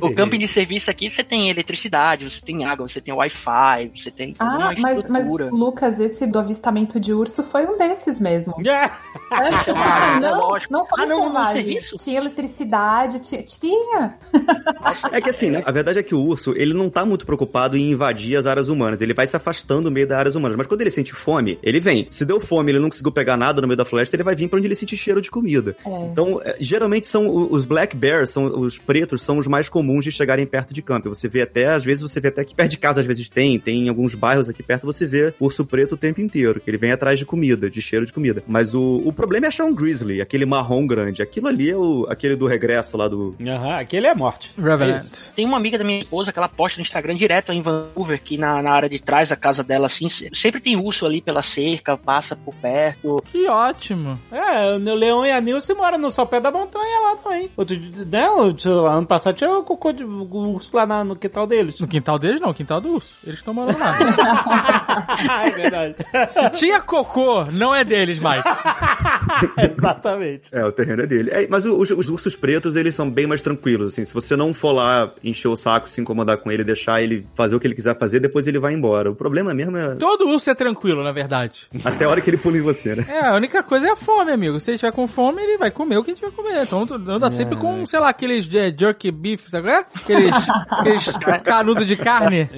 O 0.00 0.10
camping 0.14 0.38
de 0.38 0.48
serviço 0.48 0.90
aqui 0.90 1.08
você 1.08 1.22
tem 1.24 1.50
eletricidade, 1.50 2.28
você 2.28 2.40
tem 2.40 2.64
água, 2.64 2.86
você 2.88 3.00
tem 3.00 3.14
Wi-Fi, 3.14 3.90
você 3.94 4.10
tem 4.10 4.34
Ah, 4.38 4.56
uma 4.56 4.74
mas, 4.78 5.08
mas. 5.08 5.26
Lucas, 5.50 5.98
esse 6.00 6.26
do 6.26 6.38
avistamento 6.38 6.98
de 7.00 7.12
urso 7.12 7.42
foi 7.42 7.66
um 7.66 7.76
desses 7.76 8.18
mesmo. 8.20 8.54
Yeah. 8.64 8.98
É, 9.30 9.58
selvagem, 9.58 10.20
não, 10.20 10.40
lógico. 10.40 10.72
não 10.72 10.84
foi 10.84 11.02
Ah, 11.02 11.06
não, 11.06 11.18
no 11.18 11.24
selvagem. 11.26 11.62
serviço? 11.62 11.96
Tinha 11.96 12.18
eletricidade, 12.18 13.20
tinha. 13.20 13.42
tinha. 13.44 14.14
É 15.12 15.20
que 15.20 15.30
assim, 15.30 15.50
né? 15.50 15.62
A 15.64 15.70
verdade 15.70 16.00
é 16.00 16.02
que 16.02 16.14
o 16.14 16.20
urso, 16.20 16.52
ele 16.56 16.74
não 16.74 16.90
tá 16.90 17.06
muito 17.06 17.24
preocupado 17.24 17.76
em 17.76 17.92
invadir 17.92 18.36
as 18.36 18.44
áreas 18.46 18.68
humanas. 18.68 19.00
Ele 19.00 19.14
vai 19.14 19.26
se 19.28 19.36
afastando 19.36 19.82
no 19.82 19.90
meio 19.90 20.06
das 20.06 20.18
áreas 20.18 20.34
humanas. 20.34 20.56
Mas 20.56 20.66
quando 20.66 20.80
ele 20.80 20.90
sente 20.90 21.12
fome, 21.12 21.58
ele 21.62 21.78
vem. 21.80 22.08
Se 22.10 22.24
deu 22.24 22.40
fome, 22.40 22.72
ele 22.72 22.80
não 22.80 22.88
conseguiu 22.88 23.12
pegar 23.12 23.36
nada 23.36 23.60
no 23.62 23.68
meio 23.68 23.76
da 23.76 23.84
floresta, 23.84 24.16
ele 24.16 24.24
vai 24.24 24.34
vir 24.34 24.48
pra 24.48 24.58
onde 24.58 24.66
ele 24.66 24.74
sente 24.74 24.96
cheiro 24.96 25.22
de 25.22 25.30
comida. 25.30 25.76
É. 25.86 26.06
Então, 26.06 26.40
é, 26.44 26.56
geralmente 26.60 27.06
são 27.06 27.28
os 27.52 27.64
black 27.64 27.96
bears, 27.96 28.30
são 28.30 28.46
os 28.46 28.78
pretos, 28.78 29.19
são 29.20 29.38
os 29.38 29.46
mais 29.46 29.68
comuns 29.68 30.04
de 30.04 30.12
chegarem 30.12 30.46
perto 30.46 30.72
de 30.74 30.82
campo. 30.82 31.08
Você 31.08 31.28
vê 31.28 31.42
até, 31.42 31.66
às 31.66 31.84
vezes, 31.84 32.02
você 32.02 32.20
vê 32.20 32.28
até 32.28 32.44
que 32.44 32.54
perto 32.54 32.70
de 32.70 32.76
casa, 32.76 33.00
às 33.00 33.06
vezes 33.06 33.28
tem, 33.30 33.58
tem 33.58 33.86
em 33.86 33.88
alguns 33.88 34.14
bairros 34.14 34.48
aqui 34.48 34.62
perto, 34.62 34.86
você 34.86 35.06
vê 35.06 35.32
urso 35.40 35.64
preto 35.64 35.92
o 35.92 35.96
tempo 35.98 36.20
inteiro, 36.20 36.60
que 36.60 36.70
ele 36.70 36.78
vem 36.78 36.92
atrás 36.92 37.18
de 37.18 37.24
comida, 37.26 37.70
de 37.70 37.80
cheiro 37.82 38.06
de 38.06 38.12
comida. 38.12 38.42
Mas 38.46 38.74
o, 38.74 39.02
o 39.04 39.12
problema 39.12 39.46
é 39.46 39.48
achar 39.48 39.64
um 39.64 39.74
grizzly, 39.74 40.20
aquele 40.20 40.46
marrom 40.46 40.86
grande. 40.86 41.22
Aquilo 41.22 41.48
ali 41.48 41.70
é 41.70 41.76
o, 41.76 42.06
aquele 42.08 42.36
do 42.36 42.46
regresso 42.46 42.96
lá 42.96 43.08
do... 43.08 43.34
Aham, 43.40 43.76
aquele 43.78 44.06
é 44.06 44.14
morte. 44.14 44.50
Revenant. 44.58 45.06
Tem 45.34 45.44
uma 45.44 45.56
amiga 45.56 45.78
da 45.78 45.84
minha 45.84 45.98
esposa 45.98 46.32
que 46.32 46.38
ela 46.38 46.48
posta 46.48 46.78
no 46.78 46.82
Instagram 46.82 47.14
direto 47.16 47.52
em 47.52 47.62
Vancouver, 47.62 48.20
que 48.22 48.36
na, 48.36 48.62
na 48.62 48.70
área 48.72 48.88
de 48.88 49.00
trás 49.02 49.28
da 49.28 49.36
casa 49.36 49.62
dela, 49.62 49.86
assim, 49.86 50.08
se- 50.08 50.30
sempre 50.32 50.60
tem 50.60 50.76
urso 50.76 51.06
ali 51.06 51.20
pela 51.20 51.42
cerca, 51.42 51.96
passa 51.96 52.34
por 52.36 52.54
perto. 52.54 53.22
Que 53.30 53.46
ótimo. 53.48 54.18
É, 54.30 54.74
o 54.74 54.94
Leão 54.94 55.24
e 55.26 55.30
a 55.30 55.40
Nilce 55.40 55.74
moram 55.74 55.98
no 55.98 56.10
sopé 56.10 56.40
da 56.40 56.50
montanha 56.50 57.00
lá 57.00 57.16
também. 57.16 57.50
Outro, 57.56 57.76
dia- 57.76 58.04
né, 58.04 58.26
ano 58.88 59.06
passado 59.10 59.34
tinha 59.34 59.50
o 59.50 59.64
cocô 59.64 59.92
de 59.92 60.04
urso 60.04 60.70
lá 60.72 60.86
na- 60.86 61.02
no 61.04 61.16
quintal 61.16 61.46
deles. 61.46 61.80
No 61.80 61.88
quintal 61.88 62.16
deles, 62.18 62.40
não, 62.40 62.50
o 62.50 62.54
quintal 62.54 62.80
do 62.80 62.94
urso. 62.94 63.12
Eles 63.26 63.40
estão 63.40 63.52
morando 63.52 63.78
lá. 63.78 63.96
é 65.46 65.50
verdade. 65.50 65.94
Se 66.30 66.50
tinha 66.50 66.80
cocô, 66.80 67.44
não 67.46 67.74
é 67.74 67.82
deles 67.84 68.18
mais. 68.20 68.42
Exatamente. 69.58 70.48
É, 70.52 70.64
o 70.64 70.72
terreno 70.72 71.02
é 71.02 71.06
dele. 71.06 71.30
É, 71.30 71.46
mas 71.48 71.64
os, 71.64 71.90
os 71.90 72.08
ursos 72.08 72.36
pretos, 72.36 72.76
eles 72.76 72.94
são 72.94 73.10
bem 73.10 73.26
mais 73.26 73.42
tranquilos, 73.42 73.92
assim. 73.92 74.04
Se 74.04 74.14
você 74.14 74.36
não 74.36 74.54
for 74.54 74.72
lá 74.72 75.12
encher 75.24 75.48
o 75.48 75.56
saco, 75.56 75.90
se 75.90 76.00
incomodar 76.00 76.38
com 76.38 76.50
ele, 76.50 76.62
deixar 76.64 77.02
ele 77.02 77.26
fazer 77.34 77.56
o 77.56 77.60
que 77.60 77.66
ele 77.66 77.74
quiser 77.74 77.98
fazer, 77.98 78.20
depois 78.20 78.46
ele 78.46 78.58
vai 78.58 78.72
embora. 78.72 79.10
O 79.10 79.14
problema 79.14 79.52
mesmo 79.52 79.76
é 79.76 79.94
Todo 79.96 80.28
urso 80.28 80.50
é 80.50 80.54
tranquilo, 80.54 81.02
na 81.02 81.12
verdade. 81.12 81.66
até 81.84 82.04
a 82.04 82.08
hora 82.08 82.20
que 82.20 82.30
ele 82.30 82.38
pula 82.38 82.56
em 82.56 82.62
você, 82.62 82.94
né? 82.94 83.04
É, 83.08 83.26
a 83.26 83.34
única 83.34 83.62
coisa 83.62 83.88
é 83.88 83.90
a 83.90 83.96
fome, 83.96 84.30
amigo. 84.30 84.60
Se 84.60 84.70
ele 84.70 84.76
estiver 84.76 84.92
com 84.92 85.08
fome, 85.08 85.42
ele 85.42 85.58
vai 85.58 85.70
comer 85.70 85.98
o 85.98 86.04
que 86.04 86.10
a 86.12 86.14
gente 86.14 86.22
vai 86.22 86.30
comer. 86.30 86.62
Então 86.62 86.86
anda 87.08 87.30
sempre 87.30 87.56
com, 87.56 87.84
sei 87.86 87.98
lá, 87.98 88.08
aqueles 88.08 88.52
é, 88.54 88.70
jerky 89.00 89.10
beef, 89.10 89.48
sabe 89.48 89.68
qual 89.68 89.80
é? 89.80 89.86
Aqueles, 89.94 90.34
aqueles 90.70 91.16
canudo 91.42 91.84
de 91.84 91.96
carne. 91.96 92.48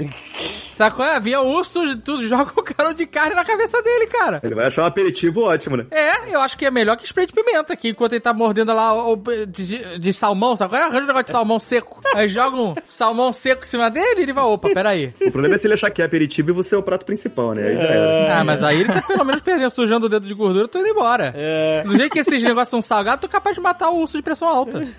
Sabe 0.77 0.97
qual 0.97 1.09
é? 1.09 1.20
Vinha 1.20 1.40
o 1.40 1.49
urso, 1.49 1.97
tu, 1.99 2.27
joga 2.27 2.51
o 2.57 2.62
canudo 2.62 2.94
de 2.94 3.07
carne 3.07 3.35
na 3.35 3.44
cabeça 3.44 3.81
dele, 3.82 4.07
cara. 4.07 4.40
Ele 4.43 4.55
vai 4.55 4.66
achar 4.66 4.82
um 4.82 4.86
aperitivo 4.86 5.43
ótimo, 5.43 5.77
né? 5.77 5.86
É, 5.90 6.35
eu 6.35 6.40
acho 6.40 6.57
que 6.57 6.65
é 6.66 6.70
melhor 6.70 6.97
que 6.97 7.05
spray 7.07 7.27
de 7.27 7.32
pimenta, 7.32 7.77
que 7.77 7.89
enquanto 7.90 8.12
ele 8.15 8.20
tá 8.20 8.32
mordendo 8.32 8.73
lá 8.73 8.93
o, 8.94 9.12
o- 9.12 9.47
de, 9.47 9.99
de 9.99 10.12
salmão, 10.12 10.57
sabe 10.57 10.70
qual 10.70 10.81
é? 10.82 10.85
Arranja 10.85 11.05
um 11.05 11.07
negócio 11.07 11.27
de 11.27 11.31
salmão 11.32 11.59
seco. 11.59 12.01
Aí 12.15 12.27
joga 12.28 12.57
um 12.57 12.74
salmão 12.86 13.32
seco 13.32 13.62
em 13.62 13.66
cima 13.66 13.90
dele 13.90 14.20
e 14.20 14.23
ele 14.23 14.32
vai, 14.32 14.44
opa, 14.44 14.70
peraí. 14.73 15.15
O 15.20 15.31
problema 15.31 15.55
é 15.55 15.59
se 15.59 15.66
ele 15.66 15.74
achar 15.74 15.90
que 15.90 16.01
é 16.03 16.05
aperitivo 16.05 16.51
e 16.51 16.53
você 16.53 16.74
é 16.74 16.78
o 16.78 16.82
prato 16.82 17.05
principal, 17.07 17.53
né? 17.55 17.69
Aí 17.69 17.77
já 17.77 17.82
era. 17.89 18.39
Ah, 18.40 18.44
mas 18.44 18.62
aí 18.65 18.81
ele 18.81 18.93
tá 18.93 19.03
pelo 19.03 19.24
menos 19.24 19.43
perdendo, 19.43 19.70
sujando 19.70 20.07
o 20.07 20.09
dedo 20.09 20.27
de 20.27 20.35
gordura, 20.35 20.65
eu 20.65 20.69
tô 20.69 20.78
indo 20.78 20.89
embora. 20.89 21.32
É, 21.36 21.82
Do 21.85 21.97
jeito 21.97 22.12
que 22.12 22.19
esses 22.19 22.43
negócios 22.43 22.69
são 22.70 22.82
salgados, 22.82 23.20
tô 23.20 23.28
capaz 23.28 23.55
de 23.55 23.61
matar 23.61 23.90
o 23.90 23.99
urso 23.99 24.16
de 24.16 24.23
pressão 24.23 24.49
alta. 24.49 24.82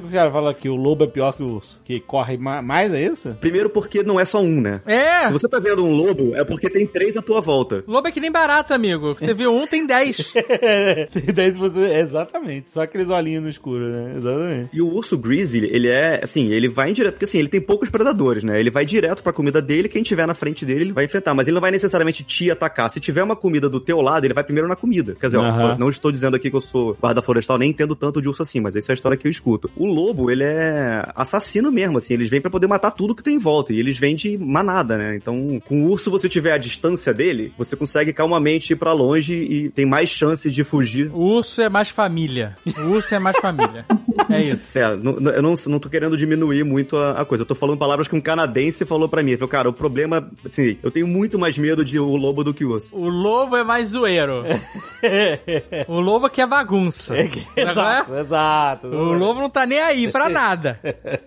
que 0.00 0.06
o 0.06 0.10
cara 0.10 0.30
fala 0.30 0.54
que 0.54 0.68
o 0.68 0.74
lobo 0.76 1.04
é 1.04 1.06
pior 1.06 1.32
que 1.32 1.42
o 1.42 1.56
urso? 1.56 1.80
Que 1.84 2.00
corre 2.00 2.36
ma- 2.36 2.62
mais, 2.62 2.92
é 2.92 3.02
isso? 3.04 3.36
Primeiro 3.40 3.70
porque 3.70 4.02
não 4.02 4.18
é 4.18 4.24
só 4.24 4.40
um, 4.42 4.60
né? 4.60 4.80
É! 4.86 5.26
Se 5.26 5.32
você 5.32 5.48
tá 5.48 5.58
vendo 5.58 5.84
um 5.84 5.94
lobo, 5.94 6.34
é 6.34 6.44
porque 6.44 6.68
tem 6.70 6.86
três 6.86 7.16
à 7.16 7.22
tua 7.22 7.40
volta. 7.40 7.82
Lobo 7.86 8.06
é 8.08 8.10
que 8.12 8.20
nem 8.20 8.30
barata, 8.30 8.74
amigo. 8.74 9.14
Você 9.18 9.34
viu 9.34 9.52
um, 9.52 9.66
tem 9.66 9.86
dez. 9.86 10.32
Daí 11.34 11.52
se 11.54 11.58
você... 11.60 11.80
Exatamente. 12.00 12.70
Só 12.70 12.82
aqueles 12.82 13.08
olhinhos 13.10 13.42
no 13.42 13.48
escuro, 13.48 13.88
né? 13.88 14.14
Exatamente. 14.16 14.70
E 14.72 14.80
o 14.82 14.88
urso 14.92 15.16
grizzly, 15.18 15.68
ele 15.72 15.88
é, 15.88 16.20
assim, 16.22 16.48
ele 16.48 16.68
vai 16.68 16.90
em 16.90 16.92
direto, 16.92 17.14
porque 17.14 17.24
assim, 17.24 17.38
ele 17.38 17.48
tem 17.48 17.60
poucos 17.60 17.90
predadores, 17.90 18.44
né? 18.44 18.58
Ele 18.58 18.70
vai 18.70 18.84
direto 18.84 19.22
pra 19.22 19.32
comida 19.32 19.60
dele, 19.60 19.88
quem 19.88 20.02
tiver 20.02 20.26
na 20.26 20.34
frente 20.34 20.64
dele, 20.64 20.82
ele 20.82 20.92
vai 20.92 21.04
enfrentar, 21.04 21.34
mas 21.34 21.46
ele 21.46 21.54
não 21.54 21.60
vai 21.60 21.70
necessariamente 21.70 22.22
te 22.22 22.50
atacar. 22.50 22.90
Se 22.90 23.00
tiver 23.00 23.22
uma 23.22 23.36
comida 23.36 23.68
do 23.68 23.80
teu 23.80 24.00
lado, 24.00 24.24
ele 24.24 24.34
vai 24.34 24.44
primeiro 24.44 24.68
na 24.68 24.76
comida. 24.76 25.14
Quer 25.18 25.26
dizer, 25.26 25.38
ó, 25.38 25.76
não 25.76 25.88
estou 25.88 26.10
dizendo 26.12 26.36
aqui 26.36 26.50
que 26.50 26.56
eu 26.56 26.60
sou 26.60 26.96
guarda 27.00 27.22
florestal, 27.22 27.58
nem 27.58 27.70
entendo 27.70 27.94
tanto 27.94 28.20
de 28.20 28.28
urso 28.28 28.42
assim, 28.42 28.60
mas 28.60 28.76
essa 28.76 28.92
é 28.92 28.94
a 28.94 28.94
história 28.94 29.16
que 29.16 29.26
eu 29.26 29.30
escuto. 29.30 29.70
O 29.82 29.92
lobo, 29.92 30.30
ele 30.30 30.44
é 30.44 31.04
assassino 31.16 31.70
mesmo, 31.72 31.98
assim, 31.98 32.14
eles 32.14 32.28
vêm 32.30 32.40
pra 32.40 32.50
poder 32.50 32.66
matar 32.66 32.90
tudo 32.92 33.14
que 33.14 33.22
tem 33.22 33.34
em 33.34 33.38
volta, 33.38 33.72
e 33.72 33.78
eles 33.80 33.98
vêm 33.98 34.14
de 34.14 34.36
manada, 34.38 34.96
né? 34.96 35.16
Então, 35.16 35.60
com 35.66 35.82
o 35.82 35.90
urso, 35.90 36.10
você 36.10 36.28
tiver 36.28 36.52
a 36.52 36.58
distância 36.58 37.12
dele, 37.12 37.52
você 37.58 37.74
consegue 37.76 38.12
calmamente 38.12 38.72
ir 38.72 38.76
pra 38.76 38.92
longe 38.92 39.34
e 39.34 39.70
tem 39.70 39.84
mais 39.86 40.08
chances 40.08 40.54
de 40.54 40.62
fugir 40.64 41.10
O 41.12 41.18
urso 41.36 41.60
é 41.60 41.68
mais 41.68 41.88
família. 41.88 42.56
O 42.78 42.90
urso 42.92 43.14
é 43.14 43.18
mais 43.18 43.36
família. 43.38 43.84
É 44.30 44.42
isso. 44.42 44.78
É, 44.78 44.96
não- 44.96 45.14
não- 45.18 45.32
eu 45.32 45.42
não, 45.42 45.54
não 45.66 45.78
tô 45.78 45.88
querendo 45.88 46.16
diminuir 46.16 46.64
muito 46.64 46.96
a, 46.96 47.20
a 47.20 47.24
coisa. 47.24 47.42
Eu 47.42 47.46
tô 47.46 47.54
falando 47.54 47.78
palavras 47.78 48.06
que 48.08 48.14
um 48.14 48.20
canadense 48.20 48.84
falou 48.84 49.08
pra 49.08 49.22
mim. 49.22 49.30
Ele 49.32 49.38
falou, 49.38 49.48
cara, 49.50 49.68
o 49.68 49.72
problema, 49.72 50.30
assim, 50.46 50.76
eu 50.82 50.90
tenho 50.90 51.06
muito 51.08 51.38
mais 51.38 51.56
medo 51.58 51.84
de 51.84 51.98
o 51.98 52.16
lobo 52.16 52.44
do 52.44 52.54
que 52.54 52.64
o 52.64 52.70
urso. 52.72 52.94
O 52.96 53.08
lobo 53.08 53.56
é 53.56 53.64
mais 53.64 53.88
zoeiro. 53.90 54.44
O 55.88 56.00
lobo 56.00 56.28
que 56.28 56.40
é 56.40 56.46
bagunça. 56.46 57.14
Não 57.14 57.20
é? 57.20 57.30
exato, 57.70 58.14
exato. 58.14 58.86
O 58.86 59.12
lobo 59.14 59.40
não 59.40 59.50
tá 59.50 59.61
nem 59.66 59.80
aí 59.80 60.10
pra 60.10 60.28
nada. 60.30 60.78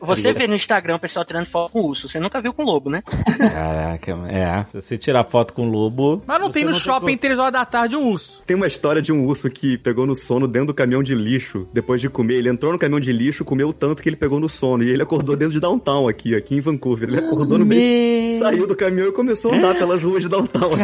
Você 0.01 0.31
vê 0.33 0.47
no 0.47 0.55
Instagram 0.55 0.95
o 0.95 0.99
pessoal 0.99 1.25
tirando 1.25 1.45
foto 1.45 1.71
com 1.71 1.81
urso. 1.81 2.07
Você 2.09 2.19
nunca 2.19 2.41
viu 2.41 2.53
com 2.53 2.63
lobo, 2.63 2.89
né? 2.89 3.01
Caraca, 3.37 4.11
é. 4.29 4.65
Se 4.71 4.81
você 4.81 4.97
tirar 4.97 5.23
foto 5.23 5.53
com 5.53 5.67
lobo... 5.69 6.21
Mas 6.25 6.39
não 6.39 6.49
tem 6.49 6.63
no 6.65 6.73
shopping 6.73 7.17
3 7.17 7.37
horas 7.39 7.53
da 7.53 7.65
tarde 7.65 7.95
um 7.95 8.09
urso. 8.11 8.41
Tem 8.45 8.55
uma 8.55 8.67
história 8.67 9.01
de 9.01 9.11
um 9.11 9.25
urso 9.25 9.49
que 9.49 9.77
pegou 9.77 10.05
no 10.05 10.15
sono 10.15 10.47
dentro 10.47 10.67
do 10.67 10.73
caminhão 10.73 11.03
de 11.03 11.13
lixo, 11.15 11.67
depois 11.73 12.01
de 12.01 12.09
comer. 12.09 12.35
Ele 12.35 12.49
entrou 12.49 12.71
no 12.71 12.79
caminhão 12.79 12.99
de 12.99 13.11
lixo, 13.11 13.43
comeu 13.45 13.71
tanto 13.73 14.01
que 14.01 14.09
ele 14.09 14.15
pegou 14.15 14.39
no 14.39 14.49
sono. 14.49 14.83
E 14.83 14.89
ele 14.89 15.01
acordou 15.03 15.35
dentro 15.35 15.53
de 15.53 15.59
downtown 15.59 16.07
aqui, 16.07 16.35
aqui 16.35 16.55
em 16.55 16.61
Vancouver. 16.61 17.09
Ele 17.09 17.19
acordou 17.19 17.57
no 17.57 17.65
meio, 17.65 18.37
saiu 18.39 18.67
do 18.67 18.75
caminhão 18.75 19.09
e 19.09 19.11
começou 19.11 19.53
a 19.53 19.55
andar 19.57 19.75
pelas 19.75 20.01
ruas 20.03 20.23
de 20.23 20.29
downtown. 20.29 20.63
assim. 20.73 20.81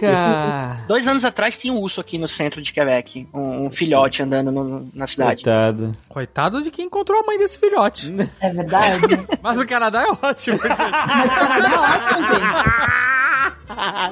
Caraca! 0.00 0.84
Dois 0.86 1.06
anos 1.08 1.24
atrás 1.24 1.56
tinha 1.56 1.72
um 1.72 1.78
urso 1.80 2.00
aqui 2.00 2.18
no 2.18 2.28
centro 2.28 2.60
de 2.62 2.72
Quebec. 2.72 3.26
Um, 3.32 3.66
um 3.66 3.70
filhote 3.70 4.22
andando 4.22 4.50
no- 4.52 4.88
na 4.94 5.06
cidade. 5.06 5.42
Coitado. 5.44 5.92
Coitado 6.08 6.33
de 6.62 6.70
quem 6.70 6.86
encontrou 6.86 7.20
a 7.20 7.26
mãe 7.26 7.38
desse 7.38 7.56
filhote. 7.58 8.12
É 8.40 8.50
verdade. 8.50 9.26
Mas 9.40 9.58
o 9.58 9.66
Canadá 9.66 10.02
é 10.02 10.26
ótimo. 10.26 10.58
Mas 10.58 11.30
o 11.30 11.36
Canadá 11.36 11.68
é 11.68 11.78
ótimo, 11.78 12.22
gente. 12.24 12.58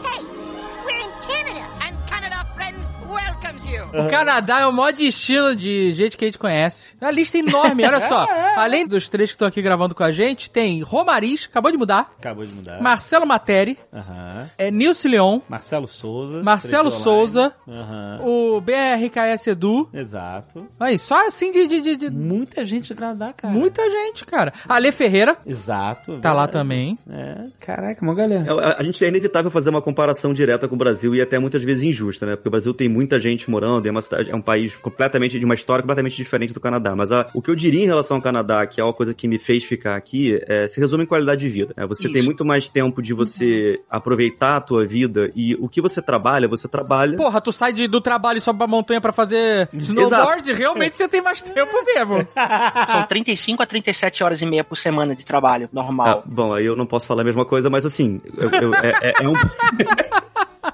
Hey, 0.07 0.43
O 3.81 4.09
Canadá 4.11 4.61
é 4.61 4.67
o 4.67 4.73
maior 4.73 4.93
destino 4.93 5.55
de 5.55 5.93
gente 5.93 6.17
que 6.17 6.25
a 6.25 6.29
gente 6.29 6.39
conhece. 6.39 6.95
A 7.01 7.11
lista 7.11 7.37
é 7.39 7.41
enorme, 7.41 7.85
olha 7.85 8.01
só. 8.09 8.27
Além 8.57 8.87
dos 8.87 9.09
três 9.09 9.31
que 9.31 9.35
estão 9.35 9.49
aqui 9.49 9.61
gravando 9.63 9.95
com 9.95 10.03
a 10.05 10.11
gente, 10.11 10.51
tem 10.51 10.83
Romariz, 10.83 11.49
acabou 11.51 11.71
de 11.71 11.79
mudar. 11.79 12.13
Acabou 12.19 12.45
de 12.45 12.53
mudar. 12.53 12.81
Marcelo 12.81 13.27
Materi, 13.27 13.79
Aham. 13.93 14.49
é 14.59 14.71
Nilce 14.71 15.09
Leon, 15.09 15.41
Marcelo 15.49 15.87
Souza. 15.89 16.43
Marcelo 16.43 16.89
Três 16.91 17.03
Souza. 17.03 17.53
Aham. 17.69 18.19
o 18.23 18.61
BRKS 18.61 19.49
Edu. 19.49 19.89
Exato. 19.93 20.67
Aí, 20.79 20.99
só 20.99 21.27
assim 21.27 21.51
de, 21.51 21.67
de- 21.67 21.81
de- 21.81 21.97
de- 21.97 22.11
Muita 22.11 22.65
gente 22.65 22.93
do 22.95 22.99
Canadá, 22.99 23.33
cara. 23.33 23.53
muita 23.53 23.83
gente, 23.91 24.25
cara. 24.25 24.53
Ale 24.69 24.93
Ferreira 24.93 25.37
Exato. 25.47 26.19
tá 26.19 26.33
lá 26.33 26.43
verdade. 26.47 26.53
também. 26.53 26.99
É. 27.11 27.45
Caraca, 27.61 28.03
uma 28.03 28.15
galera. 28.15 28.45
É, 28.47 28.51
A, 28.51 28.77
a 28.81 28.83
gente 28.83 29.05
é 29.05 29.09
inevitável 29.09 29.51
fazer 29.51 29.71
uma 29.71 29.83
comparação 29.83 30.33
direta 30.35 30.69
com 30.69 30.75
o 30.75 30.79
Brasil 30.79 31.15
e 31.15 31.21
até 31.21 31.39
muitas 31.39 31.63
vezes 31.63 31.83
injusta, 31.83 32.27
né? 32.27 32.37
Porque 32.37 32.49
o 32.49 32.51
Brasil 32.51 32.73
tem 32.75 32.89
muita 32.89 33.19
gente 33.21 33.51
morando, 33.63 33.87
é, 33.87 33.91
uma 33.91 34.01
cidade, 34.03 34.31
é 34.31 34.35
um 34.35 34.41
país 34.41 34.75
completamente 34.77 35.39
de 35.39 35.45
uma 35.45 35.55
história 35.55 35.83
completamente 35.83 36.17
diferente 36.17 36.53
do 36.53 36.61
Canadá. 36.61 36.95
Mas 36.97 37.13
a- 37.13 37.27
o 37.35 37.41
que 37.41 37.51
eu 37.51 37.55
diria 37.55 37.83
em 37.83 37.87
relação 37.87 38.17
ao 38.17 38.23
Canadá, 38.23 38.67
que 38.67 38.81
é 38.81 38.85
uma 38.85 38.93
coisa 38.93 39.15
que 39.15 39.29
me 39.29 39.39
fez 39.39 39.65
ficar 39.65 39.97
aqui, 39.97 40.41
é, 40.47 40.67
se 40.67 40.81
resume 40.81 41.05
em 41.05 41.07
qualidade 41.07 41.41
de 41.41 41.49
vida. 41.49 41.73
né? 41.77 41.87
Você 41.87 42.05
Isso. 42.05 42.13
tem 42.13 42.23
muito 42.23 42.45
mais 42.45 42.69
tempo 42.69 43.01
de 43.01 43.13
você 43.15 43.81
aproveitar 43.89 44.57
a 44.57 44.61
tua 44.61 44.85
vida 44.87 45.31
e 45.35 45.55
o 45.61 45.69
que 45.69 45.81
você 45.81 46.03
trabalha, 46.03 46.49
você 46.49 46.67
trabalha. 46.67 47.17
Porra, 47.17 47.41
tu 47.41 47.53
sai 47.53 47.73
de- 47.73 47.87
do 47.87 48.01
trabalho 48.01 48.41
só 48.41 48.53
pra 48.53 48.67
montanha 48.67 49.01
pra 49.01 49.13
fazer 49.13 49.69
snowboard? 49.73 50.53
Realmente 50.53 50.97
você 50.97 51.07
tem 51.09 51.21
mais 51.23 51.41
tempo 51.43 51.73
mesmo. 51.85 52.27
São 52.91 53.03
35 53.07 53.63
a 53.63 53.67
37 53.67 54.25
horas 54.25 54.43
e 54.43 54.47
meia 54.47 54.65
por 54.65 54.77
semana 54.77 55.15
de 55.15 55.25
trabalho 55.25 55.67
Ah, 55.67 55.75
normal. 55.75 56.23
bom, 56.27 56.53
aí 56.53 56.65
eu 56.67 56.75
não 56.75 56.87
posso 56.87 57.07
falar 57.07 57.23
a 57.23 57.25
mesma 57.25 57.45
coisa, 57.45 57.71
mas 57.71 57.87
assim, 57.87 58.21
eu- 58.37 58.51
eu- 58.51 58.75
é, 58.75 58.93
é- 59.03 59.25
é 59.25 59.29
um. 59.29 59.33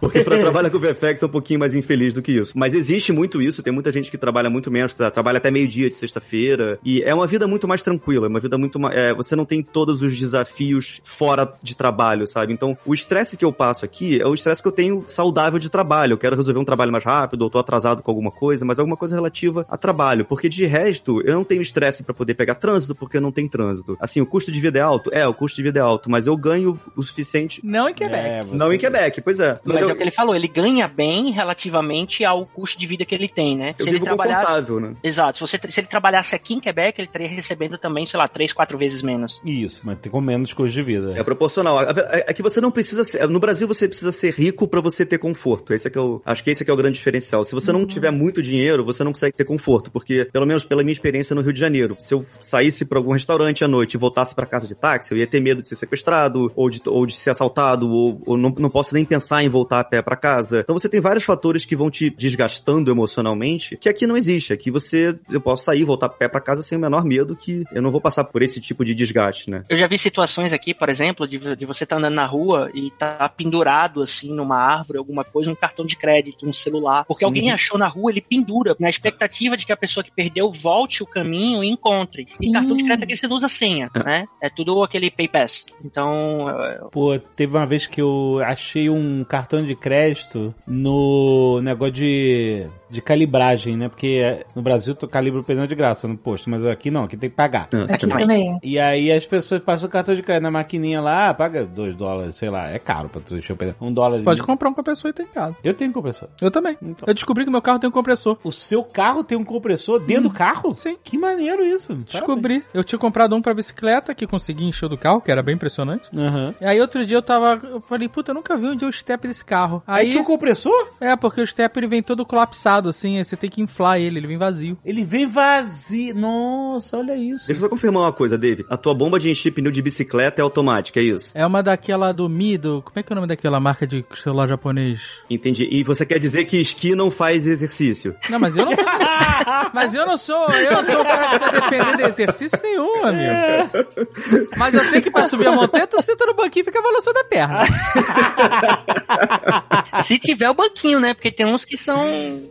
Porque 0.00 0.22
pra 0.22 0.38
trabalhar 0.38 0.70
com 0.70 0.76
o 0.76 0.80
VFX 0.80 1.22
é 1.22 1.26
um 1.26 1.30
pouquinho 1.30 1.60
mais 1.60 1.74
infeliz 1.74 2.14
do 2.14 2.22
que 2.22 2.32
isso. 2.32 2.52
Mas 2.56 2.74
existe 2.74 3.12
muito 3.12 3.40
isso, 3.42 3.62
tem 3.62 3.72
muita 3.72 3.90
gente 3.90 4.10
que 4.10 4.18
trabalha 4.18 4.50
muito 4.50 4.70
menos, 4.70 4.92
que 4.92 5.10
trabalha 5.10 5.38
até 5.38 5.50
meio-dia 5.50 5.88
de 5.88 5.94
sexta-feira. 5.94 6.78
E 6.84 7.02
é 7.02 7.14
uma 7.14 7.26
vida 7.26 7.46
muito 7.46 7.66
mais 7.66 7.82
tranquila, 7.82 8.26
é 8.26 8.28
uma 8.28 8.40
vida 8.40 8.56
muito 8.58 8.78
mais. 8.78 8.96
é, 8.96 9.14
você 9.14 9.34
não 9.34 9.44
tem 9.44 9.62
todos 9.62 10.02
os 10.02 10.16
desafios 10.16 11.00
fora 11.04 11.52
de 11.62 11.76
trabalho, 11.76 12.26
sabe? 12.26 12.52
Então, 12.52 12.76
o 12.84 12.94
estresse 12.94 13.36
que 13.36 13.44
eu 13.44 13.52
passo 13.52 13.84
aqui 13.84 14.20
é 14.20 14.26
o 14.26 14.34
estresse 14.34 14.62
que 14.62 14.68
eu 14.68 14.72
tenho 14.72 15.04
saudável 15.06 15.58
de 15.58 15.68
trabalho. 15.68 16.12
Eu 16.14 16.18
quero 16.18 16.36
resolver 16.36 16.60
um 16.60 16.64
trabalho 16.64 16.92
mais 16.92 17.04
rápido, 17.04 17.42
ou 17.42 17.50
tô 17.50 17.58
atrasado 17.58 18.02
com 18.02 18.10
alguma 18.10 18.30
coisa, 18.30 18.64
mas 18.64 18.78
alguma 18.78 18.96
coisa 18.96 19.14
relativa 19.14 19.66
a 19.68 19.76
trabalho. 19.76 20.24
Porque 20.24 20.48
de 20.48 20.64
resto, 20.64 21.20
eu 21.22 21.34
não 21.34 21.44
tenho 21.44 21.62
estresse 21.62 22.02
pra 22.02 22.14
poder 22.14 22.34
pegar 22.34 22.54
trânsito, 22.56 22.94
porque 22.94 23.20
não 23.20 23.32
tem 23.32 23.48
trânsito. 23.48 23.96
Assim, 24.00 24.20
o 24.20 24.26
custo 24.26 24.50
de 24.50 24.60
vida 24.60 24.78
é 24.78 24.82
alto? 24.82 25.10
É, 25.12 25.26
o 25.26 25.34
custo 25.34 25.56
de 25.56 25.62
vida 25.62 25.78
é 25.78 25.82
alto, 25.82 26.10
mas 26.10 26.26
eu 26.26 26.36
ganho 26.36 26.78
o 26.96 27.02
suficiente. 27.02 27.60
Não 27.64 27.88
em 27.88 27.94
Quebec. 27.94 28.28
É, 28.28 28.44
Não 28.52 28.72
em 28.72 28.78
Quebec, 28.78 29.20
pois 29.20 29.40
é. 29.40 29.58
Mas 29.64 29.87
eu, 29.87 29.87
é 29.90 29.94
o 29.94 29.96
que 29.96 30.02
ele 30.02 30.10
falou, 30.10 30.34
ele 30.34 30.48
ganha 30.48 30.86
bem 30.88 31.30
relativamente 31.30 32.24
ao 32.24 32.46
custo 32.46 32.78
de 32.78 32.86
vida 32.86 33.04
que 33.04 33.14
ele 33.14 33.28
tem, 33.28 33.56
né? 33.56 33.74
eu 33.78 33.84
se 33.84 33.90
ele 33.90 34.00
trabalhasse. 34.00 34.46
confortável, 34.46 34.80
né? 34.80 34.94
Exato, 35.02 35.38
se, 35.38 35.40
você, 35.40 35.58
se 35.68 35.80
ele 35.80 35.86
trabalhasse 35.86 36.34
aqui 36.34 36.54
em 36.54 36.60
Quebec, 36.60 37.00
ele 37.00 37.06
estaria 37.06 37.28
recebendo 37.28 37.78
também, 37.78 38.06
sei 38.06 38.18
lá, 38.18 38.28
três, 38.28 38.52
quatro 38.52 38.78
vezes 38.78 39.02
menos. 39.02 39.40
Isso, 39.44 39.80
mas 39.84 39.98
tem 39.98 40.10
com 40.10 40.20
menos 40.20 40.52
custo 40.52 40.72
de 40.72 40.82
vida. 40.82 41.12
É 41.18 41.22
proporcional. 41.22 41.80
É 41.82 42.28
é 42.28 42.32
que 42.32 42.42
você 42.42 42.60
não 42.60 42.70
precisa 42.70 43.04
ser. 43.04 43.26
No 43.28 43.40
Brasil 43.40 43.66
você 43.66 43.88
precisa 43.88 44.12
ser 44.12 44.34
rico 44.34 44.66
pra 44.66 44.80
você 44.80 45.04
ter 45.04 45.18
conforto. 45.18 45.72
Esse 45.72 45.88
é 45.88 45.90
que 45.90 45.98
é 45.98 46.00
o, 46.00 46.20
acho 46.24 46.42
que 46.42 46.50
esse 46.50 46.62
é 46.62 46.64
que 46.64 46.70
é 46.70 46.74
o 46.74 46.76
grande 46.76 46.96
diferencial. 46.96 47.44
Se 47.44 47.54
você 47.54 47.72
não 47.72 47.86
tiver 47.86 48.10
muito 48.10 48.42
dinheiro, 48.42 48.84
você 48.84 49.04
não 49.04 49.12
consegue 49.12 49.36
ter 49.36 49.44
conforto, 49.44 49.90
porque 49.90 50.28
pelo 50.32 50.46
menos 50.46 50.64
pela 50.64 50.82
minha 50.82 50.92
experiência 50.92 51.34
no 51.34 51.42
Rio 51.42 51.52
de 51.52 51.60
Janeiro, 51.60 51.96
se 51.98 52.14
eu 52.14 52.22
saísse 52.24 52.84
pra 52.84 52.98
algum 52.98 53.12
restaurante 53.12 53.64
à 53.64 53.68
noite 53.68 53.94
e 53.94 53.98
voltasse 53.98 54.34
pra 54.34 54.46
casa 54.46 54.66
de 54.66 54.74
táxi, 54.74 55.12
eu 55.12 55.18
ia 55.18 55.26
ter 55.26 55.40
medo 55.40 55.62
de 55.62 55.68
ser 55.68 55.76
sequestrado 55.76 56.52
ou 56.54 56.70
de, 56.70 56.80
ou 56.86 57.06
de 57.06 57.14
ser 57.14 57.30
assaltado 57.30 57.90
ou, 57.90 58.20
ou 58.26 58.36
não, 58.36 58.54
não 58.58 58.70
posso 58.70 58.94
nem 58.94 59.04
pensar 59.04 59.42
em 59.42 59.48
voltar 59.48 59.77
a 59.80 59.84
pé 59.84 60.02
pra 60.02 60.16
casa. 60.16 60.60
Então 60.60 60.76
você 60.76 60.88
tem 60.88 61.00
vários 61.00 61.24
fatores 61.24 61.64
que 61.64 61.76
vão 61.76 61.90
te 61.90 62.10
desgastando 62.10 62.90
emocionalmente, 62.90 63.76
que 63.76 63.88
aqui 63.88 64.06
não 64.06 64.16
existe. 64.16 64.52
Aqui 64.52 64.70
você 64.70 65.18
eu 65.30 65.40
posso 65.40 65.64
sair, 65.64 65.84
voltar 65.84 66.06
a 66.06 66.10
pé 66.10 66.28
pra 66.28 66.40
casa 66.40 66.62
sem 66.62 66.76
o 66.76 66.80
menor 66.80 67.04
medo 67.04 67.36
que 67.36 67.64
eu 67.72 67.82
não 67.82 67.90
vou 67.90 68.00
passar 68.00 68.24
por 68.24 68.42
esse 68.42 68.60
tipo 68.60 68.84
de 68.84 68.94
desgaste, 68.94 69.50
né? 69.50 69.62
Eu 69.68 69.76
já 69.76 69.86
vi 69.86 69.98
situações 69.98 70.52
aqui, 70.52 70.74
por 70.74 70.88
exemplo, 70.88 71.26
de, 71.26 71.56
de 71.56 71.66
você 71.66 71.84
estar 71.84 71.96
andando 71.96 72.14
na 72.14 72.26
rua 72.26 72.70
e 72.74 72.90
tá 72.90 73.28
pendurado 73.28 74.02
assim 74.02 74.32
numa 74.32 74.56
árvore, 74.56 74.98
alguma 74.98 75.24
coisa, 75.24 75.50
um 75.50 75.54
cartão 75.54 75.84
de 75.84 75.96
crédito, 75.96 76.46
um 76.46 76.52
celular. 76.52 77.04
Porque 77.04 77.24
alguém 77.24 77.50
achou 77.50 77.78
na 77.78 77.88
rua, 77.88 78.10
ele 78.10 78.20
pendura, 78.20 78.76
na 78.78 78.88
expectativa 78.88 79.56
de 79.56 79.66
que 79.66 79.72
a 79.72 79.76
pessoa 79.76 80.04
que 80.04 80.10
perdeu 80.10 80.50
volte 80.50 81.02
o 81.02 81.06
caminho 81.06 81.62
e 81.62 81.68
encontre. 81.68 82.26
E 82.40 82.46
Sim. 82.46 82.52
cartão 82.52 82.76
de 82.76 82.84
crédito 82.84 83.04
aqui 83.04 83.16
você 83.16 83.28
não 83.28 83.36
usa 83.36 83.48
senha, 83.48 83.90
né? 84.04 84.26
É 84.40 84.48
tudo 84.48 84.82
aquele 84.82 85.10
PayPass. 85.10 85.66
Então, 85.84 86.48
é, 86.50 86.80
Pô, 86.90 87.18
teve 87.18 87.56
uma 87.56 87.66
vez 87.66 87.86
que 87.86 88.00
eu 88.00 88.40
achei 88.44 88.88
um 88.90 89.24
cartão 89.24 89.64
de 89.64 89.67
crédito 89.74 90.54
no 90.66 91.60
negócio 91.62 91.92
de, 91.94 92.66
de 92.90 93.00
calibragem, 93.02 93.76
né? 93.76 93.88
Porque 93.88 94.44
no 94.54 94.62
Brasil 94.62 94.94
tu 94.94 95.06
calibra 95.08 95.40
o 95.40 95.44
pneu 95.44 95.66
de 95.66 95.74
graça 95.74 96.06
no 96.06 96.16
posto, 96.16 96.48
mas 96.50 96.64
aqui 96.64 96.90
não, 96.90 97.04
aqui 97.04 97.16
tem 97.16 97.30
que 97.30 97.36
pagar. 97.36 97.68
Ah, 97.74 97.94
Aqui 97.94 98.06
também. 98.06 98.18
também. 98.26 98.58
E 98.62 98.78
aí 98.78 99.10
as 99.12 99.24
pessoas 99.26 99.60
passam 99.62 99.88
o 99.88 99.90
cartão 99.90 100.14
de 100.14 100.22
crédito 100.22 100.42
na 100.42 100.50
maquininha 100.50 101.00
lá, 101.00 101.30
ah, 101.30 101.34
paga 101.34 101.64
2 101.64 101.94
dólares, 101.94 102.36
sei 102.36 102.50
lá, 102.50 102.68
é 102.70 102.78
caro 102.78 103.08
pra 103.08 103.20
tu 103.20 103.36
encher 103.36 103.52
o 103.52 103.56
pneu. 103.56 103.74
Um 103.80 103.92
dólar. 103.92 104.18
Você 104.18 104.22
pode 104.22 104.42
comprar 104.42 104.68
um 104.68 104.74
compressor 104.74 105.10
e 105.10 105.12
ter 105.12 105.22
em 105.24 105.26
casa. 105.26 105.56
Eu 105.62 105.74
tenho 105.74 105.92
compressor. 105.92 106.28
Eu 106.40 106.50
também. 106.50 106.76
Então. 106.82 107.06
Eu 107.06 107.14
descobri 107.14 107.44
que 107.44 107.50
meu 107.50 107.62
carro 107.62 107.78
tem 107.78 107.88
um 107.88 107.92
compressor. 107.92 108.36
O 108.44 108.52
seu 108.52 108.82
carro 108.84 109.24
tem 109.24 109.36
um 109.36 109.44
compressor 109.44 109.98
dentro 109.98 110.24
do 110.24 110.30
carro? 110.30 110.72
Sim. 110.74 110.96
Que 111.02 111.16
maneiro 111.18 111.64
isso. 111.64 111.94
Descobri. 111.94 112.62
Eu 112.72 112.84
tinha 112.84 112.98
comprado 112.98 113.34
um 113.34 113.42
pra 113.42 113.54
bicicleta, 113.54 114.14
que 114.14 114.26
consegui 114.26 114.64
encher 114.64 114.88
do 114.88 114.96
carro, 114.96 115.20
que 115.20 115.30
era 115.30 115.42
bem 115.42 115.54
impressionante. 115.54 116.08
Aham. 116.16 116.54
E 116.60 116.64
aí 116.64 116.80
outro 116.80 117.04
dia 117.04 117.16
eu 117.16 117.22
tava. 117.22 117.60
Eu 117.66 117.80
falei, 117.80 118.08
puta, 118.08 118.30
eu 118.30 118.34
nunca 118.34 118.56
vi 118.56 118.66
onde 118.66 118.84
é 118.84 118.88
o 118.88 118.92
step 118.92 119.26
desse 119.26 119.44
carro. 119.44 119.57
Carro. 119.58 119.82
Aí 119.86 120.06
Aí, 120.06 120.10
tinha 120.10 120.22
um 120.22 120.26
compressor? 120.26 120.88
é, 121.00 121.16
porque 121.16 121.40
o 121.40 121.46
step 121.46 121.76
ele 121.78 121.86
vem 121.86 122.02
todo 122.02 122.24
colapsado, 122.24 122.88
assim, 122.88 123.18
aí 123.18 123.24
você 123.24 123.36
tem 123.36 123.50
que 123.50 123.60
inflar 123.60 123.98
ele, 124.00 124.18
ele 124.18 124.26
vem 124.26 124.38
vazio. 124.38 124.78
Ele 124.84 125.04
vem 125.04 125.26
vazio. 125.26 126.14
Nossa, 126.14 126.96
olha 126.98 127.16
isso. 127.16 127.46
Deixa 127.46 127.60
eu 127.60 127.66
só 127.66 127.68
confirmar 127.68 128.02
uma 128.04 128.12
coisa, 128.12 128.38
Dave. 128.38 128.64
A 128.70 128.76
tua 128.76 128.94
bomba 128.94 129.18
de 129.18 129.30
encher 129.30 129.50
pneu 129.52 129.72
de 129.72 129.82
bicicleta 129.82 130.40
é 130.40 130.44
automática, 130.44 131.00
é 131.00 131.02
isso? 131.02 131.32
É 131.34 131.44
uma 131.44 131.62
daquela 131.62 132.12
do 132.12 132.28
Mi, 132.28 132.56
do, 132.56 132.82
como 132.82 132.98
é 132.98 133.02
que 133.02 133.12
é 133.12 133.14
o 133.14 133.16
nome 133.16 133.26
daquela 133.28 133.58
marca 133.58 133.86
de 133.86 134.04
celular 134.16 134.48
japonês? 134.48 135.00
Entendi. 135.28 135.68
E 135.70 135.82
você 135.82 136.06
quer 136.06 136.18
dizer 136.18 136.44
que 136.44 136.56
esqui 136.60 136.94
não 136.94 137.10
faz 137.10 137.46
exercício? 137.46 138.14
Não, 138.30 138.38
mas 138.38 138.56
eu 138.56 138.64
não 138.64 138.72
Mas 139.72 139.94
eu 139.94 140.06
não 140.06 140.16
sou, 140.16 140.48
eu 140.50 140.72
não 140.72 140.84
sou 140.84 141.00
o 141.00 141.04
cara 141.04 141.28
que 141.28 141.38
vai 141.38 141.52
depender 141.52 141.96
de 141.96 142.02
exercício 142.02 142.58
nenhum, 142.62 143.04
amigo. 143.04 144.48
Mas 144.56 144.74
eu 144.74 144.84
sei 144.84 145.00
que 145.00 145.10
pra 145.10 145.28
subir 145.28 145.46
a 145.48 145.52
montanha, 145.52 145.86
tu 145.86 146.00
senta 146.02 146.26
no 146.26 146.34
banquinho 146.34 146.62
e 146.62 146.64
fica 146.64 146.80
balançando 146.82 147.18
a 147.18 147.24
perna. 147.24 147.58
Se 150.02 150.18
tiver 150.18 150.48
o 150.50 150.54
banquinho, 150.54 151.00
né? 151.00 151.14
Porque 151.14 151.30
tem 151.30 151.46
uns 151.46 151.64
que 151.64 151.76
são 151.76 152.06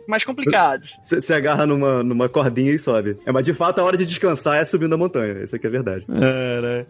mais 0.06 0.24
complicados. 0.24 0.98
Você 1.02 1.20
se 1.20 1.32
agarra 1.32 1.66
numa, 1.66 2.02
numa 2.02 2.28
cordinha 2.28 2.72
e 2.72 2.78
sobe. 2.78 3.16
É, 3.26 3.32
mas 3.32 3.44
de 3.44 3.54
fato 3.54 3.80
a 3.80 3.84
hora 3.84 3.96
de 3.96 4.04
descansar 4.06 4.56
é 4.58 4.64
subindo 4.64 4.94
a 4.94 4.98
montanha. 4.98 5.44
Isso 5.44 5.56
aqui 5.56 5.66
é 5.66 5.70
verdade. 5.70 6.04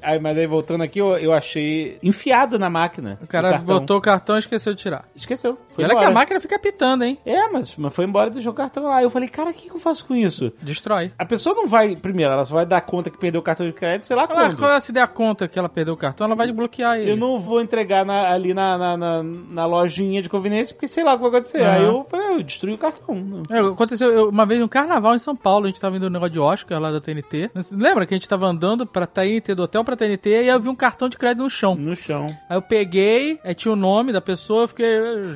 Aí, 0.02 0.18
mas 0.18 0.36
aí 0.36 0.46
voltando 0.46 0.82
aqui, 0.82 0.98
eu, 0.98 1.16
eu 1.18 1.32
achei 1.32 1.98
enfiado 2.02 2.58
na 2.58 2.68
máquina. 2.70 3.18
O 3.22 3.26
cara 3.26 3.50
cartão. 3.52 3.66
botou 3.78 3.96
o 3.98 4.00
cartão 4.00 4.36
e 4.36 4.38
esqueceu 4.40 4.74
de 4.74 4.82
tirar. 4.82 5.04
Esqueceu. 5.14 5.58
E 5.70 5.74
Foi 5.74 5.84
olha 5.84 5.96
que 5.96 6.04
a 6.04 6.10
máquina 6.10 6.40
fica 6.40 6.58
pitando, 6.58 7.04
hein? 7.04 7.18
É, 7.24 7.48
mas, 7.48 7.74
mas 7.76 7.94
foi 7.94 8.04
embora 8.04 8.30
e 8.30 8.34
deixou 8.34 8.52
o 8.52 8.54
cartão 8.54 8.84
lá. 8.84 9.02
Eu 9.02 9.10
falei, 9.10 9.28
cara, 9.28 9.50
o 9.50 9.54
que, 9.54 9.68
que 9.68 9.74
eu 9.74 9.80
faço 9.80 10.04
com 10.04 10.14
isso? 10.14 10.52
Destrói. 10.62 11.12
A 11.18 11.24
pessoa 11.24 11.54
não 11.54 11.66
vai, 11.66 11.96
primeiro, 11.96 12.32
ela 12.32 12.44
só 12.44 12.54
vai 12.54 12.66
dar 12.66 12.80
conta 12.80 13.10
que 13.10 13.18
perdeu 13.18 13.40
o 13.40 13.44
cartão 13.44 13.66
de 13.66 13.72
crédito, 13.72 14.06
sei 14.06 14.16
lá 14.16 14.22
Ela, 14.24 14.34
quando. 14.34 14.56
quando 14.56 14.70
ela 14.70 14.80
se 14.80 14.92
der 14.92 15.06
conta 15.08 15.48
que 15.48 15.58
ela 15.58 15.68
perdeu 15.68 15.94
o 15.94 15.96
cartão, 15.96 16.26
ela 16.26 16.34
vai 16.36 16.50
bloquear 16.52 16.98
ele. 16.98 17.10
Eu 17.12 17.16
não 17.16 17.38
vou 17.40 17.60
entregar 17.60 18.04
na- 18.04 18.28
ali 18.32 18.54
na, 18.54 18.78
na, 18.78 18.96
na, 18.96 19.22
na 19.22 19.66
lojinha 19.88 20.22
de 20.22 20.28
conveniência, 20.28 20.74
porque 20.74 20.88
sei 20.88 21.02
lá 21.02 21.14
o 21.14 21.16
que 21.16 21.22
vai 21.22 21.30
acontecer. 21.40 21.60
Aham. 21.62 21.72
Aí 21.72 21.82
eu, 21.84 22.06
falei, 22.10 22.30
eu 22.36 22.42
destruí 22.42 22.74
o 22.74 22.78
cartão. 22.78 23.42
É, 23.50 23.58
aconteceu 23.58 24.10
eu- 24.12 24.28
uma 24.28 24.44
vez 24.46 24.60
no 24.60 24.68
carnaval 24.68 25.14
em 25.14 25.18
São 25.18 25.34
Paulo, 25.34 25.64
a 25.64 25.68
gente 25.68 25.80
tava 25.80 25.96
indo 25.96 26.04
no 26.04 26.10
negócio 26.10 26.32
de 26.32 26.38
Oscar 26.40 26.80
lá 26.80 26.90
da 26.90 27.00
TNT. 27.00 27.50
Lembra 27.72 28.06
que 28.06 28.14
a 28.14 28.16
gente 28.16 28.28
tava 28.28 28.46
andando 28.46 28.86
pra 28.86 29.06
TNT, 29.06 29.54
do 29.54 29.62
hotel 29.62 29.82
pra 29.84 29.96
TNT, 29.96 30.30
e 30.30 30.34
aí 30.36 30.48
eu 30.48 30.60
vi 30.60 30.68
um 30.68 30.74
cartão 30.74 31.08
de 31.08 31.16
crédito 31.16 31.42
no 31.42 31.50
chão. 31.50 31.74
No 31.74 31.96
chão. 31.96 32.26
Aí 32.48 32.56
eu 32.56 32.62
peguei, 32.62 33.38
aí 33.44 33.54
tinha 33.54 33.72
o 33.72 33.76
nome 33.76 34.12
da 34.12 34.20
pessoa, 34.20 34.64
eu 34.64 34.68
fiquei, 34.68 34.86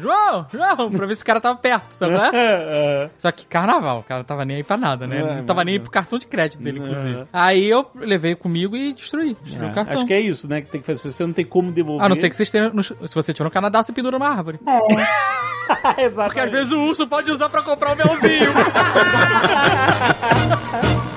João, 0.00 0.46
João, 0.52 0.90
pra 0.90 1.06
ver 1.06 1.14
se 1.16 1.22
o 1.22 1.26
cara 1.26 1.40
tava 1.40 1.58
perto, 1.58 1.90
sabe? 1.92 2.12
né? 2.14 2.30
Só 3.18 3.30
que 3.32 3.46
carnaval, 3.46 4.00
o 4.00 4.02
cara 4.02 4.20
não 4.20 4.24
tava 4.26 4.44
nem 4.44 4.58
aí 4.58 4.64
pra 4.64 4.76
nada, 4.76 5.06
né? 5.06 5.18
É, 5.20 5.36
não 5.36 5.44
tava 5.44 5.64
nem 5.64 5.74
aí 5.74 5.80
pro 5.80 5.90
cartão 5.90 6.18
de 6.18 6.26
crédito 6.26 6.62
dele, 6.62 6.78
inclusive. 6.78 7.24
Aí 7.32 7.68
eu 7.68 7.86
levei 7.94 8.34
comigo 8.34 8.76
e 8.76 8.92
destruí, 8.92 9.36
destruí 9.42 9.68
o 9.68 9.72
cartão. 9.72 9.94
Acho 9.94 10.06
que 10.06 10.12
é 10.12 10.20
isso, 10.20 10.48
né? 10.48 10.60
Que 10.60 10.68
tem 10.70 10.80
que 10.80 10.86
fazer. 10.86 11.10
Você 11.12 11.24
não 11.26 11.32
tem 11.32 11.44
como 11.44 11.70
devolver. 11.72 12.04
A 12.04 12.08
não 12.08 12.16
ser 12.16 12.28
que 12.30 12.36
vocês 12.36 12.50
tenham. 12.50 12.70
no- 12.72 12.82
Se 12.82 12.94
você 13.14 13.32
tiver 13.32 13.44
no 13.44 13.50
Canadá, 13.50 13.82
você 13.82 13.92
pendura 13.92 14.16
uma 14.16 14.41
árvore. 14.42 14.58
É. 14.66 16.02
Exatamente. 16.04 16.24
Porque 16.24 16.40
às 16.40 16.50
vezes 16.50 16.72
o 16.72 16.80
urso 16.80 17.06
pode 17.06 17.30
usar 17.30 17.48
pra 17.48 17.62
comprar 17.62 17.92
o 17.92 17.96
melzinho. 17.96 18.50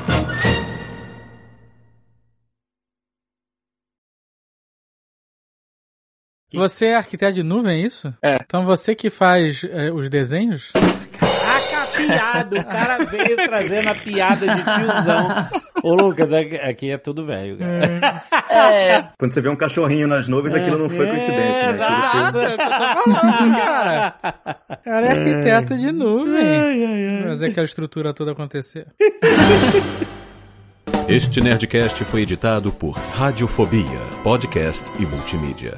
Você 6.53 6.85
é 6.85 6.95
arquiteto 6.95 7.33
de 7.33 7.43
nuvem, 7.43 7.83
é 7.83 7.85
isso? 7.85 8.13
É. 8.21 8.37
Então 8.41 8.65
você 8.65 8.95
que 8.95 9.09
faz 9.09 9.61
é, 9.65 9.91
os 9.91 10.09
desenhos? 10.09 10.71
Piada. 11.85 12.59
O 12.59 12.65
cara 12.65 13.03
veio 13.05 13.35
trazendo 13.35 13.89
a 13.89 13.95
piada 13.95 14.47
de 14.47 14.63
tiozão. 14.63 15.47
Ô, 15.83 15.93
Lucas, 15.93 16.31
aqui- 16.33 16.55
aqui 16.57 16.91
é 16.91 16.97
tudo 16.97 17.25
velho, 17.25 17.57
cara. 17.57 18.23
É, 18.49 19.03
Quando 19.19 19.33
você 19.33 19.41
vê 19.41 19.49
um 19.49 19.55
cachorrinho 19.55 20.07
nas 20.07 20.27
nuvens, 20.27 20.53
aquilo 20.53 20.77
não 20.77 20.89
foi 20.89 21.07
coincidência, 21.07 21.73
né? 21.73 22.31
Foi- 22.31 22.43
é 22.43 22.53
o 22.53 22.57
que 22.57 22.63
eu 22.63 22.69
tô 22.69 23.13
falando, 23.13 23.55
cara. 23.55 24.15
O 24.69 24.83
cara 24.83 25.05
é 25.05 25.11
arquiteto 25.11 25.77
de 25.77 25.91
nuvem. 25.91 27.23
Fazer 27.27 27.45
aquela 27.47 27.65
estrutura 27.65 28.13
toda 28.13 28.31
acontecer. 28.31 28.87
Este 31.07 31.39
Nerdcast 31.41 32.03
foi 32.05 32.21
editado 32.21 32.71
por 32.71 32.91
Radiofobia, 32.97 33.99
podcast 34.23 34.91
e 34.99 35.05
multimídia. 35.05 35.73